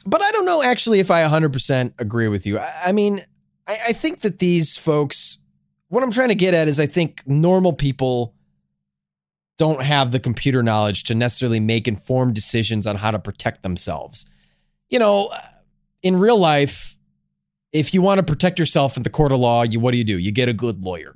but 0.05 0.21
I 0.21 0.31
don't 0.31 0.45
know 0.45 0.61
actually 0.63 0.99
if 0.99 1.09
I 1.11 1.23
100% 1.27 1.93
agree 1.99 2.27
with 2.27 2.45
you. 2.45 2.59
I, 2.59 2.71
I 2.87 2.91
mean, 2.91 3.19
I, 3.67 3.77
I 3.87 3.93
think 3.93 4.21
that 4.21 4.39
these 4.39 4.77
folks, 4.77 5.39
what 5.89 6.03
I'm 6.03 6.11
trying 6.11 6.29
to 6.29 6.35
get 6.35 6.53
at 6.53 6.67
is 6.67 6.79
I 6.79 6.85
think 6.85 7.21
normal 7.25 7.73
people 7.73 8.33
don't 9.57 9.81
have 9.81 10.11
the 10.11 10.19
computer 10.19 10.61
knowledge 10.61 11.05
to 11.05 11.15
necessarily 11.15 11.59
make 11.59 11.87
informed 11.87 12.35
decisions 12.35 12.85
on 12.85 12.97
how 12.97 13.11
to 13.11 13.19
protect 13.19 13.63
themselves. 13.63 14.25
You 14.89 14.99
know, 14.99 15.33
in 16.03 16.17
real 16.17 16.37
life, 16.37 16.97
if 17.71 17.93
you 17.93 18.01
want 18.01 18.19
to 18.19 18.23
protect 18.23 18.59
yourself 18.59 18.97
in 18.97 19.03
the 19.03 19.09
court 19.09 19.31
of 19.31 19.39
law, 19.39 19.63
you 19.63 19.79
what 19.79 19.91
do 19.91 19.97
you 19.97 20.03
do? 20.03 20.17
You 20.17 20.31
get 20.31 20.49
a 20.49 20.53
good 20.53 20.81
lawyer. 20.81 21.15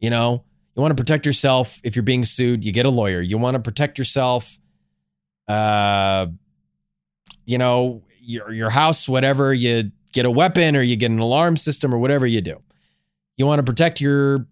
You 0.00 0.10
know, 0.10 0.44
you 0.74 0.82
want 0.82 0.96
to 0.96 1.00
protect 1.00 1.26
yourself 1.26 1.80
if 1.82 1.96
you're 1.96 2.02
being 2.02 2.24
sued, 2.24 2.64
you 2.64 2.72
get 2.72 2.86
a 2.86 2.90
lawyer. 2.90 3.20
You 3.20 3.38
want 3.38 3.54
to 3.54 3.60
protect 3.60 3.98
yourself 3.98 4.58
uh 5.48 6.26
you 7.46 7.56
know, 7.56 8.02
your 8.20 8.52
your 8.52 8.70
house, 8.70 9.08
whatever, 9.08 9.54
you 9.54 9.90
get 10.12 10.26
a 10.26 10.30
weapon 10.30 10.76
or 10.76 10.82
you 10.82 10.96
get 10.96 11.10
an 11.10 11.18
alarm 11.18 11.56
system 11.56 11.94
or 11.94 11.98
whatever 11.98 12.26
you 12.26 12.42
do. 12.42 12.60
You 13.38 13.46
want 13.46 13.60
to 13.60 13.62
protect 13.62 14.00
your 14.00 14.46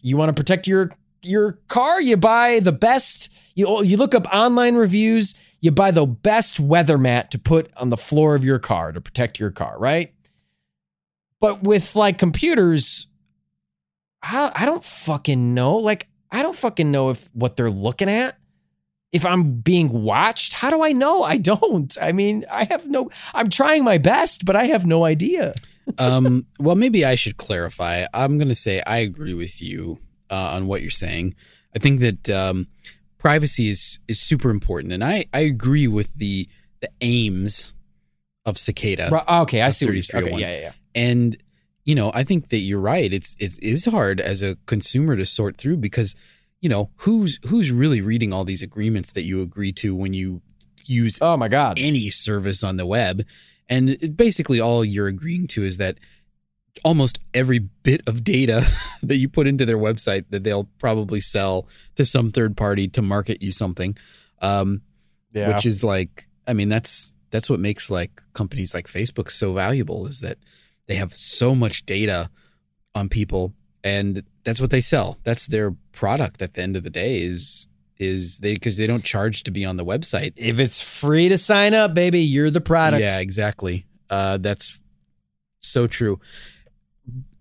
you 0.00 0.16
want 0.16 0.28
to 0.28 0.40
protect 0.40 0.68
your 0.68 0.90
your 1.22 1.58
car, 1.66 2.00
you 2.00 2.16
buy 2.16 2.60
the 2.60 2.72
best 2.72 3.30
you 3.54 3.66
oh, 3.66 3.82
you 3.82 3.96
look 3.96 4.14
up 4.14 4.32
online 4.32 4.76
reviews, 4.76 5.34
you 5.60 5.72
buy 5.72 5.90
the 5.90 6.06
best 6.06 6.60
weather 6.60 6.96
mat 6.96 7.32
to 7.32 7.38
put 7.38 7.72
on 7.76 7.90
the 7.90 7.96
floor 7.96 8.36
of 8.36 8.44
your 8.44 8.60
car 8.60 8.92
to 8.92 9.00
protect 9.00 9.40
your 9.40 9.50
car, 9.50 9.76
right? 9.78 10.14
But 11.40 11.64
with 11.64 11.96
like 11.96 12.18
computers, 12.18 13.08
I, 14.22 14.52
I 14.54 14.66
don't 14.66 14.84
fucking 14.84 15.54
know. 15.54 15.76
Like 15.76 16.06
I 16.30 16.42
don't 16.42 16.56
fucking 16.56 16.92
know 16.92 17.10
if 17.10 17.28
what 17.32 17.56
they're 17.56 17.70
looking 17.70 18.08
at 18.08 18.38
if 19.12 19.24
I'm 19.24 19.60
being 19.60 19.88
watched? 19.88 20.52
How 20.52 20.70
do 20.70 20.82
I 20.82 20.92
know? 20.92 21.22
I 21.22 21.38
don't. 21.38 21.96
I 22.00 22.12
mean, 22.12 22.44
I 22.50 22.64
have 22.64 22.86
no. 22.86 23.10
I'm 23.34 23.50
trying 23.50 23.84
my 23.84 23.98
best, 23.98 24.44
but 24.44 24.56
I 24.56 24.66
have 24.66 24.86
no 24.86 25.04
idea. 25.04 25.52
Um, 25.98 26.46
well, 26.58 26.76
maybe 26.76 27.04
I 27.04 27.14
should 27.14 27.36
clarify. 27.36 28.06
I'm 28.12 28.38
going 28.38 28.48
to 28.48 28.54
say 28.54 28.82
I 28.86 28.98
agree 28.98 29.34
with 29.34 29.62
you 29.62 29.98
uh, 30.30 30.52
on 30.54 30.66
what 30.66 30.82
you're 30.82 30.90
saying. 30.90 31.34
I 31.74 31.78
think 31.78 32.00
that 32.00 32.28
um, 32.28 32.66
privacy 33.18 33.70
is 33.70 33.98
is 34.08 34.20
super 34.20 34.50
important, 34.50 34.92
and 34.92 35.02
I 35.02 35.26
I 35.32 35.40
agree 35.40 35.88
with 35.88 36.14
the 36.14 36.48
the 36.80 36.90
aims 37.00 37.74
of 38.44 38.58
Cicada. 38.58 39.08
Right, 39.10 39.42
okay, 39.42 39.62
I 39.62 39.70
see. 39.70 39.86
What 39.86 39.94
you're, 40.12 40.22
okay, 40.22 40.30
yeah, 40.32 40.52
yeah, 40.52 40.60
yeah. 40.60 40.72
and 40.94 41.36
you 41.84 41.94
know 41.94 42.12
i 42.14 42.22
think 42.22 42.50
that 42.50 42.58
you're 42.58 42.80
right 42.82 43.14
it's 43.14 43.34
it 43.40 43.58
is 43.62 43.86
hard 43.86 44.20
as 44.20 44.42
a 44.42 44.56
consumer 44.66 45.16
to 45.16 45.24
sort 45.24 45.56
through 45.56 45.78
because 45.78 46.14
you 46.60 46.68
know 46.68 46.90
who's 46.96 47.38
who's 47.46 47.72
really 47.72 48.02
reading 48.02 48.30
all 48.30 48.44
these 48.44 48.60
agreements 48.62 49.12
that 49.12 49.22
you 49.22 49.40
agree 49.40 49.72
to 49.72 49.96
when 49.96 50.12
you 50.12 50.42
use 50.84 51.18
Oh 51.22 51.36
my 51.38 51.48
god. 51.48 51.78
any 51.78 52.10
service 52.10 52.62
on 52.62 52.76
the 52.76 52.84
web 52.84 53.24
and 53.68 53.90
it, 53.90 54.16
basically 54.16 54.60
all 54.60 54.84
you're 54.84 55.06
agreeing 55.08 55.46
to 55.48 55.64
is 55.64 55.76
that 55.78 55.98
almost 56.84 57.18
every 57.34 57.58
bit 57.58 58.02
of 58.06 58.22
data 58.22 58.64
that 59.02 59.16
you 59.16 59.28
put 59.28 59.46
into 59.46 59.66
their 59.66 59.78
website 59.78 60.24
that 60.30 60.44
they'll 60.44 60.68
probably 60.78 61.20
sell 61.20 61.66
to 61.96 62.04
some 62.04 62.30
third 62.30 62.56
party 62.56 62.86
to 62.88 63.02
market 63.02 63.42
you 63.42 63.50
something 63.52 63.96
um, 64.40 64.82
Yeah. 65.32 65.48
which 65.54 65.66
is 65.66 65.82
like 65.82 66.28
i 66.46 66.52
mean 66.52 66.68
that's 66.68 67.12
that's 67.30 67.50
what 67.50 67.60
makes 67.60 67.90
like 67.90 68.22
companies 68.32 68.74
like 68.74 68.86
facebook 68.86 69.30
so 69.30 69.52
valuable 69.52 70.06
is 70.06 70.20
that 70.20 70.38
they 70.86 70.94
have 70.94 71.14
so 71.14 71.54
much 71.54 71.84
data 71.84 72.30
on 72.94 73.08
people 73.08 73.52
and 73.84 74.22
that's 74.44 74.60
what 74.60 74.70
they 74.70 74.80
sell 74.80 75.18
that's 75.24 75.46
their 75.48 75.72
product 75.92 76.40
at 76.42 76.54
the 76.54 76.62
end 76.62 76.76
of 76.76 76.84
the 76.84 76.90
day 76.90 77.18
is 77.18 77.66
is 77.98 78.38
they 78.38 78.54
because 78.54 78.76
they 78.76 78.86
don't 78.86 79.04
charge 79.04 79.42
to 79.44 79.50
be 79.50 79.64
on 79.64 79.76
the 79.76 79.84
website 79.84 80.32
if 80.36 80.58
it's 80.58 80.80
free 80.80 81.28
to 81.28 81.36
sign 81.38 81.74
up, 81.74 81.94
baby, 81.94 82.20
you're 82.20 82.50
the 82.50 82.60
product. 82.60 83.00
yeah 83.00 83.18
exactly 83.18 83.86
uh 84.10 84.38
that's 84.38 84.78
so 85.60 85.86
true 85.86 86.18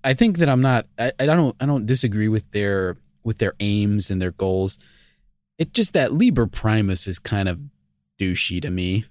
i 0.03 0.13
think 0.13 0.37
that 0.39 0.49
i'm 0.49 0.61
not 0.61 0.87
I, 0.97 1.11
I 1.19 1.25
don't 1.25 1.55
i 1.59 1.65
don't 1.65 1.85
disagree 1.85 2.27
with 2.27 2.49
their 2.51 2.97
with 3.23 3.37
their 3.37 3.53
aims 3.59 4.09
and 4.11 4.21
their 4.21 4.31
goals 4.31 4.79
it 5.57 5.73
just 5.73 5.93
that 5.93 6.13
liber 6.13 6.47
primus 6.47 7.07
is 7.07 7.19
kind 7.19 7.47
of 7.47 7.59
douchey 8.19 8.61
to 8.61 8.69
me 8.71 9.05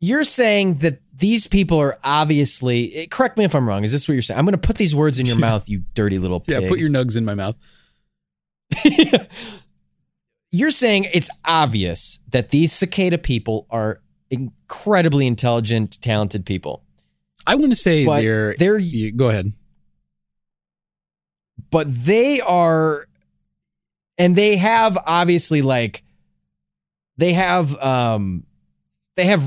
You're 0.00 0.24
saying 0.24 0.78
that 0.78 1.00
these 1.14 1.46
people 1.46 1.78
are 1.78 1.98
obviously. 2.02 2.94
eh, 2.94 3.06
Correct 3.10 3.36
me 3.36 3.44
if 3.44 3.54
I'm 3.54 3.68
wrong. 3.68 3.84
Is 3.84 3.92
this 3.92 4.08
what 4.08 4.14
you're 4.14 4.22
saying? 4.22 4.38
I'm 4.38 4.46
going 4.46 4.58
to 4.58 4.66
put 4.66 4.76
these 4.76 4.94
words 4.94 5.18
in 5.18 5.26
your 5.26 5.36
mouth, 5.48 5.68
you 5.68 5.82
dirty 5.92 6.18
little 6.18 6.40
pig. 6.40 6.62
yeah 6.62 6.68
put 6.68 6.78
your 6.78 6.88
nugs 6.88 7.16
in 7.18 7.24
my 7.26 7.34
mouth 7.34 7.56
You're 10.52 10.70
saying 10.72 11.06
it's 11.12 11.30
obvious 11.44 12.18
that 12.30 12.50
these 12.50 12.72
cicada 12.72 13.18
people 13.18 13.66
are 13.70 14.00
incredibly 14.30 15.26
intelligent, 15.26 16.00
talented 16.02 16.44
people, 16.46 16.82
I 17.46 17.54
want 17.54 17.72
to 17.72 17.76
say 17.76 18.04
But 18.04 18.20
they're 18.20 18.54
they're 18.58 18.78
you, 18.78 19.12
go 19.12 19.28
ahead. 19.28 19.52
but 21.70 21.86
they 22.04 22.40
are, 22.40 23.06
and 24.18 24.34
they 24.36 24.56
have 24.56 24.98
obviously 25.06 25.62
like, 25.62 26.02
they 27.16 27.32
have 27.32 27.76
um, 27.82 28.44
they 29.16 29.26
have 29.26 29.44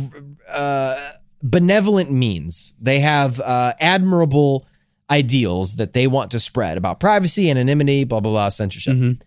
uh 0.49 1.11
benevolent 1.41 2.11
means. 2.11 2.73
They 2.81 2.99
have 2.99 3.39
uh 3.41 3.73
admirable 3.79 4.65
ideals 5.09 5.75
that 5.75 5.93
they 5.93 6.07
want 6.07 6.31
to 6.31 6.39
spread 6.39 6.77
about 6.77 6.99
privacy, 6.99 7.49
anonymity, 7.51 8.03
blah 8.05 8.19
blah 8.21 8.31
blah, 8.31 8.49
censorship. 8.49 8.95
Mhm. 8.95 9.21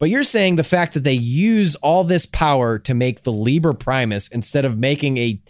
But 0.00 0.08
you're 0.08 0.24
saying 0.24 0.56
the 0.56 0.64
fact 0.64 0.94
that 0.94 1.04
they 1.04 1.12
use 1.12 1.76
all 1.76 2.04
this 2.04 2.24
power 2.24 2.78
to 2.80 2.94
make 2.94 3.22
the 3.22 3.32
Liber 3.32 3.74
Primus 3.74 4.28
instead 4.28 4.64
of 4.64 4.78
making 4.78 5.18
a 5.18 5.40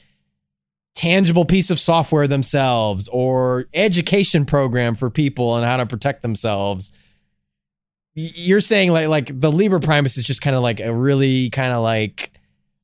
tangible 0.97 1.45
piece 1.45 1.71
of 1.71 1.79
software 1.79 2.27
themselves 2.27 3.09
or 3.09 3.67
education 3.73 4.45
program 4.45 4.97
for 4.97 5.09
people 5.09 5.51
on 5.51 5.63
how 5.63 5.77
to 5.77 5.87
protect 5.87 6.23
themselves. 6.23 6.91
You're 8.15 8.61
saying 8.61 8.91
like 8.91 9.07
like 9.07 9.41
the 9.41 9.53
Liber 9.53 9.79
Primus 9.79 10.19
is 10.19 10.25
just 10.25 10.43
kind 10.43 10.57
of 10.57 10.63
like 10.63 10.81
a 10.81 10.93
really 10.93 11.49
kind 11.51 11.73
of 11.73 11.83
like 11.85 12.30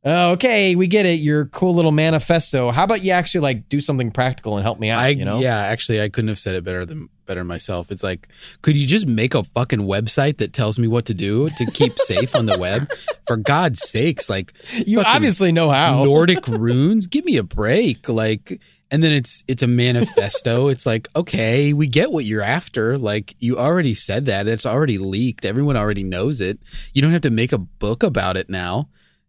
Uh, 0.07 0.31
okay, 0.31 0.77
we 0.77 0.87
get 0.87 1.05
it. 1.05 1.19
Your 1.19 1.47
cool 1.47 1.74
little 1.74 1.91
manifesto. 1.91 2.70
How 2.70 2.85
about 2.85 3.03
you 3.03 3.11
actually 3.11 3.41
like 3.41 3.69
do 3.69 3.81
something 3.81 4.12
practical 4.12 4.57
and 4.57 4.62
help 4.62 4.78
me 4.78 4.89
out? 4.89 5.01
I 5.01 5.09
you 5.09 5.24
know? 5.24 5.41
yeah, 5.41 5.59
actually 5.59 6.01
I 6.01 6.09
couldn't 6.09 6.28
have 6.28 6.39
said 6.39 6.55
it 6.55 6.62
better 6.62 6.85
than 6.87 7.09
better 7.27 7.43
myself. 7.43 7.91
It's 7.91 8.05
like, 8.05 8.28
could 8.62 8.77
you 8.77 8.87
just 8.87 9.09
make 9.09 9.35
a 9.35 9.43
fucking 9.43 9.81
website 9.81 10.37
that 10.39 10.53
tells 10.53 10.78
me 10.78 10.87
what 10.87 11.07
to 11.07 11.15
do 11.15 11.49
to 11.49 11.66
keep 11.73 11.99
safe 11.99 12.37
on 12.37 12.47
the 12.47 12.57
web? 12.57 12.83
For 13.27 13.37
God's 13.37 13.81
sakes, 13.81 14.31
like 14.31 14.53
You 14.87 15.03
obviously 15.03 15.51
know 15.51 15.70
how. 15.70 16.05
Nordic 16.05 16.47
runes, 16.49 17.09
give 17.09 17.24
me 17.24 17.37
a 17.37 17.43
break. 17.43 18.09
Like 18.09 18.61
and 18.93 19.03
then 19.03 19.11
it's 19.11 19.43
it's 19.49 19.65
a 19.65 19.66
manifesto. 19.66 20.69
it's 20.69 20.87
like, 20.87 21.09
okay, 21.16 21.73
we 21.73 21.89
get 21.89 22.12
what 22.12 22.24
you're 22.24 22.43
after. 22.43 22.97
Like 22.97 23.35
you 23.41 23.59
already 23.59 23.95
said 23.95 24.27
that. 24.27 24.47
It's 24.47 24.66
already 24.66 24.99
leaked. 24.99 25.45
Everyone 25.45 25.77
already 25.77 26.05
knows 26.05 26.41
it. 26.41 26.61
You 26.93 27.03
don't 27.03 27.12
have 27.12 27.23
to 27.23 27.31
make 27.31 27.53
a 27.53 27.59
book 27.59 28.05
about 28.05 28.37
it 28.37 28.49
now. 28.49 28.89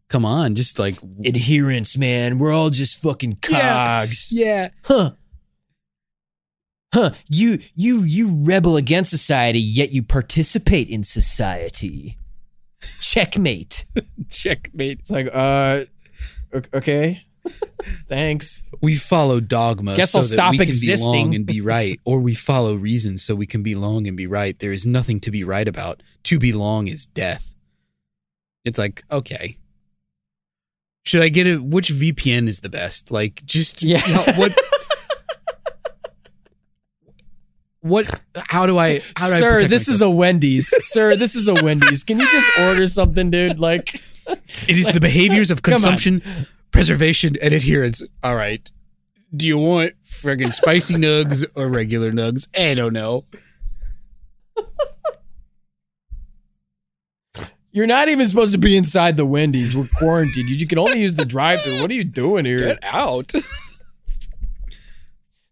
Come 0.09 0.25
on, 0.25 0.55
just 0.55 0.79
like 0.79 0.95
Adherence, 1.25 1.97
man. 1.97 2.39
We're 2.39 2.53
all 2.53 2.69
just 2.69 3.01
fucking 3.01 3.39
cogs. 3.41 4.31
yeah. 4.31 4.45
yeah. 4.45 4.69
Huh. 4.83 5.11
Huh. 6.93 7.11
You 7.27 7.59
you 7.75 8.03
you 8.03 8.43
rebel 8.43 8.77
against 8.77 9.11
society, 9.11 9.59
yet 9.59 9.91
you 9.91 10.03
participate 10.03 10.87
in 10.89 11.03
society. 11.03 12.17
Checkmate. 13.01 13.85
Checkmate. 14.29 14.99
It's 14.99 15.09
like, 15.11 15.29
uh 15.33 15.85
okay. 16.73 17.23
Thanks. 18.07 18.61
We 18.81 18.95
follow 18.95 19.39
dogma 19.39 19.95
Guess 19.95 20.11
so 20.11 20.19
I'll 20.19 20.23
stop 20.23 20.51
we 20.51 20.57
can 20.59 20.67
existing. 20.67 21.11
be 21.11 21.17
long 21.19 21.35
and 21.35 21.45
be 21.45 21.61
right, 21.61 21.99
or 22.05 22.19
we 22.19 22.33
follow 22.33 22.75
reason 22.75 23.17
so 23.17 23.35
we 23.35 23.45
can 23.45 23.63
be 23.63 23.75
long 23.75 24.07
and 24.07 24.15
be 24.15 24.27
right. 24.27 24.57
There 24.57 24.71
is 24.71 24.85
nothing 24.85 25.19
to 25.21 25.31
be 25.31 25.43
right 25.43 25.67
about. 25.67 26.01
To 26.23 26.39
be 26.39 26.53
long 26.53 26.87
is 26.87 27.05
death. 27.05 27.53
It's 28.65 28.77
like, 28.77 29.03
okay. 29.11 29.57
Should 31.07 31.21
I 31.21 31.29
get 31.29 31.47
it? 31.47 31.63
Which 31.63 31.87
VPN 31.89 32.49
is 32.49 32.59
the 32.59 32.67
best? 32.67 33.11
Like, 33.11 33.41
just 33.45 33.81
Yeah. 33.81 34.01
what? 34.37 34.53
What? 37.79 38.19
How 38.35 38.65
do 38.65 38.77
I? 38.77 38.99
How 39.15 39.27
do 39.29 39.35
Sir, 39.35 39.53
protect 39.53 39.69
this 39.69 39.87
is 39.87 40.01
a 40.01 40.09
Wendy's. 40.09 40.73
Sir, 40.85 41.15
this 41.15 41.33
is 41.35 41.47
a 41.47 41.53
Wendy's. 41.63 42.03
Can 42.03 42.19
you 42.19 42.29
just 42.29 42.51
order 42.59 42.87
something, 42.87 43.31
dude? 43.31 43.57
Like 43.57 43.95
It 44.67 44.77
is 44.77 44.91
the 44.91 44.99
behaviors 44.99 45.49
of 45.49 45.61
consumption, 45.61 46.21
preservation, 46.71 47.37
and 47.41 47.53
adherence. 47.53 48.03
All 48.21 48.35
right. 48.35 48.69
Do 49.33 49.47
you 49.47 49.57
want 49.57 49.93
friggin' 50.05 50.51
spicy 50.51 50.95
nugs 50.95 51.45
or 51.55 51.69
regular 51.69 52.11
nugs? 52.11 52.49
I 52.59 52.73
don't 52.73 52.91
know. 52.91 53.23
You're 57.77 57.85
not 57.85 58.09
even 58.09 58.27
supposed 58.27 58.53
to 58.53 58.57
be 58.57 58.75
inside 58.75 59.17
the 59.17 59.25
Wendy's. 59.27 59.75
We're 59.75 59.85
quarantined. 59.99 60.49
You, 60.49 60.55
you 60.55 60.65
can 60.65 60.79
only 60.79 60.99
use 60.99 61.13
the 61.13 61.25
drive-thru. 61.25 61.79
What 61.79 61.91
are 61.91 61.93
you 61.93 62.03
doing 62.03 62.43
here? 62.43 62.57
Get 62.57 62.79
out. 62.81 63.31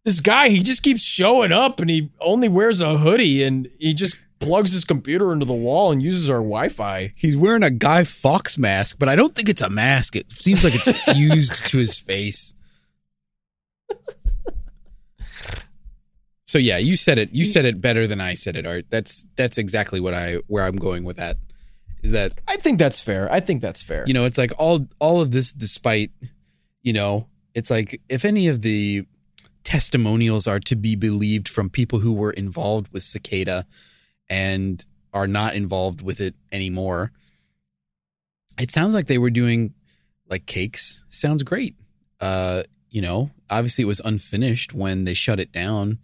this 0.03 0.19
guy 0.22 0.49
he 0.49 0.64
just 0.64 0.81
keeps 0.81 1.03
showing 1.03 1.52
up 1.52 1.80
and 1.80 1.88
he 1.88 2.10
only 2.19 2.49
wears 2.49 2.81
a 2.81 2.97
hoodie 2.97 3.43
and 3.43 3.69
he 3.77 3.93
just 3.93 4.18
plugs 4.39 4.72
his 4.72 4.84
computer 4.85 5.31
into 5.31 5.45
the 5.45 5.53
wall 5.53 5.91
and 5.91 6.02
uses 6.02 6.27
our 6.27 6.38
wi-fi 6.38 7.14
He's 7.15 7.38
wearing 7.38 7.61
a 7.61 7.69
Guy 7.69 8.03
Fawkes 8.03 8.57
mask, 8.57 8.95
but 8.97 9.07
I 9.07 9.15
don't 9.15 9.35
think 9.35 9.47
it's 9.47 9.61
a 9.61 9.69
mask. 9.69 10.15
It 10.15 10.31
seems 10.31 10.64
like 10.64 10.73
it's 10.73 11.03
fused 11.14 11.69
to 11.69 11.77
his 11.77 11.99
face. 11.99 12.56
So 16.47 16.57
yeah, 16.57 16.77
you 16.77 16.95
said 16.95 17.19
it. 17.19 17.31
You 17.34 17.45
said 17.45 17.65
it 17.65 17.81
better 17.81 18.07
than 18.07 18.19
I 18.19 18.34
said 18.34 18.56
it, 18.56 18.65
Art. 18.65 18.85
That's 18.89 19.27
that's 19.35 19.60
exactly 19.60 19.99
what 19.99 20.15
I 20.15 20.38
where 20.47 20.64
I'm 20.64 20.77
going 20.77 21.03
with 21.03 21.18
that. 21.18 21.38
Is 22.06 22.11
that 22.11 22.34
i 22.48 22.56
think 22.56 22.77
that's 22.80 23.02
fair. 23.02 23.32
I 23.32 23.40
think 23.40 23.61
that's 23.61 23.82
fair. 23.82 24.03
You 24.07 24.14
know 24.14 24.26
it's 24.26 24.38
like 24.38 24.52
all 24.57 24.88
all 24.99 25.22
of 25.22 25.32
this 25.32 25.52
despite 25.52 26.11
you 26.84 26.94
know 26.94 27.27
it's 27.53 27.72
like 27.72 27.99
if 28.10 28.23
any 28.26 28.48
of 28.48 28.61
the 28.61 29.06
testimonials 29.64 30.45
are 30.48 30.60
to 30.60 30.76
be 30.76 30.95
believed 30.95 31.49
from 31.49 31.69
people 31.69 31.99
who 31.99 32.14
were 32.14 32.32
involved 32.32 32.88
with 32.94 33.02
cicada 33.02 33.65
and 34.30 34.86
are 35.14 35.27
not 35.27 35.56
involved 35.56 36.02
with 36.02 36.22
it 36.22 36.36
anymore 36.52 37.11
it 38.60 38.72
sounds 38.72 38.94
like 38.94 39.07
they 39.07 39.18
were 39.18 39.32
doing 39.32 39.73
like 40.30 40.45
cakes. 40.45 41.03
Sounds 41.10 41.44
great. 41.44 41.76
Uh 42.22 42.64
you 42.90 43.02
know 43.02 43.32
obviously 43.49 43.82
it 43.82 43.88
was 43.88 44.02
unfinished 44.06 44.73
when 44.73 45.06
they 45.06 45.14
shut 45.14 45.40
it 45.40 45.52
down 45.52 45.99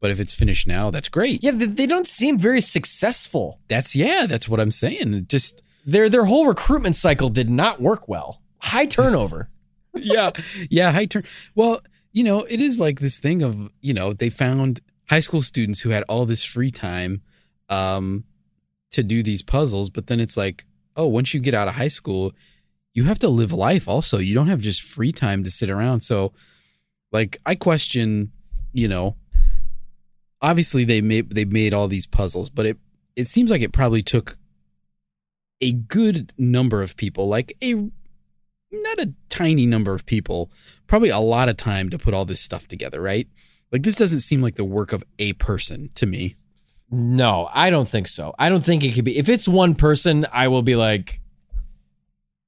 but 0.00 0.10
if 0.10 0.20
it's 0.20 0.34
finished 0.34 0.66
now 0.66 0.90
that's 0.90 1.08
great. 1.08 1.42
Yeah 1.42 1.52
they, 1.54 1.86
don't 1.86 2.06
seem 2.06 2.38
very 2.38 2.60
successful. 2.60 3.60
That's 3.68 3.94
yeah 3.96 4.26
that's 4.26 4.48
what 4.48 4.60
i'm 4.60 4.70
saying. 4.70 5.14
It 5.14 5.28
just 5.28 5.62
their 5.84 6.08
their 6.08 6.24
whole 6.24 6.46
recruitment 6.46 6.94
cycle 6.94 7.28
did 7.28 7.50
not 7.50 7.80
work 7.80 8.08
well. 8.08 8.40
High 8.58 8.86
turnover. 8.86 9.50
Yeah 9.98 10.32
yeah 10.68 10.92
high 10.92 11.06
turn 11.06 11.24
well 11.54 11.80
you 12.12 12.22
know 12.22 12.40
it 12.40 12.60
is 12.60 12.78
like 12.78 13.00
this 13.00 13.18
thing 13.18 13.40
of 13.40 13.70
you 13.80 13.94
know 13.94 14.12
they 14.12 14.28
found 14.28 14.80
high 15.08 15.20
school 15.20 15.40
students 15.40 15.80
who 15.80 15.88
had 15.88 16.02
all 16.02 16.26
this 16.26 16.44
free 16.44 16.70
time 16.70 17.22
um 17.70 18.24
to 18.90 19.02
do 19.02 19.22
these 19.22 19.42
puzzles 19.42 19.88
but 19.88 20.08
then 20.08 20.20
it's 20.20 20.36
like 20.36 20.66
oh, 20.96 21.06
once 21.06 21.34
you 21.34 21.40
get 21.40 21.54
out 21.54 21.68
of 21.68 21.74
high 21.74 21.88
school, 21.88 22.32
you 22.94 23.04
have 23.04 23.18
to 23.20 23.28
live 23.28 23.52
life 23.52 23.88
also. 23.88 24.18
You 24.18 24.34
don't 24.34 24.48
have 24.48 24.60
just 24.60 24.82
free 24.82 25.12
time 25.12 25.44
to 25.44 25.50
sit 25.50 25.70
around. 25.70 26.00
So, 26.00 26.32
like, 27.12 27.36
I 27.44 27.54
question, 27.54 28.32
you 28.72 28.88
know, 28.88 29.16
obviously 30.42 30.84
they 30.84 31.00
made 31.00 31.30
they 31.30 31.44
made 31.44 31.74
all 31.74 31.88
these 31.88 32.06
puzzles, 32.06 32.50
but 32.50 32.66
it 32.66 32.78
it 33.14 33.28
seems 33.28 33.50
like 33.50 33.62
it 33.62 33.72
probably 33.72 34.02
took 34.02 34.36
a 35.60 35.72
good 35.72 36.32
number 36.36 36.82
of 36.82 36.96
people, 36.96 37.28
like 37.28 37.56
a 37.62 37.74
not 38.70 38.98
a 38.98 39.12
tiny 39.28 39.66
number 39.66 39.94
of 39.94 40.06
people, 40.06 40.50
probably 40.86 41.08
a 41.08 41.18
lot 41.18 41.48
of 41.48 41.56
time 41.56 41.88
to 41.90 41.98
put 41.98 42.14
all 42.14 42.24
this 42.24 42.40
stuff 42.40 42.68
together, 42.68 43.00
right? 43.00 43.28
Like 43.72 43.82
this 43.82 43.96
doesn't 43.96 44.20
seem 44.20 44.42
like 44.42 44.56
the 44.56 44.64
work 44.64 44.92
of 44.92 45.02
a 45.18 45.32
person 45.34 45.90
to 45.94 46.06
me. 46.06 46.36
No, 46.90 47.48
I 47.52 47.70
don't 47.70 47.88
think 47.88 48.06
so. 48.06 48.34
I 48.38 48.48
don't 48.48 48.64
think 48.64 48.84
it 48.84 48.94
could 48.94 49.04
be. 49.04 49.18
If 49.18 49.28
it's 49.28 49.48
one 49.48 49.74
person, 49.74 50.26
I 50.32 50.48
will 50.48 50.62
be 50.62 50.76
like, 50.76 51.20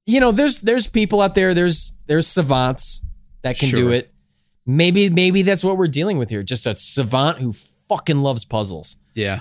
you 0.06 0.20
know, 0.20 0.30
there's 0.30 0.60
there's 0.60 0.86
people 0.86 1.20
out 1.20 1.34
there. 1.34 1.54
There's 1.54 1.92
there's 2.06 2.26
savants 2.26 3.02
that 3.42 3.58
can 3.58 3.70
do 3.70 3.90
it. 3.90 4.12
Maybe 4.64 5.10
maybe 5.10 5.42
that's 5.42 5.64
what 5.64 5.76
we're 5.76 5.88
dealing 5.88 6.18
with 6.18 6.30
here. 6.30 6.42
Just 6.42 6.66
a 6.66 6.76
savant 6.76 7.38
who 7.38 7.54
fucking 7.88 8.18
loves 8.22 8.44
puzzles 8.44 8.96
Yeah. 9.14 9.40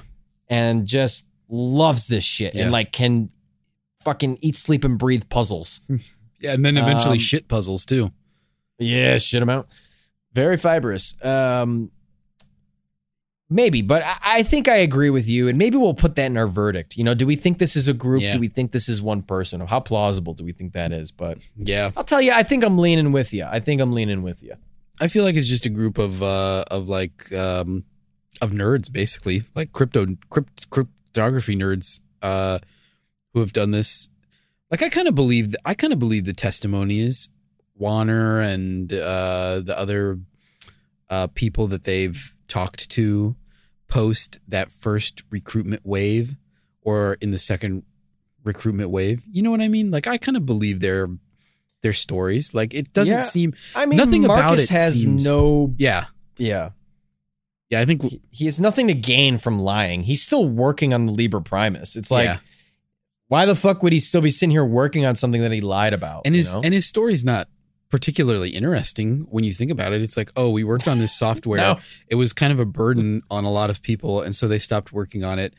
and 0.49 0.86
just 0.86 1.28
loves 1.49 2.07
this 2.07 2.24
shit 2.24 2.56
Yeah. 2.56 2.64
and 2.64 2.72
like 2.72 2.91
can 2.91 3.30
fucking 4.03 4.38
eat, 4.41 4.56
sleep, 4.56 4.84
and 4.84 4.98
breathe 4.98 5.24
puzzles. 5.30 5.82
Yeah, 6.40 6.53
and 6.53 6.64
then 6.64 6.78
eventually 6.78 7.14
Um, 7.18 7.19
shit 7.19 7.48
puzzles 7.48 7.84
too. 7.84 8.11
Yeah, 8.78 9.18
shit 9.18 9.41
amount. 9.41 9.65
Very 10.34 10.56
fibrous. 10.57 11.15
Um 11.24 11.90
maybe, 13.49 13.82
but 13.82 14.03
I, 14.03 14.15
I 14.24 14.44
think 14.44 14.68
I 14.68 14.76
agree 14.78 15.10
with 15.10 15.28
you, 15.28 15.48
and 15.48 15.57
maybe 15.57 15.78
we'll 15.78 15.94
put 15.94 16.15
that 16.15 16.26
in 16.26 16.38
our 16.38 16.48
verdict. 16.48 16.98
You 16.98 17.03
know, 17.03 17.14
do 17.14 17.26
we 17.26 17.36
think 17.36 17.57
this 17.60 17.76
is 17.76 17.88
a 17.88 17.94
group? 17.94 18.22
Yeah. 18.22 18.34
Do 18.34 18.40
we 18.40 18.49
think 18.49 18.72
this 18.72 18.90
is 18.90 19.02
one 19.02 19.22
person? 19.22 19.61
How 19.61 19.80
plausible 19.80 20.34
do 20.34 20.44
we 20.44 20.52
think 20.52 20.74
that 20.74 20.91
is? 20.91 21.11
But 21.11 21.40
Yeah. 21.56 21.91
I'll 21.98 22.03
tell 22.03 22.22
you, 22.22 22.32
I 22.34 22.44
think 22.44 22.64
I'm 22.64 22.78
leaning 22.78 23.11
with 23.11 23.34
you. 23.34 23.45
I 23.45 23.60
think 23.60 23.82
I'm 23.82 23.94
leaning 23.94 24.22
with 24.22 24.44
you. 24.44 24.53
I 24.99 25.07
feel 25.07 25.24
like 25.24 25.36
it's 25.36 25.48
just 25.48 25.65
a 25.65 25.69
group 25.69 25.98
of 25.98 26.22
uh 26.24 26.65
of 26.69 26.90
like 26.90 27.32
um 27.34 27.84
of 28.41 28.51
nerds 28.51 28.91
basically, 28.91 29.43
like 29.55 29.71
crypto 29.73 30.05
crypt, 30.29 30.69
cryptography 30.69 31.55
nerds 31.55 31.99
uh 32.21 32.59
who 33.33 33.39
have 33.39 33.53
done 33.53 33.71
this. 33.71 34.09
Like 34.71 34.81
I 34.81 34.89
kind 34.89 35.07
of 35.07 35.15
believe 35.15 35.55
I 35.65 35.73
kind 35.73 35.93
of 35.93 35.99
believe 35.99 36.25
the 36.25 36.33
testimony 36.33 36.99
is 36.99 37.29
Wanner 37.75 38.39
and 38.41 38.91
uh 38.93 39.61
the 39.63 39.77
other 39.77 40.19
uh 41.09 41.27
people 41.27 41.67
that 41.67 41.83
they've 41.83 42.33
talked 42.47 42.89
to 42.91 43.35
post 43.87 44.39
that 44.47 44.71
first 44.71 45.23
recruitment 45.29 45.85
wave 45.85 46.35
or 46.81 47.17
in 47.21 47.31
the 47.31 47.37
second 47.37 47.83
recruitment 48.43 48.89
wave. 48.89 49.21
You 49.31 49.41
know 49.41 49.51
what 49.51 49.61
I 49.61 49.67
mean? 49.67 49.91
Like 49.91 50.07
I 50.07 50.17
kind 50.17 50.37
of 50.37 50.45
believe 50.45 50.79
their 50.79 51.07
their 51.83 51.93
stories. 51.93 52.53
Like 52.53 52.73
it 52.73 52.91
doesn't 52.93 53.13
Yeah. 53.15 53.21
seem 53.21 53.53
I 53.75 53.85
mean, 53.85 53.97
Nothing 53.97 54.25
about 54.25 54.43
Marcus 54.45 54.63
it 54.63 54.69
has 54.69 55.01
seems- 55.01 55.23
no. 55.25 55.73
yeah. 55.77 56.05
Yeah, 56.39 56.69
Yeah, 57.69 57.81
I 57.81 57.85
think 57.85 58.02
he, 58.03 58.22
he 58.30 58.45
has 58.45 58.60
nothing 58.60 58.88
to 58.88 58.94
gain 58.94 59.38
from 59.38 59.60
lying. 59.60 60.03
He's 60.03 60.22
still 60.23 60.48
working 60.48 60.94
on 60.94 61.06
the 61.06 61.11
Liber 61.11 61.41
Primus. 61.41 61.95
It's 61.95 62.10
like, 62.10 62.26
Yeah. 62.26 62.39
why 63.27 63.45
the 63.45 63.56
fuck 63.56 63.84
would 63.84 63.91
he 63.94 63.99
still 63.99 64.22
be 64.22 64.31
sitting 64.31 64.52
here 64.52 64.64
working 64.65 65.06
on 65.06 65.15
something 65.15 65.41
that 65.41 65.52
he 65.52 65.61
lied 65.61 65.94
about? 65.94 66.22
and 66.26 66.34
you 66.35 66.39
his 66.39 66.56
know? 66.56 66.61
and 66.64 66.73
his 66.73 66.85
story's 66.85 67.23
not 67.26 67.48
particularly 67.89 68.49
interesting 68.52 69.27
when 69.30 69.44
you 69.44 69.53
think 69.53 69.72
about 69.72 69.94
it. 69.94 70.02
It's 70.02 70.18
like, 70.18 70.31
oh, 70.35 70.49
we 70.49 70.64
worked 70.64 70.88
on 70.88 70.99
this 70.99 71.18
software. 71.19 71.57
No. 71.57 71.80
It 72.07 72.15
was 72.15 72.34
kind 72.34 72.53
of 72.53 72.60
a 72.60 72.65
burden 72.65 73.22
on 73.30 73.44
a 73.44 73.52
lot 73.52 73.69
of 73.69 73.81
people, 73.81 74.22
and 74.22 74.35
so 74.35 74.48
they 74.48 74.60
stopped 74.60 74.91
working 74.94 75.23
on 75.23 75.39
it. 75.39 75.53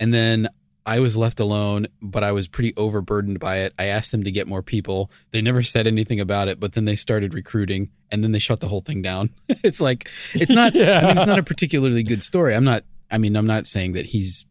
And 0.00 0.12
then 0.12 0.48
I 0.84 0.98
was 0.98 1.16
left 1.16 1.38
alone, 1.38 1.86
but 2.00 2.24
I 2.24 2.32
was 2.32 2.48
pretty 2.48 2.74
overburdened 2.76 3.38
by 3.38 3.58
it. 3.58 3.72
I 3.78 3.86
asked 3.86 4.10
them 4.10 4.24
to 4.24 4.32
get 4.32 4.48
more 4.48 4.62
people. 4.62 5.10
They 5.30 5.40
never 5.40 5.62
said 5.62 5.86
anything 5.86 6.18
about 6.18 6.48
it, 6.48 6.58
but 6.58 6.72
then 6.72 6.86
they 6.86 6.96
started 6.96 7.34
recruiting, 7.34 7.90
and 8.10 8.24
then 8.24 8.32
they 8.32 8.40
shut 8.40 8.60
the 8.60 8.68
whole 8.68 8.80
thing 8.80 9.00
down. 9.00 9.30
it's 9.48 9.80
like 9.80 10.08
it's 10.34 10.50
not. 10.50 10.74
I 10.74 11.02
mean, 11.02 11.18
it's 11.18 11.26
not 11.26 11.38
a 11.38 11.44
particularly 11.44 12.02
good 12.02 12.22
story. 12.22 12.54
I'm 12.54 12.64
not. 12.64 12.84
I 13.10 13.18
mean, 13.18 13.36
I'm 13.36 13.46
not 13.46 13.66
saying 13.66 13.92
that 13.92 14.06
he's 14.06 14.44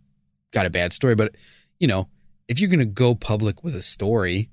got 0.52 0.66
a 0.66 0.70
bad 0.70 0.94
story, 0.94 1.16
but 1.16 1.36
you 1.80 1.88
know, 1.88 2.08
if 2.48 2.60
you're 2.60 2.70
going 2.70 2.80
to 2.80 2.86
go 2.86 3.16
public 3.16 3.64
with 3.64 3.76
a 3.76 3.82
story, 3.82 4.50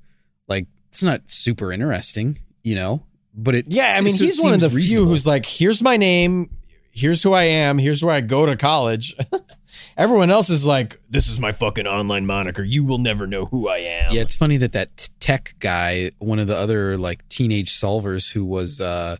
like 0.48 0.66
it's 0.88 1.02
not 1.02 1.22
super 1.26 1.72
interesting, 1.72 2.38
you 2.64 2.74
know. 2.74 3.04
But 3.34 3.54
it, 3.54 3.66
Yeah, 3.68 3.94
I 3.96 4.00
mean, 4.00 4.14
it 4.14 4.20
he's 4.20 4.42
one 4.42 4.52
of 4.52 4.60
the 4.60 4.70
seems 4.70 4.88
few 4.88 5.06
who's 5.06 5.26
like, 5.26 5.46
here's 5.46 5.80
my 5.80 5.96
name, 5.96 6.50
here's 6.90 7.22
who 7.22 7.32
I 7.34 7.44
am, 7.44 7.78
here's 7.78 8.02
where 8.02 8.14
I 8.14 8.20
go 8.20 8.46
to 8.46 8.56
college. 8.56 9.14
Everyone 9.96 10.30
else 10.30 10.50
is 10.50 10.64
like, 10.64 11.00
this 11.10 11.28
is 11.28 11.40
my 11.40 11.52
fucking 11.52 11.86
online 11.86 12.26
moniker. 12.26 12.62
You 12.62 12.84
will 12.84 12.98
never 12.98 13.26
know 13.26 13.46
who 13.46 13.68
I 13.68 13.78
am. 13.78 14.12
Yeah, 14.12 14.20
it's 14.20 14.36
funny 14.36 14.56
that 14.58 14.72
that 14.72 15.08
tech 15.20 15.54
guy, 15.58 16.12
one 16.18 16.38
of 16.38 16.46
the 16.46 16.56
other 16.56 16.96
like 16.96 17.28
teenage 17.28 17.74
solvers 17.74 18.32
who 18.32 18.44
was 18.44 18.80
uh 18.80 19.16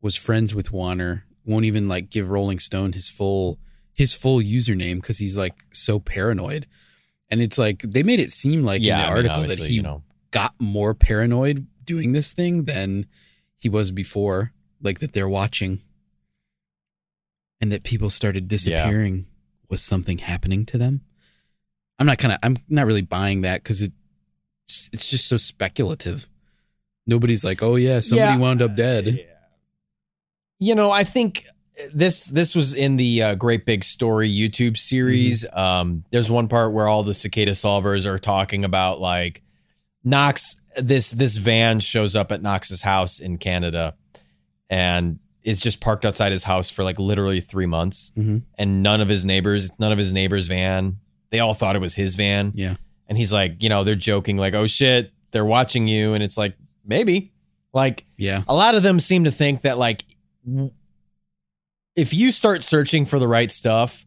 was 0.00 0.16
friends 0.16 0.54
with 0.54 0.72
Wanner, 0.72 1.24
won't 1.44 1.64
even 1.64 1.88
like 1.88 2.10
give 2.10 2.30
Rolling 2.30 2.58
Stone 2.58 2.92
his 2.92 3.08
full 3.08 3.58
his 3.92 4.14
full 4.14 4.38
username 4.38 4.96
because 4.96 5.18
he's 5.18 5.36
like 5.36 5.54
so 5.72 5.98
paranoid. 5.98 6.66
And 7.30 7.40
it's 7.40 7.58
like 7.58 7.82
they 7.82 8.02
made 8.02 8.20
it 8.20 8.30
seem 8.30 8.62
like 8.62 8.82
yeah, 8.82 8.94
in 8.94 8.98
the 8.98 9.04
I 9.04 9.08
mean, 9.08 9.16
article 9.30 9.56
that 9.56 9.58
he 9.66 9.74
you 9.74 9.82
know, 9.82 10.02
got 10.30 10.54
more 10.58 10.94
paranoid 10.94 11.66
doing 11.84 12.12
this 12.12 12.32
thing 12.32 12.64
than 12.64 13.06
he 13.56 13.68
was 13.68 13.90
before. 13.90 14.52
Like 14.82 14.98
that 14.98 15.12
they're 15.12 15.28
watching, 15.28 15.80
and 17.60 17.70
that 17.70 17.84
people 17.84 18.10
started 18.10 18.48
disappearing. 18.48 19.26
Was 19.72 19.82
something 19.82 20.18
happening 20.18 20.66
to 20.66 20.76
them? 20.76 21.00
I'm 21.98 22.04
not 22.06 22.18
kind 22.18 22.32
of. 22.34 22.38
I'm 22.42 22.58
not 22.68 22.84
really 22.84 23.00
buying 23.00 23.40
that 23.40 23.62
because 23.62 23.80
it's 23.80 24.90
it's 24.92 25.08
just 25.08 25.26
so 25.28 25.38
speculative. 25.38 26.28
Nobody's 27.06 27.42
like, 27.42 27.62
oh 27.62 27.76
yeah, 27.76 28.00
somebody 28.00 28.32
Yeah. 28.32 28.36
wound 28.38 28.60
up 28.60 28.76
dead. 28.76 29.06
Yeah. 29.06 29.22
you 30.58 30.74
know, 30.74 30.90
I 30.90 31.04
think 31.04 31.46
this 31.94 32.24
this 32.26 32.54
was 32.54 32.74
in 32.74 32.98
the 32.98 33.22
uh, 33.22 33.34
Great 33.34 33.64
Big 33.64 33.82
Story 33.82 34.28
YouTube 34.30 34.76
series. 34.76 35.42
Mm-hmm. 35.44 35.58
Um, 35.58 36.04
there's 36.10 36.30
one 36.30 36.48
part 36.48 36.74
where 36.74 36.86
all 36.86 37.02
the 37.02 37.14
cicada 37.14 37.52
solvers 37.52 38.04
are 38.04 38.18
talking 38.18 38.66
about 38.66 39.00
like 39.00 39.40
Nox. 40.04 40.60
This 40.76 41.10
this 41.12 41.38
van 41.38 41.80
shows 41.80 42.14
up 42.14 42.30
at 42.30 42.42
Nox's 42.42 42.82
house 42.82 43.20
in 43.20 43.38
Canada, 43.38 43.94
and 44.68 45.18
is 45.44 45.60
just 45.60 45.80
parked 45.80 46.04
outside 46.06 46.32
his 46.32 46.44
house 46.44 46.70
for 46.70 46.84
like 46.84 46.98
literally 46.98 47.40
three 47.40 47.66
months, 47.66 48.12
Mhm. 48.16 48.42
and 48.58 48.82
none 48.82 49.00
of 49.00 49.08
his 49.08 49.24
neighbors. 49.24 49.64
It's 49.64 49.80
none 49.80 49.92
of 49.92 49.98
his 49.98 50.12
neighbors' 50.12 50.46
van. 50.46 50.98
They 51.30 51.40
all 51.40 51.54
thought 51.54 51.76
it 51.76 51.80
was 51.80 51.94
his 51.94 52.14
van. 52.14 52.52
Yeah, 52.54 52.76
And 53.08 53.18
he's 53.18 53.32
like, 53.32 53.62
you 53.62 53.68
know, 53.68 53.84
they're 53.84 53.94
joking 53.94 54.36
like, 54.36 54.54
"Oh 54.54 54.66
shit, 54.66 55.10
they're 55.32 55.44
watching 55.44 55.88
you," 55.88 56.14
and 56.14 56.22
it's 56.22 56.36
like 56.38 56.54
maybe, 56.86 57.32
like 57.72 58.04
yeah, 58.16 58.42
a 58.48 58.54
lot 58.54 58.74
of 58.74 58.82
them 58.82 59.00
seem 59.00 59.24
to 59.24 59.30
think 59.30 59.62
that 59.62 59.78
like 59.78 60.04
if 61.96 62.12
you 62.14 62.30
start 62.32 62.62
searching 62.62 63.04
for 63.06 63.18
the 63.18 63.28
right 63.28 63.50
stuff 63.50 64.06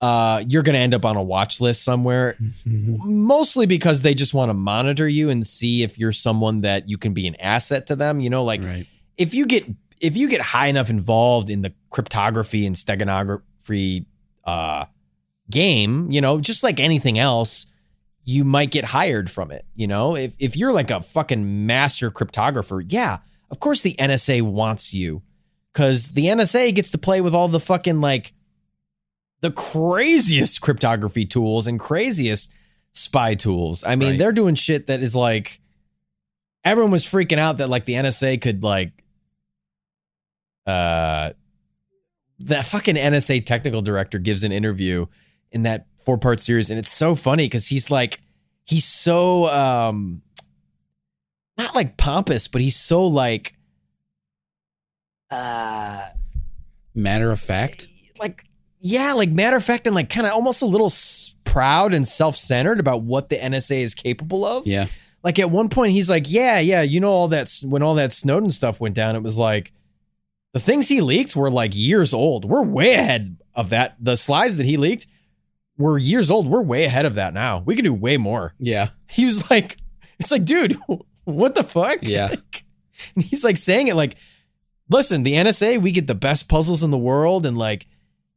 uh 0.00 0.42
you're 0.48 0.62
going 0.62 0.74
to 0.74 0.78
end 0.80 0.94
up 0.94 1.04
on 1.04 1.16
a 1.16 1.22
watch 1.22 1.60
list 1.60 1.82
somewhere 1.82 2.36
mostly 2.64 3.66
because 3.66 4.02
they 4.02 4.14
just 4.14 4.32
want 4.32 4.48
to 4.48 4.54
monitor 4.54 5.08
you 5.08 5.28
and 5.28 5.44
see 5.44 5.82
if 5.82 5.98
you're 5.98 6.12
someone 6.12 6.60
that 6.60 6.88
you 6.88 6.96
can 6.96 7.12
be 7.14 7.26
an 7.26 7.34
asset 7.40 7.86
to 7.88 7.96
them 7.96 8.20
you 8.20 8.30
know 8.30 8.44
like 8.44 8.62
right. 8.62 8.86
if 9.16 9.34
you 9.34 9.44
get 9.44 9.64
if 10.00 10.16
you 10.16 10.28
get 10.28 10.40
high 10.40 10.66
enough 10.68 10.90
involved 10.90 11.50
in 11.50 11.62
the 11.62 11.72
cryptography 11.90 12.66
and 12.66 12.76
steganography 12.76 14.06
uh 14.44 14.84
game 15.50 16.10
you 16.10 16.20
know 16.20 16.40
just 16.40 16.62
like 16.62 16.78
anything 16.80 17.18
else 17.18 17.66
you 18.24 18.44
might 18.44 18.70
get 18.70 18.84
hired 18.84 19.30
from 19.30 19.50
it 19.50 19.64
you 19.74 19.86
know 19.86 20.14
if 20.16 20.32
if 20.38 20.56
you're 20.56 20.72
like 20.72 20.90
a 20.90 21.02
fucking 21.02 21.66
master 21.66 22.10
cryptographer 22.10 22.84
yeah 22.88 23.18
of 23.50 23.58
course 23.60 23.80
the 23.82 23.94
NSA 23.98 24.42
wants 24.42 24.92
you 24.92 25.22
cuz 25.72 26.08
the 26.08 26.26
NSA 26.26 26.74
gets 26.74 26.90
to 26.90 26.98
play 26.98 27.20
with 27.20 27.34
all 27.34 27.48
the 27.48 27.60
fucking 27.60 28.00
like 28.00 28.32
the 29.40 29.50
craziest 29.50 30.60
cryptography 30.60 31.24
tools 31.24 31.66
and 31.66 31.78
craziest 31.80 32.50
spy 32.92 33.34
tools 33.34 33.84
i 33.84 33.94
mean 33.94 34.10
Right. 34.10 34.18
they're 34.18 34.32
doing 34.32 34.54
shit 34.56 34.88
that 34.88 35.00
is 35.02 35.14
like 35.14 35.60
everyone 36.64 36.90
was 36.90 37.06
freaking 37.06 37.38
out 37.38 37.58
that 37.58 37.68
like 37.68 37.84
the 37.84 37.92
NSA 37.94 38.40
could 38.42 38.62
like 38.64 38.97
uh 40.68 41.32
that 42.40 42.66
fucking 42.66 42.94
NSA 42.94 43.44
technical 43.46 43.82
director 43.82 44.18
gives 44.18 44.44
an 44.44 44.52
interview 44.52 45.06
in 45.50 45.62
that 45.64 45.86
four 46.04 46.18
part 46.18 46.40
series 46.40 46.70
and 46.70 46.78
it's 46.78 46.92
so 46.92 47.14
funny 47.14 47.46
because 47.46 47.66
he's 47.66 47.90
like 47.90 48.20
he's 48.64 48.84
so 48.84 49.46
um 49.48 50.22
not 51.56 51.74
like 51.74 51.96
pompous 51.96 52.46
but 52.48 52.60
he's 52.60 52.76
so 52.76 53.04
like 53.06 53.54
uh 55.30 56.06
Matter 56.94 57.30
of 57.30 57.38
fact, 57.38 57.86
like 58.18 58.44
yeah 58.80 59.12
like 59.12 59.30
matter 59.30 59.56
of 59.56 59.64
fact 59.64 59.86
and 59.86 59.94
like 59.94 60.10
kind 60.10 60.26
of 60.26 60.32
almost 60.32 60.62
a 60.62 60.66
little 60.66 60.86
s- 60.86 61.36
proud 61.44 61.94
and 61.94 62.06
self-centered 62.08 62.80
about 62.80 63.02
what 63.02 63.28
the 63.28 63.36
NSA 63.36 63.82
is 63.82 63.94
capable 63.94 64.44
of. 64.44 64.66
Yeah, 64.66 64.86
like 65.22 65.38
at 65.38 65.50
one 65.50 65.68
point 65.68 65.92
he's 65.92 66.10
like 66.10 66.24
yeah 66.30 66.58
yeah 66.58 66.82
you 66.82 66.98
know 66.98 67.10
all 67.12 67.28
that 67.28 67.52
when 67.62 67.82
all 67.82 67.94
that 67.94 68.12
snowden 68.12 68.50
stuff 68.50 68.80
went 68.80 68.96
down 68.96 69.14
it 69.14 69.22
was 69.22 69.36
like 69.38 69.72
the 70.52 70.60
things 70.60 70.88
he 70.88 71.00
leaked 71.00 71.36
were 71.36 71.50
like 71.50 71.72
years 71.74 72.14
old 72.14 72.44
we're 72.44 72.62
way 72.62 72.94
ahead 72.94 73.36
of 73.54 73.70
that 73.70 73.96
the 74.00 74.16
slides 74.16 74.56
that 74.56 74.66
he 74.66 74.76
leaked 74.76 75.06
were 75.78 75.96
years 75.96 76.30
old. 76.30 76.48
We're 76.48 76.62
way 76.62 76.84
ahead 76.84 77.06
of 77.06 77.14
that 77.14 77.32
now. 77.32 77.62
We 77.64 77.76
can 77.76 77.84
do 77.84 77.94
way 77.94 78.16
more. 78.16 78.52
Yeah. 78.58 78.90
He 79.08 79.24
was 79.24 79.48
like, 79.50 79.78
it's 80.18 80.30
like, 80.30 80.44
dude, 80.44 80.76
what 81.24 81.54
the 81.54 81.62
fuck? 81.62 81.98
Yeah. 82.02 82.26
Like, 82.30 82.64
and 83.14 83.24
he's 83.24 83.44
like 83.44 83.56
saying 83.56 83.88
it 83.88 83.94
like, 83.94 84.16
listen, 84.90 85.22
the 85.22 85.34
NSA, 85.34 85.80
we 85.80 85.92
get 85.92 86.06
the 86.06 86.14
best 86.14 86.48
puzzles 86.48 86.82
in 86.82 86.90
the 86.90 86.98
world, 86.98 87.46
and 87.46 87.56
like, 87.56 87.86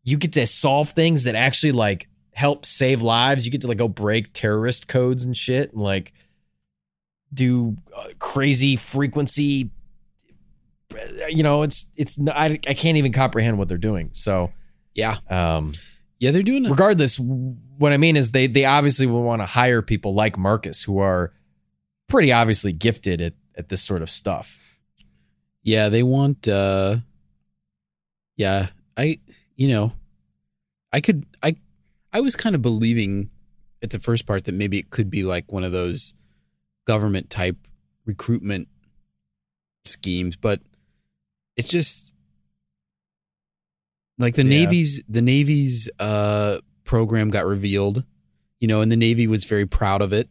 you 0.04 0.18
get 0.18 0.34
to 0.34 0.48
solve 0.48 0.92
things 0.92 1.24
that 1.24 1.36
actually 1.36 1.72
like 1.72 2.08
help 2.34 2.66
save 2.66 3.02
lives. 3.02 3.46
You 3.46 3.52
get 3.52 3.62
to 3.62 3.68
like 3.68 3.78
go 3.78 3.88
break 3.88 4.34
terrorist 4.34 4.88
codes 4.88 5.24
and 5.24 5.36
shit, 5.36 5.74
and 5.74 5.82
like 5.82 6.14
do 7.34 7.78
uh, 7.96 8.10
crazy 8.20 8.76
frequency. 8.76 9.72
You 11.30 11.44
know, 11.44 11.64
it's 11.64 11.86
it's 11.96 12.18
I 12.28 12.60
I 12.68 12.74
can't 12.74 12.98
even 12.98 13.12
comprehend 13.14 13.58
what 13.58 13.68
they're 13.68 13.78
doing. 13.78 14.10
So, 14.14 14.52
Yeah. 14.96 15.18
um, 15.30 15.74
Yeah, 16.20 16.32
they're 16.32 16.42
doing 16.44 16.66
it. 16.66 16.70
regardless 16.70 17.18
what 17.20 17.92
i 17.94 17.98
mean 17.98 18.16
is 18.16 18.30
they 18.32 18.46
they 18.48 18.66
obviously 18.66 19.08
will 19.08 19.24
want 19.24 19.42
to 19.42 19.46
hire 19.48 19.82
people 19.82 20.14
like 20.14 20.38
marcus 20.38 20.84
who 20.84 21.00
are 21.00 21.34
pretty 22.08 22.32
obviously 22.32 22.72
gifted 22.72 23.20
at, 23.22 23.34
at 23.58 23.70
this 23.70 23.82
sort 23.82 24.02
of 24.04 24.10
stuff 24.10 24.56
Yeah, 25.64 25.90
they 25.90 26.04
want 26.04 26.48
uh 26.48 26.98
Yeah, 28.38 28.68
I 28.98 29.20
you 29.56 29.68
know, 29.68 29.94
I 30.92 31.02
could 31.02 31.26
I 31.42 31.56
I 32.14 32.20
was 32.22 32.36
kind 32.36 32.56
of 32.56 32.62
believing 32.62 33.30
at 33.84 33.90
the 33.92 34.00
first 34.00 34.26
part 34.28 34.44
that 34.46 34.54
maybe 34.54 34.78
it 34.78 34.90
could 34.92 35.10
be 35.10 35.24
like 35.24 35.52
one 35.52 35.64
of 35.64 35.72
those 35.72 36.14
government 36.86 37.30
type 37.30 37.58
recruitment 38.06 38.68
schemes, 39.86 40.36
but 40.36 40.60
it's 41.62 41.70
just 41.70 42.14
like 44.18 44.36
the 44.36 44.44
Yeah. 44.44 44.64
Navy's 44.66 45.04
the 45.10 45.22
Navy's 45.22 45.90
uh 46.00 46.60
program 46.84 47.30
got 47.30 47.46
revealed, 47.46 48.04
you 48.60 48.68
know, 48.68 48.82
and 48.82 48.92
the 48.92 48.98
Navy 48.98 49.28
was 49.28 49.46
very 49.46 49.66
proud 49.66 50.02
of 50.02 50.14
it 50.14 50.30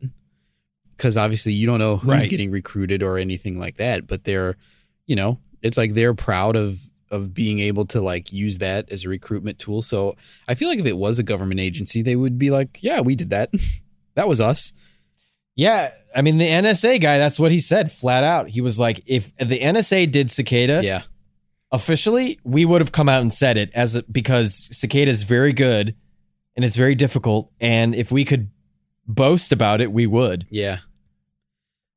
because 0.96 1.16
obviously 1.16 1.52
you 1.52 1.66
don't 1.66 1.78
know 1.78 1.96
who's 1.96 2.10
Right. 2.10 2.30
getting 2.30 2.50
recruited 2.50 3.02
or 3.02 3.16
anything 3.18 3.58
like 3.58 3.78
that, 3.78 4.06
but 4.06 4.24
they're, 4.24 4.56
you 5.06 5.16
know, 5.16 5.38
it's 5.62 5.76
like 5.78 5.94
they're 5.94 6.14
proud 6.14 6.56
of 6.56 6.78
of 7.10 7.34
being 7.34 7.58
able 7.58 7.84
to 7.86 8.00
like 8.00 8.32
use 8.32 8.58
that 8.58 8.88
as 8.92 9.04
a 9.04 9.08
recruitment 9.08 9.58
tool. 9.58 9.82
So 9.82 10.14
I 10.46 10.54
feel 10.54 10.68
like 10.68 10.78
if 10.78 10.86
it 10.86 10.96
was 10.96 11.18
a 11.18 11.24
government 11.24 11.58
agency, 11.58 12.02
they 12.02 12.14
would 12.14 12.38
be 12.38 12.50
like, 12.50 12.78
yeah, 12.82 13.00
we 13.00 13.16
did 13.16 13.30
that. 13.30 13.50
that 14.14 14.28
was 14.28 14.40
us. 14.40 14.72
yeah 15.56 15.90
i 16.14 16.22
mean 16.22 16.38
the 16.38 16.46
nsa 16.46 17.00
guy 17.00 17.16
that's 17.18 17.38
what 17.38 17.52
he 17.52 17.60
said 17.60 17.90
flat 17.92 18.24
out 18.24 18.48
he 18.48 18.60
was 18.60 18.78
like 18.78 19.00
if 19.06 19.32
the 19.38 19.58
nsa 19.60 20.10
did 20.10 20.28
cicada 20.30 20.80
Yeah. 20.82 21.02
Officially 21.72 22.38
we 22.44 22.64
would 22.64 22.80
have 22.80 22.92
come 22.92 23.08
out 23.08 23.20
and 23.22 23.32
said 23.32 23.56
it 23.56 23.70
as 23.74 23.96
a, 23.96 24.02
because 24.04 24.68
cicada 24.72 25.10
is 25.10 25.22
very 25.22 25.52
good 25.52 25.94
and 26.56 26.64
it's 26.64 26.76
very 26.76 26.94
difficult 26.94 27.50
and 27.60 27.94
if 27.94 28.10
we 28.10 28.24
could 28.24 28.50
boast 29.06 29.52
about 29.52 29.80
it 29.80 29.92
we 29.92 30.06
would 30.06 30.46
Yeah. 30.50 30.78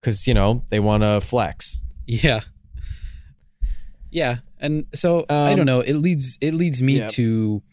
because 0.02 0.28
you 0.28 0.34
know 0.34 0.64
they 0.70 0.80
want 0.80 1.04
to 1.04 1.22
flex 1.22 1.82
Yeah. 2.06 2.42
Yeah. 4.12 4.38
And 4.60 4.86
so 4.94 5.26
I 5.30 5.52
Um, 5.52 5.58
don't 5.58 5.66
know. 5.66 5.82
It 5.82 5.96
leads 5.96 6.38
it 6.42 6.54
leads 6.54 6.82
me 6.82 7.00
yeah. 7.00 7.08
to 7.10 7.64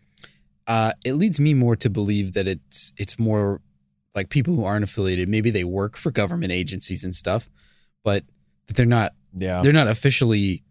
uh 0.66 0.92
it 1.04 1.14
leads 1.14 1.38
me 1.38 1.52
more 1.54 1.76
to 1.76 1.90
believe 1.90 2.32
that 2.34 2.46
it's 2.48 2.92
it's 2.96 3.18
more 3.18 3.60
like 4.14 4.28
people 4.30 4.54
who 4.56 4.64
aren't 4.64 4.84
affiliated, 4.84 5.28
maybe 5.28 5.50
they 5.50 5.64
work 5.64 5.96
for 5.96 6.10
government 6.10 6.50
agencies 6.52 7.04
and 7.04 7.14
stuff, 7.14 7.50
but 8.04 8.24
that 8.66 8.76
they're 8.76 8.86
not 8.86 9.12
yeah 9.36 9.60
they're 9.62 9.72
not 9.72 9.88
officially 9.88 10.62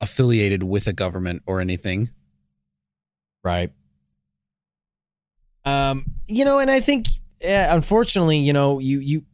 affiliated 0.00 0.62
with 0.62 0.86
a 0.86 0.92
government 0.92 1.42
or 1.46 1.60
anything. 1.60 2.10
Right. 3.44 3.72
Um, 5.64 6.04
you 6.26 6.44
know, 6.44 6.58
and 6.58 6.70
I 6.70 6.80
think 6.80 7.06
yeah, 7.40 7.74
unfortunately, 7.74 8.38
you 8.38 8.52
know, 8.52 8.78
you 8.78 9.00
you 9.00 9.24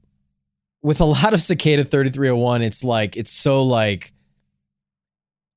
with 0.82 1.00
a 1.00 1.04
lot 1.06 1.34
of 1.34 1.42
Cicada 1.42 1.84
3301, 1.84 2.62
it's 2.62 2.84
like 2.84 3.16
it's 3.16 3.32
so 3.32 3.62
like 3.62 4.12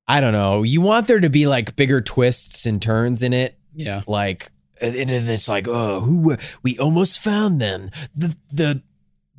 I 0.08 0.22
don't 0.22 0.34
know. 0.34 0.64
You 0.64 0.82
want 0.82 1.08
there 1.08 1.20
to 1.20 1.30
be 1.30 1.46
like 1.48 1.76
bigger 1.76 2.02
twists 2.02 2.66
and 2.66 2.82
turns 2.82 3.22
in 3.22 3.34
it, 3.34 3.58
Yeah. 3.74 4.02
like 4.08 4.52
and 4.82 4.96
and 4.96 5.10
then 5.10 5.28
it's 5.30 5.48
like, 5.50 5.68
oh, 5.68 6.00
who 6.02 6.22
were 6.22 6.38
we 6.64 6.78
almost 6.78 7.20
found 7.22 7.60
them. 7.62 7.90
The 8.16 8.36
the 8.52 8.82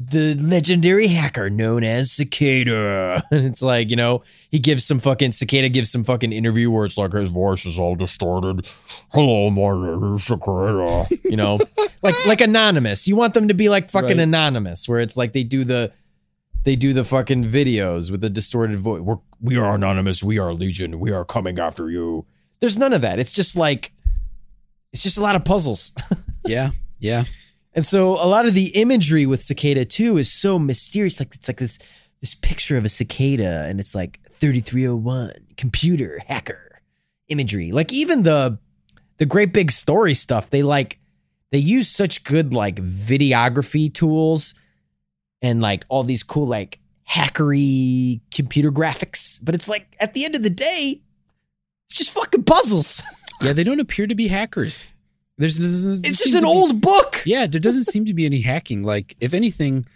the 0.03 0.35
legendary 0.37 1.09
hacker 1.09 1.51
known 1.51 1.85
as 1.85 2.11
Cicada. 2.11 3.23
And 3.31 3.45
it's 3.45 3.61
like, 3.61 3.91
you 3.91 3.97
know, 3.97 4.23
he 4.51 4.59
gives 4.59 4.83
some 4.85 4.99
fucking 4.99 5.33
Cicada 5.33 5.69
gives 5.69 5.91
some 5.91 6.05
fucking 6.05 6.33
interview 6.33 6.71
where 6.71 6.87
it's 6.87 6.97
like 6.97 7.13
his 7.13 7.29
voice 7.29 7.67
is 7.67 7.79
all 7.79 7.95
distorted. 7.97 8.67
Hello, 9.11 9.51
my 9.51 9.87
name 9.87 10.17
is 10.17 10.25
Cicada. 10.25 11.07
You 11.25 11.37
know? 11.37 11.59
like 12.03 12.27
like 12.27 12.41
anonymous. 12.41 13.07
You 13.07 13.15
want 13.17 13.35
them 13.35 13.49
to 13.49 13.55
be 13.55 13.69
like 13.69 13.91
fucking 13.91 14.17
Right. 14.17 14.21
anonymous, 14.21 14.89
where 14.89 15.01
it's 15.01 15.17
like 15.19 15.35
they 15.35 15.43
do 15.45 15.65
the 15.65 15.93
they 16.65 16.77
do 16.77 16.93
the 16.95 17.05
fucking 17.05 17.45
videos 17.51 18.11
with 18.11 18.23
the 18.23 18.31
distorted 18.31 18.81
voice. 18.81 19.03
We're 19.03 19.17
we 19.43 19.57
are 19.59 19.75
anonymous, 19.75 20.23
we 20.25 20.39
are 20.39 20.53
legion, 20.55 20.99
we 20.99 21.11
are 21.13 21.25
coming 21.27 21.59
after 21.59 21.91
you. 21.91 22.25
There's 22.61 22.79
none 22.79 22.93
of 22.95 23.03
that. 23.03 23.19
It's 23.19 23.33
just 23.35 23.55
like 23.55 23.93
it's 24.95 25.03
just 25.03 25.19
a 25.19 25.23
lot 25.23 25.37
of 25.37 25.45
puzzles. 25.45 25.93
Yeah. 26.47 26.71
Yeah. 26.99 27.25
And 27.73 27.87
so 27.87 28.13
a 28.13 28.27
lot 28.27 28.47
of 28.47 28.55
the 28.55 28.69
imagery 28.69 29.27
with 29.27 29.43
cicada 29.43 29.85
too 29.85 30.17
is 30.19 30.33
so 30.33 30.59
mysterious. 30.59 31.21
Like 31.21 31.35
it's 31.35 31.49
like 31.49 31.59
this 31.59 31.79
this 32.21 32.35
picture 32.35 32.77
of 32.77 32.85
a 32.85 32.89
cicada, 32.89 33.65
and 33.69 33.81
it's 33.81 33.95
like 33.95 34.21
3301 34.33 35.33
computer 35.57 36.21
hacker 36.27 36.81
imagery. 37.29 37.73
Like 37.73 37.93
even 37.93 38.25
the 38.25 38.59
the 39.19 39.27
great 39.27 39.53
big 39.53 39.71
story 39.71 40.15
stuff, 40.15 40.51
they 40.51 40.63
like 40.63 40.99
they 41.53 41.59
use 41.59 41.89
such 41.89 42.25
good 42.25 42.53
like 42.53 42.77
videography 42.77 43.93
tools 43.93 44.55
and 45.43 45.61
like 45.61 45.85
all 45.89 46.05
these 46.05 46.23
cool 46.23 46.47
like 46.47 46.79
hackery 47.09 48.21
computer 48.31 48.71
graphics. 48.71 49.39
But 49.43 49.55
it's 49.55 49.69
like 49.69 49.95
at 50.01 50.15
the 50.15 50.25
end 50.25 50.35
of 50.35 50.43
the 50.43 50.51
day, 50.51 51.01
it's 51.87 51.97
just 51.99 52.11
fucking 52.11 52.45
puzzles. 52.45 53.03
Yeah, 53.43 53.55
they 53.55 53.65
don't 53.65 53.81
appear 53.81 54.07
to 54.07 54.15
be 54.15 54.29
hackers. 54.29 54.85
There's, 55.41 55.57
there's 55.57 55.87
It's 56.01 56.19
just 56.19 56.35
an 56.35 56.45
old 56.45 56.81
book. 56.83 57.23
Yeah, 57.27 57.47
there 57.47 57.61
doesn't 57.61 57.85
seem 57.85 58.05
to 58.07 58.15
be 58.15 58.27
any 58.27 58.41
hacking. 58.41 58.83
Like, 58.83 59.17
if 59.21 59.35
anything, 59.35 59.87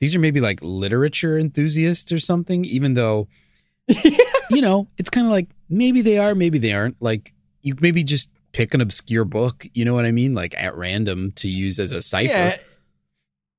these 0.00 0.14
are 0.14 0.18
maybe 0.18 0.40
like 0.40 0.58
literature 0.60 1.38
enthusiasts 1.38 2.10
or 2.10 2.18
something, 2.18 2.64
even 2.64 2.94
though, 2.94 3.28
you 4.50 4.60
know, 4.60 4.88
it's 4.98 5.10
kind 5.10 5.26
of 5.26 5.30
like 5.32 5.48
maybe 5.68 6.02
they 6.02 6.18
are, 6.18 6.34
maybe 6.34 6.58
they 6.58 6.72
aren't. 6.72 7.00
Like, 7.00 7.32
you 7.62 7.74
maybe 7.80 8.02
just 8.02 8.28
pick 8.52 8.74
an 8.74 8.80
obscure 8.80 9.24
book, 9.24 9.66
you 9.72 9.84
know 9.84 9.94
what 9.94 10.04
I 10.04 10.10
mean? 10.10 10.34
Like 10.34 10.54
at 10.60 10.76
random 10.76 11.32
to 11.36 11.48
use 11.48 11.78
as 11.78 11.92
a 11.92 12.02
cipher. 12.02 12.32
Yeah. 12.32 12.56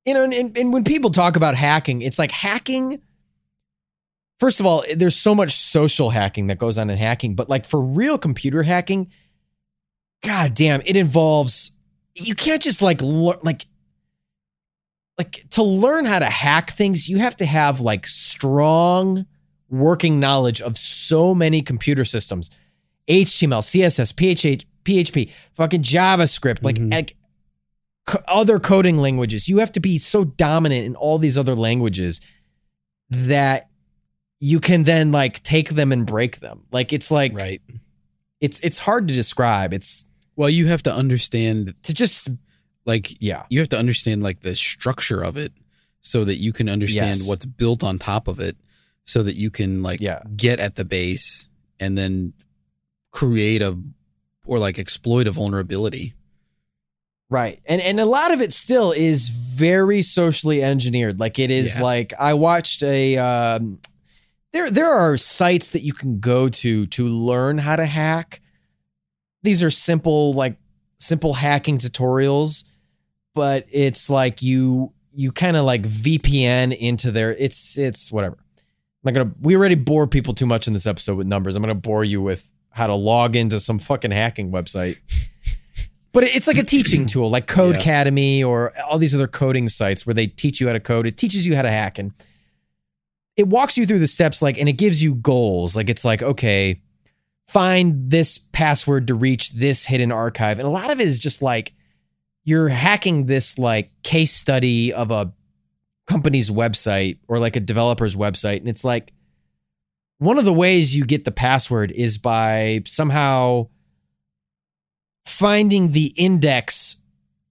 You 0.06 0.14
know, 0.14 0.24
and, 0.24 0.34
and, 0.34 0.58
and 0.58 0.74
when 0.74 0.84
people 0.84 1.10
talk 1.10 1.38
about 1.38 1.56
hacking, 1.56 2.02
it's 2.02 2.20
like 2.20 2.32
hacking. 2.32 3.02
First 4.40 4.60
of 4.60 4.66
all, 4.66 4.84
there's 4.94 5.16
so 5.16 5.34
much 5.34 5.56
social 5.56 6.10
hacking 6.10 6.48
that 6.48 6.58
goes 6.58 6.78
on 6.78 6.90
in 6.90 6.98
hacking, 6.98 7.36
but 7.36 7.50
like 7.50 7.66
for 7.66 7.82
real 7.82 8.18
computer 8.18 8.64
hacking, 8.64 9.10
god 10.24 10.54
damn, 10.56 10.82
it 10.86 10.96
involves 10.96 11.72
you 12.16 12.36
can't 12.36 12.62
just 12.62 12.82
like 12.82 13.02
like 13.02 13.66
like 15.18 15.46
to 15.52 15.64
learn 15.64 16.06
how 16.06 16.20
to 16.20 16.26
hack 16.30 16.72
things, 16.72 17.08
you 17.08 17.18
have 17.20 17.36
to 17.38 17.46
have 17.46 17.80
like 17.80 18.08
strong 18.08 19.26
working 19.70 20.20
knowledge 20.20 20.62
of 20.62 20.78
so 20.78 21.36
many 21.36 21.62
computer 21.62 22.06
systems. 22.06 22.50
HTML, 23.08 23.62
CSS, 23.62 24.14
PHP, 24.14 24.66
PHP, 24.86 25.32
fucking 25.54 25.84
JavaScript, 25.84 26.64
like, 26.64 26.78
Mhm. 26.78 26.92
like 26.92 27.16
other 28.28 28.60
coding 28.60 28.98
languages. 28.98 29.48
You 29.48 29.60
have 29.60 29.72
to 29.74 29.80
be 29.80 29.98
so 29.98 30.24
dominant 30.24 30.86
in 30.86 30.96
all 30.96 31.18
these 31.18 31.38
other 31.38 31.56
languages 31.56 32.22
that 33.10 33.70
you 34.40 34.60
can 34.60 34.84
then 34.84 35.12
like 35.12 35.42
take 35.44 35.70
them 35.70 35.92
and 35.92 36.06
break 36.06 36.40
them. 36.40 36.64
Like 36.72 36.92
it's 36.92 37.12
like 37.12 37.34
Right. 37.34 37.62
it's 38.42 38.60
it's 38.60 38.80
hard 38.80 39.08
to 39.08 39.14
describe. 39.14 39.74
It's 39.74 40.06
Well, 40.36 40.50
you 40.50 40.68
have 40.68 40.84
to 40.84 40.94
understand, 40.94 41.76
to 41.84 41.94
just 41.94 42.30
like, 42.86 43.22
yeah. 43.22 43.44
you 43.50 43.60
have 43.60 43.70
to 43.70 43.78
understand 43.78 44.24
like 44.24 44.42
the 44.42 44.56
structure 44.56 45.22
of 45.22 45.38
it 45.38 45.54
so 46.02 46.24
that 46.26 46.38
you 46.38 46.52
can 46.52 46.68
understand 46.70 47.20
Yes. 47.20 47.28
what's 47.28 47.46
built 47.46 47.84
on 47.84 48.00
top 48.00 48.28
of 48.28 48.40
it 48.40 48.58
so 49.06 49.22
that 49.24 49.36
you 49.36 49.50
can 49.52 49.84
like 49.84 50.02
Yeah. 50.02 50.22
get 50.36 50.60
at 50.60 50.76
the 50.76 50.84
base 50.86 51.48
and 51.80 51.98
then 51.98 52.34
create 53.12 53.62
a 53.62 53.78
or 54.46 54.60
like 54.60 54.80
exploit 54.80 55.28
a 55.28 55.32
vulnerability. 55.32 56.14
Right. 57.30 57.62
And 57.66 57.82
and 57.82 58.00
a 58.00 58.06
lot 58.06 58.32
of 58.32 58.42
it 58.42 58.54
still 58.54 58.92
is 58.92 59.30
very 59.30 60.02
socially 60.02 60.62
engineered. 60.64 61.20
Like 61.20 61.40
it 61.40 61.50
is 61.52 61.76
Yeah. 61.76 61.82
like 61.84 62.14
I 62.20 62.34
watched 62.34 62.84
a 62.84 63.18
um 63.18 63.80
there 64.52 64.70
there 64.70 64.92
are 64.92 65.18
sites 65.18 65.70
that 65.70 65.82
you 65.84 65.94
can 65.94 66.20
go 66.20 66.50
to 66.50 66.86
to 66.88 67.08
learn 67.08 67.58
how 67.60 67.76
to 67.76 67.86
hack. 67.86 68.42
These 69.44 69.62
are 69.64 69.72
simple 69.72 70.34
like 70.34 70.58
simple 70.98 71.34
hacking 71.34 71.78
tutorials, 71.78 72.64
but 73.36 73.66
it's 73.70 74.10
like 74.10 74.42
you 74.42 74.94
you 75.14 75.32
kind 75.32 75.56
of 75.58 75.66
like 75.66 75.84
VPN 75.84 76.76
into 76.76 77.12
their 77.12 77.34
it's 77.34 77.78
it's 77.78 78.12
whatever. 78.12 78.38
I'm 79.06 79.14
not 79.14 79.14
gonna 79.14 79.32
we 79.42 79.56
already 79.56 79.76
bore 79.76 80.08
people 80.08 80.34
too 80.34 80.46
much 80.46 80.68
in 80.68 80.74
this 80.74 80.88
episode 80.88 81.18
with 81.18 81.28
numbers. 81.28 81.56
I'm 81.56 81.62
gonna 81.62 81.76
bore 81.76 82.04
you 82.04 82.22
with 82.22 82.48
how 82.70 82.88
to 82.88 82.96
log 82.96 83.36
into 83.36 83.60
some 83.60 83.80
fucking 83.80 84.12
hacking 84.12 84.52
website. 84.52 84.98
But 86.14 86.24
it's 86.26 86.48
like 86.48 86.58
a 86.58 86.64
teaching 86.64 87.06
tool, 87.08 87.30
like 87.30 87.48
Code 87.48 87.76
Yeah. 87.76 87.82
Academy 87.82 88.44
or 88.44 88.72
all 88.82 88.98
these 89.00 89.16
other 89.16 89.28
coding 89.28 89.68
sites 89.68 90.06
where 90.06 90.14
they 90.14 90.28
teach 90.28 90.62
you 90.62 90.68
how 90.68 90.74
to 90.74 90.80
code. 90.80 91.08
It 91.08 91.18
teaches 91.18 91.46
you 91.46 91.56
how 91.56 91.64
to 91.64 91.72
hack 91.72 91.98
and 91.98 92.14
it 93.36 93.48
walks 93.48 93.78
you 93.78 93.86
through 93.88 93.98
the 94.00 94.08
steps 94.08 94.42
like 94.42 94.60
and 94.60 94.70
it 94.70 94.74
gives 94.74 95.02
you 95.02 95.16
goals. 95.16 95.76
Like 95.76 95.90
it's 95.90 96.06
like, 96.06 96.22
okay, 96.22 96.82
find 97.54 98.10
this 98.10 98.40
password 98.40 99.06
to 99.06 99.14
reach 99.14 99.52
this 99.52 99.86
hidden 99.86 100.12
archive. 100.12 100.58
And 100.58 100.68
a 100.68 100.72
lot 100.72 100.90
of 100.90 101.00
it 101.00 101.06
is 101.06 101.20
just 101.20 101.44
like 101.44 101.74
you're 102.44 102.68
hacking 102.68 103.28
this 103.28 103.60
like 103.60 103.92
case 104.02 104.34
study 104.34 104.92
of 104.92 105.12
a 105.12 105.32
company's 106.08 106.50
website 106.50 107.20
or 107.28 107.38
like 107.38 107.56
a 107.56 107.60
developer's 107.60 108.16
website. 108.16 108.58
And 108.58 108.68
it's 108.68 108.84
like 108.84 109.14
one 110.18 110.40
of 110.40 110.46
the 110.46 110.54
ways 110.54 110.96
you 110.96 111.06
get 111.06 111.26
the 111.26 111.32
password 111.32 111.92
is 111.92 112.18
by 112.18 112.82
somehow 112.88 113.68
finding 115.28 115.92
the 115.92 116.08
index 116.18 117.02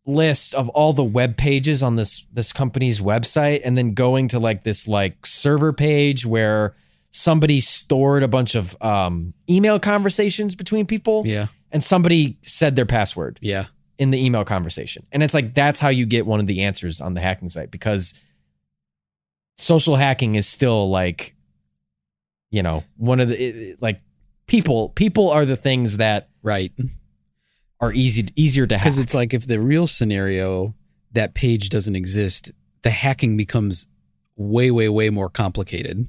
list 0.04 0.52
of 0.56 0.68
all 0.70 0.92
the 0.92 1.04
web 1.04 1.36
pages 1.36 1.80
on 1.80 1.94
this 1.94 2.26
this 2.32 2.52
company's 2.52 3.00
website 3.00 3.60
and 3.64 3.78
then 3.78 3.94
going 3.94 4.26
to 4.26 4.40
like 4.40 4.64
this 4.64 4.88
like 4.88 5.24
server 5.24 5.72
page 5.72 6.26
where 6.26 6.74
somebody 7.12 7.60
stored 7.60 8.22
a 8.22 8.28
bunch 8.28 8.54
of 8.56 8.76
um, 8.82 9.32
email 9.48 9.78
conversations 9.78 10.54
between 10.54 10.86
people 10.86 11.22
Yeah. 11.26 11.46
and 11.70 11.84
somebody 11.84 12.38
said 12.42 12.74
their 12.74 12.86
password 12.86 13.38
Yeah. 13.42 13.66
in 13.98 14.10
the 14.10 14.24
email 14.24 14.44
conversation. 14.44 15.06
And 15.12 15.22
it's 15.22 15.34
like 15.34 15.54
that's 15.54 15.78
how 15.78 15.88
you 15.90 16.06
get 16.06 16.26
one 16.26 16.40
of 16.40 16.46
the 16.46 16.62
answers 16.62 17.00
on 17.00 17.14
the 17.14 17.20
hacking 17.20 17.48
site 17.50 17.70
because 17.70 18.14
social 19.58 19.96
hacking 19.96 20.34
is 20.34 20.46
still 20.48 20.90
like 20.90 21.34
you 22.50 22.62
know, 22.62 22.84
one 22.98 23.18
of 23.18 23.28
the 23.28 23.42
it- 23.42 23.56
it- 23.56 23.82
like 23.82 23.98
people 24.46 24.90
people 24.90 25.30
are 25.30 25.46
the 25.46 25.56
things 25.56 25.96
that 25.96 26.28
Right. 26.42 26.70
are 27.80 27.92
easy 27.94 28.28
easier 28.36 28.66
to 28.66 28.76
hack. 28.76 28.84
Because 28.84 28.98
it's 28.98 29.14
like 29.14 29.32
if 29.32 29.46
the 29.46 29.58
real 29.60 29.86
scenario, 29.86 30.74
that 31.12 31.32
page 31.34 31.68
doesn't 31.70 31.96
exist, 31.96 32.50
the 32.82 32.90
hacking 32.90 33.36
becomes 33.38 33.86
way, 34.36 34.70
way, 34.70 34.88
way 34.90 35.08
more 35.10 35.30
complicated. 35.30 36.06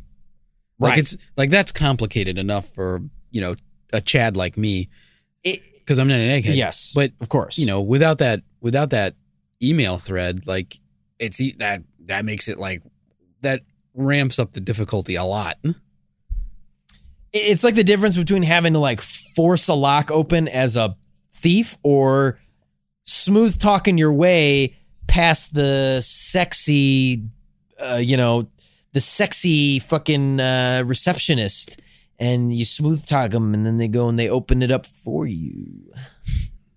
Like 0.83 0.91
Right. 0.91 0.99
it's 0.99 1.17
like 1.37 1.49
that's 1.49 1.71
complicated 1.71 2.37
enough 2.37 2.67
for, 2.73 3.01
you 3.31 3.41
know, 3.41 3.55
a 3.91 4.01
Chad 4.01 4.35
like 4.37 4.57
me. 4.57 4.89
Because 5.43 5.99
I'm 5.99 6.07
not 6.07 6.19
an 6.19 6.41
egghead. 6.41 6.55
yes, 6.55 6.93
But 6.95 7.11
of 7.19 7.27
course, 7.29 7.57
you 7.57 7.65
know, 7.65 7.81
without 7.81 8.19
that 8.19 8.41
without 8.61 8.91
that 8.91 9.15
email 9.61 9.97
thread, 9.97 10.47
like 10.47 10.79
it's 11.19 11.41
that 11.57 11.83
that 12.05 12.23
makes 12.25 12.47
it 12.47 12.57
like 12.57 12.81
that 13.41 13.61
ramps 13.93 14.39
up 14.39 14.53
the 14.53 14.61
difficulty 14.61 15.15
a 15.15 15.23
lot. 15.25 15.57
it's 17.33 17.63
like 17.63 17.75
the 17.75 17.83
difference 17.83 18.15
between 18.17 18.43
having 18.43 18.73
to 18.73 18.79
like 18.79 19.01
force 19.01 19.67
a 19.67 19.73
lock 19.73 20.11
open 20.11 20.47
as 20.47 20.77
a 20.77 20.95
thief 21.33 21.77
or 21.83 22.39
smooth 23.05 23.59
talking 23.59 23.97
your 23.97 24.13
way 24.13 24.75
past 25.07 25.53
the 25.53 25.99
sexy 26.01 27.23
uh, 27.79 27.95
you 28.01 28.15
know 28.17 28.47
the 28.93 29.01
sexy 29.01 29.79
fucking 29.79 30.39
uh, 30.39 30.83
receptionist 30.85 31.79
and 32.19 32.53
you 32.53 32.63
smooth 32.65 33.05
talk 33.05 33.31
them 33.31 33.53
and 33.53 33.65
then 33.65 33.77
they 33.77 33.87
go 33.87 34.07
and 34.07 34.17
they 34.17 34.29
open 34.29 34.61
it 34.63 34.71
up 34.71 34.85
for 34.85 35.25
you 35.27 35.91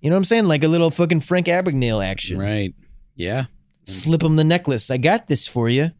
you 0.00 0.10
know 0.10 0.16
what 0.16 0.18
i'm 0.18 0.24
saying 0.24 0.46
like 0.46 0.64
a 0.64 0.68
little 0.68 0.90
fucking 0.90 1.20
frank 1.20 1.46
abagnale 1.46 2.04
action 2.04 2.38
Right. 2.38 2.74
Yeah. 3.14 3.46
slip 3.84 4.20
them 4.20 4.36
the 4.36 4.44
necklace. 4.44 4.90
I 4.90 4.96
got 4.98 5.26
this 5.28 5.46
for 5.48 5.68
you. 5.68 5.90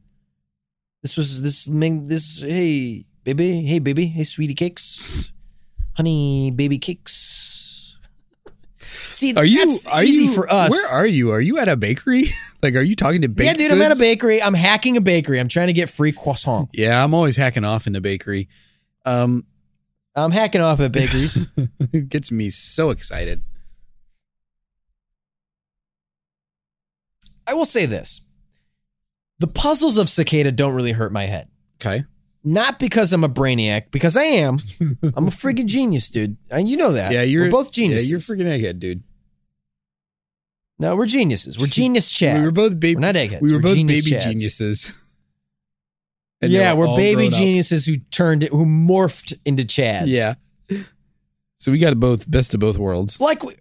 This 1.02 1.16
was 1.16 1.40
this 1.40 1.64
this 1.70 2.43
hey 2.43 3.06
baby, 3.24 3.62
hey 3.62 3.78
baby, 3.78 4.06
hey 4.06 4.24
sweetie 4.24 4.55
cakes, 4.55 5.32
honey 5.94 6.51
baby 6.51 6.78
cakes. 6.78 7.56
See, 9.16 9.32
Are 9.34 9.47
you 9.47 9.78
are 9.90 10.05
easy 10.05 10.24
you 10.24 10.34
for 10.34 10.52
us? 10.52 10.70
Where 10.70 10.90
are 10.90 11.06
you? 11.06 11.30
Are 11.30 11.40
you 11.40 11.56
at 11.56 11.68
a 11.68 11.76
bakery? 11.76 12.26
like 12.62 12.74
are 12.74 12.82
you 12.82 12.94
talking 12.94 13.22
to 13.22 13.30
baked 13.30 13.47
yeah, 13.47 13.55
dude, 13.55 13.72
I'm 13.72 13.80
at 13.80 13.90
a 13.90 13.98
bakery. 13.98 14.43
I'm 14.43 14.52
hacking 14.52 14.98
a 14.98 15.01
bakery. 15.01 15.40
I'm 15.40 15.48
trying 15.48 15.68
to 15.68 15.72
get 15.72 15.88
free 15.88 16.12
croissant. 16.12 16.68
Yeah, 16.74 17.02
I'm 17.02 17.14
always 17.14 17.34
hacking 17.34 17.64
off 17.64 17.86
in 17.86 17.94
the 17.94 18.02
bakery. 18.02 18.51
Um 19.06 19.47
I'm 20.14 20.32
hacking 20.32 20.60
off 20.60 20.80
at 20.80 20.93
bakeries. 20.93 21.48
it 21.94 22.10
gets 22.10 22.30
me 22.30 22.51
so 22.51 22.90
excited. 22.90 23.43
I 27.47 27.55
will 27.55 27.64
say 27.64 27.86
this: 27.86 28.20
the 29.38 29.47
puzzles 29.47 29.97
of 29.97 30.10
Cicada 30.10 30.52
don't 30.52 30.74
really 30.74 30.93
hurt 30.93 31.10
my 31.10 31.24
head. 31.24 31.48
Okay. 31.80 32.05
Not 32.44 32.78
because 32.78 33.12
I'm 33.12 33.24
a 33.24 33.28
brainiac, 33.28 33.90
because 33.90 34.16
I 34.16 34.22
am. 34.22 34.60
I'm 35.16 35.26
a 35.26 35.32
freaking 35.32 35.66
genius, 35.66 36.09
dude, 36.09 36.36
and 36.48 36.68
you 36.68 36.76
know 36.76 36.93
that. 36.93 37.12
Yeah, 37.12 37.22
you're 37.22 37.47
we're 37.47 37.51
both 37.51 37.72
geniuses. 37.72 38.09
Yeah, 38.09 38.12
you're 38.12 38.20
freaking 38.20 38.47
egghead, 38.47 38.78
dude. 38.78 39.02
No, 40.78 40.97
we're 40.97 41.07
geniuses. 41.07 41.59
We're 41.59 41.66
genius 41.69 42.12
chads. 42.12 42.39
We 42.40 42.44
were 42.44 42.51
both 42.53 42.78
baby. 42.78 42.97
We're 42.97 43.01
not 43.01 43.16
eggheads. 43.16 43.43
We 43.43 43.53
were 43.53 43.59
We're 43.59 43.62
both 43.62 43.77
genius 43.77 44.05
baby 44.05 44.16
chads. 44.16 44.23
geniuses. 44.24 45.03
And 46.43 46.53
yeah, 46.53 46.74
were 46.74 46.94
baby 46.94 47.31
geniuses 47.31 47.86
who 47.86 47.97
turned 47.97 48.43
it, 48.43 48.53
who 48.53 48.66
morphed 48.66 49.32
into 49.47 49.62
chads. 49.62 50.09
Yeah. 50.09 50.35
So 51.57 51.73
we 51.73 51.78
got 51.78 51.98
both 51.98 52.31
best 52.31 52.53
of 52.53 52.61
both 52.61 52.77
worlds. 52.77 53.19
like 53.20 53.43
we, 53.43 53.57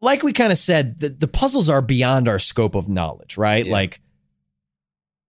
like 0.00 0.22
we 0.22 0.32
kind 0.32 0.52
of 0.52 0.58
said, 0.58 1.00
the, 1.00 1.10
the 1.10 1.28
puzzles 1.28 1.68
are 1.68 1.82
beyond 1.82 2.28
our 2.28 2.38
scope 2.38 2.74
of 2.74 2.88
knowledge, 2.88 3.36
right? 3.36 3.66
Yeah. 3.66 3.72
Like, 3.72 4.00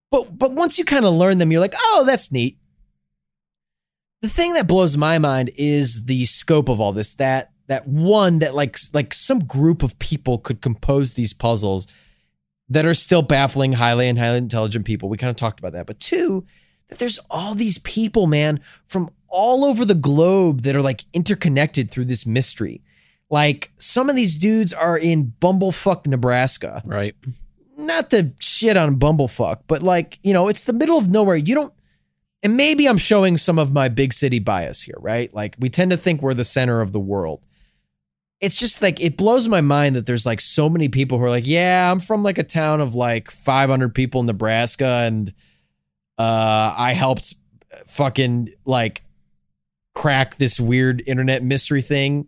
but 0.10 0.38
but 0.38 0.54
once 0.54 0.80
you 0.80 0.86
kind 0.86 1.04
of 1.04 1.14
learn 1.14 1.38
them, 1.38 1.52
you're 1.52 1.60
like, 1.60 1.76
oh, 1.78 2.04
that's 2.08 2.32
neat. 2.32 2.58
The 4.22 4.30
thing 4.30 4.54
that 4.54 4.68
blows 4.68 4.96
my 4.96 5.18
mind 5.18 5.52
is 5.58 6.06
the 6.06 6.24
scope 6.26 6.70
of 6.70 6.80
all 6.80 6.94
this. 6.94 7.14
That 7.16 7.52
that 7.72 7.88
one 7.88 8.40
that 8.40 8.54
like 8.54 8.78
like 8.94 9.14
some 9.14 9.40
group 9.40 9.82
of 9.82 9.98
people 9.98 10.38
could 10.38 10.62
compose 10.62 11.14
these 11.14 11.34
puzzles 11.34 11.88
that 12.70 12.86
are 12.86 12.94
still 12.94 13.22
baffling 13.22 13.74
highly 13.74 14.08
and 14.08 14.20
highly 14.20 14.38
intelligent 14.38 14.86
people. 14.86 15.10
We 15.10 15.18
kind 15.18 15.30
of 15.30 15.36
talked 15.36 15.60
about 15.60 15.74
that. 15.74 15.86
But 15.86 16.00
two, 16.00 16.46
that 16.90 17.00
there's 17.00 17.20
all 17.30 17.56
these 17.56 17.78
people, 17.80 18.28
man, 18.28 18.60
from 18.88 19.10
all 19.28 19.66
over 19.66 19.86
the 19.86 19.96
globe 19.96 20.62
that 20.64 20.76
are 20.76 20.82
like 20.82 21.06
interconnected 21.14 21.90
through 21.90 22.06
this 22.06 22.26
mystery. 22.26 22.82
Like 23.30 23.72
some 23.78 24.10
of 24.10 24.16
these 24.18 24.36
dudes 24.36 24.74
are 24.74 24.98
in 24.98 25.34
Bumblefuck, 25.42 26.06
Nebraska. 26.06 26.82
Right. 26.86 27.16
Not 27.78 28.10
the 28.10 28.34
shit 28.40 28.76
on 28.76 28.98
Bumblefuck, 28.98 29.62
but 29.68 29.82
like, 29.82 30.20
you 30.24 30.34
know, 30.34 30.50
it's 30.50 30.64
the 30.64 30.74
middle 30.74 30.98
of 30.98 31.10
nowhere. 31.10 31.38
You 31.38 31.56
don't 31.56 31.74
and 32.44 32.58
maybe 32.58 32.88
I'm 32.88 32.98
showing 32.98 33.38
some 33.38 33.60
of 33.60 33.72
my 33.72 33.88
big 33.88 34.14
city 34.14 34.40
bias 34.40 34.82
here, 34.82 34.98
right? 35.00 35.34
Like 35.34 35.56
we 35.60 35.70
tend 35.70 35.92
to 35.92 35.98
think 35.98 36.22
we're 36.22 36.34
the 36.34 36.44
center 36.44 36.82
of 36.82 36.92
the 36.92 37.00
world. 37.00 37.42
It's 38.42 38.56
just 38.56 38.82
like 38.82 39.00
it 39.00 39.18
blows 39.18 39.48
my 39.48 39.62
mind 39.62 39.96
that 39.96 40.06
there's 40.06 40.26
like 40.26 40.42
so 40.42 40.68
many 40.68 40.90
people 40.90 41.18
who 41.18 41.24
are 41.24 41.30
like, 41.30 41.48
yeah, 41.48 41.92
I'm 41.92 42.00
from 42.00 42.24
like 42.24 42.40
a 42.40 42.44
town 42.44 42.82
of 42.82 42.96
like 42.96 43.30
500 43.30 43.94
people 43.94 44.22
in 44.22 44.28
Nebraska 44.28 45.04
and 45.06 45.34
uh 46.18 46.74
I 46.76 46.94
helped 46.94 47.36
fucking 47.88 48.50
like 48.66 49.04
crack 49.94 50.38
this 50.38 50.60
weird 50.60 51.04
internet 51.06 51.44
mystery 51.44 51.82
thing 51.82 52.28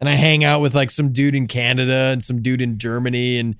and 0.00 0.08
I 0.08 0.14
hang 0.14 0.44
out 0.44 0.60
with 0.60 0.74
like 0.74 0.90
some 0.90 1.12
dude 1.12 1.34
in 1.34 1.46
Canada 1.46 2.10
and 2.12 2.22
some 2.22 2.42
dude 2.42 2.60
in 2.60 2.78
Germany 2.78 3.38
and 3.38 3.56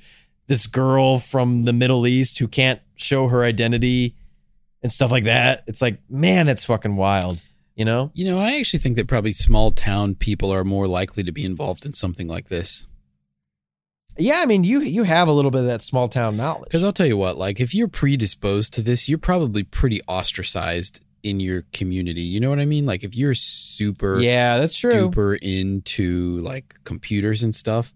this 0.46 0.66
girl 0.66 1.18
from 1.18 1.64
the 1.64 1.72
Middle 1.72 2.06
East 2.06 2.38
who 2.38 2.48
can't 2.48 2.80
show 2.96 3.28
her 3.28 3.42
identity 3.42 4.14
and 4.82 4.92
stuff 4.92 5.10
like 5.10 5.24
that. 5.24 5.64
It's 5.66 5.82
like, 5.82 5.98
man, 6.08 6.46
that's 6.46 6.64
fucking 6.64 6.96
wild, 6.96 7.42
you 7.76 7.84
know? 7.84 8.10
You 8.14 8.24
know, 8.24 8.38
I 8.38 8.56
actually 8.58 8.80
think 8.80 8.96
that 8.96 9.06
probably 9.06 9.32
small 9.32 9.70
town 9.70 10.16
people 10.16 10.52
are 10.52 10.64
more 10.64 10.88
likely 10.88 11.22
to 11.22 11.32
be 11.32 11.44
involved 11.44 11.86
in 11.86 11.92
something 11.92 12.26
like 12.26 12.48
this. 12.48 12.86
Yeah, 14.18 14.40
I 14.42 14.46
mean, 14.46 14.64
you 14.64 14.80
you 14.80 15.02
have 15.02 15.28
a 15.28 15.32
little 15.32 15.50
bit 15.50 15.60
of 15.60 15.66
that 15.66 15.82
small 15.82 16.08
town 16.08 16.38
knowledge. 16.38 16.64
Because 16.64 16.82
I'll 16.82 16.92
tell 16.92 17.06
you 17.06 17.18
what, 17.18 17.36
like 17.36 17.60
if 17.60 17.74
you're 17.74 17.86
predisposed 17.86 18.72
to 18.74 18.82
this, 18.82 19.08
you're 19.08 19.18
probably 19.18 19.62
pretty 19.62 20.00
ostracized 20.08 21.04
in 21.22 21.38
your 21.38 21.62
community. 21.72 22.22
You 22.22 22.40
know 22.40 22.48
what 22.48 22.58
I 22.58 22.64
mean? 22.64 22.86
Like 22.86 23.04
if 23.04 23.14
you're 23.14 23.34
super 23.34 24.18
yeah, 24.18 24.58
that's 24.58 24.78
true. 24.78 25.10
duper 25.10 25.38
into 25.42 26.38
like 26.38 26.76
computers 26.84 27.42
and 27.42 27.54
stuff, 27.54 27.92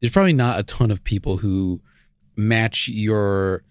there's 0.00 0.12
probably 0.12 0.34
not 0.34 0.58
a 0.58 0.62
ton 0.62 0.90
of 0.90 1.04
people 1.04 1.38
who 1.38 1.80
match 2.36 2.88
your, 2.88 3.62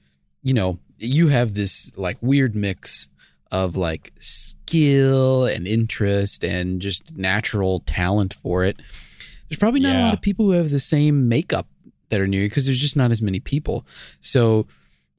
you 0.41 0.53
know, 0.53 0.79
you 0.97 1.27
have 1.27 1.53
this 1.53 1.91
like 1.97 2.17
weird 2.21 2.55
mix 2.55 3.09
of 3.51 3.75
like 3.75 4.13
skill 4.19 5.45
and 5.45 5.67
interest 5.67 6.43
and 6.43 6.81
just 6.81 7.15
natural 7.17 7.81
talent 7.81 8.33
for 8.33 8.63
it. 8.63 8.77
There's 9.49 9.59
probably 9.59 9.81
not 9.81 9.95
a 9.95 9.99
lot 9.99 10.13
of 10.13 10.21
people 10.21 10.45
who 10.45 10.51
have 10.51 10.71
the 10.71 10.79
same 10.79 11.27
makeup 11.27 11.67
that 12.09 12.21
are 12.21 12.27
near 12.27 12.43
you 12.43 12.49
because 12.49 12.65
there's 12.65 12.77
just 12.79 12.95
not 12.95 13.11
as 13.11 13.21
many 13.21 13.39
people. 13.41 13.85
So, 14.21 14.67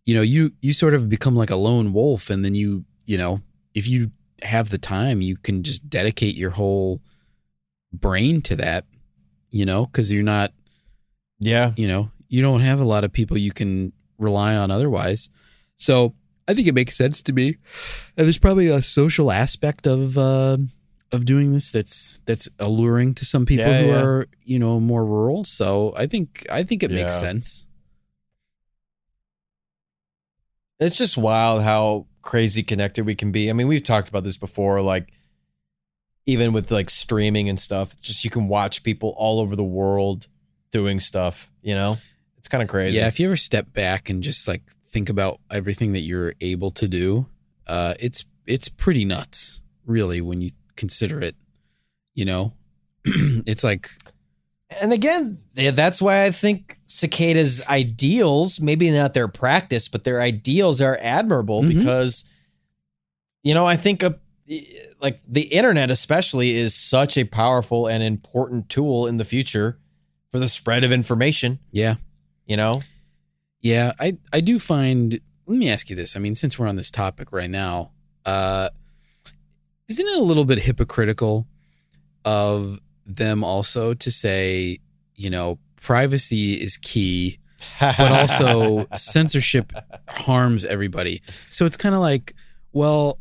you 0.06 0.14
know, 0.14 0.22
you 0.22 0.52
you 0.62 0.72
sort 0.72 0.94
of 0.94 1.08
become 1.08 1.36
like 1.36 1.50
a 1.50 1.56
lone 1.56 1.92
wolf 1.92 2.30
and 2.30 2.44
then 2.44 2.54
you, 2.54 2.84
you 3.04 3.18
know, 3.18 3.42
if 3.74 3.86
you 3.86 4.10
have 4.42 4.70
the 4.70 4.78
time, 4.78 5.20
you 5.20 5.36
can 5.36 5.62
just 5.62 5.88
dedicate 5.90 6.34
your 6.34 6.50
whole 6.50 7.00
brain 7.92 8.40
to 8.42 8.56
that, 8.56 8.86
you 9.50 9.66
know, 9.66 9.86
because 9.86 10.10
you're 10.10 10.22
not, 10.22 10.52
Yeah. 11.38 11.72
you 11.76 11.86
know, 11.86 12.10
you 12.28 12.40
don't 12.40 12.62
have 12.62 12.80
a 12.80 12.84
lot 12.84 13.04
of 13.04 13.12
people 13.12 13.36
you 13.36 13.52
can 13.52 13.92
rely 14.18 14.56
on 14.56 14.70
otherwise. 14.70 15.28
So 15.76 16.14
I 16.48 16.54
think 16.54 16.66
it 16.66 16.74
makes 16.74 16.96
sense 16.96 17.22
to 17.22 17.32
me. 17.32 17.56
And 18.16 18.26
there's 18.26 18.38
probably 18.38 18.68
a 18.68 18.82
social 18.82 19.30
aspect 19.30 19.86
of 19.86 20.18
uh, 20.18 20.58
of 21.12 21.24
doing 21.24 21.52
this 21.52 21.70
that's 21.70 22.20
that's 22.26 22.48
alluring 22.58 23.14
to 23.14 23.24
some 23.24 23.46
people 23.46 23.66
Yeah, 23.66 23.82
who 23.82 23.88
yeah. 23.88 24.02
are 24.02 24.28
you 24.44 24.58
know 24.58 24.80
more 24.80 25.04
rural. 25.04 25.44
So 25.44 25.94
I 25.96 26.06
think 26.06 26.46
I 26.50 26.62
think 26.62 26.82
it 26.82 26.90
makes 26.90 27.14
sense. 27.14 27.66
it's 30.80 30.98
just 30.98 31.16
wild 31.16 31.62
how 31.62 32.06
crazy 32.22 32.62
connected 32.62 33.06
we 33.06 33.14
can 33.14 33.30
be. 33.30 33.48
I 33.48 33.52
mean, 33.52 33.68
we've 33.68 33.84
talked 33.84 34.08
about 34.08 34.24
this 34.24 34.36
before, 34.36 34.80
like 34.80 35.12
even 36.26 36.52
with 36.52 36.70
like 36.70 36.90
streaming 36.90 37.48
and 37.48 37.58
stuff. 37.58 37.92
It's 37.94 38.02
just 38.02 38.24
you 38.24 38.30
can 38.30 38.48
watch 38.48 38.82
people 38.82 39.14
all 39.16 39.40
over 39.40 39.54
the 39.54 39.64
world 39.64 40.26
doing 40.72 40.98
stuff. 40.98 41.50
You 41.62 41.74
know, 41.74 41.98
it's 42.38 42.48
kind 42.48 42.62
of 42.62 42.68
crazy. 42.68 42.98
Yeah, 42.98 43.06
if 43.06 43.20
you 43.20 43.26
ever 43.26 43.36
step 43.36 43.72
back 43.72 44.10
and 44.10 44.22
just 44.24 44.48
like 44.48 44.62
think 44.92 45.08
about 45.08 45.40
everything 45.50 45.92
that 45.92 46.00
you're 46.00 46.34
able 46.40 46.70
to 46.72 46.86
do, 46.86 47.26
uh, 47.66 47.94
it's 47.98 48.24
it's 48.46 48.68
pretty 48.68 49.04
nuts, 49.04 49.62
really, 49.86 50.20
when 50.20 50.40
you 50.40 50.50
consider 50.76 51.20
it. 51.20 51.34
You 52.14 52.24
know, 52.26 52.52
it's 53.04 53.64
like 53.64 53.88
and 54.80 54.92
again, 54.92 55.38
that's 55.54 56.00
why 56.00 56.24
I 56.24 56.30
think 56.30 56.78
cicadas' 56.86 57.60
ideals, 57.68 58.58
maybe 58.60 58.90
not 58.90 59.12
their 59.14 59.28
practice, 59.28 59.86
but 59.88 60.04
their 60.04 60.20
ideals 60.22 60.80
are 60.80 60.98
admirable 61.02 61.62
Mhm. 61.62 61.78
because, 61.78 62.24
you 63.42 63.52
know, 63.52 63.66
I 63.66 63.76
think 63.76 64.02
a, 64.02 64.18
like 65.00 65.20
the 65.28 65.42
internet, 65.42 65.90
especially, 65.90 66.52
is 66.56 66.74
such 66.74 67.18
a 67.18 67.24
powerful 67.24 67.86
and 67.86 68.02
important 68.02 68.68
tool 68.70 69.06
in 69.06 69.18
the 69.18 69.24
future 69.26 69.78
for 70.30 70.38
the 70.38 70.48
spread 70.48 70.84
of 70.84 70.92
information. 70.92 71.58
yeah, 71.70 71.96
You 72.46 72.56
know, 72.56 72.80
yeah. 73.62 73.92
I 73.98 74.18
I 74.32 74.40
do 74.40 74.58
find. 74.58 75.18
Let 75.46 75.58
me 75.58 75.70
ask 75.70 75.90
you 75.90 75.96
this. 75.96 76.16
I 76.16 76.20
mean, 76.20 76.34
since 76.34 76.58
we're 76.58 76.68
on 76.68 76.76
this 76.76 76.90
topic 76.90 77.32
right 77.32 77.50
now, 77.50 77.90
uh, 78.24 78.68
isn't 79.88 80.06
it 80.06 80.18
a 80.18 80.22
little 80.22 80.44
bit 80.44 80.58
hypocritical 80.58 81.46
of 82.24 82.78
them 83.06 83.42
also 83.42 83.94
to 83.94 84.10
say, 84.10 84.78
you 85.16 85.30
know, 85.30 85.58
privacy 85.80 86.54
is 86.54 86.76
key, 86.76 87.38
but 87.80 88.12
also 88.12 88.86
censorship 88.96 89.72
harms 90.08 90.64
everybody. 90.64 91.22
So 91.50 91.66
it's 91.66 91.76
kind 91.76 91.94
of 91.94 92.00
like, 92.00 92.34
well, 92.72 93.18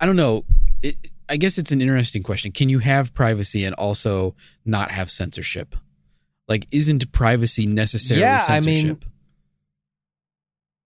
I 0.00 0.06
don't 0.06 0.16
know. 0.16 0.44
It, 0.82 0.96
I 1.28 1.36
guess 1.38 1.56
it's 1.56 1.72
an 1.72 1.80
interesting 1.80 2.22
question. 2.22 2.52
Can 2.52 2.68
you 2.68 2.80
have 2.80 3.14
privacy 3.14 3.64
and 3.64 3.74
also 3.76 4.34
not 4.66 4.90
have 4.90 5.10
censorship? 5.10 5.74
Like, 6.46 6.66
isn't 6.70 7.10
privacy 7.12 7.66
necessarily 7.66 8.22
Yeah, 8.22 8.44
I 8.46 8.60
mean, 8.60 8.88
censorship? 8.88 9.04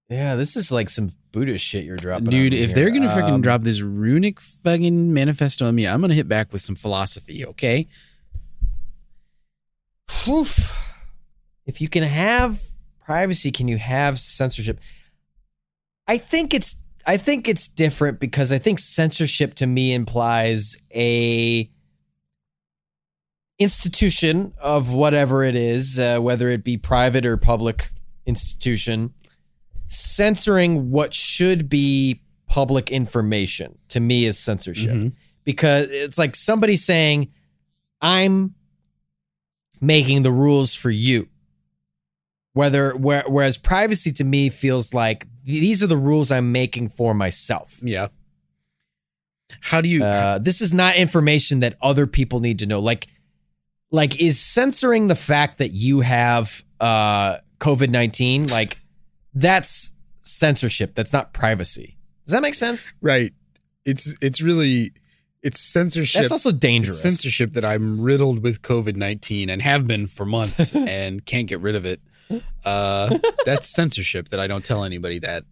Yeah, 0.08 0.36
this 0.36 0.56
is 0.56 0.72
like 0.72 0.88
some 0.88 1.10
Buddhist 1.32 1.64
shit 1.64 1.84
you're 1.84 1.96
dropping, 1.96 2.26
Dude, 2.26 2.52
on 2.52 2.58
me 2.58 2.64
if 2.64 2.74
they're 2.74 2.90
gonna 2.90 3.08
freaking 3.08 3.34
Um, 3.34 3.42
drop 3.42 3.62
this 3.62 3.80
runic 3.80 4.40
fucking 4.40 5.12
manifesto 5.12 5.66
on 5.66 5.74
me, 5.74 5.86
I'm 5.86 6.00
gonna 6.00 6.14
hit 6.14 6.28
back 6.28 6.52
with 6.52 6.62
some 6.62 6.74
philosophy. 6.74 7.44
Okay? 7.44 7.88
Oof. 10.26 10.76
If 11.66 11.80
you 11.80 11.88
can 11.88 12.02
have 12.02 12.62
privacy, 13.04 13.50
can 13.50 13.68
you 13.68 13.76
have 13.78 14.18
censorship? 14.18 14.80
I 16.06 16.16
think 16.16 16.54
it's 16.54 16.76
I 17.06 17.16
think 17.16 17.48
it's 17.48 17.68
different 17.68 18.20
because 18.20 18.52
I 18.52 18.58
think 18.58 18.78
censorship 18.78 19.54
to 19.54 19.66
me 19.66 19.94
implies 19.94 20.76
a 20.94 21.70
institution 23.58 24.54
of 24.58 24.92
whatever 24.92 25.42
it 25.42 25.56
is, 25.56 25.98
uh, 25.98 26.18
whether 26.20 26.48
it 26.48 26.64
be 26.64 26.76
private 26.76 27.26
or 27.26 27.36
public 27.36 27.90
institution, 28.26 29.14
censoring 29.88 30.90
what 30.90 31.12
should 31.14 31.68
be 31.68 32.22
public 32.46 32.90
information. 32.90 33.76
To 33.88 34.00
me, 34.00 34.24
is 34.24 34.38
censorship 34.38 34.94
Mhm. 34.94 35.12
because 35.44 35.88
it's 35.90 36.16
like 36.18 36.36
somebody 36.36 36.76
saying, 36.76 37.28
"I'm 38.00 38.54
making 39.80 40.22
the 40.22 40.32
rules 40.32 40.74
for 40.74 40.90
you." 40.90 41.28
Whether 42.54 42.96
where, 42.96 43.24
whereas 43.28 43.56
privacy 43.56 44.10
to 44.12 44.24
me 44.24 44.48
feels 44.48 44.92
like 44.94 45.26
these 45.44 45.82
are 45.82 45.86
the 45.86 45.96
rules 45.96 46.30
I'm 46.30 46.50
making 46.52 46.88
for 46.90 47.14
myself. 47.14 47.78
Yeah. 47.82 48.08
How 49.60 49.80
do 49.80 49.88
you? 49.88 50.04
Uh, 50.04 50.38
this 50.38 50.60
is 50.60 50.74
not 50.74 50.96
information 50.96 51.60
that 51.60 51.76
other 51.80 52.06
people 52.06 52.40
need 52.40 52.58
to 52.58 52.66
know. 52.66 52.80
Like, 52.80 53.06
like 53.90 54.20
is 54.20 54.38
censoring 54.40 55.08
the 55.08 55.14
fact 55.14 55.58
that 55.58 55.70
you 55.72 56.00
have 56.00 56.64
uh, 56.80 57.38
COVID 57.60 57.88
nineteen 57.90 58.46
like 58.48 58.76
that's 59.34 59.92
censorship. 60.22 60.94
That's 60.94 61.12
not 61.12 61.32
privacy. 61.32 61.96
Does 62.26 62.32
that 62.32 62.42
make 62.42 62.54
sense? 62.54 62.94
right. 63.00 63.32
It's 63.84 64.14
it's 64.20 64.42
really 64.42 64.92
it's 65.42 65.60
censorship. 65.60 66.20
That's 66.20 66.32
also 66.32 66.50
dangerous. 66.52 66.96
It's 66.96 67.02
censorship 67.02 67.54
that 67.54 67.64
I'm 67.64 68.00
riddled 68.00 68.42
with 68.42 68.60
COVID 68.60 68.96
nineteen 68.96 69.48
and 69.48 69.62
have 69.62 69.86
been 69.86 70.06
for 70.08 70.26
months 70.26 70.74
and 70.76 71.24
can't 71.24 71.46
get 71.48 71.60
rid 71.60 71.74
of 71.74 71.86
it. 71.86 72.00
Uh, 72.64 73.18
that's 73.46 73.68
censorship 73.68 74.28
that 74.28 74.40
I 74.40 74.46
don't 74.46 74.64
tell 74.64 74.84
anybody 74.84 75.18
that. 75.20 75.44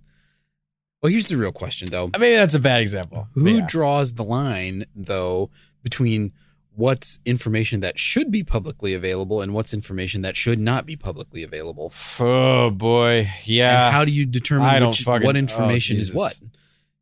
Well, 1.02 1.10
here's 1.10 1.28
the 1.28 1.38
real 1.38 1.52
question 1.52 1.88
though: 1.90 2.10
I 2.12 2.18
mean, 2.18 2.34
that's 2.36 2.54
a 2.54 2.58
bad 2.58 2.82
example. 2.82 3.28
Who 3.32 3.48
Yeah. 3.48 3.66
draws 3.66 4.12
the 4.14 4.24
line 4.24 4.84
though 4.94 5.50
between 5.82 6.32
what's 6.76 7.18
information 7.24 7.80
that 7.80 7.98
should 7.98 8.30
be 8.30 8.44
publicly 8.44 8.94
available 8.94 9.40
and 9.40 9.52
what's 9.52 9.74
information 9.74 10.22
that 10.22 10.36
should 10.36 10.60
not 10.60 10.86
be 10.86 10.94
publicly 10.94 11.42
available? 11.42 11.92
Oh 12.20 12.70
boy, 12.70 13.28
yeah. 13.44 13.86
and 13.86 13.94
how 13.94 14.04
do 14.04 14.12
you 14.12 14.24
determine 14.24 14.68
I 14.68 14.78
don't 14.78 14.90
which, 14.90 15.02
fucking- 15.02 15.26
what 15.26 15.36
oh, 15.36 15.38
information 15.38 15.96
is 15.96 16.14
what? 16.14 16.38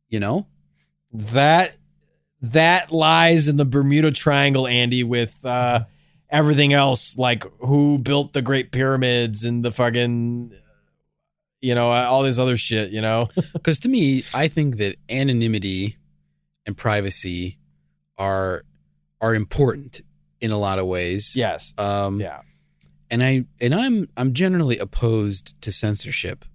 You 0.09 0.19
know? 0.19 0.47
that 1.15 1.75
that 2.41 2.91
lies 2.91 3.47
in 3.47 3.57
the 3.57 3.65
Bermuda 3.65 4.11
Triangle, 4.11 4.67
Andy, 4.67 5.03
with 5.03 5.43
uh, 5.45 5.85
everything 6.29 6.73
else, 6.73 7.17
like 7.17 7.43
who 7.59 7.97
built 7.97 8.33
the 8.33 8.41
Great 8.41 8.71
Pyramids 8.71 9.45
and 9.45 9.63
the 9.63 9.71
fucking, 9.71 10.53
you 11.61 11.75
know, 11.75 11.89
all 11.89 12.23
this 12.23 12.37
other 12.37 12.57
shit. 12.57 12.91
You 12.91 13.01
know, 13.01 13.29
Because 13.53 13.79
to 13.81 13.89
me, 13.89 14.23
I 14.33 14.47
think 14.47 14.77
that 14.77 14.97
anonymity 15.09 15.97
and 16.65 16.77
privacy 16.77 17.57
are 18.17 18.63
are 19.21 19.35
important 19.35 20.01
in 20.41 20.51
a 20.51 20.57
lot 20.57 20.79
of 20.79 20.85
ways. 20.85 21.35
yes, 21.35 21.73
Um, 21.77 22.19
yeah, 22.19 22.41
and 23.09 23.23
I 23.23 23.45
and 23.61 23.73
I'm 23.73 24.09
I'm 24.17 24.33
generally 24.33 24.77
opposed 24.77 25.59
to 25.61 25.71
censorship, 25.71 26.45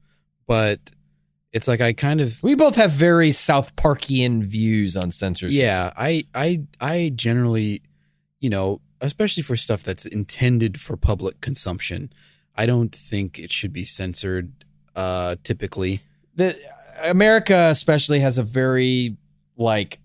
but 0.46 0.78
it's 1.52 1.66
like 1.66 1.80
I 1.80 1.92
kind 1.92 2.20
of 2.20 2.42
we 2.42 2.54
both 2.54 2.76
have 2.76 2.92
very 2.92 3.32
South 3.32 3.74
Parkian 3.76 4.44
views 4.44 4.96
on 4.96 5.10
censorship. 5.10 5.58
yeah 5.58 5.92
I 5.96 6.24
I 6.34 6.62
I 6.80 7.12
generally, 7.14 7.82
you 8.40 8.50
know, 8.50 8.80
especially 9.00 9.42
for 9.42 9.56
stuff 9.56 9.82
that's 9.82 10.06
intended 10.06 10.80
for 10.80 10.96
public 10.96 11.40
consumption, 11.40 12.12
I 12.54 12.66
don't 12.66 12.94
think 12.94 13.38
it 13.38 13.50
should 13.50 13.72
be 13.72 13.84
censored. 13.84 14.52
Uh, 14.94 15.36
typically, 15.44 16.02
the 16.34 16.56
America 17.02 17.68
especially 17.70 18.20
has 18.20 18.38
a 18.38 18.42
very 18.42 19.16
like 19.56 19.98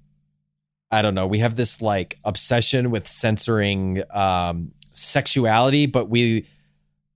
I 0.95 1.01
don't 1.01 1.13
know, 1.13 1.27
we 1.27 1.39
have 1.39 1.55
this 1.55 1.81
like 1.81 2.17
obsession 2.23 2.91
with 2.91 3.07
censoring 3.07 4.01
um 4.11 4.71
sexuality, 4.93 5.87
but 5.87 6.09
we 6.09 6.47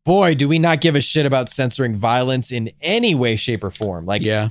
boy, 0.04 0.36
do 0.36 0.48
we 0.48 0.60
not 0.60 0.82
give 0.82 0.96
a 0.96 1.02
shit 1.02 1.26
about 1.26 1.50
censoring 1.50 1.96
violence 1.96 2.52
in 2.52 2.72
any 2.82 3.16
way 3.16 3.36
shape 3.36 3.64
or 3.64 3.72
form. 3.72 4.06
Like 4.06 4.22
yeah, 4.22 4.50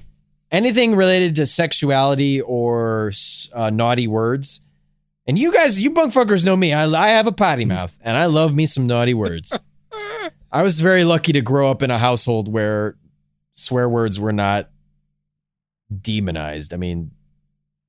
anything 0.50 0.94
related 0.94 1.36
to 1.36 1.46
sexuality 1.46 2.40
or 2.40 3.12
uh, 3.52 3.70
naughty 3.70 4.06
words. 4.06 4.60
And 5.26 5.38
you 5.38 5.52
guys, 5.52 5.78
you 5.78 5.90
Bunk 5.90 6.14
Funkers 6.14 6.44
know 6.44 6.56
me. 6.56 6.72
I, 6.72 6.86
I 6.86 7.10
have 7.10 7.26
a 7.26 7.32
potty 7.32 7.66
mouth 7.66 7.94
and 8.00 8.16
I 8.16 8.26
love 8.26 8.54
me 8.54 8.64
some 8.64 8.86
naughty 8.86 9.12
words. 9.14 9.56
I 10.50 10.62
was 10.62 10.80
very 10.80 11.04
lucky 11.04 11.32
to 11.32 11.42
grow 11.42 11.70
up 11.70 11.82
in 11.82 11.90
a 11.90 11.98
household 11.98 12.50
where 12.50 12.96
swear 13.54 13.88
words 13.88 14.18
were 14.18 14.32
not 14.32 14.70
demonized. 16.00 16.72
I 16.72 16.78
mean, 16.78 17.10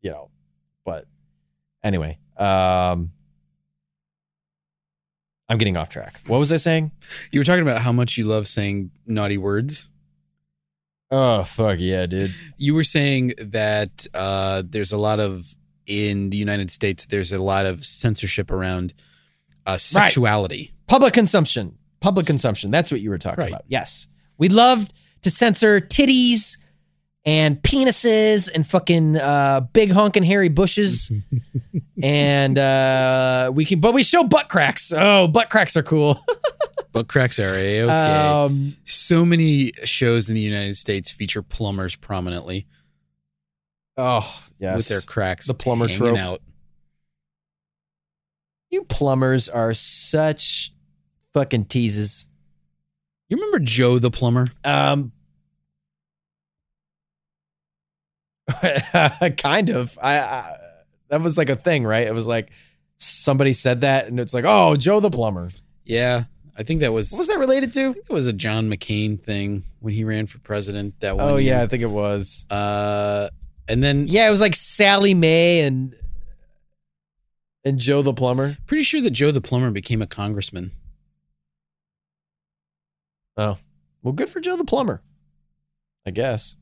you 0.01 0.11
know, 0.11 0.28
anyway, 1.83 2.17
um, 2.37 3.11
I'm 5.47 5.57
getting 5.57 5.77
off 5.77 5.89
track. 5.89 6.13
What 6.27 6.37
was 6.39 6.51
I 6.51 6.57
saying? 6.57 6.91
you 7.31 7.39
were 7.39 7.43
talking 7.43 7.63
about 7.63 7.81
how 7.81 7.91
much 7.91 8.17
you 8.17 8.25
love 8.25 8.47
saying 8.47 8.91
naughty 9.05 9.37
words. 9.37 9.89
Oh, 11.11 11.43
fuck 11.43 11.79
yeah, 11.79 12.05
dude. 12.05 12.33
You 12.57 12.75
were 12.75 12.83
saying 12.83 13.33
that 13.39 14.05
uh, 14.13 14.61
there's 14.65 14.91
a 14.91 14.97
lot 14.97 15.19
of 15.19 15.55
in 15.87 16.29
the 16.29 16.37
United 16.37 16.69
States. 16.69 17.05
There's 17.05 17.31
a 17.33 17.39
lot 17.41 17.65
of 17.65 17.83
censorship 17.83 18.51
around 18.51 18.93
uh, 19.65 19.77
sexuality. 19.77 20.71
public 20.87 21.13
consumption 21.13 21.77
public 21.99 22.25
consumption 22.25 22.71
that's 22.71 22.91
what 22.93 23.01
you 23.01 23.09
were 23.09 23.17
talking 23.17 23.41
Right. 23.43 23.51
about 23.51 23.65
yes 23.67 24.07
we 24.37 24.47
loved 24.47 24.93
to 25.21 25.29
censor 25.29 25.81
titties 25.81 26.57
and 27.29 27.61
penises 27.61 28.49
and 28.53 28.65
fucking 28.65 29.15
uh, 29.15 29.59
big 29.71 29.91
honking 29.91 30.23
hairy 30.23 30.49
bushes 30.49 31.11
and 32.03 32.57
uh, 32.57 33.51
we 33.53 33.65
can 33.65 33.79
but 33.79 33.93
we 33.93 34.01
show 34.01 34.23
butt 34.23 34.49
cracks 34.49 34.91
oh 34.95 35.27
butt 35.27 35.49
cracks 35.51 35.77
are 35.77 35.83
cool 35.83 36.19
Butt 36.91 37.07
cracks 37.07 37.37
are 37.37 37.53
a 37.53 37.83
okay. 37.83 37.91
um, 37.93 38.75
so 38.83 39.23
many 39.23 39.73
shows 39.83 40.27
in 40.27 40.33
the 40.33 40.41
United 40.41 40.75
States 40.75 41.11
feature 41.11 41.43
plumbers 41.43 41.95
prominently 41.95 42.65
oh 43.95 44.41
yes 44.57 44.75
with 44.75 44.87
their 44.87 45.01
cracks 45.01 45.45
The 45.45 45.53
plumber 45.53 45.87
hanging 45.87 45.99
trope. 45.99 46.17
out. 46.17 46.41
You 48.71 48.85
plumbers 48.85 49.49
are 49.49 49.73
such 49.75 50.73
fucking 51.33 51.65
teases. 51.65 52.27
You 53.29 53.37
remember 53.37 53.59
Joe 53.59 53.99
the 53.99 54.09
plumber? 54.11 54.45
Um, 54.63 55.11
kind 59.37 59.69
of. 59.69 59.97
I, 60.01 60.19
I 60.19 60.57
that 61.09 61.21
was 61.21 61.37
like 61.37 61.49
a 61.49 61.55
thing, 61.55 61.85
right? 61.85 62.05
It 62.07 62.13
was 62.13 62.27
like 62.27 62.49
somebody 62.97 63.53
said 63.53 63.81
that, 63.81 64.07
and 64.07 64.19
it's 64.19 64.33
like, 64.33 64.45
oh, 64.47 64.75
Joe 64.75 64.99
the 64.99 65.09
plumber. 65.09 65.49
Yeah, 65.85 66.25
I 66.57 66.63
think 66.63 66.81
that 66.81 66.91
was 66.93 67.11
What 67.11 67.19
was 67.19 67.27
that 67.29 67.39
related 67.39 67.73
to? 67.73 67.95
it 68.07 68.09
was 68.13 68.27
a 68.27 68.33
John 68.33 68.69
McCain 68.69 69.19
thing 69.21 69.63
when 69.79 69.93
he 69.93 70.03
ran 70.03 70.27
for 70.27 70.39
president. 70.39 70.99
That 70.99 71.17
one. 71.17 71.25
Oh 71.29 71.35
yeah, 71.37 71.61
I 71.61 71.67
think 71.67 71.81
it 71.83 71.89
was. 71.89 72.45
Uh, 72.49 73.29
and 73.67 73.83
then 73.83 74.07
Yeah, 74.07 74.27
it 74.27 74.31
was 74.31 74.41
like 74.41 74.55
Sally 74.55 75.13
May 75.13 75.61
and 75.61 75.95
and 77.65 77.77
Joe 77.79 78.01
the 78.01 78.13
plumber. 78.13 78.57
pretty 78.67 78.83
sure 78.83 79.01
that 79.01 79.11
Joe 79.11 79.31
the 79.31 79.41
plumber 79.41 79.71
became 79.71 80.01
a 80.01 80.07
congressman. 80.07 80.71
Oh, 83.37 83.57
well, 84.03 84.13
good 84.13 84.29
for 84.29 84.39
Joe 84.39 84.57
the 84.57 84.63
plumber. 84.65 85.01
I 86.05 86.11
guess. 86.11 86.55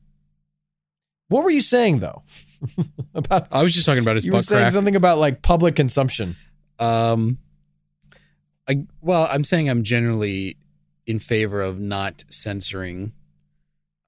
What 1.28 1.44
were 1.44 1.50
you 1.50 1.60
saying 1.62 2.00
though? 2.00 2.22
about 3.14 3.46
I 3.52 3.62
was 3.62 3.72
just 3.74 3.86
talking 3.86 4.02
about 4.02 4.16
his 4.16 4.24
you 4.24 4.32
were 4.32 4.42
saying 4.42 4.62
crack. 4.64 4.72
something 4.72 4.96
about 4.96 5.18
like 5.18 5.42
public 5.42 5.76
consumption. 5.76 6.36
Um, 6.78 7.38
I 8.68 8.84
well, 9.00 9.28
I'm 9.30 9.44
saying 9.44 9.68
I'm 9.70 9.82
generally 9.84 10.56
in 11.06 11.18
favor 11.18 11.60
of 11.60 11.78
not 11.80 12.24
censoring 12.30 13.12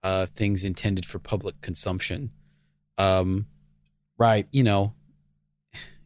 uh 0.03 0.27
things 0.35 0.65
intended 0.65 1.05
for 1.07 1.19
public 1.19 1.61
consumption. 1.61 2.31
Um, 2.99 3.47
Right. 4.19 4.47
you 4.51 4.63
know, 4.65 4.93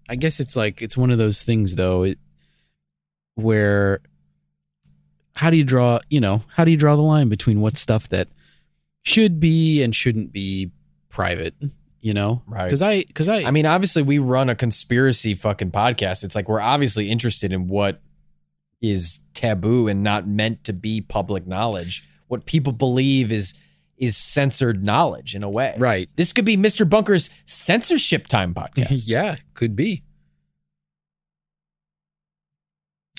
I 0.09 0.15
guess 0.17 0.39
it's 0.39 0.55
like 0.55 0.83
it's 0.83 0.97
one 0.97 1.10
of 1.10 1.18
those 1.18 1.43
things 1.43 1.75
though, 1.76 2.05
it, 2.05 2.18
where 3.34 4.01
how 5.34 5.51
do 5.51 5.57
you 5.57 5.65
draw, 5.65 5.99
you 6.10 6.20
know, 6.20 6.43
how 6.49 6.65
do 6.65 6.70
you 6.70 6.76
draw 6.76 6.94
the 6.94 7.02
line 7.02 7.28
between 7.28 7.60
what 7.60 7.76
stuff 7.76 8.09
that 8.10 8.28
should 9.02 9.41
be 9.41 9.83
and 9.83 9.94
shouldn't 9.94 10.33
be 10.33 10.70
private, 11.15 11.55
you 12.02 12.12
know? 12.12 12.43
Right. 12.47 12.68
Cuz 12.68 12.83
I 12.83 13.05
cuz 13.05 13.28
I 13.28 13.44
I 13.44 13.51
mean, 13.51 13.65
obviously, 13.65 14.02
we 14.02 14.18
run 14.18 14.51
a 14.51 14.55
conspiracy 14.55 15.34
fucking 15.34 15.70
podcast. 15.70 16.25
It's 16.25 16.34
like 16.34 16.49
we're 16.49 16.60
obviously 16.60 17.09
interested 17.10 17.52
in 17.52 17.68
what 17.68 18.02
is 18.83 19.20
taboo 19.33 19.89
and 19.89 20.02
not 20.02 20.26
meant 20.26 20.65
to 20.65 20.75
be 20.75 21.01
public 21.01 21.47
knowledge. 21.47 22.07
What 22.28 22.44
people 22.44 22.73
believe 22.73 23.33
is 23.33 23.55
is 23.97 24.17
censored 24.17 24.84
knowledge 24.84 25.34
in 25.34 25.43
a 25.43 25.49
way. 25.49 25.75
right. 25.78 26.09
This 26.17 26.33
could 26.33 26.44
be 26.44 26.57
Mr. 26.57 26.89
Bunker's 26.89 27.31
censorship 27.44 28.26
time 28.26 28.52
podcast. 28.52 29.05
yeah, 29.07 29.36
could 29.55 29.76
be. 29.76 30.02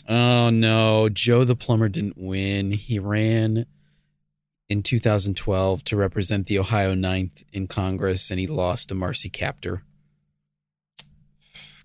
Oh 0.08 0.50
no, 0.52 1.10
Joe 1.10 1.44
the 1.44 1.56
plumber 1.56 1.90
didn't 1.90 2.18
win. 2.18 2.72
He 2.72 3.00
ran 3.00 3.66
in 4.69 4.82
2012 4.84 5.84
to 5.85 5.95
represent 5.95 6.48
the 6.48 6.58
Ohio 6.60 6.94
9th 6.95 7.44
in 7.53 7.68
Congress 7.68 8.32
and 8.32 8.40
he 8.40 8.48
lost 8.48 8.90
to 8.90 8.95
Marcy 8.95 9.30
Kaptur. 9.30 9.82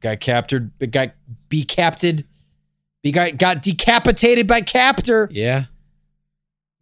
got 0.00 0.20
captured, 0.20 0.70
got 0.90 1.10
be 1.48 1.64
capted, 1.64 2.26
be 3.02 3.12
got 3.12 3.36
got 3.36 3.62
decapitated 3.62 4.46
by 4.46 4.60
captor. 4.62 5.28
Yeah. 5.30 5.64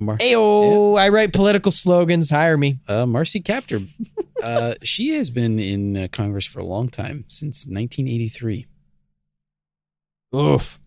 Mar- 0.01 0.19
Ayo, 0.19 0.97
I 0.97 1.09
write 1.09 1.33
political 1.33 1.73
slogans. 1.73 2.31
Hire 2.31 2.57
me. 2.57 2.79
uh, 2.87 3.05
Marcy 3.05 3.41
Kaptur. 3.41 3.85
uh, 4.43 4.75
she 4.85 5.11
has 5.17 5.29
been 5.29 5.59
in 5.59 5.97
uh, 5.97 6.07
Congress 6.13 6.47
for 6.47 6.61
a 6.61 6.65
long 6.65 6.89
time, 6.89 7.25
since 7.27 7.67
1983. 7.67 8.67
Oof. 10.37 10.79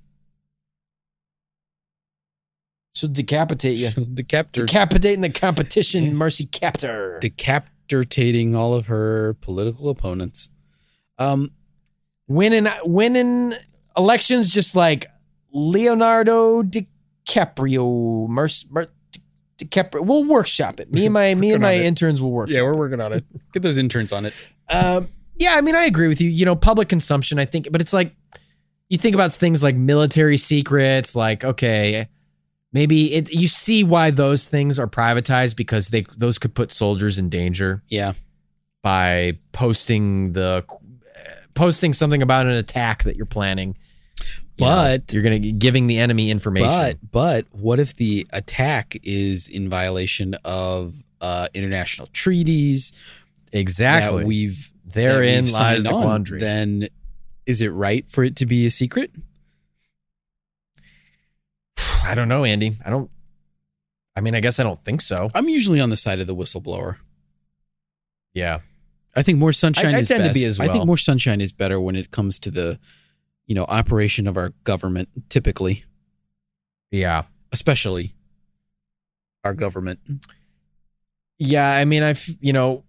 She'll 2.94 3.10
decapitate 3.12 3.78
you. 3.78 3.92
Captor 4.26 4.66
Decapitating 4.66 5.22
the 5.22 5.30
competition, 5.30 6.16
Mercy 6.16 6.46
Captor. 6.46 7.20
decapitating 7.22 8.56
all 8.56 8.74
of 8.74 8.88
her 8.88 9.36
political 9.42 9.90
opponents. 9.90 10.50
Um, 11.18 11.52
winning 12.28 12.68
winning 12.84 13.54
elections 13.98 14.50
just 14.50 14.76
like 14.76 15.06
Leonardo 15.54 16.64
DiCaprio. 16.64 18.28
Mercy 18.28 18.68
Mer- 18.70 18.88
Di- 19.12 19.66
DiCaprio. 19.66 20.06
We'll 20.06 20.26
workshop 20.26 20.80
it. 20.80 20.92
Me 20.92 21.06
and 21.06 21.14
my 21.14 21.34
me 21.36 21.52
and 21.54 21.62
my 21.62 21.76
interns 21.76 22.22
will 22.22 22.32
work. 22.32 22.50
yeah, 22.50 22.62
we're 22.62 22.76
working 22.78 23.00
on 23.02 23.14
it. 23.14 23.24
Get 23.54 23.64
those 23.64 23.78
interns 23.78 24.12
on 24.12 24.26
it. 24.26 24.34
Um, 24.70 25.08
yeah, 25.38 25.54
I 25.56 25.62
mean, 25.62 25.76
I 25.76 25.86
agree 25.86 26.08
with 26.08 26.22
you. 26.22 26.30
You 26.30 26.46
know, 26.46 26.56
public 26.56 26.90
consumption, 26.90 27.40
I 27.40 27.46
think, 27.46 27.68
but 27.72 27.82
it's 27.82 27.94
like 27.94 28.16
you 28.90 28.98
think 28.98 29.16
about 29.16 29.32
things 29.32 29.64
like 29.64 29.76
military 29.76 30.38
secrets, 30.38 31.16
like, 31.16 31.44
okay, 31.44 32.08
maybe 32.74 33.14
it, 33.14 33.32
you 33.34 33.48
see 33.48 33.84
why 33.84 34.12
those 34.12 34.48
things 34.48 34.80
are 34.80 34.88
privatized 34.88 35.56
because 35.56 35.90
they 35.90 36.04
those 36.18 36.38
could 36.38 36.54
put 36.54 36.72
soldiers 36.72 37.18
in 37.18 37.30
danger 37.30 37.84
Yeah. 37.90 38.14
by 38.82 39.38
posting 39.52 40.34
the 40.34 40.66
posting 41.54 41.94
something 41.94 42.22
about 42.22 42.46
an 42.46 42.54
attack 42.54 43.04
that 43.04 43.16
you're 43.16 43.26
planning. 43.26 43.78
You 44.58 44.66
know, 44.68 44.76
But- 44.76 45.14
you're 45.14 45.24
gonna 45.24 45.40
giving 45.40 45.88
the 45.88 45.98
enemy 46.00 46.30
information. 46.30 46.68
But 46.70 46.98
but 47.12 47.46
what 47.52 47.80
if 47.80 47.96
the 47.96 48.28
attack 48.32 48.96
is 49.04 49.50
in 49.50 49.70
violation 49.70 50.36
of 50.46 50.96
uh, 51.20 51.48
international 51.54 52.08
treaties 52.14 52.92
exactly, 53.52 54.24
we've 54.26 54.72
therein 54.86 55.52
lies 55.52 55.84
the 55.84 55.92
on? 55.92 56.02
quandary. 56.04 56.40
Then 56.40 56.88
is 57.46 57.62
it 57.62 57.70
right 57.70 58.06
for 58.10 58.24
it 58.24 58.36
to 58.38 58.46
be 58.46 58.66
a 58.66 58.72
secret? 58.72 59.12
I 62.04 62.16
don't 62.16 62.28
know, 62.28 62.44
Andy. 62.44 62.76
I 62.86 62.90
don't. 62.90 63.10
I 64.16 64.22
mean, 64.22 64.36
I 64.36 64.40
guess 64.42 64.60
I 64.60 64.64
don't 64.64 64.84
think 64.84 65.02
so. 65.02 65.32
I'm 65.34 65.48
usually 65.48 65.80
on 65.80 65.90
the 65.90 65.98
side 65.98 66.20
of 66.20 66.28
the 66.28 66.36
whistleblower. 66.36 66.98
Yeah. 68.34 68.60
I 69.16 69.24
think 69.24 69.38
more 69.40 69.54
sunshine 69.54 69.94
I- 69.96 70.00
I 70.00 70.02
is 70.02 70.08
tend 70.08 70.24
to 70.24 70.34
be 70.34 70.46
as 70.46 70.58
well. 70.60 70.70
I 70.70 70.72
think 70.72 70.86
more 70.86 70.98
sunshine 70.98 71.42
is 71.42 71.52
better 71.52 71.80
when 71.80 71.96
it 71.96 72.12
comes 72.12 72.40
to 72.40 72.52
the, 72.52 72.80
you 73.46 73.56
know, 73.56 73.66
operation 73.66 74.28
of 74.28 74.38
our 74.38 74.50
government. 74.64 75.10
Typically, 75.30 75.86
Yeah. 76.92 77.24
especially 77.52 78.16
our 79.44 79.54
government. 79.54 80.00
Yeah, 81.40 81.70
I 81.72 81.86
mean, 81.86 82.04
I've 82.04 82.30
you 82.42 82.54
know, 82.54 82.84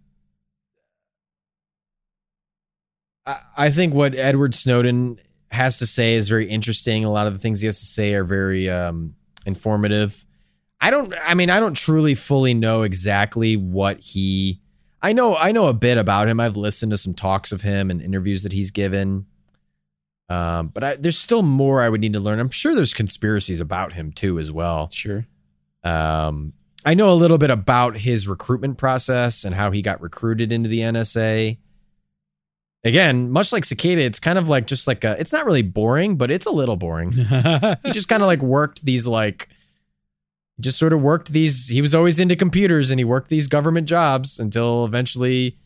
I, 3.26 3.40
I 3.56 3.70
think 3.70 3.94
what 3.94 4.14
Edward 4.14 4.54
Snowden 4.54 5.18
has 5.52 5.78
to 5.78 5.86
say 5.86 6.14
is 6.14 6.28
very 6.28 6.48
interesting. 6.48 7.04
A 7.04 7.10
lot 7.10 7.26
of 7.26 7.32
the 7.32 7.38
things 7.38 7.60
he 7.60 7.66
has 7.66 7.78
to 7.80 7.86
say 7.86 8.14
are 8.14 8.24
very 8.24 8.68
um, 8.70 9.14
informative. 9.46 10.24
I 10.80 10.90
don't. 10.90 11.14
I 11.22 11.34
mean, 11.34 11.50
I 11.50 11.60
don't 11.60 11.76
truly 11.76 12.14
fully 12.14 12.54
know 12.54 12.82
exactly 12.82 13.56
what 13.56 14.00
he. 14.00 14.60
I 15.00 15.12
know. 15.12 15.36
I 15.36 15.52
know 15.52 15.66
a 15.66 15.72
bit 15.72 15.98
about 15.98 16.28
him. 16.28 16.40
I've 16.40 16.56
listened 16.56 16.90
to 16.90 16.96
some 16.96 17.14
talks 17.14 17.52
of 17.52 17.62
him 17.62 17.90
and 17.90 18.02
interviews 18.02 18.42
that 18.42 18.52
he's 18.52 18.70
given. 18.70 19.26
Um, 20.28 20.68
but 20.68 20.82
I, 20.82 20.96
there's 20.96 21.18
still 21.18 21.42
more 21.42 21.82
I 21.82 21.88
would 21.88 22.00
need 22.00 22.14
to 22.14 22.20
learn. 22.20 22.40
I'm 22.40 22.50
sure 22.50 22.74
there's 22.74 22.94
conspiracies 22.94 23.60
about 23.60 23.92
him 23.92 24.12
too, 24.12 24.38
as 24.38 24.50
well. 24.50 24.88
Sure. 24.90 25.26
Um, 25.84 26.54
I 26.84 26.94
know 26.94 27.12
a 27.12 27.14
little 27.14 27.38
bit 27.38 27.50
about 27.50 27.98
his 27.98 28.26
recruitment 28.26 28.78
process 28.78 29.44
and 29.44 29.54
how 29.54 29.70
he 29.70 29.82
got 29.82 30.00
recruited 30.00 30.50
into 30.50 30.68
the 30.68 30.80
NSA. 30.80 31.58
Again, 32.84 33.30
much 33.30 33.52
like 33.52 33.64
Cicada, 33.64 34.02
it's 34.02 34.18
kind 34.18 34.38
of 34.38 34.48
like 34.48 34.66
just 34.66 34.86
like 34.88 35.04
a, 35.04 35.12
it's 35.20 35.32
not 35.32 35.46
really 35.46 35.62
boring, 35.62 36.16
but 36.16 36.30
it's 36.32 36.46
a 36.46 36.50
little 36.50 36.76
boring. 36.76 37.12
he 37.12 37.92
just 37.92 38.08
kind 38.08 38.22
of 38.22 38.26
like 38.26 38.42
worked 38.42 38.84
these 38.84 39.06
like, 39.06 39.48
just 40.60 40.78
sort 40.78 40.92
of 40.92 41.00
worked 41.00 41.32
these. 41.32 41.68
He 41.68 41.80
was 41.80 41.94
always 41.94 42.18
into 42.18 42.34
computers 42.34 42.90
and 42.90 42.98
he 42.98 43.04
worked 43.04 43.28
these 43.28 43.46
government 43.46 43.88
jobs 43.88 44.40
until 44.40 44.84
eventually 44.84 45.56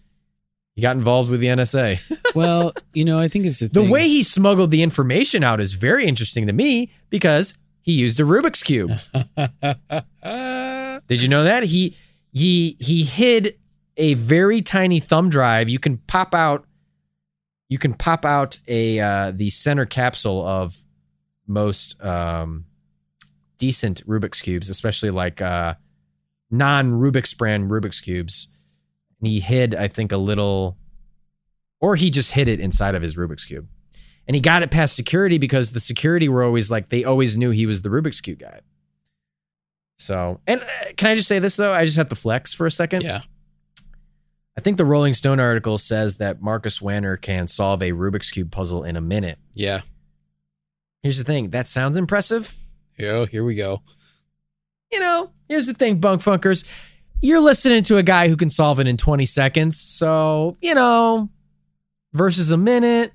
he 0.75 0.83
got 0.83 0.95
involved 0.97 1.31
with 1.31 1.41
the 1.41 1.47
NSA. 1.47 1.99
well, 2.35 2.73
you 2.93 3.05
know, 3.05 3.19
I 3.19 3.29
think 3.29 3.47
it's 3.47 3.61
The 3.61 3.69
thing. 3.69 3.89
way 3.89 4.03
he 4.07 4.23
smuggled 4.23 4.71
the 4.71 4.83
information 4.83 5.43
out 5.43 5.59
is 5.59 5.73
very 5.73 6.07
interesting 6.07 6.47
to 6.47 6.53
me 6.53 6.93
because 7.09 7.55
he 7.81 7.93
used 7.93 8.21
a 8.21 8.25
Rubik's 8.25 8.63
cube. 8.63 8.91
Did 11.09 11.23
you 11.23 11.29
know 11.29 11.45
that 11.45 11.63
he 11.63 11.97
he 12.33 12.77
he 12.79 13.05
hid 13.05 13.57
a 13.97 14.15
very 14.15 14.61
tiny 14.61 15.01
thumb 15.01 15.31
drive? 15.31 15.71
You 15.71 15.79
can 15.79 15.97
pop 16.07 16.35
out 16.35 16.66
you 17.69 17.79
can 17.79 17.95
pop 17.95 18.25
out 18.25 18.59
a 18.69 19.01
uh, 19.01 19.33
the 19.35 19.51
center 19.51 19.87
capsule 19.87 20.47
of 20.47 20.77
most 21.47 22.03
um, 22.03 22.65
decent 23.59 24.07
Rubik's 24.07 24.43
cubes, 24.43 24.71
especially 24.71 25.11
like 25.11 25.41
uh, 25.41 25.75
non 26.51 26.93
Rubik's 26.93 27.35
brand 27.35 27.71
Rubik's 27.71 28.01
cubes. 28.01 28.49
And 29.21 29.29
he 29.29 29.41
hid, 29.41 29.75
I 29.75 29.89
think, 29.89 30.13
a 30.13 30.17
little, 30.17 30.77
or 31.81 31.97
he 31.97 32.11
just 32.11 32.33
hid 32.33 32.49
it 32.49 32.61
inside 32.61 32.95
of 32.95 33.03
his 33.03 33.17
Rubik's 33.17 33.47
cube. 33.47 33.67
And 34.29 34.35
he 34.35 34.41
got 34.41 34.63
it 34.63 34.71
past 34.71 34.97
security 34.97 35.39
because 35.39 35.71
the 35.71 35.81
security 35.81 36.29
were 36.29 36.43
always 36.43 36.71
like 36.71 36.89
they 36.89 37.05
always 37.05 37.39
knew 37.39 37.51
he 37.51 37.67
was 37.67 37.83
the 37.83 37.89
Rubik's 37.89 38.21
cube 38.21 38.41
guy. 38.41 38.61
So, 39.99 40.41
and 40.47 40.61
uh, 40.61 40.67
can 40.97 41.09
I 41.09 41.15
just 41.15 41.29
say 41.29 41.39
this 41.39 41.57
though? 41.57 41.73
I 41.73 41.85
just 41.85 41.97
have 41.97 42.09
to 42.11 42.17
flex 42.17 42.53
for 42.53 42.67
a 42.67 42.71
second. 42.71 43.03
yeah. 43.03 43.23
I 44.57 44.63
think 44.63 44.79
the 44.79 44.85
Rolling 44.87 45.13
Stone 45.15 45.39
article 45.39 45.77
says 45.77 46.17
that 46.17 46.41
Marcus 46.41 46.81
Wanner 46.81 47.17
can 47.17 47.47
solve 47.47 47.83
a 47.83 47.93
Rubik's 47.93 48.31
cube 48.31 48.51
puzzle 48.51 48.85
in 48.85 48.97
a 48.97 49.01
minute. 49.01 49.39
Yeah. 49.53 49.83
Here's 51.03 51.19
the 51.19 51.25
thing. 51.25 51.51
That 51.51 51.69
sounds 51.69 51.99
impressive. 51.99 52.55
Oh, 53.01 53.27
here 53.27 53.45
we 53.45 53.55
go. 53.55 53.83
You 54.91 55.01
know, 55.01 55.31
here's 55.49 55.67
the 55.67 55.75
thing, 55.75 55.99
bunk 56.01 56.23
funkers. 56.23 56.65
You're 57.21 57.41
listening 57.41 57.83
to 57.85 57.99
a 57.99 58.03
guy 58.03 58.29
who 58.29 58.37
can 58.37 58.51
solve 58.51 58.81
it 58.81 58.89
in 58.89 58.97
20 58.97 59.27
seconds. 59.27 59.79
So, 59.81 60.57
you 60.63 60.75
know, 60.75 61.29
versus 62.13 62.51
a 62.51 62.57
minute. 62.57 63.13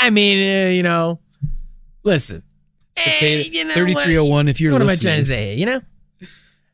I 0.00 0.10
mean, 0.10 0.66
uh, 0.66 0.70
you 0.70 0.82
know, 0.82 1.20
listen. 2.02 2.42
Cicada, 2.96 3.40
Eh, 3.40 3.50
you 3.50 3.64
know 3.64 3.74
3301 3.74 4.48
if 4.48 4.60
you're 4.60 4.72
listening. 4.72 4.86
What 4.86 4.92
am 4.92 4.98
I 4.98 5.00
trying 5.00 5.20
to 5.20 5.26
say? 5.26 5.54
You 5.56 5.66
know? 5.66 5.80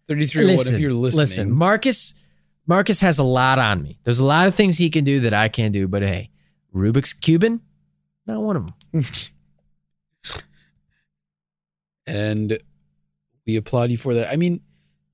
3301 0.09 0.75
if 0.75 0.81
you're 0.81 0.93
listening. 0.93 1.21
Listen, 1.21 1.51
Marcus 1.53 2.15
Marcus 2.69 3.01
has 3.01 3.19
a 3.19 3.25
lot 3.25 3.59
on 3.59 3.83
me. 3.83 3.99
There's 4.05 4.19
a 4.19 4.25
lot 4.25 4.47
of 4.47 4.55
things 4.55 4.77
he 4.77 4.91
can 4.91 5.03
do 5.03 5.21
that 5.21 5.33
I 5.33 5.49
can't 5.49 5.73
do, 5.73 5.89
but 5.89 6.03
hey, 6.03 6.31
Rubik's 6.75 7.15
Cuban, 7.15 7.63
not 8.27 8.43
one 8.43 8.57
of 8.57 8.71
them. 8.93 9.05
and 12.07 12.59
we 13.47 13.57
applaud 13.57 13.91
you 13.91 13.97
for 13.97 14.13
that. 14.15 14.31
I 14.31 14.37
mean, 14.37 14.61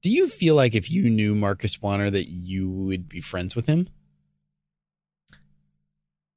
do 0.02 0.10
you 0.10 0.26
feel 0.26 0.56
like 0.56 0.74
if 0.74 0.90
you 0.90 1.08
knew 1.08 1.36
Marcus 1.36 1.80
Wanner 1.80 2.10
that 2.10 2.24
you 2.28 2.68
would 2.68 3.08
be 3.08 3.20
friends 3.20 3.54
with 3.54 3.66
him? 3.66 3.88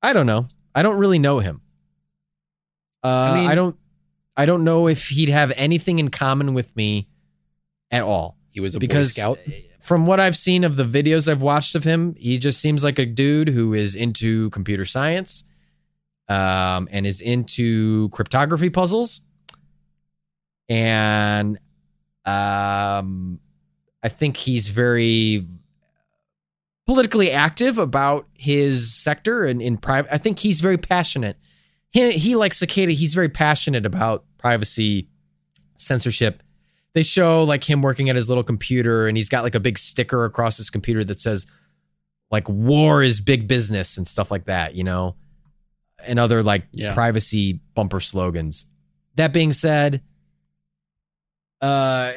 I 0.04 0.14
don't 0.14 0.28
know. 0.28 0.48
I 0.76 0.84
don't 0.84 1.00
really 1.00 1.20
know 1.20 1.40
him. 1.40 1.62
Uh, 3.04 3.08
I, 3.08 3.42
mean- 3.48 3.56
don't. 3.56 3.78
I 4.38 4.46
don't 4.46 4.64
know 4.64 4.88
if 4.88 5.08
he'd 5.08 5.30
have 5.30 5.52
anything 5.56 5.98
in 5.98 6.10
common 6.10 6.54
with 6.54 6.76
me 6.76 7.10
at 7.90 8.04
all. 8.04 8.38
He 8.52 8.60
was 8.60 8.76
a 8.76 8.80
because 8.80 9.16
Boy 9.16 9.22
Scout. 9.22 9.40
From 9.88 10.06
what 10.06 10.20
I've 10.20 10.36
seen 10.36 10.66
of 10.66 10.76
the 10.76 10.84
videos 10.84 11.32
I've 11.32 11.42
watched 11.42 11.74
of 11.74 11.86
him, 11.86 12.14
he 12.20 12.38
just 12.38 12.60
seems 12.60 12.84
like 12.84 13.00
a 13.00 13.06
dude 13.06 13.48
who 13.48 13.74
is 13.74 13.96
into 13.96 14.50
computer 14.50 14.84
science, 14.84 15.46
um, 16.28 16.90
and 16.92 17.08
is 17.08 17.22
into 17.22 18.10
cryptography 18.10 18.70
puzzles, 18.70 19.22
and 20.68 21.58
um, 22.26 23.40
I 24.04 24.10
think 24.10 24.36
he's 24.36 24.68
very 24.68 25.48
politically 26.86 27.32
active 27.32 27.78
about 27.78 28.28
his 28.34 28.94
sector 28.94 29.46
and 29.46 29.62
in 29.62 29.78
private. 29.78 30.14
I 30.14 30.18
think 30.18 30.40
he's 30.40 30.60
very 30.60 30.78
passionate. 30.78 31.38
He, 31.92 32.12
he 32.12 32.36
like 32.36 32.54
Cicada, 32.54 32.92
he's 32.92 33.14
very 33.14 33.30
passionate 33.30 33.86
about 33.86 34.26
privacy, 34.38 35.08
censorship. 35.78 36.44
They 36.94 37.04
show 37.04 37.44
like 37.44 37.64
him 37.64 37.82
working 37.82 38.10
at 38.10 38.16
his 38.16 38.28
little 38.28 38.44
computer 38.44 39.08
and 39.08 39.16
he's 39.16 39.30
got 39.30 39.44
like 39.44 39.56
a 39.56 39.60
big 39.60 39.78
sticker 39.78 40.26
across 40.26 40.58
his 40.58 40.70
computer 40.70 41.04
that 41.04 41.20
says 41.20 41.46
like 42.32 42.50
war 42.50 43.04
is 43.04 43.20
big 43.22 43.48
business 43.48 43.98
and 43.98 44.08
stuff 44.08 44.32
like 44.32 44.46
that, 44.46 44.74
you 44.76 44.84
know, 44.84 45.16
and 46.00 46.20
other 46.20 46.42
like 46.44 46.64
Yeah. 46.74 46.94
privacy 46.94 47.62
bumper 47.76 48.00
slogans. 48.00 48.66
That 49.16 49.32
being 49.34 49.54
said, 49.54 50.02
uh, 51.62 52.14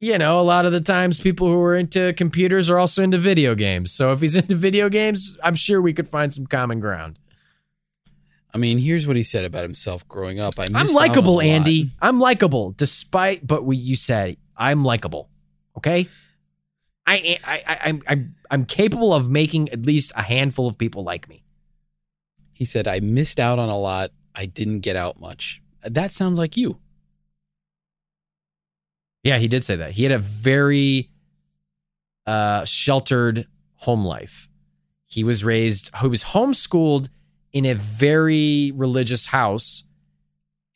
you 0.00 0.18
know, 0.18 0.38
a 0.38 0.42
lot 0.42 0.66
of 0.66 0.72
the 0.72 0.80
times 0.80 1.18
people 1.18 1.46
who 1.48 1.60
are 1.62 1.74
into 1.74 2.12
computers 2.14 2.68
are 2.68 2.78
also 2.78 3.02
into 3.02 3.18
video 3.18 3.54
games. 3.54 3.92
So 3.92 4.12
if 4.12 4.20
he's 4.20 4.36
into 4.42 4.54
video 4.54 4.88
games, 4.88 5.36
I'm 5.42 5.54
sure 5.54 5.80
we 5.80 5.92
could 5.92 6.08
find 6.08 6.32
some 6.32 6.46
common 6.46 6.80
ground. 6.80 7.18
I 8.56 8.58
mean, 8.58 8.78
here's 8.78 9.06
what 9.06 9.16
he 9.16 9.22
said 9.22 9.44
about 9.44 9.64
himself 9.64 10.08
growing 10.08 10.40
up. 10.40 10.58
I 10.58 10.64
I'm 10.72 10.90
likable, 10.94 11.40
on 11.40 11.44
a 11.44 11.48
lot. 11.48 11.56
Andy. 11.56 11.92
I'm 12.00 12.18
likable, 12.18 12.70
despite 12.70 13.46
but 13.46 13.66
we 13.66 13.76
you 13.76 13.96
said 13.96 14.38
I'm 14.56 14.82
likable. 14.82 15.28
Okay, 15.76 16.08
I 17.06 17.38
I 17.44 17.62
I 17.66 17.78
I'm 17.84 18.02
I'm 18.08 18.34
I'm 18.50 18.64
capable 18.64 19.12
of 19.12 19.30
making 19.30 19.68
at 19.68 19.84
least 19.84 20.10
a 20.16 20.22
handful 20.22 20.66
of 20.66 20.78
people 20.78 21.04
like 21.04 21.28
me. 21.28 21.44
He 22.54 22.64
said, 22.64 22.88
I 22.88 23.00
missed 23.00 23.38
out 23.38 23.58
on 23.58 23.68
a 23.68 23.78
lot. 23.78 24.12
I 24.34 24.46
didn't 24.46 24.80
get 24.80 24.96
out 24.96 25.20
much. 25.20 25.60
That 25.84 26.14
sounds 26.14 26.38
like 26.38 26.56
you. 26.56 26.78
Yeah, 29.22 29.36
he 29.36 29.48
did 29.48 29.64
say 29.64 29.76
that. 29.76 29.90
He 29.90 30.02
had 30.02 30.12
a 30.12 30.18
very 30.18 31.10
uh, 32.26 32.64
sheltered 32.64 33.46
home 33.74 34.06
life. 34.06 34.48
He 35.04 35.24
was 35.24 35.44
raised, 35.44 35.90
he 36.00 36.08
was 36.08 36.24
homeschooled 36.24 37.10
in 37.56 37.64
a 37.64 37.74
very 37.74 38.70
religious 38.74 39.26
house. 39.26 39.84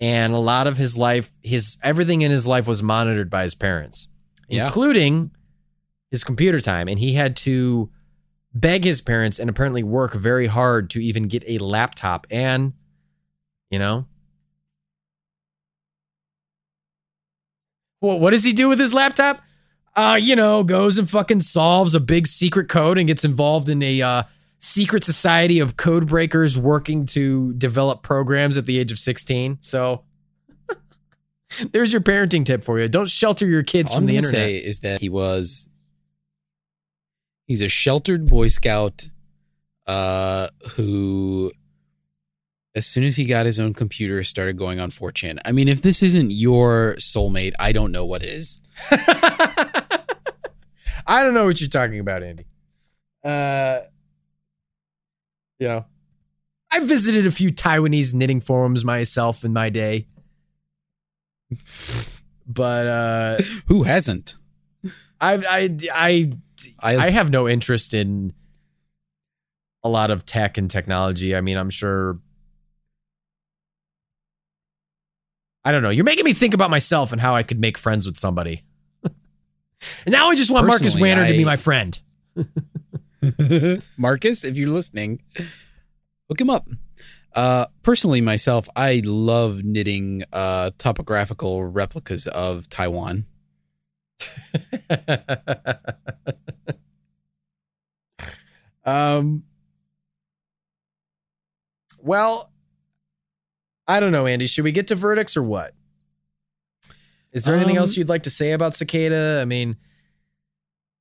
And 0.00 0.32
a 0.32 0.38
lot 0.38 0.66
of 0.66 0.78
his 0.78 0.96
life, 0.96 1.30
his 1.42 1.76
everything 1.82 2.22
in 2.22 2.30
his 2.30 2.46
life 2.46 2.66
was 2.66 2.82
monitored 2.82 3.28
by 3.28 3.42
his 3.42 3.54
parents, 3.54 4.08
Yeah. 4.48 4.64
including 4.64 5.30
his 6.10 6.24
computer 6.24 6.58
time. 6.58 6.88
And 6.88 6.98
he 6.98 7.12
had 7.12 7.36
to 7.38 7.90
beg 8.54 8.82
his 8.84 9.02
parents 9.02 9.38
and 9.38 9.50
apparently 9.50 9.82
work 9.82 10.14
very 10.14 10.46
hard 10.46 10.88
to 10.90 11.02
even 11.04 11.28
get 11.28 11.44
a 11.46 11.58
laptop. 11.58 12.26
And, 12.30 12.72
you 13.70 13.78
know, 13.78 14.06
Well, 18.00 18.18
what 18.18 18.30
does 18.30 18.44
he 18.44 18.54
do 18.54 18.70
with 18.70 18.78
his 18.80 18.94
laptop? 18.94 19.42
Uh, 19.94 20.18
you 20.18 20.34
know, 20.34 20.62
goes 20.62 20.96
and 20.98 21.10
fucking 21.10 21.40
solves 21.40 21.94
a 21.94 22.00
big 22.00 22.26
secret 22.26 22.70
code 22.70 22.96
and 22.96 23.06
gets 23.06 23.24
involved 23.26 23.68
in 23.68 23.82
a 23.82 24.00
uh, 24.00 24.22
secret 24.60 25.02
society 25.02 25.58
of 25.58 25.76
code 25.76 26.06
breakers 26.06 26.56
working 26.58 27.06
to 27.06 27.52
develop 27.54 28.02
programs 28.02 28.56
at 28.56 28.66
the 28.66 28.78
age 28.78 28.92
of 28.92 28.98
16. 28.98 29.58
So 29.62 30.04
there's 31.72 31.92
your 31.92 32.02
parenting 32.02 32.44
tip 32.44 32.62
for 32.62 32.78
you. 32.78 32.88
Don't 32.88 33.08
shelter 33.08 33.46
your 33.46 33.62
kids 33.62 33.90
All 33.90 33.96
from 33.96 34.04
I'm 34.04 34.08
the 34.08 34.16
internet. 34.16 34.34
say 34.34 34.56
is 34.56 34.80
that 34.80 35.00
he 35.00 35.08
was 35.08 35.68
he's 37.46 37.62
a 37.62 37.68
sheltered 37.68 38.26
Boy 38.26 38.48
Scout 38.48 39.08
uh, 39.86 40.48
who, 40.76 41.50
as 42.74 42.86
soon 42.86 43.04
as 43.04 43.16
he 43.16 43.24
got 43.24 43.46
his 43.46 43.58
own 43.58 43.74
computer, 43.74 44.22
started 44.22 44.56
going 44.56 44.78
on 44.78 44.90
4chan. 44.90 45.40
I 45.44 45.50
mean, 45.52 45.66
if 45.68 45.82
this 45.82 46.02
isn't 46.02 46.30
your 46.30 46.94
soulmate, 46.98 47.54
I 47.58 47.72
don't 47.72 47.90
know 47.90 48.04
what 48.04 48.22
is. 48.22 48.60
I 51.06 51.24
don't 51.24 51.34
know 51.34 51.46
what 51.46 51.60
you're 51.60 51.70
talking 51.70 51.98
about, 51.98 52.22
Andy. 52.22 52.46
Uh, 53.24 53.80
you 55.60 55.68
know, 55.68 55.84
I 56.72 56.80
visited 56.80 57.26
a 57.26 57.30
few 57.30 57.52
Taiwanese 57.52 58.14
knitting 58.14 58.40
forums 58.40 58.84
myself 58.84 59.44
in 59.44 59.52
my 59.52 59.68
day, 59.68 60.08
but 62.46 62.86
uh, 62.86 63.42
Who 63.66 63.82
hasn't? 63.84 64.36
I, 65.20 65.34
I, 65.34 65.78
I, 65.92 66.32
I, 66.80 66.96
I 66.96 67.10
have 67.10 67.30
no 67.30 67.46
interest 67.48 67.92
in 67.92 68.32
a 69.84 69.88
lot 69.88 70.10
of 70.10 70.24
tech 70.24 70.56
and 70.58 70.70
technology. 70.70 71.36
I 71.36 71.42
mean, 71.42 71.56
I'm 71.56 71.70
sure. 71.70 72.18
I 75.62 75.72
don't 75.72 75.82
know. 75.82 75.90
You're 75.90 76.04
making 76.04 76.24
me 76.24 76.32
think 76.32 76.54
about 76.54 76.70
myself 76.70 77.12
and 77.12 77.20
how 77.20 77.34
I 77.34 77.42
could 77.42 77.60
make 77.60 77.76
friends 77.76 78.06
with 78.06 78.16
somebody. 78.16 78.64
and 79.04 79.12
now 80.06 80.30
I 80.30 80.34
just 80.34 80.50
want 80.50 80.66
Marcus 80.66 80.94
Personally, 80.94 81.10
Wanner 81.10 81.26
to 81.26 81.36
be 81.36 81.44
my 81.44 81.56
friend. 81.56 81.98
Marcus, 83.96 84.44
if 84.44 84.56
you're 84.56 84.68
listening, 84.70 85.22
look 86.28 86.40
him 86.40 86.50
up. 86.50 86.68
Uh, 87.34 87.66
personally, 87.82 88.20
myself, 88.20 88.68
I 88.74 89.02
love 89.04 89.62
knitting 89.62 90.24
uh, 90.32 90.70
topographical 90.78 91.64
replicas 91.64 92.26
of 92.26 92.68
Taiwan. 92.68 93.26
um. 98.84 99.44
Well, 102.02 102.50
I 103.86 104.00
don't 104.00 104.10
know, 104.12 104.26
Andy. 104.26 104.46
Should 104.46 104.64
we 104.64 104.72
get 104.72 104.88
to 104.88 104.94
verdicts 104.94 105.36
or 105.36 105.42
what? 105.42 105.74
Is 107.32 107.44
there 107.44 107.54
anything 107.54 107.76
Um, 107.76 107.82
else 107.82 107.96
you'd 107.96 108.08
like 108.08 108.22
to 108.24 108.30
say 108.30 108.52
about 108.52 108.74
Cicada? 108.74 109.38
I 109.40 109.44
mean, 109.44 109.76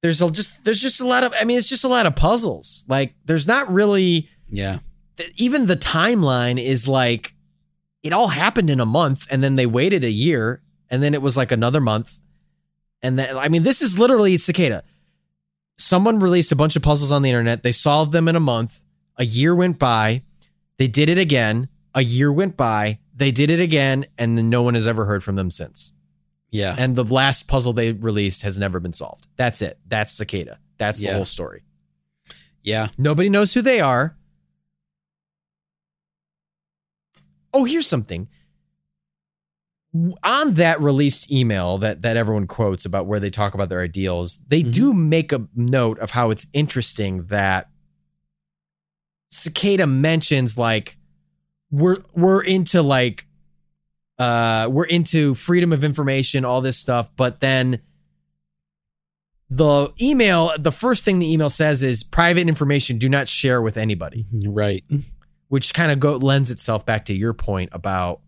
there's 0.02 0.22
a, 0.22 0.30
just 0.32 0.64
there's 0.64 0.82
just 0.82 1.02
a 1.02 1.08
lot 1.08 1.24
of. 1.24 1.34
I 1.40 1.44
mean, 1.44 1.58
it's 1.58 1.68
just 1.70 1.84
a 1.84 1.88
lot 1.90 2.06
of 2.06 2.16
puzzles. 2.16 2.86
Like, 2.88 3.16
there's 3.26 3.48
not 3.48 3.72
really 3.72 4.30
Yeah. 4.50 4.80
th- 5.18 5.34
even 5.38 5.66
the 5.66 5.76
timeline 5.76 6.62
is 6.62 6.88
like 6.88 7.34
it 8.04 8.14
all 8.14 8.30
happened 8.30 8.70
in 8.70 8.80
a 8.80 8.86
month 8.86 9.28
and 9.30 9.44
then 9.44 9.56
they 9.58 9.66
waited 9.66 10.04
a 10.06 10.10
year 10.12 10.62
and 10.90 11.04
then 11.04 11.14
it 11.14 11.22
was 11.22 11.36
like 11.36 11.52
another 11.52 11.82
month. 11.82 12.18
And 13.02 13.18
then 13.20 13.38
i 13.38 13.48
mean 13.50 13.64
this 13.64 13.82
is 13.82 14.00
literally 14.00 14.38
cicada. 14.38 14.84
Someone 15.78 16.20
released 16.20 16.52
a 16.52 16.56
bunch 16.56 16.76
of 16.76 16.82
puzzles 16.82 17.12
on 17.12 17.22
the 17.22 17.30
internet. 17.30 17.64
They 17.64 17.72
solved 17.72 18.12
them 18.12 18.28
in 18.28 18.36
a 18.36 18.40
month. 18.42 18.82
A 19.18 19.26
year 19.26 19.56
went 19.56 19.80
by. 19.80 20.24
They 20.78 20.88
did 20.88 21.10
it 21.10 21.18
again. 21.18 21.70
A 21.94 22.04
year 22.04 22.32
went 22.32 22.56
by. 22.58 23.00
They 23.16 23.32
did 23.32 23.52
it 23.52 23.60
again 23.60 24.06
and 24.18 24.38
then 24.38 24.50
no 24.50 24.62
one 24.64 24.76
has 24.76 24.88
ever 24.88 25.06
heard 25.06 25.24
from 25.24 25.36
them 25.36 25.52
since 25.52 25.92
Yeah. 26.52 26.76
and 26.78 26.96
the 26.96 27.04
last 27.04 27.48
puzzle 27.48 27.74
they 27.74 27.92
released 27.92 28.42
has 28.44 28.58
never 28.58 28.80
been 28.80 28.94
solved 28.94 29.28
that's 29.36 29.62
it 29.62 29.78
that's 29.88 30.12
cicada 30.14 30.58
that's 30.78 30.98
the 31.00 31.08
whole 31.14 31.26
story 31.26 31.64
Yeah. 32.64 32.90
Nobody 32.98 33.30
knows 33.30 33.54
who 33.54 33.62
they 33.62 33.80
are. 33.80 34.18
Oh, 37.54 37.64
here's 37.66 37.88
something. 37.88 38.28
On 40.24 40.54
that 40.56 40.80
released 40.82 41.32
email 41.32 41.80
that 41.80 42.04
that 42.04 42.16
everyone 42.16 42.46
quotes 42.46 42.86
about 42.86 43.08
where 43.08 43.20
they 43.20 43.32
talk 43.32 43.54
about 43.56 43.70
their 43.70 43.82
ideals, 43.82 44.38
they 44.48 44.62
Mhm. 44.62 44.72
do 44.74 44.94
make 44.94 45.32
a 45.32 45.48
note 45.56 45.98
of 46.00 46.12
how 46.12 46.30
it's 46.30 46.46
interesting 46.54 47.26
that 47.28 47.70
Cicada 49.32 49.88
mentions 49.88 50.58
like 50.58 50.98
we're 51.72 52.04
we're 52.14 52.42
into 52.42 52.82
like 52.84 53.26
uh 54.20 54.68
we're 54.70 54.86
into 54.86 55.34
freedom 55.36 55.72
of 55.74 55.84
information, 55.84 56.44
all 56.46 56.62
this 56.62 56.78
stuff, 56.78 57.10
but 57.16 57.40
then 57.40 57.80
the 59.50 59.92
email, 60.00 60.52
the 60.60 60.72
first 60.72 61.04
thing 61.06 61.18
the 61.20 61.32
email 61.32 61.50
says 61.50 61.82
is 61.82 62.04
private 62.04 62.48
information 62.48 62.98
do 63.00 63.10
not 63.10 63.28
share 63.28 63.62
with 63.62 63.78
anybody, 63.78 64.26
Right. 64.32 64.84
which 65.48 65.74
kind 65.74 65.92
of 65.92 66.00
go 66.00 66.16
lends 66.18 66.52
itself 66.52 66.86
back 66.86 67.06
to 67.06 67.14
your 67.16 67.34
point 67.34 67.70
about 67.72 68.22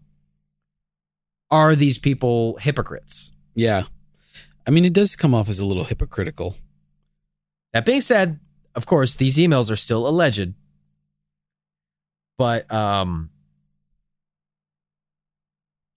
are 1.52 1.76
these 1.76 1.98
people 2.00 2.58
hypocrites? 2.62 3.34
Yeah. 3.54 3.84
I 4.66 4.72
mean, 4.72 4.86
it 4.86 4.94
does 4.94 5.16
come 5.16 5.36
off 5.36 5.50
as 5.50 5.60
a 5.60 5.66
little 5.66 5.84
hypocritical. 5.84 6.56
That 7.74 7.86
being 7.86 8.02
said, 8.02 8.40
of 8.74 8.86
course, 8.86 9.16
these 9.16 9.38
emails 9.38 9.70
are 9.70 9.76
still 9.76 10.08
alleged. 10.08 10.54
But 12.38 12.72
um 12.74 13.30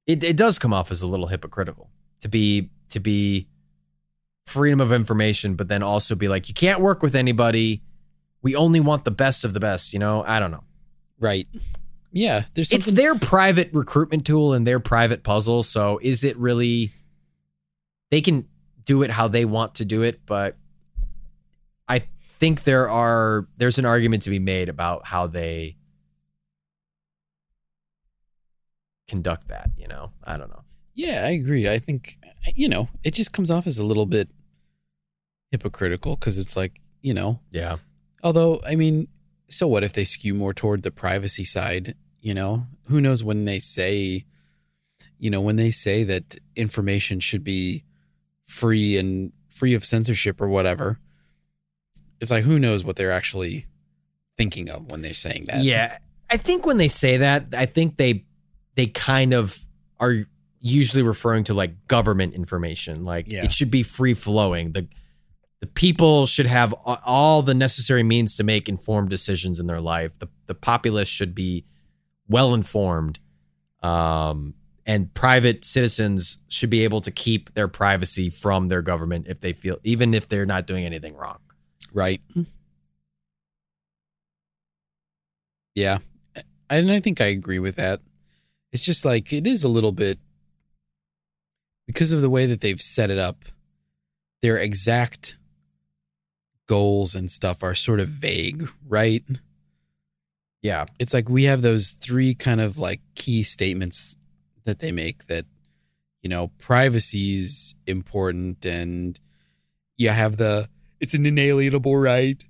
it 0.07 0.23
it 0.23 0.37
does 0.37 0.59
come 0.59 0.73
off 0.73 0.91
as 0.91 1.03
a 1.03 1.07
little 1.07 1.27
hypocritical 1.27 1.91
to 2.21 2.29
be 2.29 2.71
to 2.91 3.01
be 3.01 3.49
freedom 4.47 4.81
of 4.81 4.93
information, 4.93 5.55
but 5.55 5.69
then 5.69 5.83
also 5.83 6.15
be 6.15 6.29
like, 6.29 6.49
you 6.49 6.55
can't 6.55 6.81
work 6.81 7.03
with 7.03 7.17
anybody. 7.17 7.83
We 8.43 8.57
only 8.57 8.81
want 8.81 9.05
the 9.05 9.11
best 9.11 9.45
of 9.45 9.55
the 9.55 9.61
best, 9.61 9.93
you 9.93 9.99
know? 9.99 10.23
I 10.27 10.39
don't 10.39 10.51
know. 10.51 10.65
Right. 11.19 11.47
Yeah. 12.13 12.45
There's 12.55 12.71
It's 12.71 12.87
their 12.87 13.15
private 13.15 13.71
recruitment 13.73 14.27
tool 14.27 14.53
and 14.53 14.67
their 14.67 14.81
private 14.81 15.23
puzzle. 15.23 15.63
So 15.63 15.99
is 16.03 16.25
it 16.25 16.37
really 16.37 16.93
they 18.11 18.21
can 18.21 18.47
do 18.85 19.03
it 19.03 19.11
how 19.11 19.29
they 19.29 19.45
want 19.45 19.77
to 19.77 19.85
do 19.85 20.03
it, 20.03 20.21
but 20.27 20.57
I 21.89 22.05
think 22.39 22.65
there 22.65 22.91
are 22.91 23.49
there's 23.57 23.79
an 23.79 23.87
argument 23.87 24.25
to 24.25 24.31
be 24.31 24.39
made 24.39 24.69
about 24.69 25.07
how 25.07 25.27
they 25.27 25.77
conduct 29.09 29.49
that, 29.49 29.71
you 29.77 29.87
know. 29.89 30.11
I 30.25 30.37
don't 30.37 30.49
know. 30.51 30.63
yeah, 30.95 31.25
I 31.27 31.31
agree. 31.31 31.69
I 31.69 31.79
think, 31.79 32.19
you 32.55 32.69
know, 32.69 32.89
it 33.03 33.13
just 33.15 33.33
comes 33.33 33.51
off 33.51 33.67
as 33.67 33.79
a 33.79 33.85
little 33.85 34.07
bit 34.07 34.29
hypocritical 35.51 36.17
because 36.17 36.39
it's 36.39 36.57
like, 36.57 36.81
you 37.03 37.15
know, 37.15 37.41
Yeah. 37.51 37.77
although, 38.23 38.61
I 38.67 38.77
mean, 38.77 39.09
so 39.49 39.67
what 39.67 39.85
if 39.85 39.93
they 39.93 40.05
skew 40.05 40.35
more 40.35 40.55
toward 40.55 40.83
the 40.83 40.91
privacy 40.91 41.45
side? 41.45 41.95
You 42.21 42.35
know, 42.35 42.67
who 42.89 43.01
knows 43.01 43.23
when 43.23 43.45
they 43.45 43.59
say, 43.59 44.25
you 45.19 45.31
know, 45.31 45.41
when 45.41 45.57
they 45.57 45.71
say 45.71 46.03
that 46.05 46.37
information 46.57 47.21
should 47.21 47.45
be 47.45 47.85
free 48.47 48.97
and 48.97 49.33
free 49.49 49.75
of 49.75 49.85
censorship 49.85 50.41
or 50.41 50.49
whatever. 50.49 50.99
It's 52.21 52.31
like, 52.31 52.45
who 52.45 52.59
knows 52.59 52.85
what 52.85 52.97
they're 52.97 53.13
actually 53.13 53.67
thinking 54.39 54.71
of 54.71 54.91
when 54.91 55.03
they're 55.03 55.13
saying 55.15 55.45
that? 55.47 55.63
Yeah. 55.63 55.99
I 56.31 56.37
think 56.39 56.65
when 56.65 56.79
they 56.79 56.89
say 56.89 57.19
that, 57.19 57.47
I 57.57 57.67
think 57.67 57.97
they 57.99 58.25
they 58.77 58.87
kind 58.87 59.33
of 59.33 59.59
are 60.01 60.27
usually 60.61 61.03
referring 61.03 61.45
to 61.45 61.55
like 61.55 61.87
government 61.89 62.35
information. 62.35 63.05
Like 63.05 63.27
Yeah. 63.29 63.45
it 63.45 63.53
should 63.53 63.71
be 63.71 63.83
free 63.83 64.15
flowing. 64.15 64.73
The 64.73 64.89
the 65.61 65.67
people 65.69 66.27
should 66.27 66.47
have 66.47 66.73
all 66.75 67.41
the 67.41 67.55
necessary 67.55 68.03
means 68.03 68.37
to 68.37 68.45
make 68.45 68.69
informed 68.69 69.09
decisions 69.09 69.61
in 69.61 69.67
their 69.67 69.81
life. 69.81 70.19
The 70.19 70.29
the 70.47 70.55
populace 70.55 71.09
should 71.09 71.35
be 71.35 71.65
well 72.29 72.55
informed. 72.55 73.19
Um 73.83 74.55
and 74.87 75.13
private 75.15 75.65
citizens 75.65 76.39
should 76.49 76.69
be 76.69 76.85
able 76.85 77.01
to 77.03 77.11
keep 77.11 77.55
their 77.55 77.69
privacy 77.69 78.29
from 78.29 78.69
their 78.69 78.83
government 78.83 79.27
if 79.29 79.41
they 79.41 79.53
feel 79.55 79.79
even 79.85 80.13
if 80.15 80.29
they're 80.29 80.47
not 80.47 80.67
doing 80.67 80.85
anything 80.85 81.15
wrong. 81.15 81.39
Right. 81.93 82.21
Yeah. 85.75 85.99
And 86.71 86.91
I 86.91 87.01
think 87.01 87.21
I 87.21 87.27
agree 87.27 87.59
with 87.59 87.77
that. 87.77 88.01
It's 88.75 88.85
just 88.85 89.05
like 89.05 89.33
it 89.33 89.47
is 89.47 89.63
a 89.63 89.69
little 89.69 89.93
bit 89.93 90.19
because 91.87 92.13
of 92.13 92.23
the 92.23 92.29
way 92.29 92.45
that 92.47 92.61
they've 92.61 92.81
set 92.81 93.09
it 93.09 93.19
up, 93.19 93.45
their 94.43 94.59
exact 94.59 95.39
goals 96.67 97.15
and 97.15 97.31
stuff 97.31 97.63
are 97.63 97.77
sort 97.77 98.01
of 98.01 98.09
vague, 98.09 98.69
right? 98.89 99.23
Yeah. 100.61 100.87
It's 100.99 101.15
like 101.15 101.29
we 101.29 101.45
have 101.45 101.63
those 101.63 101.91
three 102.01 102.35
kind 102.35 102.61
of 102.61 102.77
like 102.77 103.01
key 103.15 103.45
statements 103.45 104.17
that 104.65 104.81
they 104.81 104.91
make 104.91 105.29
that, 105.29 105.45
you 106.23 106.29
know, 106.29 106.49
privacy 106.59 107.39
is 107.39 107.77
important 107.87 108.65
and 108.67 109.21
you 109.97 110.09
have 110.09 110.37
the 110.37 110.69
it's 110.99 111.15
an 111.15 111.27
inalienable 111.27 111.97
right. 111.97 112.43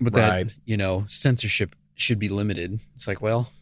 But 0.00 0.14
Right. 0.14 0.48
that, 0.48 0.54
you 0.66 0.76
know, 0.76 1.06
censorship 1.08 1.74
should 1.94 2.18
be 2.18 2.28
limited. 2.28 2.80
It's 2.96 3.06
like, 3.06 3.22
well, 3.22 3.52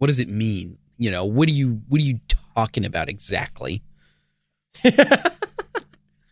what 0.00 0.06
does 0.06 0.18
it 0.18 0.28
mean? 0.30 0.78
You 0.96 1.10
know, 1.10 1.26
what 1.26 1.46
are 1.46 1.52
you 1.52 1.82
what 1.88 2.00
are 2.00 2.04
you 2.04 2.20
talking 2.56 2.86
about 2.86 3.10
exactly? 3.10 3.82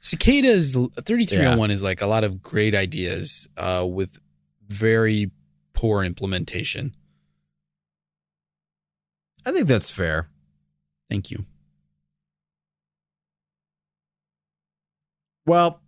Cicadas 0.00 0.72
3301 0.72 1.70
is 1.70 1.82
like 1.82 2.00
a 2.00 2.06
lot 2.06 2.24
of 2.24 2.40
great 2.42 2.74
ideas 2.74 3.46
uh, 3.58 3.86
with 3.86 4.18
very 4.66 5.30
poor 5.74 6.02
implementation. 6.02 6.94
I 9.44 9.52
think 9.52 9.66
that's 9.68 9.90
fair. 9.90 10.30
Thank 11.10 11.30
you. 11.30 11.44
Well, 15.44 15.82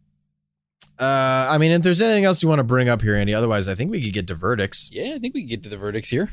uh, 0.98 1.46
I 1.48 1.56
mean, 1.56 1.70
if 1.70 1.80
there's 1.80 2.02
anything 2.02 2.26
else 2.26 2.42
you 2.42 2.48
want 2.48 2.58
to 2.58 2.64
bring 2.64 2.90
up 2.90 3.00
here, 3.00 3.14
Andy, 3.14 3.32
otherwise, 3.32 3.68
I 3.68 3.74
think 3.74 3.90
we 3.90 4.02
could 4.02 4.12
get 4.12 4.26
to 4.26 4.34
verdicts. 4.34 4.90
Yeah, 4.92 5.14
I 5.14 5.18
think 5.18 5.32
we 5.32 5.42
can 5.42 5.48
get 5.48 5.62
to 5.62 5.70
the 5.70 5.78
verdicts 5.78 6.10
here. 6.10 6.30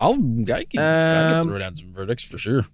I'll 0.00 0.12
I 0.14 0.64
can, 0.64 0.80
I 0.80 1.24
can 1.24 1.34
Um, 1.40 1.48
throw 1.48 1.58
down 1.58 1.76
some 1.76 1.92
verdicts 1.92 2.24
for 2.24 2.38
sure. 2.38 2.66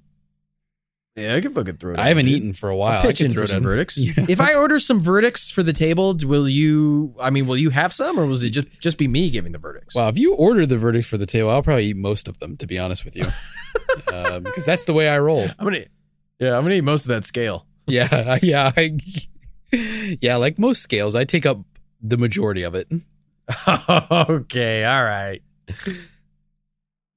Yeah, 1.17 1.37
I 1.37 1.41
can 1.41 1.55
fucking 1.55 1.77
throw 1.77 1.95
it. 1.95 2.01
I 2.01 2.09
haven't 2.09 2.27
eaten 2.27 2.53
for 2.55 2.69
a 2.71 2.77
while. 2.77 3.07
I 3.07 3.13
can 3.13 3.31
throw 3.31 3.45
some 3.45 3.59
down 3.59 3.63
verdicts. 3.63 3.97
Yeah. 3.97 4.25
If 4.29 4.41
I 4.41 4.55
order 4.55 4.81
some 4.81 5.01
verdicts 5.01 5.49
for 5.49 5.63
the 5.63 5.73
table, 5.73 6.17
will 6.25 6.49
you? 6.49 7.15
I 7.21 7.31
mean, 7.31 7.47
will 7.47 7.57
you 7.57 7.71
have 7.71 7.93
some, 7.93 8.19
or 8.19 8.27
was 8.27 8.43
it 8.43 8.51
just 8.51 8.67
just 8.81 8.99
be 8.99 9.07
me 9.07 9.31
giving 9.31 9.53
the 9.53 9.59
verdicts? 9.59 9.95
Well, 9.95 10.09
if 10.09 10.19
you 10.19 10.35
order 10.35 10.67
the 10.67 10.77
verdicts 10.77 11.07
for 11.07 11.17
the 11.17 11.27
table, 11.27 11.51
I'll 11.51 11.63
probably 11.63 11.85
eat 11.87 11.97
most 11.97 12.27
of 12.27 12.41
them. 12.41 12.57
To 12.57 12.67
be 12.67 12.81
honest 12.81 13.05
with 13.05 13.15
you, 13.15 13.27
uh, 14.13 14.41
because 14.41 14.65
that's 14.65 14.87
the 14.87 14.93
way 14.93 15.09
I 15.09 15.21
roll. 15.21 15.47
I'm 15.57 15.65
gonna, 15.65 15.85
yeah, 16.41 16.57
I'm 16.59 16.65
gonna 16.65 16.75
eat 16.75 16.81
most 16.81 17.05
of 17.05 17.09
that 17.11 17.25
scale. 17.25 17.65
Yeah, 17.87 18.39
yeah, 18.43 18.73
I, 18.77 18.99
yeah. 20.21 20.35
Like 20.35 20.59
most 20.59 20.83
scales, 20.83 21.15
I 21.15 21.25
take 21.25 21.47
up 21.47 21.61
the 22.03 22.17
majority 22.19 22.65
of 22.65 22.75
it. 22.75 22.89
okay, 23.69 24.85
all 24.85 25.05
right. 25.05 25.43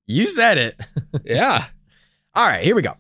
You 0.08 0.28
said 0.28 0.58
it. 0.58 0.80
Yeah, 1.26 1.66
All 2.34 2.46
right, 2.46 2.64
here 2.64 2.76
we 2.76 2.82
go. 2.82 2.96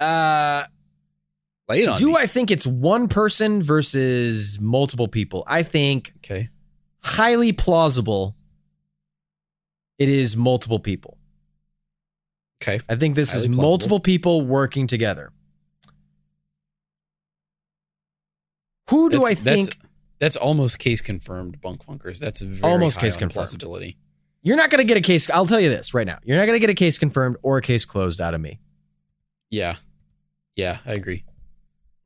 Uh, 0.00 0.64
lay 1.68 1.86
on. 1.86 1.98
do 1.98 2.08
me. 2.08 2.16
I 2.16 2.26
think 2.26 2.50
it's 2.50 2.66
one 2.66 3.08
person 3.08 3.62
versus 3.62 4.58
multiple 4.60 5.08
people? 5.08 5.44
I 5.46 5.62
think 5.62 6.12
Okay. 6.18 6.48
highly 7.00 7.52
plausible 7.52 8.34
it 9.98 10.08
is 10.08 10.36
multiple 10.36 10.78
people. 10.80 11.18
Okay. 12.62 12.80
I 12.88 12.96
think 12.96 13.14
this 13.14 13.30
Highly 13.32 13.40
is 13.40 13.46
plausible. 13.46 13.62
multiple 13.62 14.00
people 14.00 14.42
working 14.42 14.86
together. 14.88 15.30
Who 18.90 19.10
do 19.10 19.24
I 19.24 19.34
That's- 19.34 19.44
that's- 19.44 19.68
think? 19.68 19.78
That's 20.18 20.36
almost 20.36 20.78
case 20.78 21.00
confirmed, 21.00 21.60
bunk 21.60 21.84
funkers. 21.84 22.18
That's 22.20 22.40
very 22.42 22.72
Almost 22.72 23.00
case 23.00 23.14
on 23.14 23.20
confirmed. 23.20 23.34
plausibility. 23.34 23.96
You're 24.42 24.56
not 24.56 24.70
going 24.70 24.80
to 24.80 24.84
get 24.84 24.96
a 24.96 25.00
case. 25.00 25.30
I'll 25.30 25.46
tell 25.46 25.60
you 25.60 25.68
this 25.68 25.94
right 25.94 26.06
now. 26.06 26.18
You're 26.24 26.36
not 26.36 26.46
going 26.46 26.56
to 26.56 26.60
get 26.60 26.70
a 26.70 26.74
case 26.74 26.98
confirmed 26.98 27.36
or 27.42 27.58
a 27.58 27.62
case 27.62 27.84
closed 27.84 28.20
out 28.20 28.34
of 28.34 28.40
me. 28.40 28.58
Yeah, 29.50 29.76
yeah, 30.56 30.78
I 30.84 30.92
agree. 30.92 31.24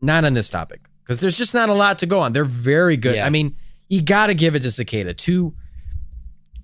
Not 0.00 0.24
on 0.24 0.34
this 0.34 0.50
topic 0.50 0.82
because 1.02 1.20
there's 1.20 1.39
just 1.39 1.55
not 1.55 1.68
a 1.68 1.74
lot 1.74 1.98
to 2.00 2.06
go 2.06 2.18
on. 2.20 2.32
They're 2.32 2.44
very 2.44 2.97
good. 2.97 3.16
Yeah. 3.16 3.26
I 3.26 3.31
mean, 3.31 3.56
you 3.89 4.02
got 4.02 4.26
to 4.26 4.34
give 4.34 4.55
it 4.55 4.62
to 4.62 4.70
Cicada 4.70 5.15
to 5.15 5.55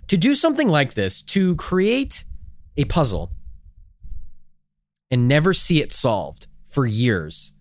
to 0.08 0.16
do 0.16 0.34
something 0.34 0.68
like 0.68 0.94
this 0.94 1.22
to 1.22 1.56
create 1.56 2.24
a 2.76 2.84
puzzle 2.84 3.30
and 5.10 5.28
never 5.28 5.54
see 5.54 5.80
it 5.80 5.92
solved 5.92 6.46
for 6.68 6.84
years. 6.84 7.52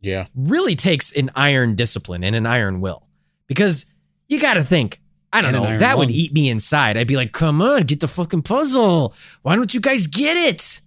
Yeah, 0.00 0.26
really 0.34 0.76
takes 0.76 1.12
an 1.12 1.30
iron 1.34 1.74
discipline 1.74 2.24
and 2.24 2.36
an 2.36 2.46
iron 2.46 2.80
will 2.80 3.06
because 3.48 3.86
you 4.28 4.40
got 4.40 4.54
to 4.54 4.64
think 4.64 5.00
i 5.32 5.40
don't 5.40 5.52
know. 5.52 5.78
that 5.78 5.96
would 5.98 6.10
eat 6.10 6.32
me 6.32 6.48
inside. 6.48 6.96
I'd 6.96 7.06
be 7.06 7.16
like 7.16 7.32
come 7.32 7.62
on 7.62 7.82
get 7.82 8.00
the 8.00 8.08
fucking 8.08 8.42
puzzle. 8.42 9.14
Why 9.42 9.56
don't 9.56 9.72
you 9.72 9.80
guys 9.80 10.06
get 10.06 10.36
it? 10.36 10.80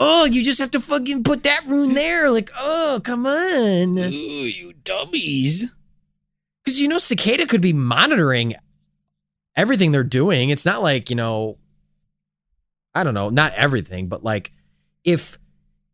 Oh 0.00 0.24
you 0.24 0.42
just 0.42 0.58
have 0.58 0.72
to 0.72 0.80
fucking 0.80 1.22
put 1.22 1.44
that 1.44 1.66
rune 1.66 1.94
there. 1.94 2.30
Like 2.30 2.50
oh 2.58 3.00
come 3.04 3.26
on. 3.26 3.98
Ooh, 3.98 4.10
you 4.10 4.72
dummies. 4.84 5.72
because 6.64 6.80
you 6.80 6.88
know 6.88 6.98
cicada 6.98 7.46
could 7.46 7.60
be 7.60 7.72
monitoring 7.72 8.54
everything 9.56 9.92
they're 9.92 10.02
doing. 10.02 10.50
It's 10.50 10.64
not 10.66 10.82
like 10.82 11.10
you 11.10 11.16
know 11.16 11.58
i 12.96 13.02
don't 13.02 13.14
know 13.14 13.28
not 13.28 13.52
everything 13.54 14.06
but 14.06 14.22
like 14.22 14.52
if 15.02 15.36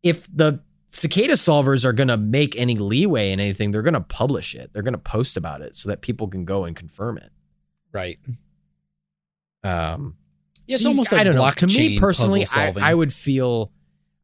if 0.03 0.27
the 0.31 0.61
cicada 0.91 1.33
solvers 1.33 1.83
are 1.85 1.93
going 1.93 2.07
to 2.09 2.17
make 2.17 2.55
any 2.57 2.75
leeway 2.77 3.31
in 3.31 3.39
anything 3.39 3.71
they're 3.71 3.81
going 3.81 3.93
to 3.93 4.01
publish 4.01 4.53
it 4.55 4.71
they're 4.73 4.83
going 4.83 4.93
to 4.93 4.97
post 4.99 5.37
about 5.37 5.61
it 5.61 5.75
so 5.75 5.89
that 5.89 6.01
people 6.01 6.27
can 6.27 6.45
go 6.45 6.65
and 6.65 6.75
confirm 6.75 7.17
it 7.17 7.31
Right. 7.93 8.19
Um, 9.63 10.15
Yeah, 10.67 10.75
it's 10.75 10.83
so 10.83 10.89
you- 10.89 10.93
almost 10.93 11.11
like 11.11 11.21
I 11.21 11.23
don't 11.25 11.35
know. 11.35 11.49
To 11.49 11.67
me 11.67 11.99
personally, 11.99 12.45
I. 12.55 12.73
I 12.81 12.93
would 12.93 13.13
feel, 13.13 13.71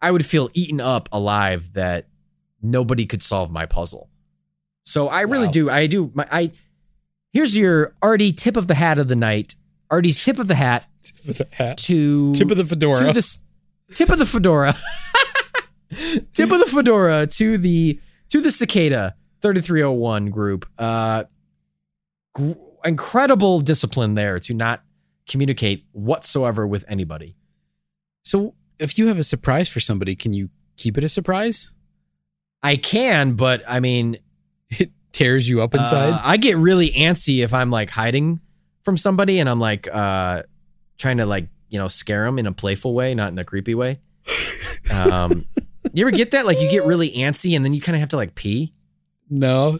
I 0.01 0.09
would 0.11 0.25
feel 0.25 0.49
eaten 0.53 0.79
up 0.79 1.09
alive 1.11 1.73
that 1.73 2.07
nobody 2.61 3.05
could 3.05 3.21
solve 3.21 3.51
my 3.51 3.65
puzzle. 3.65 4.09
So 4.85 5.09
I 5.09 5.21
really 5.21 5.47
Wow. 5.47 5.51
do. 5.51 5.69
I 5.69 5.87
do. 5.87 6.11
My 6.13 6.27
I 6.31 6.51
here's 7.33 7.55
your 7.57 7.93
Artie 8.01 8.31
tip 8.31 8.55
of 8.55 8.67
the 8.67 8.75
hat 8.75 8.99
of 8.99 9.09
the 9.09 9.15
night. 9.17 9.55
Artie's 9.91 10.23
tip 10.23 10.39
of 10.39 10.47
the 10.47 10.55
hat 10.55 10.87
with 11.27 11.41
a 11.41 11.47
hat. 11.51 11.77
to 11.79 12.33
Tip 12.33 12.49
of 12.51 12.57
the 12.57 12.65
fedora. 12.65 13.07
to 13.07 13.13
the 13.13 13.17
s- 13.17 13.39
tip 13.93 14.09
of 14.09 14.17
the 14.17 14.25
fedora. 14.25 14.75
tip 16.33 16.51
of 16.51 16.59
the 16.59 16.65
fedora 16.67 17.27
to 17.27 17.57
the 17.57 17.99
to 18.29 18.41
the 18.41 18.51
cicada 18.51 19.15
3301 19.41 20.29
group. 20.29 20.65
Uh 20.77 21.23
gr- 22.33 22.51
incredible 22.85 23.59
discipline 23.61 24.15
there 24.15 24.39
to 24.39 24.53
not 24.53 24.83
communicate 25.27 25.85
whatsoever 25.91 26.65
with 26.65 26.85
anybody. 26.87 27.35
so 28.23 28.53
if 28.79 28.97
you 28.97 29.07
have 29.07 29.17
a 29.17 29.23
surprise 29.23 29.67
for 29.67 29.79
somebody, 29.79 30.15
can 30.15 30.33
you 30.33 30.49
keep 30.77 30.97
it 30.99 31.03
a 31.03 31.09
surprise? 31.09 31.71
I 32.61 32.75
can, 32.75 33.33
but 33.33 33.63
I 33.67 33.79
mean, 33.79 34.17
It 34.69 34.91
tears 35.11 35.49
you 35.49 35.61
up 35.61 35.73
inside. 35.73 36.11
uh, 36.13 36.21
I 36.23 36.37
get 36.37 36.57
really 36.57 36.91
antsy 36.91 37.43
if 37.43 37.53
I'm 37.53 37.71
like 37.71 37.89
hiding 37.89 38.39
from 38.83 38.95
somebody 38.97 39.39
and 39.39 39.49
I'm 39.49 39.59
like 39.59 39.87
uh 39.91 40.43
trying 40.97 41.17
to 41.17 41.25
like, 41.25 41.47
you 41.69 41.77
know, 41.79 41.87
scare 41.87 42.23
them 42.25 42.37
in 42.39 42.45
a 42.47 42.51
playful 42.53 42.93
way, 42.93 43.13
not 43.15 43.31
in 43.31 43.37
a 43.39 43.43
creepy 43.45 43.73
way. 43.75 43.99
Um 44.91 45.45
you 45.93 46.03
ever 46.07 46.11
get 46.15 46.31
that? 46.31 46.45
Like 46.45 46.59
you 46.61 46.69
get 46.69 46.85
really 46.85 47.11
antsy 47.11 47.55
and 47.55 47.63
then 47.65 47.73
you 47.73 47.81
kind 47.81 47.95
of 47.95 47.99
have 47.99 48.09
to 48.09 48.17
like 48.17 48.35
pee? 48.35 48.73
no, 49.29 49.79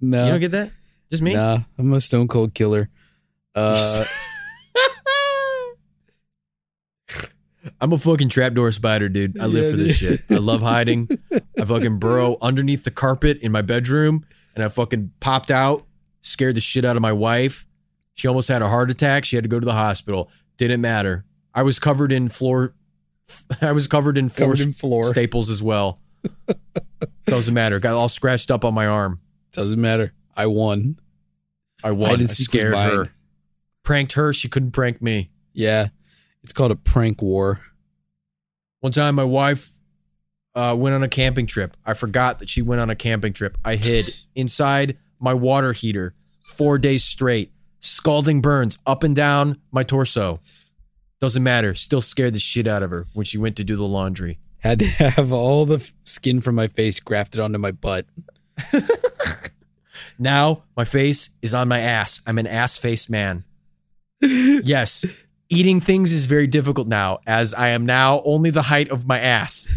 no, 0.00 0.24
You 0.24 0.30
don't 0.32 0.40
get 0.40 0.50
that? 0.52 0.70
Just 1.10 1.22
me? 1.22 1.34
Nah, 1.34 1.60
I'm 1.78 1.92
a 1.92 2.00
stone 2.00 2.28
cold 2.28 2.54
killer. 2.54 2.88
Uh, 3.58 4.04
I'm 7.80 7.92
a 7.92 7.98
fucking 7.98 8.28
trapdoor 8.28 8.70
spider, 8.70 9.08
dude. 9.08 9.40
I 9.40 9.46
live 9.46 9.64
Yeah, 9.64 9.70
for 9.70 9.76
this 9.76 9.98
dude. 9.98 10.20
shit. 10.20 10.30
I 10.30 10.38
love 10.40 10.60
hiding. 10.62 11.08
I 11.58 11.64
fucking 11.64 11.98
burrow 12.00 12.36
underneath 12.40 12.84
the 12.84 12.90
carpet 12.90 13.38
in 13.40 13.50
my 13.52 13.62
bedroom 13.62 14.24
and 14.54 14.62
I 14.62 14.68
fucking 14.68 15.12
popped 15.20 15.50
out, 15.50 15.86
scared 16.20 16.54
the 16.56 16.60
shit 16.60 16.84
out 16.84 16.96
of 16.96 17.02
my 17.02 17.12
wife. 17.12 17.66
She 18.14 18.28
almost 18.28 18.48
had 18.48 18.62
a 18.62 18.68
heart 18.68 18.90
attack. 18.90 19.24
She 19.24 19.36
had 19.36 19.42
to 19.44 19.48
go 19.48 19.58
to 19.58 19.64
the 19.66 19.72
hospital. 19.72 20.30
Didn't 20.58 20.80
matter. 20.80 21.24
I 21.54 21.62
was 21.62 21.78
covered 21.78 22.12
in 22.12 22.28
floor 22.28 22.74
I 23.60 23.72
was 23.72 23.86
covered 23.86 24.18
in 24.18 24.28
floor, 24.28 24.50
covered 24.50 24.66
in 24.66 24.72
floor. 24.72 25.04
staples 25.04 25.50
as 25.50 25.62
well. 25.62 26.00
Doesn't 27.26 27.54
matter. 27.54 27.78
Got 27.78 27.94
all 27.94 28.08
scratched 28.08 28.50
up 28.50 28.64
on 28.64 28.74
my 28.74 28.86
arm. 28.86 29.20
Doesn't 29.52 29.80
matter. 29.80 30.12
I 30.36 30.46
won. 30.46 30.98
I 31.82 31.92
won. 31.92 32.22
I 32.22 32.26
scared 32.26 32.74
her. 32.74 33.10
Pranked 33.82 34.14
her. 34.14 34.32
She 34.32 34.48
couldn't 34.48 34.72
prank 34.72 35.00
me. 35.00 35.30
Yeah, 35.52 35.88
it's 36.42 36.52
called 36.52 36.72
a 36.72 36.76
prank 36.76 37.22
war. 37.22 37.60
One 38.80 38.92
time, 38.92 39.14
my 39.14 39.24
wife 39.24 39.72
uh, 40.54 40.74
went 40.76 40.94
on 40.94 41.02
a 41.02 41.08
camping 41.08 41.46
trip. 41.46 41.76
I 41.84 41.94
forgot 41.94 42.38
that 42.40 42.48
she 42.48 42.62
went 42.62 42.80
on 42.80 42.90
a 42.90 42.96
camping 42.96 43.32
trip. 43.32 43.56
I 43.64 43.76
hid 43.76 44.10
inside 44.34 44.98
my 45.18 45.34
water 45.34 45.72
heater 45.72 46.14
four 46.46 46.78
days 46.78 47.04
straight, 47.04 47.52
scalding 47.80 48.40
burns 48.40 48.78
up 48.86 49.02
and 49.02 49.14
down 49.14 49.60
my 49.70 49.82
torso. 49.82 50.40
Doesn't 51.20 51.42
matter. 51.42 51.74
Still 51.74 52.00
scared 52.00 52.34
the 52.34 52.38
shit 52.38 52.66
out 52.66 52.82
of 52.82 52.90
her 52.90 53.06
when 53.14 53.24
she 53.24 53.38
went 53.38 53.56
to 53.56 53.64
do 53.64 53.76
the 53.76 53.84
laundry. 53.84 54.38
Had 54.58 54.80
to 54.80 54.86
have 54.86 55.32
all 55.32 55.64
the 55.66 55.88
skin 56.04 56.40
from 56.40 56.54
my 56.54 56.68
face 56.68 57.00
grafted 57.00 57.40
onto 57.40 57.58
my 57.58 57.70
butt. 57.70 58.06
Now 60.18 60.62
my 60.76 60.84
face 60.84 61.30
is 61.42 61.54
on 61.54 61.68
my 61.68 61.80
ass. 61.80 62.20
I'm 62.26 62.38
an 62.38 62.46
ass 62.46 62.78
faced 62.78 63.10
man. 63.10 63.44
yes, 64.20 65.04
eating 65.48 65.80
things 65.80 66.12
is 66.12 66.26
very 66.26 66.46
difficult 66.46 66.88
now, 66.88 67.18
as 67.26 67.52
I 67.52 67.68
am 67.68 67.84
now 67.84 68.22
only 68.24 68.50
the 68.50 68.62
height 68.62 68.90
of 68.90 69.06
my 69.06 69.20
ass. 69.20 69.68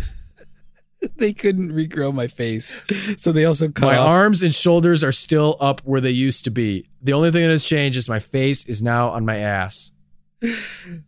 they 1.17 1.33
couldn't 1.33 1.71
regrow 1.71 2.13
my 2.13 2.27
face, 2.27 2.75
so 3.17 3.31
they 3.31 3.45
also 3.45 3.69
cut 3.69 3.87
my 3.87 3.97
off. 3.97 4.07
arms 4.07 4.43
and 4.43 4.53
shoulders 4.53 5.03
are 5.03 5.11
still 5.11 5.57
up 5.59 5.81
where 5.81 6.01
they 6.01 6.11
used 6.11 6.45
to 6.45 6.51
be. 6.51 6.89
The 7.01 7.13
only 7.13 7.31
thing 7.31 7.43
that 7.43 7.49
has 7.51 7.65
changed 7.65 7.97
is 7.97 8.07
my 8.07 8.19
face 8.19 8.65
is 8.65 8.81
now 8.81 9.09
on 9.09 9.25
my 9.25 9.37
ass. 9.37 9.91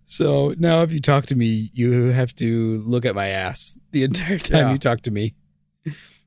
So 0.06 0.53
now, 0.58 0.84
if 0.84 0.92
you 0.92 1.00
talk 1.00 1.26
to 1.27 1.35
me, 1.35 1.69
you 1.74 2.08
have 2.08 2.35
to 2.35 2.77
look 2.85 3.06
at 3.06 3.16
my 3.16 3.27
ass 3.30 3.77
the 3.92 4.03
entire 4.03 4.38
time 4.40 4.58
Yeah. 4.68 4.72
you 4.74 4.77
talk 4.77 5.01
to 5.03 5.11
me. 5.11 5.35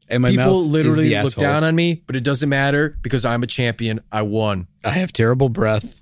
And 0.09 0.23
my 0.23 0.31
mouth 0.33 0.45
People 0.45 0.65
literally 0.69 1.11
look 1.11 1.27
asshole. 1.33 1.43
down 1.43 1.65
on 1.65 1.75
me, 1.75 2.03
but 2.07 2.15
it 2.17 2.25
doesn't 2.25 2.49
matter 2.49 2.99
because 3.03 3.25
I'm 3.25 3.43
a 3.43 3.47
champion. 3.47 4.01
I 4.13 4.23
won. 4.23 4.69
I 4.85 4.91
have 4.91 5.13
terrible 5.13 5.49
breath 5.49 6.01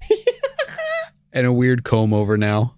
and 1.32 1.46
a 1.46 1.52
weird 1.52 1.84
comb 1.84 2.12
over 2.12 2.36
now. 2.36 2.74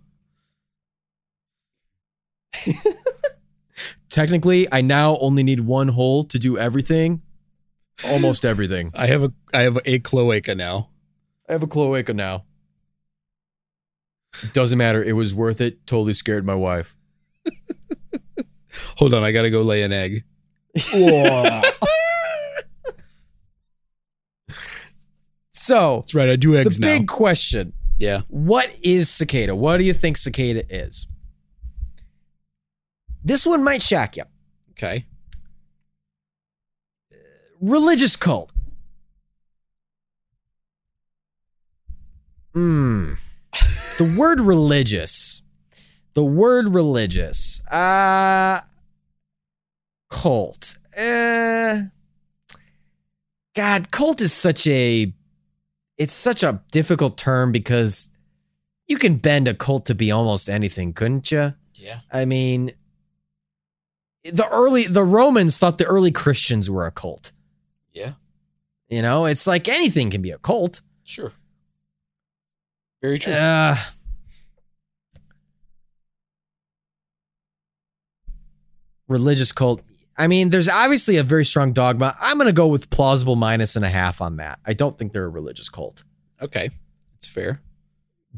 Technically, 4.08 4.66
I 4.72 4.80
now 4.80 5.18
only 5.18 5.42
need 5.42 5.60
one 5.60 5.88
hole 5.88 6.24
to 6.24 6.38
do 6.38 6.56
everything. 6.56 7.20
Almost 8.06 8.44
everything. 8.44 8.90
I 8.94 9.06
have 9.06 9.22
a 9.22 9.32
I 9.52 9.62
have 9.62 9.78
a 9.84 9.98
cloaca 9.98 10.54
now. 10.54 10.90
I 11.48 11.52
have 11.52 11.62
a 11.62 11.66
cloaca 11.66 12.14
now. 12.14 12.44
Doesn't 14.52 14.78
matter. 14.78 15.02
It 15.02 15.12
was 15.12 15.34
worth 15.34 15.60
it. 15.60 15.86
Totally 15.86 16.12
scared 16.12 16.44
my 16.44 16.54
wife. 16.54 16.94
Hold 18.98 19.14
on, 19.14 19.24
I 19.24 19.32
gotta 19.32 19.50
go 19.50 19.62
lay 19.62 19.82
an 19.82 19.92
egg. 19.92 20.24
So, 25.58 26.02
That's 26.02 26.14
right, 26.14 26.28
I 26.30 26.36
do 26.36 26.52
the 26.52 26.60
eggs 26.60 26.78
now. 26.78 26.86
big 26.86 27.08
question 27.08 27.72
yeah. 27.98 28.22
What 28.28 28.70
is 28.82 29.08
cicada? 29.08 29.54
What 29.54 29.78
do 29.78 29.84
you 29.84 29.94
think 29.94 30.16
cicada 30.16 30.64
is? 30.68 31.06
This 33.24 33.46
one 33.46 33.64
might 33.64 33.82
shock 33.82 34.16
you. 34.16 34.24
Okay. 34.72 35.06
Religious 37.60 38.16
cult. 38.16 38.52
Hmm. 42.54 43.14
the 43.98 44.16
word 44.18 44.40
religious. 44.40 45.42
The 46.14 46.24
word 46.24 46.74
religious. 46.74 47.60
Uh 47.66 48.60
cult. 50.10 50.78
Uh 50.96 51.82
God, 53.54 53.90
cult 53.90 54.20
is 54.20 54.32
such 54.32 54.66
a 54.66 55.12
it's 55.98 56.12
such 56.12 56.42
a 56.42 56.62
difficult 56.70 57.16
term 57.16 57.52
because 57.52 58.10
you 58.86 58.98
can 58.98 59.16
bend 59.16 59.48
a 59.48 59.54
cult 59.54 59.86
to 59.86 59.94
be 59.94 60.10
almost 60.10 60.48
anything, 60.48 60.92
couldn't 60.92 61.30
you? 61.32 61.54
Yeah. 61.74 62.00
I 62.12 62.24
mean, 62.24 62.72
the 64.24 64.48
early 64.48 64.86
the 64.86 65.04
Romans 65.04 65.58
thought 65.58 65.78
the 65.78 65.86
early 65.86 66.12
Christians 66.12 66.70
were 66.70 66.86
a 66.86 66.90
cult. 66.92 67.32
Yeah. 67.92 68.12
You 68.88 69.02
know, 69.02 69.26
it's 69.26 69.46
like 69.46 69.68
anything 69.68 70.10
can 70.10 70.22
be 70.22 70.30
a 70.30 70.38
cult. 70.38 70.80
Sure. 71.04 71.32
Very 73.02 73.18
true. 73.18 73.32
Uh, 73.32 73.76
religious 79.08 79.52
cult. 79.52 79.82
I 80.18 80.26
mean, 80.26 80.50
there's 80.50 80.68
obviously 80.68 81.18
a 81.18 81.22
very 81.22 81.44
strong 81.44 81.72
dogma. 81.72 82.16
I'm 82.20 82.38
going 82.38 82.46
to 82.46 82.52
go 82.52 82.66
with 82.66 82.88
plausible 82.90 83.36
minus 83.36 83.76
and 83.76 83.84
a 83.84 83.88
half 83.88 84.20
on 84.20 84.36
that. 84.36 84.58
I 84.64 84.72
don't 84.72 84.98
think 84.98 85.12
they're 85.12 85.24
a 85.24 85.28
religious 85.28 85.68
cult. 85.68 86.04
okay. 86.40 86.70
It's 87.16 87.26
fair. 87.26 87.62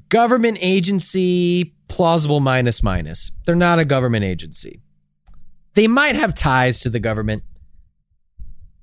Government 0.08 0.58
agency, 0.60 1.74
plausible 1.88 2.38
minus 2.38 2.80
minus. 2.80 3.32
They're 3.44 3.56
not 3.56 3.80
a 3.80 3.84
government 3.84 4.24
agency. 4.24 4.80
They 5.74 5.88
might 5.88 6.14
have 6.14 6.32
ties 6.34 6.78
to 6.80 6.90
the 6.90 7.00
government. 7.00 7.42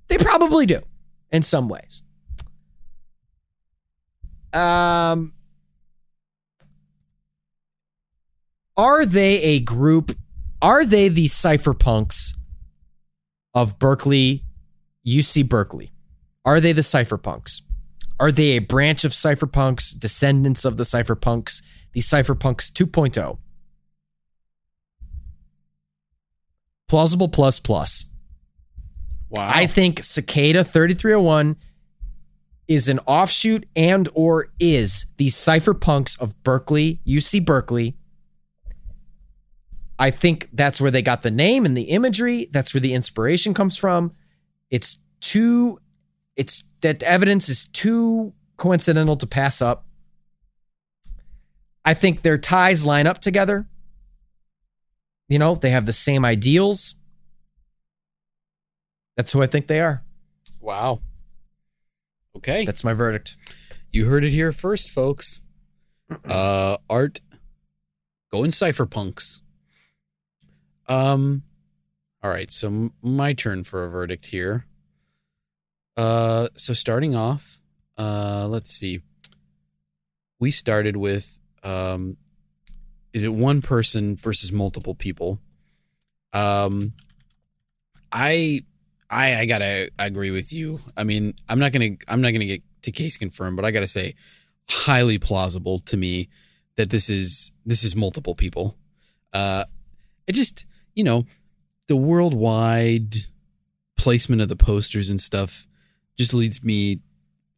They 0.08 0.18
probably 0.18 0.66
do 0.66 0.82
in 1.32 1.44
some 1.44 1.70
ways. 1.70 2.02
Um, 4.52 5.34
are 8.78 9.06
they 9.06 9.42
a 9.42 9.60
group? 9.60 10.18
Are 10.62 10.86
they 10.86 11.08
the 11.10 11.26
cypherpunks 11.26 12.34
of 13.54 13.80
Berkeley, 13.80 14.44
UC 15.06 15.48
Berkeley? 15.48 15.92
Are 16.44 16.60
they 16.60 16.74
the 16.74 16.82
cypherpunks? 16.82 17.62
Are 18.20 18.32
they 18.32 18.52
a 18.52 18.60
branch 18.60 19.04
of 19.04 19.12
cypherpunks, 19.12 19.98
descendants 19.98 20.64
of 20.64 20.78
the 20.78 20.84
cypherpunks, 20.84 21.62
the 21.94 22.02
cypherpunks 22.02 22.72
2.0? 22.72 23.38
Plausible 26.88 27.30
plus 27.30 27.60
plus. 27.60 28.06
Wow. 29.30 29.50
I 29.54 29.66
think 29.68 30.04
Cicada 30.04 30.64
3301 30.64 31.58
is 32.68 32.88
an 32.88 33.00
offshoot 33.06 33.66
and 33.76 34.08
or 34.14 34.50
is 34.60 35.06
the 35.18 35.28
cypherpunks 35.28 36.20
of 36.20 36.42
Berkeley, 36.44 37.02
UC 37.06 37.44
Berkeley. 37.44 37.98
I 39.98 40.12
think 40.12 40.50
that's 40.52 40.82
where 40.82 40.92
they 40.92 41.02
got 41.02 41.24
the 41.24 41.32
name 41.32 41.66
and 41.66 41.76
the 41.76 41.84
imagery. 41.84 42.50
That's 42.52 42.74
where 42.74 42.82
the 42.82 42.94
inspiration 42.94 43.54
comes 43.54 43.78
from. 43.78 44.12
It's 44.70 44.98
too 45.22 45.80
it's 46.36 46.64
that 46.82 47.02
evidence 47.04 47.48
is 47.48 47.66
too 47.70 48.34
coincidental 48.58 49.16
to 49.18 49.28
pass 49.28 49.62
up. 49.62 49.86
I 51.86 51.94
think 51.94 52.22
their 52.22 52.38
ties 52.38 52.84
line 52.84 53.08
up 53.08 53.20
together. 53.20 53.68
You 55.30 55.40
know, 55.40 55.56
they 55.56 55.70
have 55.70 55.86
the 55.86 55.94
same 55.94 56.26
ideals. 56.26 56.96
That's 59.16 59.32
who 59.32 59.42
I 59.42 59.48
think 59.48 59.68
they 59.68 59.80
are. 59.80 60.04
Wow. 60.60 61.02
Okay. 62.36 62.66
That's 62.66 62.84
my 62.84 62.94
verdict. 62.94 63.38
You 63.92 64.08
heard 64.08 64.26
it 64.26 64.32
here 64.32 64.52
first, 64.52 64.90
folks. 64.90 65.40
Uh 66.28 66.78
art 66.90 67.22
going 68.32 68.52
cypherpunks. 68.52 69.40
Um 70.88 71.44
all 72.24 72.30
right, 72.32 72.52
so 72.52 72.92
my 73.02 73.34
turn 73.34 73.64
for 73.64 73.84
a 73.84 73.90
verdict 73.90 74.28
here. 74.28 74.66
Uh 75.98 76.50
so 76.56 76.74
starting 76.74 77.16
off, 77.16 77.60
uh 77.98 78.48
let's 78.50 78.72
see. 78.72 79.02
We 80.40 80.52
started 80.52 80.98
with 80.98 81.38
um 81.64 82.18
is 83.14 83.24
it 83.24 83.34
one 83.34 83.62
person 83.62 84.16
versus 84.16 84.52
multiple 84.52 84.96
people? 84.96 85.40
Um 86.34 86.94
I 88.12 88.64
I 89.10 89.40
I 89.40 89.46
gotta 89.46 89.90
agree 90.00 90.32
with 90.32 90.52
you. 90.52 90.80
I 90.98 91.04
mean, 91.04 91.36
I'm 91.48 91.60
not 91.60 91.72
gonna 91.72 91.92
I'm 92.08 92.22
not 92.22 92.32
gonna 92.32 92.46
get 92.46 92.64
to 92.84 92.92
case 92.92 93.18
confirmed, 93.18 93.56
but 93.56 93.66
I 93.66 93.72
gotta 93.72 93.88
say, 93.88 94.16
highly 94.70 95.18
plausible 95.18 95.80
to 95.80 95.98
me 95.98 96.30
that 96.76 96.90
this 96.90 97.10
is 97.10 97.52
this 97.66 97.84
is 97.84 97.96
multiple 97.96 98.36
people. 98.36 98.76
Uh, 99.34 99.66
it 100.28 100.34
just 100.34 100.66
you 100.96 101.04
know 101.04 101.26
the 101.88 101.96
worldwide 101.96 103.16
placement 103.98 104.42
of 104.42 104.50
the 104.50 104.56
posters 104.56 105.10
and 105.10 105.22
stuff 105.22 105.68
just 106.18 106.34
leads 106.34 106.64
me 106.64 107.00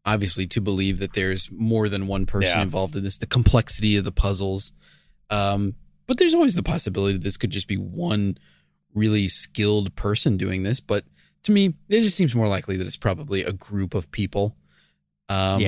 obviously 0.05 0.47
to 0.47 0.61
believe 0.61 0.99
that 0.99 1.13
there's 1.13 1.49
more 1.51 1.89
than 1.89 2.07
one 2.07 2.25
person 2.25 2.57
Yeah. 2.57 2.61
involved 2.63 2.95
in 2.95 3.03
this. 3.03 3.17
The 3.17 3.25
complexity 3.27 3.97
of 3.97 4.05
the 4.05 4.11
puzzles, 4.11 4.71
um, 5.29 5.75
but 6.07 6.17
there's 6.17 6.33
always 6.33 6.55
the 6.55 6.63
possibility 6.63 7.17
this 7.17 7.35
could 7.37 7.49
just 7.49 7.67
be 7.67 7.75
one 7.75 8.37
really 8.93 9.27
skilled 9.27 9.93
person 9.95 10.37
doing 10.37 10.63
this. 10.63 10.79
But 10.79 11.03
to 11.43 11.51
me, 11.51 11.73
it 11.89 12.01
just 12.01 12.15
seems 12.15 12.33
more 12.33 12.47
likely 12.47 12.77
that 12.77 12.87
it's 12.87 12.95
probably 12.97 13.43
a 13.43 13.51
group 13.51 13.93
of 13.93 14.09
people. 14.11 14.55
Um, 15.29 15.61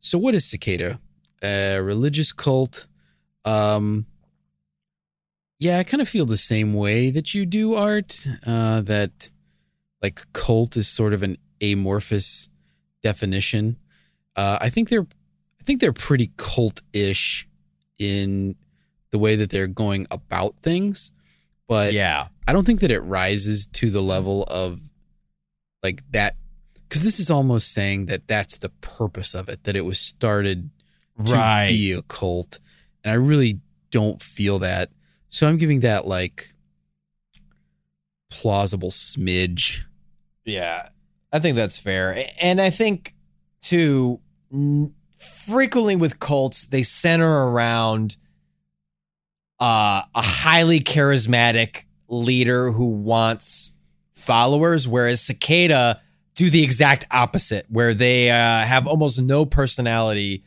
So 0.00 0.18
what 0.18 0.34
is 0.34 0.44
cicada? 0.44 0.98
A 1.42 1.78
religious 1.80 2.32
cult. 2.32 2.86
Um 3.44 4.06
yeah, 5.64 5.78
I 5.78 5.84
kind 5.84 6.00
of 6.00 6.08
feel 6.08 6.26
the 6.26 6.36
same 6.36 6.74
way 6.74 7.10
that 7.10 7.34
you 7.34 7.46
do, 7.46 7.74
Art. 7.74 8.26
Uh 8.46 8.80
that 8.82 9.30
like 10.02 10.20
cult 10.32 10.76
is 10.76 10.86
sort 10.88 11.12
of 11.14 11.22
an 11.22 11.38
amorphous 11.60 12.48
definition. 13.02 13.76
Uh 14.36 14.58
I 14.60 14.70
think 14.70 14.88
they're 14.90 15.06
I 15.60 15.64
think 15.64 15.80
they're 15.80 15.92
pretty 15.94 16.30
cult-ish 16.36 17.48
in 17.98 18.54
the 19.10 19.18
way 19.18 19.36
that 19.36 19.50
they're 19.50 19.66
going 19.84 20.06
about 20.10 20.56
things. 20.60 21.10
But 21.68 21.92
yeah. 21.94 22.26
I 22.46 22.52
don't 22.52 22.66
think 22.66 22.80
that 22.80 22.90
it 22.90 23.00
rises 23.00 23.66
to 23.78 23.88
the 23.90 24.02
level 24.02 24.44
of 24.44 24.80
like 25.82 26.02
that 26.10 26.36
because 26.74 27.02
this 27.04 27.18
is 27.18 27.30
almost 27.30 27.72
saying 27.72 28.06
that 28.06 28.28
that's 28.28 28.58
the 28.58 28.68
purpose 28.68 29.34
of 29.34 29.48
it 29.48 29.64
that 29.64 29.76
it 29.76 29.84
was 29.84 29.98
started 29.98 30.70
to 31.26 31.32
Right. 31.32 31.68
be 31.68 31.92
a 31.92 32.02
cult 32.02 32.58
and 33.04 33.10
I 33.12 33.14
really 33.14 33.60
don't 33.90 34.20
feel 34.20 34.58
that 34.58 34.90
so 35.34 35.48
I'm 35.48 35.56
giving 35.56 35.80
that 35.80 36.06
like 36.06 36.54
plausible 38.30 38.90
smidge 38.90 39.82
Yeah, 40.44 40.90
I 41.32 41.40
think 41.40 41.56
that's 41.56 41.76
fair. 41.76 42.24
And 42.40 42.60
I 42.60 42.70
think, 42.70 43.14
too, 43.60 44.20
frequently 45.18 45.96
with 45.96 46.20
cults, 46.20 46.66
they 46.66 46.84
center 46.84 47.48
around 47.48 48.16
uh, 49.58 50.02
a 50.14 50.22
highly 50.22 50.78
charismatic 50.78 51.84
leader 52.06 52.70
who 52.70 52.84
wants 52.84 53.72
followers, 54.12 54.86
whereas 54.86 55.20
Cicada 55.20 56.00
do 56.36 56.50
the 56.50 56.62
exact 56.62 57.06
opposite, 57.10 57.66
where 57.68 57.94
they 57.94 58.30
uh, 58.30 58.64
have 58.64 58.86
almost 58.86 59.20
no 59.20 59.44
personality. 59.44 60.44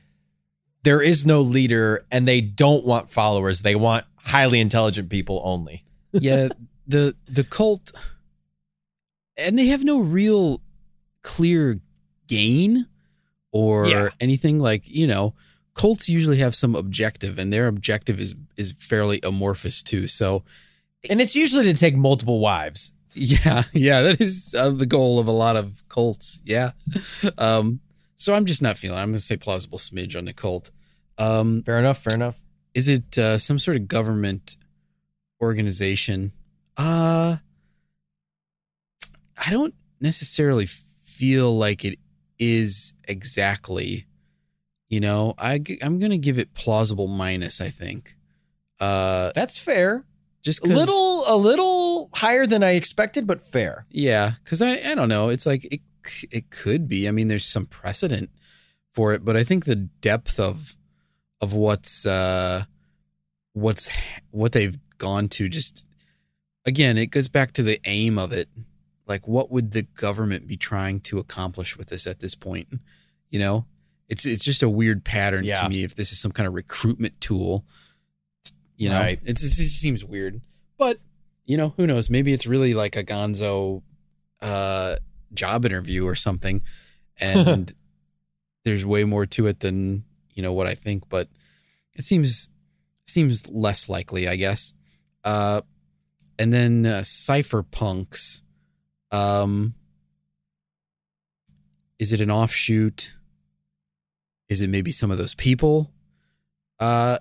There 0.84 1.02
is 1.02 1.26
no 1.26 1.42
leader, 1.42 2.06
and 2.10 2.26
they 2.26 2.40
don't 2.40 2.86
want 2.86 3.10
followers. 3.10 3.62
They 3.62 3.76
want 3.76 4.06
highly 4.28 4.60
intelligent 4.60 5.10
people 5.10 5.42
only. 5.44 5.84
yeah 6.14 6.50
the 6.88 7.16
the 7.28 7.44
cult 7.44 7.92
and 9.38 9.58
they 9.58 9.68
have 9.68 9.84
no 9.84 10.00
real 10.00 10.62
clear 11.22 11.80
gain 12.28 12.88
or 13.52 13.88
Yeah. 13.88 14.10
anything 14.20 14.60
like 14.60 14.88
you 14.88 15.08
know 15.08 15.34
cults 15.74 16.10
usually 16.10 16.38
have 16.38 16.56
some 16.56 16.76
objective 16.76 17.38
and 17.38 17.52
their 17.54 17.68
objective 17.68 18.20
is 18.20 18.36
is 18.58 18.74
fairly 18.78 19.20
amorphous 19.24 19.84
too 19.84 20.08
so 20.08 20.44
And 21.10 21.22
it's 21.22 21.36
usually 21.36 21.66
to 21.66 21.74
take 21.74 21.96
multiple 21.96 22.40
wives. 22.40 22.94
yeah 23.14 23.64
yeah 23.74 24.02
that 24.02 24.22
is 24.22 24.56
uh, 24.58 24.70
the 24.72 24.86
goal 24.86 25.20
of 25.20 25.28
a 25.28 25.32
lot 25.32 25.56
of 25.56 25.84
cults 25.90 26.42
yeah 26.46 26.72
um 27.38 27.80
so 28.16 28.34
i'm 28.34 28.46
just 28.46 28.62
not 28.62 28.78
feeling 28.78 28.98
i'm 28.98 29.10
gonna 29.10 29.20
say 29.20 29.38
plausible 29.38 29.78
smidge 29.78 30.16
on 30.18 30.26
the 30.26 30.34
cult 30.34 30.72
um 31.18 31.64
Fair 31.64 31.80
enough. 31.80 31.98
Fair 32.00 32.14
enough. 32.16 32.40
Is 32.74 32.88
it 32.88 33.18
uh, 33.18 33.38
some 33.38 33.60
sort 33.60 33.78
of 33.78 33.88
government 33.88 34.58
organization? 35.42 36.32
Uh 36.76 37.38
I 39.38 39.52
don't 39.52 39.74
necessarily 40.02 40.66
feel 40.66 41.56
like 41.58 41.86
it 41.86 42.00
is 42.40 42.94
exactly. 43.08 44.06
You 44.90 45.00
know, 45.00 45.34
I, 45.38 45.62
I'm 45.82 46.00
going 46.00 46.12
to 46.12 46.18
give 46.18 46.40
it 46.40 46.54
plausible 46.54 47.08
minus, 47.08 47.60
I 47.62 47.70
think. 47.70 48.16
Uh 48.80 49.32
That's 49.36 49.58
fair. 49.58 50.06
just 50.44 50.64
A 50.64 50.70
little, 50.70 51.24
a 51.28 51.36
little 51.36 52.10
higher 52.14 52.46
than 52.46 52.64
I 52.64 52.72
expected, 52.72 53.26
but 53.28 53.42
fair. 53.46 53.86
Yeah, 53.90 54.34
cuz 54.46 54.62
I 54.62 54.74
I 54.92 54.96
don't 54.96 55.10
know, 55.10 55.30
it's 55.30 55.46
like 55.48 55.66
it 55.66 55.82
it 56.32 56.52
could 56.52 56.88
be. 56.88 57.08
I 57.08 57.12
mean, 57.12 57.28
there's 57.28 57.44
some 57.46 57.66
precedent 57.66 58.30
for 58.94 59.14
it, 59.14 59.26
but 59.26 59.36
I 59.36 59.44
think 59.44 59.66
the 59.66 59.76
depth 59.76 60.40
of 60.40 60.76
of 61.42 61.54
what's 61.54 62.06
uh 62.06 62.64
what's 63.54 63.90
what 64.32 64.52
they've 64.52 64.78
gone 64.98 65.30
to 65.30 65.48
just 65.50 65.86
again, 66.66 66.98
it 66.98 67.08
goes 67.08 67.28
back 67.28 67.54
to 67.54 67.64
the 67.64 67.80
aim 67.86 68.18
of 68.18 68.32
it. 68.32 68.50
Like 69.08 69.28
what 69.28 69.52
would 69.52 69.72
the 69.72 69.84
government 69.84 70.48
be 70.48 70.58
trying 70.58 71.00
to 71.02 71.18
accomplish 71.20 71.78
with 71.78 71.88
this 71.90 72.06
at 72.08 72.20
this 72.20 72.36
point? 72.36 72.68
You 73.30 73.40
know? 73.40 73.66
It's 74.10 74.26
it's 74.26 74.44
just 74.44 74.64
a 74.64 74.70
weird 74.70 75.04
pattern 75.04 75.44
Yeah. 75.44 75.62
to 75.62 75.70
me 75.70 75.84
if 75.84 75.96
this 75.96 76.12
is 76.12 76.20
some 76.20 76.32
kind 76.32 76.48
of 76.48 76.54
recruitment 76.54 77.20
tool. 77.20 77.66
You 78.78 78.90
know, 78.90 79.00
Right. 79.00 79.20
it's, 79.26 79.44
it 79.44 79.48
just 79.62 79.80
seems 79.82 80.06
weird. 80.06 80.40
But 80.78 81.00
you 81.46 81.58
know, 81.58 81.74
who 81.78 81.88
knows? 81.88 82.10
Maybe 82.10 82.32
it's 82.34 82.46
really 82.48 82.74
like 82.74 82.96
a 82.96 83.04
Gonzo 83.04 83.82
uh, 84.42 84.98
job 85.34 85.66
interview 85.66 86.06
or 86.06 86.14
something, 86.16 86.62
and 87.20 87.74
there's 88.66 88.86
way 88.86 89.04
more 89.04 89.26
to 89.26 89.48
it 89.48 89.62
than 89.62 90.04
you 90.38 90.44
know 90.44 90.54
what 90.54 90.68
I 90.68 90.76
think. 90.76 91.10
But 91.10 91.28
it 91.94 92.04
seems 92.04 92.48
seems 93.06 93.50
less 93.50 93.90
likely, 93.90 94.28
I 94.28 94.36
guess. 94.36 94.74
Uh, 95.24 95.62
and 96.40 96.54
then 96.54 96.86
uh, 96.86 97.00
cypherpunks. 97.00 98.44
Um, 99.12 99.74
is 102.00 102.14
it 102.14 102.22
an 102.22 102.30
offshoot? 102.30 103.16
Is 104.50 104.62
it 104.62 104.70
maybe 104.70 104.92
some 104.92 105.12
of 105.12 105.18
those 105.18 105.34
people? 105.34 105.92
Uh, 106.80 107.18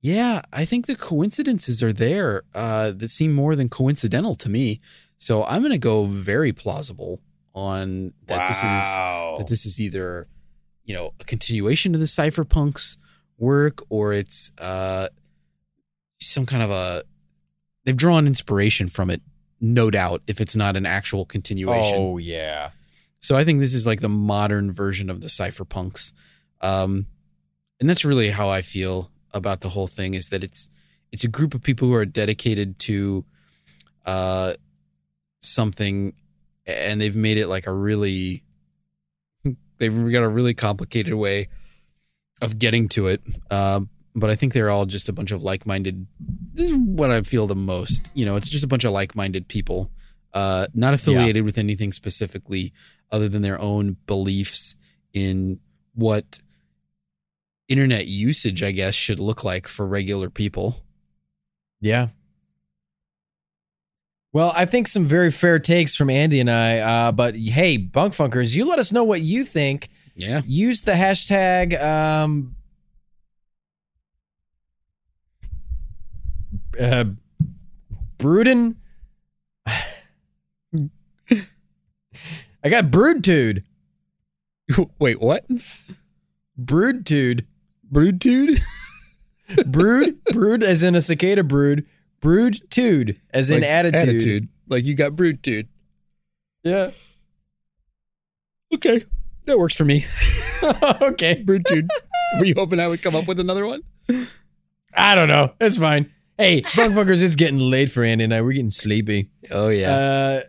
yeah, 0.00 0.42
I 0.52 0.64
think 0.64 0.86
the 0.86 0.96
coincidences 0.96 1.82
are 1.82 1.92
there 1.92 2.44
uh, 2.54 2.92
that 2.92 3.10
seem 3.10 3.32
more 3.32 3.56
than 3.56 3.68
coincidental 3.68 4.34
to 4.36 4.48
me. 4.48 4.80
So 5.18 5.44
I'm 5.44 5.60
going 5.60 5.72
to 5.72 5.78
go 5.78 6.06
very 6.06 6.52
plausible 6.52 7.20
on 7.54 8.12
that 8.26 8.48
this 8.48 8.58
is 8.58 8.62
that 8.64 9.46
this 9.48 9.66
is 9.66 9.80
either 9.80 10.28
you 10.90 10.96
know 10.96 11.14
a 11.20 11.24
continuation 11.24 11.94
of 11.94 12.00
the 12.00 12.06
cypherpunks 12.06 12.96
work 13.38 13.80
or 13.90 14.12
it's 14.12 14.50
uh 14.58 15.06
some 16.20 16.44
kind 16.44 16.64
of 16.64 16.70
a 16.72 17.04
they've 17.84 17.96
drawn 17.96 18.26
inspiration 18.26 18.88
from 18.88 19.08
it 19.08 19.22
no 19.60 19.88
doubt 19.88 20.20
if 20.26 20.40
it's 20.40 20.56
not 20.56 20.76
an 20.76 20.84
actual 20.84 21.24
continuation 21.24 21.94
Oh 21.96 22.18
yeah. 22.18 22.70
so 23.20 23.36
I 23.36 23.44
think 23.44 23.60
this 23.60 23.72
is 23.72 23.86
like 23.86 24.00
the 24.00 24.08
modern 24.08 24.72
version 24.72 25.10
of 25.10 25.20
the 25.20 25.28
cypherpunks. 25.28 26.12
Um, 26.60 27.06
and 27.78 27.88
that's 27.88 28.04
really 28.04 28.30
how 28.30 28.48
I 28.48 28.62
feel 28.62 29.12
about 29.32 29.60
the 29.60 29.68
whole 29.68 29.86
thing 29.86 30.14
is 30.14 30.30
that 30.30 30.42
it's 30.42 30.68
it's 31.12 31.22
a 31.22 31.28
group 31.28 31.54
of 31.54 31.62
people 31.62 31.86
who 31.86 31.94
are 31.94 32.04
dedicated 32.04 32.80
to 32.80 33.24
uh 34.06 34.54
something 35.40 36.14
and 36.66 37.00
they've 37.00 37.14
made 37.14 37.38
it 37.38 37.46
like 37.46 37.68
a 37.68 37.72
really 37.72 38.42
they've 39.80 40.12
got 40.12 40.22
a 40.22 40.28
really 40.28 40.54
complicated 40.54 41.14
way 41.14 41.48
of 42.40 42.58
getting 42.58 42.88
to 42.90 43.08
it. 43.08 43.20
Um, 43.50 43.88
but 44.14 44.30
I 44.30 44.36
think 44.36 44.52
they're 44.52 44.70
all 44.70 44.86
just 44.86 45.08
a 45.08 45.12
bunch 45.12 45.32
of 45.32 45.42
like-minded. 45.42 46.06
This 46.52 46.68
is 46.68 46.76
what 46.76 47.10
I 47.10 47.22
feel 47.22 47.46
the 47.46 47.56
most. 47.56 48.10
You 48.14 48.24
know, 48.24 48.36
it's 48.36 48.48
just 48.48 48.64
a 48.64 48.68
bunch 48.68 48.84
of 48.84 48.92
like-minded 48.92 49.48
people, 49.48 49.90
uh, 50.32 50.68
not 50.74 50.94
affiliated 50.94 51.44
with 51.44 51.58
anything 51.58 51.92
specifically, 51.92 52.72
other 53.10 53.28
than 53.28 53.42
their 53.42 53.60
own 53.60 53.96
beliefs 54.06 54.76
in 55.12 55.58
what 55.94 56.40
internet 57.68 58.06
usage, 58.06 58.62
I 58.62 58.72
guess, 58.72 58.94
should 58.94 59.20
look 59.20 59.44
like 59.44 59.66
for 59.66 59.86
regular 59.86 60.30
people. 60.30 60.84
Yeah. 61.80 62.08
Well, 64.32 64.52
I 64.54 64.64
think 64.64 64.86
some 64.86 65.06
very 65.06 65.32
fair 65.32 65.58
takes 65.58 65.96
from 65.96 66.08
Andy 66.08 66.38
and 66.40 66.50
I. 66.50 66.78
Uh, 66.78 67.12
but 67.12 67.36
hey, 67.36 67.76
bunk 67.76 68.14
funkers, 68.14 68.54
you 68.54 68.64
let 68.64 68.78
us 68.78 68.92
know 68.92 69.02
what 69.02 69.22
you 69.22 69.44
think. 69.44 69.88
Yeah. 70.14 70.42
Use 70.46 70.82
the 70.82 70.92
hashtag 70.92 71.80
um, 71.82 72.54
uh, 76.78 77.04
Bruden. 78.18 78.76
I 82.62 82.68
got 82.68 82.86
Broodtude. 82.86 83.64
Wait, 84.98 85.20
what? 85.20 85.44
Broodtude. 86.62 87.46
Broodtude? 87.92 88.60
Brood. 89.66 90.22
brood 90.26 90.62
as 90.62 90.82
in 90.82 90.94
a 90.94 91.00
cicada 91.00 91.42
brood. 91.42 91.86
Broodtude 92.22 93.16
as 93.30 93.50
in 93.50 93.62
Like 93.62 93.70
attitude. 93.70 94.00
Attitude. 94.00 94.48
Like 94.68 94.84
you 94.84 94.94
got 94.94 95.12
broodtude. 95.12 95.68
Yeah. 96.62 96.90
Okay. 98.74 99.04
That 99.46 99.58
works 99.58 99.76
for 99.76 99.84
me. 99.84 100.04
okay. 101.02 101.42
Broodtude. 101.42 101.88
Were 102.38 102.44
you 102.44 102.54
hoping 102.54 102.80
I 102.80 102.88
would 102.88 103.02
come 103.02 103.16
up 103.16 103.26
with 103.26 103.40
another 103.40 103.66
one? 103.66 103.82
I 104.94 105.14
don't 105.14 105.28
know. 105.28 105.54
It's 105.60 105.78
fine. 105.78 106.12
Hey, 106.38 106.62
bunk 106.74 106.94
fuckers, 106.94 107.22
it's 107.22 107.36
getting 107.36 107.58
late 107.58 107.90
for 107.90 108.02
Andy 108.02 108.24
and 108.24 108.34
I. 108.34 108.40
We're 108.40 108.52
getting 108.52 108.70
sleepy. 108.70 109.30
Oh 109.50 109.68
yeah. 109.68 110.42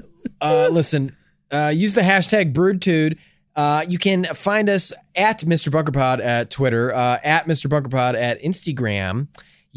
Uh, 0.00 0.04
uh, 0.40 0.68
listen, 0.70 1.16
uh, 1.50 1.72
use 1.74 1.94
the 1.94 2.02
hashtag 2.02 2.52
Broodtude. 2.52 3.16
Uh, 3.56 3.84
you 3.88 3.98
can 3.98 4.24
find 4.24 4.68
us 4.68 4.92
at 5.16 5.40
Mr. 5.40 5.70
Bunkerpod 5.72 6.22
at 6.22 6.50
Twitter, 6.50 6.94
uh, 6.94 7.18
at 7.24 7.46
Mr. 7.46 7.68
Bunkerpod 7.68 8.14
at 8.14 8.40
Instagram. 8.42 9.28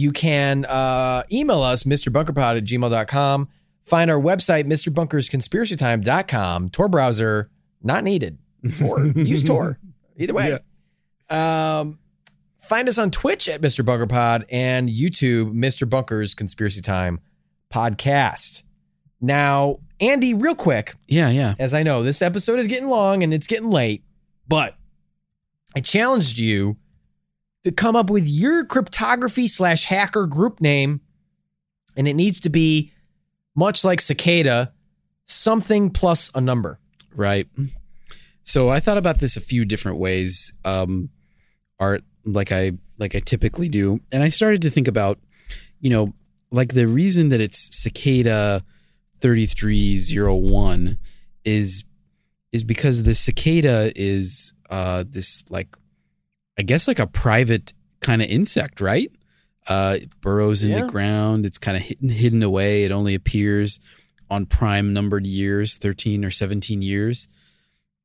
You 0.02 0.12
can 0.12 0.66
uh, 0.66 1.22
email 1.32 1.62
us, 1.62 1.84
MrBunkerPod 1.84 2.58
at 2.58 2.64
gmail.com. 2.64 3.50
Find 3.84 4.10
our 4.10 4.20
website, 4.20 4.66
MrBunkersConspiracyTime.com. 4.66 6.70
Tor 6.70 6.90
browser, 6.90 7.52
not 7.84 8.04
needed. 8.04 8.40
Or 8.84 9.06
use 9.06 9.44
Tor. 9.44 9.78
Either 10.18 10.34
way. 10.34 10.58
Um, 11.30 12.00
find 12.62 12.90
us 12.90 12.98
on 12.98 13.12
Twitch 13.12 13.48
at 13.48 13.62
Mr. 13.62 13.86
Bunker 13.86 14.08
Pod 14.08 14.48
and 14.50 14.90
YouTube, 14.90 15.54
Mr. 15.54 15.88
Bunker's 15.88 16.34
Conspiracy 16.34 16.82
Time 16.82 17.20
podcast. 17.72 18.64
Now, 19.22 19.82
Andy, 20.00 20.34
real 20.34 20.56
quick, 20.56 20.96
yeah, 21.08 21.30
yeah. 21.30 21.54
as 21.60 21.76
I 21.76 21.84
know 21.84 22.02
this 22.02 22.24
episode 22.24 22.60
is 22.60 22.66
getting 22.66 22.90
long 22.90 23.22
and 23.22 23.36
it's 23.36 23.46
getting 23.46 23.70
late, 23.70 24.04
but 24.48 24.76
I 25.76 25.80
challenged 25.80 26.40
you 26.40 26.78
to 27.64 27.72
come 27.72 27.95
up 27.95 28.09
with 28.09 28.27
your 28.27 28.65
cryptography 28.65 29.48
slash 29.48 29.85
hacker 29.85 30.25
group 30.25 30.61
name, 30.61 31.01
and 31.95 32.07
it 32.07 32.14
needs 32.14 32.40
to 32.41 32.49
be 32.49 32.91
much 33.56 33.83
like 33.83 34.01
cicada, 34.01 34.73
something 35.25 35.90
plus 35.90 36.31
a 36.33 36.41
number. 36.41 36.80
Right. 37.15 37.48
So 38.43 38.69
I 38.69 38.80
thought 38.80 38.98
about 38.98 39.19
this 39.19 39.38
a 39.38 39.41
few 39.41 39.65
different 39.65 39.98
ways. 39.99 40.53
Um, 40.65 41.09
art 41.80 42.03
like 42.25 42.51
I 42.51 42.73
like 42.98 43.15
I 43.15 43.19
typically 43.19 43.69
do, 43.69 43.99
and 44.11 44.23
I 44.23 44.30
started 44.30 44.61
to 44.64 44.69
think 44.69 44.88
about, 44.88 45.19
you 45.80 45.90
know, 45.90 46.14
like 46.51 46.73
the 46.73 46.88
reason 46.88 47.30
that 47.30 47.41
it's 47.41 47.75
cicada 47.75 48.64
thirty 49.19 49.45
three 49.45 49.98
zero 49.98 50.35
one 50.35 50.98
is 51.43 51.83
is 52.51 52.64
because 52.64 53.03
the 53.03 53.15
cicada 53.15 53.91
is 53.95 54.53
uh 54.69 55.03
this 55.07 55.43
like 55.49 55.75
I 56.58 56.64
guess 56.64 56.88
like 56.88 57.00
a 57.00 57.08
private 57.08 57.74
kind 58.02 58.22
of 58.22 58.28
insect, 58.30 58.82
right? 58.82 59.12
Uh, 59.68 59.98
it 60.02 60.20
burrows 60.22 60.64
in 60.64 60.72
Yeah. 60.72 60.82
the 60.82 60.88
ground. 60.88 61.46
It's 61.46 61.58
kind 61.58 61.78
of 61.78 61.84
hidden 61.84 62.10
hidden 62.10 62.44
away. 62.44 62.84
It 62.84 62.92
only 62.92 63.16
appears 63.16 63.80
on 64.30 64.46
prime 64.46 64.94
numbered 64.94 65.26
years, 65.28 65.76
thirteen 65.76 66.26
or 66.26 66.32
seventeen 66.32 66.82
years. 66.82 67.28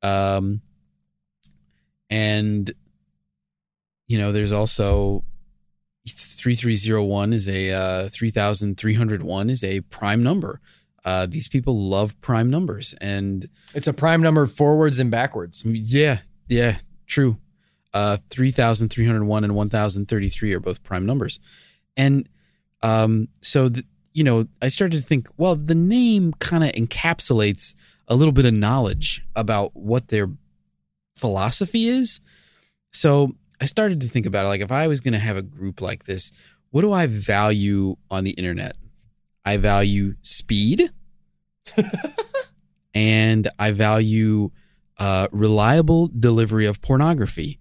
Um, 0.02 0.60
and 2.10 2.72
you 4.06 4.18
know, 4.18 4.30
there's 4.32 4.52
also 4.52 5.24
3301 6.08 7.32
is 7.32 7.48
a 7.48 7.72
uh, 7.72 8.08
3301 8.10 9.50
is 9.50 9.64
a 9.64 9.80
prime 9.80 10.22
number. 10.22 10.60
Uh, 11.04 11.26
these 11.26 11.48
people 11.48 11.88
love 11.88 12.20
prime 12.20 12.50
numbers, 12.50 12.94
and 13.00 13.48
It's 13.74 13.86
a 13.88 13.92
prime 13.92 14.22
number 14.22 14.46
forwards 14.46 14.98
and 15.00 15.10
backwards. 15.10 15.62
yeah, 15.64 16.20
yeah, 16.48 16.78
true. 17.06 17.38
Uh, 17.94 18.18
3,301 18.30 19.44
and 19.44 19.54
1,033 19.54 20.52
are 20.52 20.60
both 20.60 20.82
prime 20.82 21.06
numbers. 21.06 21.40
And 21.96 22.28
um, 22.82 23.28
so, 23.40 23.70
you 24.12 24.22
know, 24.22 24.46
I 24.60 24.68
started 24.68 25.00
to 25.00 25.06
think, 25.06 25.28
well, 25.36 25.56
the 25.56 25.74
name 25.74 26.34
kind 26.34 26.62
of 26.62 26.72
encapsulates 26.72 27.74
a 28.08 28.14
little 28.14 28.32
bit 28.32 28.44
of 28.44 28.54
knowledge 28.54 29.24
about 29.34 29.74
what 29.74 30.08
their 30.08 30.28
philosophy 31.16 31.88
is. 31.88 32.20
So 32.92 33.34
I 33.60 33.64
started 33.64 34.00
to 34.02 34.08
think 34.08 34.26
about 34.26 34.44
it. 34.44 34.48
Like, 34.48 34.60
if 34.60 34.72
I 34.72 34.86
was 34.86 35.00
going 35.00 35.14
to 35.14 35.18
have 35.18 35.36
a 35.36 35.42
group 35.42 35.80
like 35.80 36.04
this, 36.04 36.32
what 36.70 36.82
do 36.82 36.92
I 36.92 37.06
value 37.06 37.96
on 38.10 38.24
the 38.24 38.32
internet? 38.32 38.76
I 39.44 39.56
value 39.56 40.16
speed 40.22 40.90
and 42.94 43.48
I 43.58 43.70
value 43.70 44.50
uh, 44.98 45.28
reliable 45.30 46.08
delivery 46.08 46.66
of 46.66 46.82
pornography. 46.82 47.58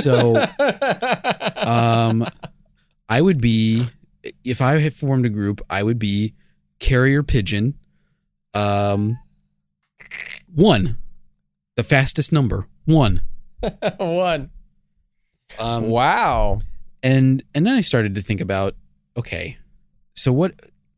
So 0.00 0.36
um, 1.56 2.26
I 3.08 3.20
would 3.20 3.40
be, 3.40 3.86
if 4.44 4.60
I 4.60 4.78
had 4.78 4.94
formed 4.94 5.26
a 5.26 5.30
group, 5.30 5.60
I 5.68 5.82
would 5.82 5.98
be 5.98 6.34
carrier 6.78 7.22
pigeon, 7.22 7.74
um, 8.54 9.18
one, 10.54 10.98
the 11.76 11.82
fastest 11.82 12.32
number, 12.32 12.66
one. 12.84 13.22
One. 13.98 14.50
Um, 15.58 15.90
wow. 15.90 16.60
and 17.02 17.42
and 17.54 17.66
then 17.66 17.74
I 17.76 17.82
started 17.82 18.14
to 18.14 18.22
think 18.22 18.40
about, 18.40 18.74
okay, 19.16 19.58
so 20.14 20.32
what 20.32 20.54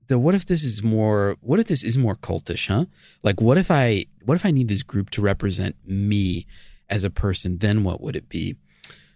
the 0.06 0.18
what 0.18 0.34
if 0.34 0.46
this 0.46 0.62
is 0.62 0.82
more 0.82 1.36
what 1.40 1.58
if 1.58 1.66
this 1.66 1.82
is 1.82 1.96
more 1.96 2.14
cultish, 2.14 2.68
huh? 2.68 2.84
Like 3.22 3.40
what 3.40 3.58
if 3.58 3.70
I 3.70 4.06
what 4.24 4.34
if 4.34 4.44
I 4.44 4.50
need 4.50 4.68
this 4.68 4.82
group 4.82 5.10
to 5.10 5.22
represent 5.22 5.76
me 5.84 6.46
as 6.88 7.04
a 7.04 7.10
person, 7.10 7.58
then 7.58 7.82
what 7.82 8.00
would 8.00 8.14
it 8.14 8.28
be? 8.28 8.56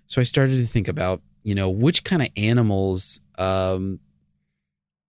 So 0.06 0.20
I 0.20 0.24
started 0.24 0.58
to 0.58 0.66
think 0.66 0.88
about, 0.88 1.22
you 1.42 1.54
know, 1.54 1.68
which 1.70 2.04
kind 2.04 2.22
of 2.22 2.28
animals 2.36 3.20
um 3.38 4.00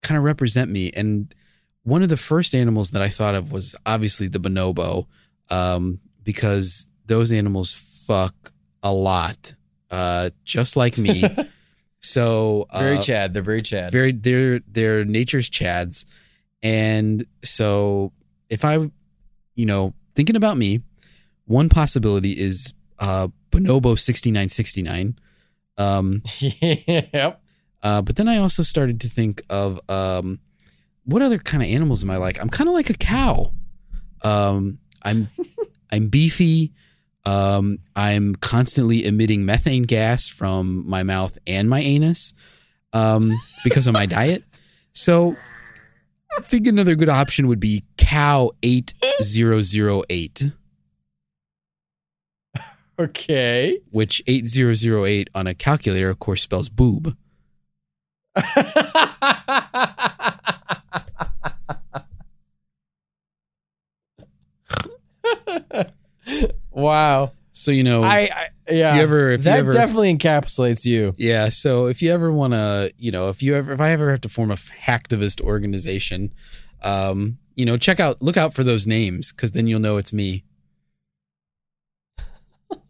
kind 0.03 0.17
of 0.17 0.23
represent 0.23 0.69
me. 0.71 0.91
And 0.91 1.33
one 1.83 2.03
of 2.03 2.09
the 2.09 2.17
first 2.17 2.53
animals 2.53 2.91
that 2.91 3.01
I 3.01 3.09
thought 3.09 3.35
of 3.35 3.51
was 3.51 3.75
obviously 3.85 4.27
the 4.27 4.39
bonobo, 4.39 5.05
um, 5.49 5.99
because 6.23 6.87
those 7.05 7.31
animals 7.31 7.73
fuck 8.05 8.51
a 8.83 8.93
lot, 8.93 9.53
uh, 9.89 10.29
just 10.45 10.75
like 10.75 10.97
me. 10.97 11.23
so 11.99 12.67
uh, 12.69 12.79
Very 12.79 12.99
Chad. 12.99 13.33
They're 13.33 13.41
very 13.43 13.61
Chad. 13.61 13.91
very 13.91 14.11
they're 14.11 14.59
they're 14.67 15.03
nature's 15.05 15.49
chads 15.49 16.05
and 16.63 17.25
so 17.43 18.11
if 18.49 18.63
i 18.65 18.75
you 19.55 19.65
know 19.65 19.93
thinking 20.15 20.35
about 20.35 20.57
me 20.57 20.81
one 21.45 21.69
possibility 21.69 22.31
is 22.31 22.73
uh 22.99 23.27
bonobo 23.57 23.97
6969 23.97 25.17
um 25.77 26.21
yep. 26.39 27.41
uh 27.83 28.01
but 28.01 28.15
then 28.15 28.27
i 28.27 28.37
also 28.37 28.63
started 28.63 29.01
to 29.01 29.09
think 29.09 29.41
of 29.49 29.79
um 29.89 30.39
what 31.07 31.21
other 31.21 31.39
kind 31.39 31.63
of 31.63 31.69
animals 31.69 32.03
am 32.03 32.09
i 32.09 32.17
like? 32.17 32.39
I'm 32.39 32.49
kind 32.49 32.67
of 32.67 32.73
like 32.73 32.89
a 32.89 32.93
cow. 32.93 33.53
Um 34.23 34.79
i'm 35.03 35.29
i'm 35.91 36.09
beefy. 36.09 36.73
Um 37.25 37.79
i'm 37.95 38.35
constantly 38.35 39.05
emitting 39.05 39.45
methane 39.45 39.83
gas 39.83 40.27
from 40.27 40.87
my 40.87 41.03
mouth 41.03 41.37
and 41.47 41.69
my 41.69 41.79
anus 41.79 42.33
um 42.93 43.33
because 43.63 43.87
of 43.87 43.93
my 43.93 44.05
diet. 44.17 44.43
So 44.91 45.33
i 46.37 46.41
think 46.41 46.67
another 46.67 46.95
good 46.95 47.09
option 47.09 47.47
would 47.47 47.59
be 47.59 47.83
cow 47.97 48.51
8008 48.61 50.43
Okay. 52.99 53.79
which 53.91 54.21
8008 54.27 55.29
on 55.35 55.47
a 55.47 55.53
calculator 55.53 56.09
of 56.09 56.19
course 56.19 56.41
spells 56.41 56.69
boob 56.69 57.15
wow. 66.71 67.31
so 67.51 67.71
you 67.71 67.83
know 67.83 68.03
I, 68.03 68.29
I 68.33 68.47
yeah. 68.69 68.95
You 68.95 69.01
ever- 69.01 69.31
if 69.31 69.39
you 69.41 69.43
that 69.45 69.59
ever- 69.59 69.73
definitely 69.73 70.15
encapsulates 70.17 70.85
you. 70.85 71.13
Yeah. 71.17 71.49
So 71.49 71.87
if 71.87 72.01
you 72.01 72.11
ever 72.11 72.33
want 72.33 72.51
to, 72.51 72.91
you 72.97 73.11
know, 73.11 73.29
if 73.29 73.41
you 73.41 73.55
ever, 73.55 73.71
if 73.71 73.79
I 73.79 73.91
ever 73.91 74.11
have 74.11 74.19
to 74.21 74.29
form 74.29 74.51
a 74.51 74.55
hacktivist 74.55 75.39
organization, 75.39 76.33
um, 76.83 77.37
you 77.55 77.65
know, 77.65 77.77
check 77.77 78.01
out, 78.01 78.21
look 78.21 78.35
out 78.35 78.53
for 78.53 78.65
those 78.65 78.85
names 78.85 79.31
because 79.31 79.53
then 79.53 79.67
you'll 79.67 79.79
know 79.79 79.95
it's 79.95 80.11
me. 80.11 80.43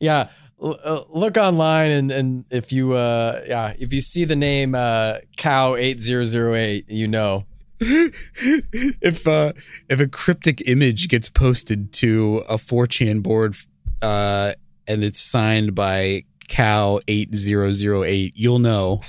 Yeah. 0.00 0.28
L- 0.62 0.78
uh, 0.82 1.02
look 1.10 1.36
online 1.36 1.90
and 1.92 2.10
and 2.10 2.44
if 2.50 2.72
you 2.72 2.94
uh 2.94 3.42
yeah 3.46 3.74
if 3.78 3.92
you 3.92 4.00
see 4.00 4.24
the 4.24 4.34
name 4.34 4.74
uh 4.74 5.18
cow 5.36 5.76
8008 5.76 6.90
you 6.90 7.06
know 7.06 7.44
if 7.80 9.24
uh 9.28 9.52
if 9.88 10.00
a 10.00 10.08
cryptic 10.08 10.68
image 10.68 11.06
gets 11.08 11.28
posted 11.28 11.92
to 11.92 12.42
a 12.48 12.56
4chan 12.56 13.22
board 13.22 13.56
uh 14.02 14.54
and 14.88 15.04
it's 15.04 15.20
signed 15.20 15.76
by 15.76 16.24
cow 16.48 16.98
8008 17.06 18.32
you'll 18.34 18.58
know 18.58 19.00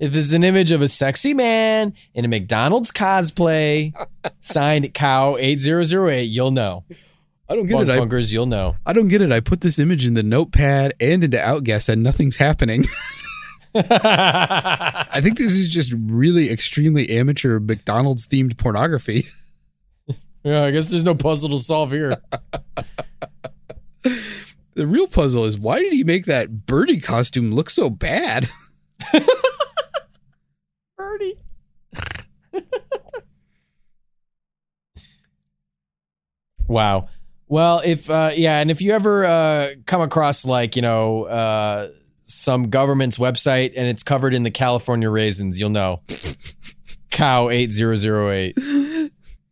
if 0.00 0.16
it's 0.16 0.32
an 0.32 0.42
image 0.42 0.72
of 0.72 0.80
a 0.82 0.88
sexy 0.88 1.34
man 1.34 1.94
in 2.14 2.24
a 2.24 2.28
McDonald's 2.28 2.90
cosplay 2.90 3.92
signed 4.40 4.92
cow 4.94 5.36
8008 5.38 6.22
you'll 6.24 6.50
know. 6.50 6.84
I 7.48 7.54
don't 7.54 7.66
get 7.66 7.74
Bunk 7.74 8.12
it. 8.12 8.14
I, 8.14 8.18
you'll 8.18 8.46
know. 8.46 8.76
I 8.86 8.92
don't 8.92 9.08
get 9.08 9.22
it. 9.22 9.32
I 9.32 9.40
put 9.40 9.60
this 9.60 9.78
image 9.78 10.06
in 10.06 10.14
the 10.14 10.22
notepad 10.22 10.94
and 11.00 11.24
into 11.24 11.40
outguess 11.40 11.88
and 11.88 12.02
nothing's 12.02 12.36
happening. 12.36 12.86
I 13.74 15.20
think 15.20 15.38
this 15.38 15.52
is 15.52 15.68
just 15.68 15.92
really 15.96 16.50
extremely 16.50 17.08
amateur 17.10 17.60
mcdonald's 17.60 18.26
themed 18.26 18.56
pornography. 18.56 19.28
Yeah 20.42 20.64
I 20.64 20.70
guess 20.70 20.86
there's 20.86 21.04
no 21.04 21.14
puzzle 21.14 21.50
to 21.50 21.58
solve 21.58 21.90
here. 21.90 22.16
The 24.02 24.86
real 24.86 25.06
puzzle 25.06 25.44
is 25.44 25.58
why 25.58 25.80
did 25.80 25.92
he 25.92 26.02
make 26.02 26.24
that 26.24 26.64
birdie 26.64 26.98
costume 26.98 27.52
look 27.52 27.68
so 27.68 27.90
bad 27.90 28.48
Birdie 30.96 31.38
Wow. 36.68 37.08
Well, 37.48 37.82
if 37.84 38.08
uh 38.08 38.30
yeah, 38.34 38.60
and 38.60 38.70
if 38.70 38.80
you 38.80 38.92
ever 38.92 39.24
uh 39.24 39.70
come 39.86 40.00
across 40.00 40.44
like, 40.44 40.76
you 40.76 40.82
know, 40.82 41.24
uh 41.24 41.88
some 42.22 42.70
government's 42.70 43.18
website 43.18 43.72
and 43.76 43.88
it's 43.88 44.04
covered 44.04 44.34
in 44.34 44.44
the 44.44 44.52
California 44.52 45.10
raisins, 45.10 45.58
you'll 45.58 45.70
know. 45.70 46.00
Cow 47.10 47.48
8008. 47.50 48.56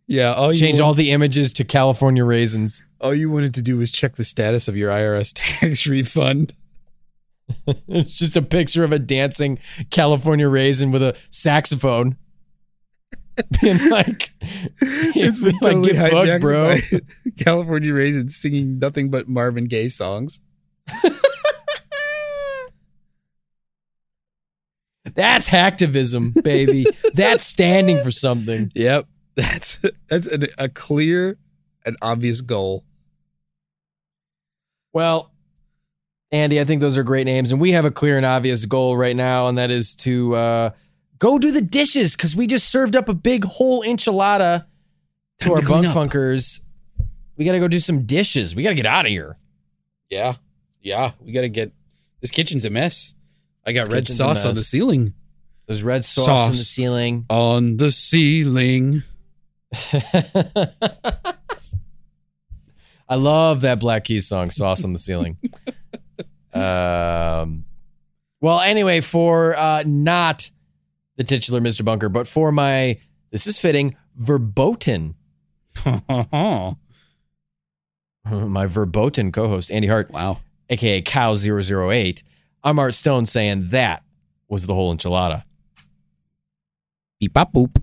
yeah 0.07 0.33
all 0.33 0.53
you 0.53 0.59
Change 0.61 0.79
all 0.79 0.95
the 0.95 1.11
images 1.11 1.53
to 1.55 1.65
California 1.65 2.25
raisins. 2.25 2.87
all 3.01 3.13
you 3.13 3.31
wanted 3.31 3.53
to 3.55 3.63
do 3.63 3.77
was 3.77 3.91
check 3.91 4.15
the 4.15 4.25
status 4.25 4.69
of 4.69 4.77
your 4.77 4.91
irs 4.93 5.33
tax 5.35 5.87
refund 5.89 6.55
It's 7.89 8.15
just 8.17 8.37
a 8.37 8.43
picture 8.43 8.85
of 8.85 8.93
a 8.93 8.99
dancing 9.01 9.59
California 9.91 10.49
raisin 10.49 10.93
with 10.93 11.03
a 11.03 11.17
saxophone. 11.31 12.17
Being 13.63 13.91
like, 13.91 14.31
it's 14.81 15.41
been 15.41 15.53
like, 15.61 15.73
totally 15.75 15.93
get 15.93 16.11
fucked, 16.11 16.29
hijacked 16.29 16.41
bro. 16.41 16.77
California 17.39 17.95
raisins 17.95 18.37
singing 18.37 18.79
nothing 18.79 19.11
but 19.11 19.29
Marvin 19.29 19.67
Gaye 19.67 19.89
songs. 19.89 20.41
That's 25.15 25.49
hacktivism, 25.49 26.43
baby. 26.43 26.87
That's 27.15 27.45
standing 27.45 28.03
for 28.03 28.11
something. 28.11 28.71
Yep, 28.75 29.07
that's 29.37 29.81
that's 30.09 30.27
an, 30.27 30.49
a 30.59 30.69
clear 30.69 31.39
and 31.85 31.97
obvious 32.03 32.41
goal. 32.41 32.85
Well, 34.93 35.33
Andy, 36.31 36.61
I 36.61 36.65
think 36.65 36.83
those 36.83 36.99
are 36.99 37.03
great 37.03 37.25
names, 37.25 37.53
and 37.53 37.61
we 37.61 37.73
have 37.73 37.85
a 37.85 37.91
clear 37.91 38.17
and 38.17 38.27
obvious 38.27 38.65
goal 38.65 38.97
right 38.97 39.17
now, 39.17 39.47
and 39.49 39.57
that 39.59 39.71
is 39.71 39.95
to 39.97 40.35
uh, 40.35 40.71
go 41.19 41.39
do 41.39 41.51
the 41.51 41.61
dishes 41.61 42.17
because 42.17 42.35
we 42.37 42.47
just 42.47 42.69
served 42.69 42.97
up 42.97 43.09
a 43.09 43.15
big 43.15 43.45
whole 43.45 43.83
enchilada 43.83 44.67
to 45.41 45.45
Time 45.45 45.53
our 45.53 45.61
to 45.61 45.69
bunk 45.69 45.87
up. 45.87 45.97
funkers. 45.97 46.61
We 47.37 47.45
got 47.45 47.53
to 47.53 47.61
go 47.61 47.69
do 47.69 47.79
some 47.79 48.05
dishes. 48.05 48.55
We 48.57 48.63
got 48.63 48.71
to 48.71 48.75
get 48.75 48.87
out 48.87 49.07
of 49.07 49.11
here. 49.11 49.37
Yeah, 50.11 50.35
yeah, 50.81 51.13
we 51.21 51.33
got 51.33 51.43
to 51.43 51.49
get 51.49 51.73
this 52.21 52.31
kitchen's 52.31 52.65
a 52.65 52.71
mess. 52.71 53.15
I 53.67 53.73
got 53.73 53.85
This 53.85 53.93
red 53.93 54.09
sauce 54.09 54.45
on 54.45 54.55
the 54.55 54.65
ceiling. 54.65 55.15
There's 55.67 55.83
red 55.83 56.05
sauce, 56.05 56.29
on 56.29 56.51
the 56.53 56.57
ceiling. 56.57 57.27
On 57.29 57.77
the 57.77 57.91
ceiling. 57.91 59.03
I 63.11 63.15
love 63.17 63.63
that 63.63 63.79
Black 63.81 64.05
Keys 64.05 64.27
song, 64.27 64.51
"Sauce 64.51 64.85
on 64.85 64.93
the 64.93 64.99
Ceiling." 64.99 65.39
um, 66.55 67.65
well, 68.41 68.61
anyway, 68.61 69.01
for 69.01 69.57
uh, 69.57 69.83
not 69.87 70.51
the 71.19 71.25
titular 71.25 71.61
Mr. 71.61 71.85
Bunker, 71.85 72.09
but 72.09 72.27
for 72.27 72.51
my 72.51 72.99
this 73.31 73.47
is 73.47 73.59
fitting 73.59 73.95
verboten, 74.17 75.15
my 75.85 76.77
verboten 78.67 79.31
co-host 79.33 79.71
Andy 79.71 79.89
Hart, 79.89 80.11
Wow. 80.11 80.39
aka 80.71 81.03
Cow 81.03 81.35
008. 81.37 82.23
I'm 82.65 82.79
Art 82.79 82.95
Stone 82.95 83.27
saying 83.27 83.69
that 83.71 84.03
was 84.49 84.65
the 84.67 84.75
whole 84.75 84.95
enchilada. 84.97 85.45
Beep 87.21 87.35
bop 87.35 87.53
boop. 87.53 87.83